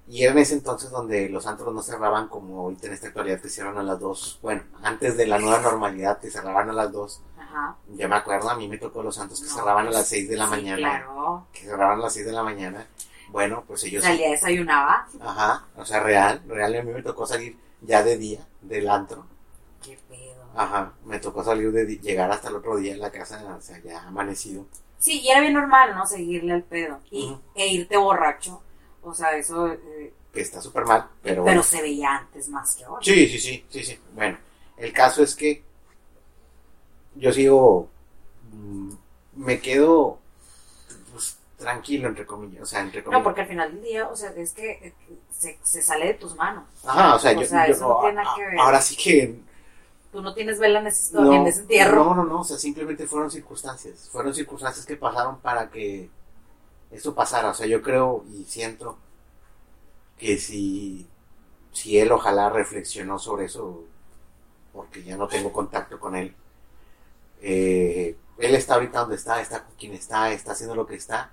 Y 0.09 0.23
era 0.23 0.31
en 0.31 0.37
ese 0.37 0.53
entonces 0.53 0.89
donde 0.89 1.27
los 1.29 1.45
antros 1.47 1.73
no 1.73 1.81
cerraban 1.81 2.29
como 2.29 2.61
ahorita 2.61 2.87
en 2.87 2.93
esta 2.93 3.07
actualidad 3.07 3.41
que 3.41 3.49
cierran 3.49 3.77
a 3.77 3.83
las 3.83 3.99
dos. 3.99 4.39
Bueno, 4.41 4.63
antes 4.81 5.17
de 5.17 5.27
la 5.27 5.37
nueva 5.37 5.59
normalidad 5.59 6.19
que 6.19 6.31
cerraban 6.31 6.69
a 6.69 6.73
las 6.73 6.91
dos. 6.91 7.21
Ajá. 7.37 7.75
Yo 7.89 8.07
me 8.07 8.15
acuerdo, 8.15 8.49
a 8.49 8.55
mí 8.55 8.67
me 8.67 8.77
tocó 8.77 9.03
los 9.03 9.15
santos 9.15 9.41
que 9.41 9.47
No, 9.47 9.55
cerraban 9.55 9.87
a 9.87 9.89
pues, 9.89 9.97
las 9.97 10.07
6 10.07 10.29
de 10.29 10.35
la 10.37 10.45
sí, 10.45 10.51
mañana. 10.51 10.77
Claro. 10.77 11.47
Que 11.51 11.59
cerraban 11.61 11.99
a 11.99 12.03
las 12.03 12.13
6 12.13 12.25
de 12.25 12.31
la 12.31 12.43
mañana. 12.43 12.87
Bueno, 13.29 13.63
pues 13.67 13.83
ellos... 13.83 14.03
Salía, 14.03 14.31
desayunaba. 14.31 15.07
Ajá, 15.19 15.65
o 15.75 15.83
sea, 15.83 15.99
real, 15.99 16.41
real. 16.47 16.75
A 16.75 16.83
mí 16.83 16.91
me 16.91 17.03
tocó 17.03 17.25
salir 17.25 17.57
ya 17.81 18.01
de 18.01 18.17
día 18.17 18.47
del 18.61 18.89
antro. 18.89 19.25
Qué 19.83 19.99
pedo. 20.09 20.43
Ajá, 20.55 20.93
me 21.05 21.19
tocó 21.19 21.43
salir 21.43 21.71
de 21.73 21.97
llegar 21.97 22.31
hasta 22.31 22.47
el 22.47 22.55
otro 22.55 22.77
día 22.77 22.93
en 22.93 23.01
la 23.01 23.11
casa, 23.11 23.55
o 23.57 23.61
sea, 23.61 23.79
ya 23.79 24.03
amanecido. 24.07 24.65
Sí, 24.99 25.19
y 25.21 25.29
era 25.29 25.41
bien 25.41 25.53
normal, 25.53 25.93
¿no? 25.95 26.05
Seguirle 26.05 26.53
al 26.53 26.63
pedo. 26.63 26.99
Y. 27.11 27.37
E 27.53 27.67
irte 27.67 27.97
borracho. 27.97 28.61
O 29.09 29.13
sea, 29.13 29.35
eso. 29.37 29.67
eh, 29.67 30.13
Que 30.33 30.41
está 30.41 30.61
súper 30.61 30.85
mal, 30.85 31.07
pero... 31.21 31.35
pero 31.35 31.43
bueno. 31.43 31.63
se 31.63 31.81
veía 31.81 32.15
antes 32.17 32.49
más 32.49 32.75
que 32.75 32.83
ahora. 32.83 33.01
Sí, 33.03 33.27
sí, 33.27 33.39
sí, 33.39 33.65
sí, 33.69 33.83
sí. 33.83 33.99
Bueno, 34.13 34.37
el 34.77 34.91
caso 34.93 35.23
es 35.23 35.35
que 35.35 35.63
yo 37.15 37.31
sigo, 37.33 37.89
mm, 38.51 38.91
me 39.37 39.59
quedo 39.59 40.19
pues, 41.11 41.37
tranquilo, 41.57 42.07
entre 42.09 42.25
comillas, 42.25 42.63
o 42.63 42.65
sea, 42.65 42.81
entre 42.81 43.03
comillas. 43.03 43.19
No, 43.19 43.23
porque 43.23 43.41
al 43.41 43.47
final 43.47 43.71
del 43.73 43.83
día, 43.83 44.07
o 44.07 44.15
sea, 44.15 44.31
es 44.31 44.53
que 44.53 44.71
eh, 44.71 44.93
se, 45.31 45.57
se 45.63 45.81
sale 45.81 46.05
de 46.07 46.13
tus 46.15 46.35
manos. 46.35 46.65
Ajá, 46.85 47.15
o 47.15 47.19
sea, 47.19 47.31
o 47.31 47.41
yo, 47.41 47.47
sea, 47.47 47.67
yo- 47.67 47.73
eso 47.73 47.87
no 47.89 47.99
tiene 48.01 48.15
nada 48.15 48.35
que 48.35 48.43
ver. 48.45 48.59
ahora 48.59 48.81
sí 48.81 48.95
que 48.95 49.39
Tú 50.11 50.21
no 50.21 50.33
tienes 50.33 50.57
vela 50.57 50.79
en 50.79 50.87
ese, 50.87 51.03
historia, 51.03 51.39
en 51.39 51.47
ese 51.47 51.59
entierro. 51.61 52.05
no, 52.05 52.15
no, 52.15 52.23
no, 52.23 52.39
o 52.39 52.43
sea, 52.43 52.57
simplemente 52.57 53.05
fueron 53.07 53.29
circunstancias, 53.29 54.09
fueron 54.11 54.33
circunstancias 54.33 54.85
que 54.85 54.95
pasaron 54.95 55.39
para 55.41 55.69
que 55.69 56.09
eso 56.91 57.15
pasara, 57.15 57.49
o 57.51 57.53
sea, 57.53 57.67
yo 57.67 57.81
creo 57.81 58.25
y 58.33 58.43
siento 58.45 58.97
que 60.17 60.37
si, 60.37 61.07
si 61.71 61.99
él 61.99 62.11
ojalá 62.11 62.49
reflexionó 62.49 63.19
sobre 63.19 63.45
eso, 63.45 63.83
porque 64.73 65.03
ya 65.03 65.17
no 65.17 65.27
tengo 65.27 65.51
contacto 65.53 65.99
con 65.99 66.15
él, 66.15 66.35
eh, 67.41 68.17
él 68.37 68.55
está 68.55 68.75
ahorita 68.75 68.99
donde 69.01 69.15
está, 69.15 69.41
está 69.41 69.63
con 69.65 69.75
quien 69.75 69.93
está, 69.93 70.31
está 70.31 70.51
haciendo 70.53 70.75
lo 70.75 70.85
que 70.87 70.95
está, 70.95 71.31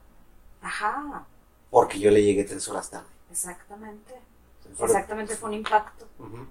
Ajá, 0.60 1.28
porque 1.70 1.98
yo 1.98 2.10
le 2.10 2.22
llegué 2.22 2.44
tres 2.44 2.66
horas 2.68 2.90
tarde. 2.90 3.08
exactamente. 3.30 4.14
Exactamente 4.80 5.36
fue 5.36 5.48
un 5.50 5.54
impacto. 5.56 6.06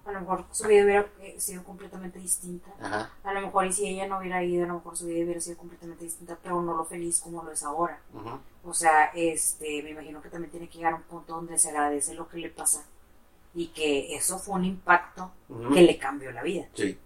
A 0.05 0.11
lo 0.11 0.19
mejor 0.21 0.45
su 0.51 0.67
vida 0.67 0.83
hubiera 0.83 1.07
eh, 1.21 1.35
sido 1.39 1.63
completamente 1.63 2.19
distinta. 2.19 2.71
Ajá, 2.81 3.11
A 3.23 3.33
lo 3.33 3.41
mejor, 3.41 3.65
y 3.65 3.73
si 3.73 3.87
ella 3.87 4.07
no 4.07 4.19
hubiera 4.19 4.43
ido, 4.43 4.65
a 4.65 4.67
lo 4.67 4.75
mejor 4.75 4.95
su 4.95 5.05
vida 5.07 5.23
hubiera 5.23 5.41
sido 5.41 5.57
completamente 5.57 6.03
distinta, 6.05 6.37
pero 6.41 6.61
no 6.61 6.75
lo 6.75 6.85
feliz 6.85 7.19
como 7.21 7.43
lo 7.43 7.51
es 7.51 7.63
ahora. 7.63 7.99
O 8.63 8.73
sea, 8.73 9.05
este, 9.13 9.81
me 9.83 9.91
imagino 9.91 10.21
que 10.21 10.29
también 10.29 10.51
tiene 10.51 10.69
que 10.69 10.77
llegar 10.77 10.93
a 10.93 10.97
un 10.97 11.03
punto 11.03 11.33
donde 11.35 11.57
se 11.57 11.69
agradece 11.69 12.13
lo 12.13 12.27
que 12.27 12.37
le 12.37 12.49
pasa 12.49 12.85
y 13.55 13.67
que 13.67 14.15
eso 14.15 14.39
fue 14.39 14.55
un 14.55 14.65
impacto 14.65 15.31
que 15.73 15.81
le 15.81 15.97
cambió 15.97 16.31
la 16.31 16.43
vida. 16.43 16.65
Sí, 16.73 16.97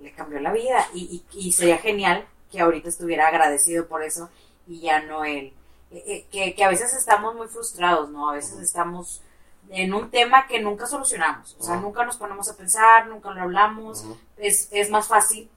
Le 0.00 0.12
cambió 0.12 0.40
la 0.40 0.52
vida 0.52 0.86
y, 0.94 1.24
y, 1.32 1.38
y 1.48 1.52
sería 1.52 1.78
genial 1.78 2.26
que 2.50 2.60
ahorita 2.60 2.88
estuviera 2.88 3.28
agradecido 3.28 3.86
por 3.86 4.02
eso 4.02 4.30
y 4.66 4.80
ya 4.80 5.02
no 5.02 5.24
él. 5.24 5.52
Eh, 5.90 6.02
eh, 6.06 6.26
que, 6.30 6.54
que 6.54 6.64
a 6.64 6.68
veces 6.68 6.94
estamos 6.94 7.34
muy 7.34 7.48
frustrados, 7.48 8.10
¿no? 8.10 8.28
A 8.30 8.34
veces 8.34 8.58
estamos 8.60 9.22
en 9.70 9.92
un 9.94 10.10
tema 10.10 10.46
que 10.46 10.60
nunca 10.60 10.86
solucionamos. 10.86 11.56
O 11.58 11.62
sea, 11.62 11.76
nunca 11.76 12.04
nos 12.04 12.16
ponemos 12.16 12.48
a 12.50 12.56
pensar, 12.56 13.06
nunca 13.06 13.30
lo 13.30 13.42
hablamos. 13.42 14.04
Es, 14.36 14.68
es 14.70 14.90
más 14.90 15.08
fácil 15.08 15.50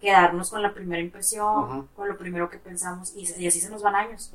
quedarnos 0.00 0.50
con 0.50 0.62
la 0.62 0.74
primera 0.74 1.00
impresión, 1.00 1.88
con 1.96 2.08
lo 2.08 2.18
primero 2.18 2.50
que 2.50 2.58
pensamos 2.58 3.12
y, 3.16 3.26
y 3.38 3.46
así 3.46 3.60
se 3.60 3.70
nos 3.70 3.82
van 3.82 3.94
años. 3.94 4.30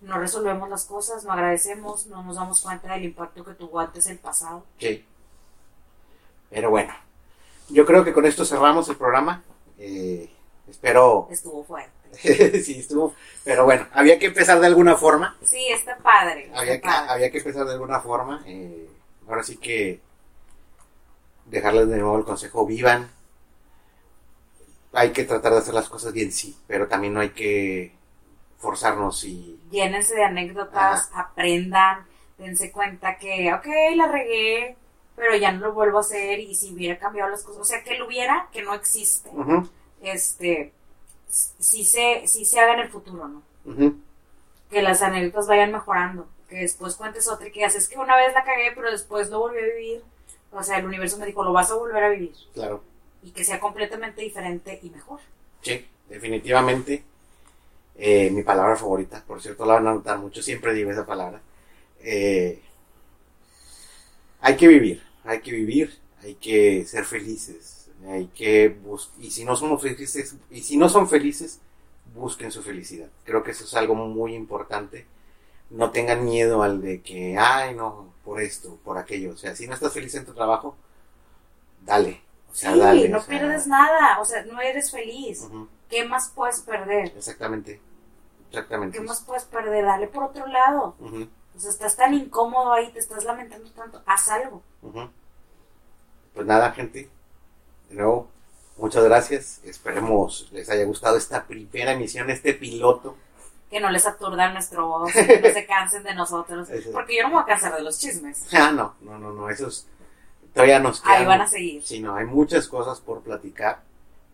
No 0.00 0.18
resolvemos 0.18 0.68
las 0.68 0.84
cosas, 0.84 1.24
no 1.24 1.32
agradecemos, 1.32 2.06
no 2.06 2.22
nos 2.22 2.36
damos 2.36 2.60
cuenta 2.60 2.92
del 2.92 3.04
impacto 3.04 3.44
que 3.44 3.54
tuvo 3.54 3.80
antes 3.80 4.06
el 4.06 4.18
pasado. 4.18 4.64
Sí. 4.78 5.04
Pero 6.50 6.70
bueno, 6.70 6.92
yo 7.70 7.86
creo 7.86 8.04
que 8.04 8.12
con 8.12 8.26
esto 8.26 8.44
cerramos 8.44 8.88
el 8.88 8.96
programa. 8.96 9.42
Eh, 9.78 10.30
espero. 10.68 11.26
Estuvo 11.30 11.64
fuerte. 11.64 11.93
sí, 12.62 12.78
estuvo. 12.78 13.14
Pero 13.44 13.64
bueno, 13.64 13.86
había 13.92 14.18
que 14.18 14.26
empezar 14.26 14.60
de 14.60 14.66
alguna 14.66 14.96
forma. 14.96 15.36
Sí, 15.42 15.66
está 15.70 15.96
padre. 15.98 16.46
está 16.46 16.60
Había 16.60 16.80
que, 16.80 16.88
había 16.88 17.30
que 17.30 17.38
empezar 17.38 17.66
de 17.66 17.72
alguna 17.72 18.00
forma. 18.00 18.42
Eh, 18.46 18.88
ahora 19.28 19.42
sí 19.42 19.56
que 19.56 20.00
dejarles 21.46 21.88
de 21.88 21.98
nuevo 21.98 22.18
el 22.18 22.24
consejo: 22.24 22.66
vivan. 22.66 23.10
Hay 24.92 25.10
que 25.10 25.24
tratar 25.24 25.52
de 25.52 25.58
hacer 25.58 25.74
las 25.74 25.88
cosas 25.88 26.12
bien, 26.12 26.30
sí, 26.30 26.56
pero 26.68 26.86
también 26.86 27.14
no 27.14 27.20
hay 27.20 27.30
que 27.30 27.92
forzarnos 28.58 29.24
y. 29.24 29.60
llénense 29.70 30.14
de 30.14 30.24
anécdotas, 30.24 31.10
aprendan, 31.14 32.06
dense 32.38 32.72
cuenta 32.72 33.18
que, 33.18 33.52
ok, 33.52 33.66
la 33.96 34.06
regué, 34.08 34.76
pero 35.16 35.36
ya 35.36 35.52
no 35.52 35.66
lo 35.66 35.72
vuelvo 35.72 35.98
a 35.98 36.00
hacer 36.00 36.40
y 36.40 36.54
si 36.54 36.72
hubiera 36.72 36.98
cambiado 36.98 37.30
las 37.30 37.42
cosas, 37.42 37.60
o 37.60 37.64
sea, 37.64 37.82
que 37.84 37.98
lo 37.98 38.06
hubiera, 38.06 38.48
que 38.52 38.62
no 38.62 38.74
existe, 38.74 39.30
este, 40.02 40.72
si 41.58 41.84
se, 41.84 42.26
si 42.26 42.44
se 42.44 42.60
haga 42.60 42.74
en 42.74 42.80
el 42.80 42.88
futuro, 42.88 43.28
¿no? 43.28 43.42
Que 44.70 44.82
las 44.82 45.02
anécdotas 45.02 45.48
vayan 45.48 45.72
mejorando, 45.72 46.28
que 46.48 46.56
después 46.56 46.94
cuentes 46.94 47.28
otra 47.28 47.48
y 47.48 47.50
que 47.50 47.60
digas, 47.60 47.74
es 47.74 47.88
que 47.88 47.98
una 47.98 48.16
vez 48.16 48.32
la 48.34 48.44
cagué, 48.44 48.72
pero 48.74 48.90
después 48.90 49.30
lo 49.30 49.40
volví 49.40 49.58
a 49.58 49.66
vivir, 49.66 50.02
o 50.52 50.62
sea, 50.62 50.78
el 50.78 50.86
universo 50.86 51.18
me 51.18 51.26
dijo, 51.26 51.42
lo 51.42 51.52
vas 51.52 51.70
a 51.70 51.74
volver 51.74 52.04
a 52.04 52.10
vivir, 52.10 52.34
claro. 52.52 52.82
y 53.22 53.30
que 53.32 53.44
sea 53.44 53.58
completamente 53.58 54.22
diferente 54.22 54.78
y 54.82 54.90
mejor. 54.90 55.20
Sí, 55.62 55.84
definitivamente. 56.08 57.04
Eh, 57.96 58.30
mi 58.30 58.42
palabra 58.42 58.76
favorita, 58.76 59.22
por 59.24 59.40
cierto, 59.40 59.64
la 59.64 59.74
van 59.74 59.86
a 59.86 59.94
notar 59.94 60.18
mucho, 60.18 60.42
siempre 60.42 60.74
digo 60.74 60.90
esa 60.90 61.06
palabra. 61.06 61.40
Eh, 62.00 62.60
hay 64.40 64.56
que 64.56 64.68
vivir, 64.68 65.02
hay 65.24 65.40
que 65.40 65.52
vivir, 65.52 65.98
hay 66.22 66.34
que 66.34 66.84
ser 66.86 67.04
felices, 67.04 67.73
hay 68.06 68.26
que 68.28 68.68
bus 68.68 69.10
y 69.18 69.30
si 69.30 69.44
no 69.44 69.56
somos 69.56 69.82
felices, 69.82 70.36
y 70.50 70.62
si 70.62 70.76
no 70.76 70.88
son 70.88 71.08
felices, 71.08 71.60
busquen 72.14 72.52
su 72.52 72.62
felicidad. 72.62 73.08
Creo 73.24 73.42
que 73.42 73.52
eso 73.52 73.64
es 73.64 73.74
algo 73.74 73.94
muy 73.94 74.34
importante. 74.34 75.06
No 75.70 75.90
tengan 75.90 76.24
miedo 76.24 76.62
al 76.62 76.80
de 76.82 77.02
que, 77.02 77.36
ay, 77.38 77.74
no, 77.74 78.12
por 78.24 78.40
esto, 78.40 78.78
por 78.84 78.98
aquello. 78.98 79.32
O 79.32 79.36
sea, 79.36 79.56
si 79.56 79.66
no 79.66 79.74
estás 79.74 79.92
feliz 79.92 80.14
en 80.14 80.26
tu 80.26 80.34
trabajo, 80.34 80.76
dale. 81.82 82.22
O 82.52 82.54
sea, 82.54 82.72
sí, 82.72 82.78
dale. 82.78 83.08
no 83.08 83.18
o 83.18 83.20
sea, 83.20 83.28
pierdes 83.28 83.66
nada, 83.66 84.20
o 84.20 84.24
sea, 84.24 84.44
no 84.44 84.60
eres 84.60 84.90
feliz. 84.90 85.40
ujú, 85.42 85.68
¿Qué 85.88 86.04
más 86.04 86.30
puedes 86.34 86.60
perder? 86.60 87.12
Exactamente. 87.16 87.80
Exactamente. 88.48 88.96
¿Qué 88.98 89.04
más 89.04 89.22
puedes 89.22 89.44
perder? 89.44 89.84
Dale 89.84 90.06
por 90.06 90.24
otro 90.24 90.46
lado. 90.46 90.94
O 91.00 91.58
sea, 91.58 91.70
estás 91.70 91.96
tan 91.96 92.14
incómodo 92.14 92.72
ahí, 92.72 92.92
te 92.92 93.00
estás 93.00 93.24
lamentando 93.24 93.68
tanto. 93.70 94.02
Haz 94.06 94.28
algo. 94.28 94.62
Pues 96.32 96.46
nada, 96.46 96.70
gente. 96.72 97.10
De 97.88 97.96
nuevo, 97.96 98.28
muchas 98.76 99.04
gracias. 99.04 99.60
Esperemos 99.64 100.48
les 100.52 100.68
haya 100.70 100.84
gustado 100.84 101.16
esta 101.16 101.44
primera 101.44 101.92
emisión, 101.92 102.30
este 102.30 102.54
piloto. 102.54 103.16
Que 103.70 103.80
no 103.80 103.90
les 103.90 104.06
aturda 104.06 104.52
nuestro 104.52 104.86
voz, 104.86 105.12
que 105.14 105.40
no 105.40 105.52
se 105.52 105.66
cansen 105.66 106.02
de 106.02 106.14
nosotros. 106.14 106.68
Porque 106.92 107.16
yo 107.16 107.22
no 107.22 107.28
me 107.28 107.34
voy 107.34 107.42
a 107.42 107.46
cansar 107.46 107.74
de 107.76 107.82
los 107.82 107.98
chismes. 107.98 108.46
Ah, 108.52 108.70
no, 108.72 108.94
no, 109.00 109.18
no, 109.18 109.32
no, 109.32 109.50
esos 109.50 109.86
todavía 110.52 110.78
nos 110.78 111.00
quedan. 111.00 111.16
Ahí 111.22 111.26
van 111.26 111.40
a 111.40 111.46
seguir. 111.48 111.82
Sí, 111.82 112.00
no, 112.00 112.14
hay 112.14 112.24
muchas 112.26 112.68
cosas 112.68 113.00
por 113.00 113.22
platicar. 113.22 113.82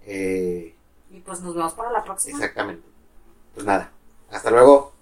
Eh, 0.06 0.74
Y 1.10 1.20
pues 1.20 1.40
nos 1.40 1.55
vemos 1.55 1.72
para 1.74 1.90
la 1.90 2.05
próxima. 2.05 2.39
exactamente. 2.39 2.86
Pues 3.55 3.64
nada, 3.66 3.90
hasta 4.31 4.51
luego. 4.51 4.93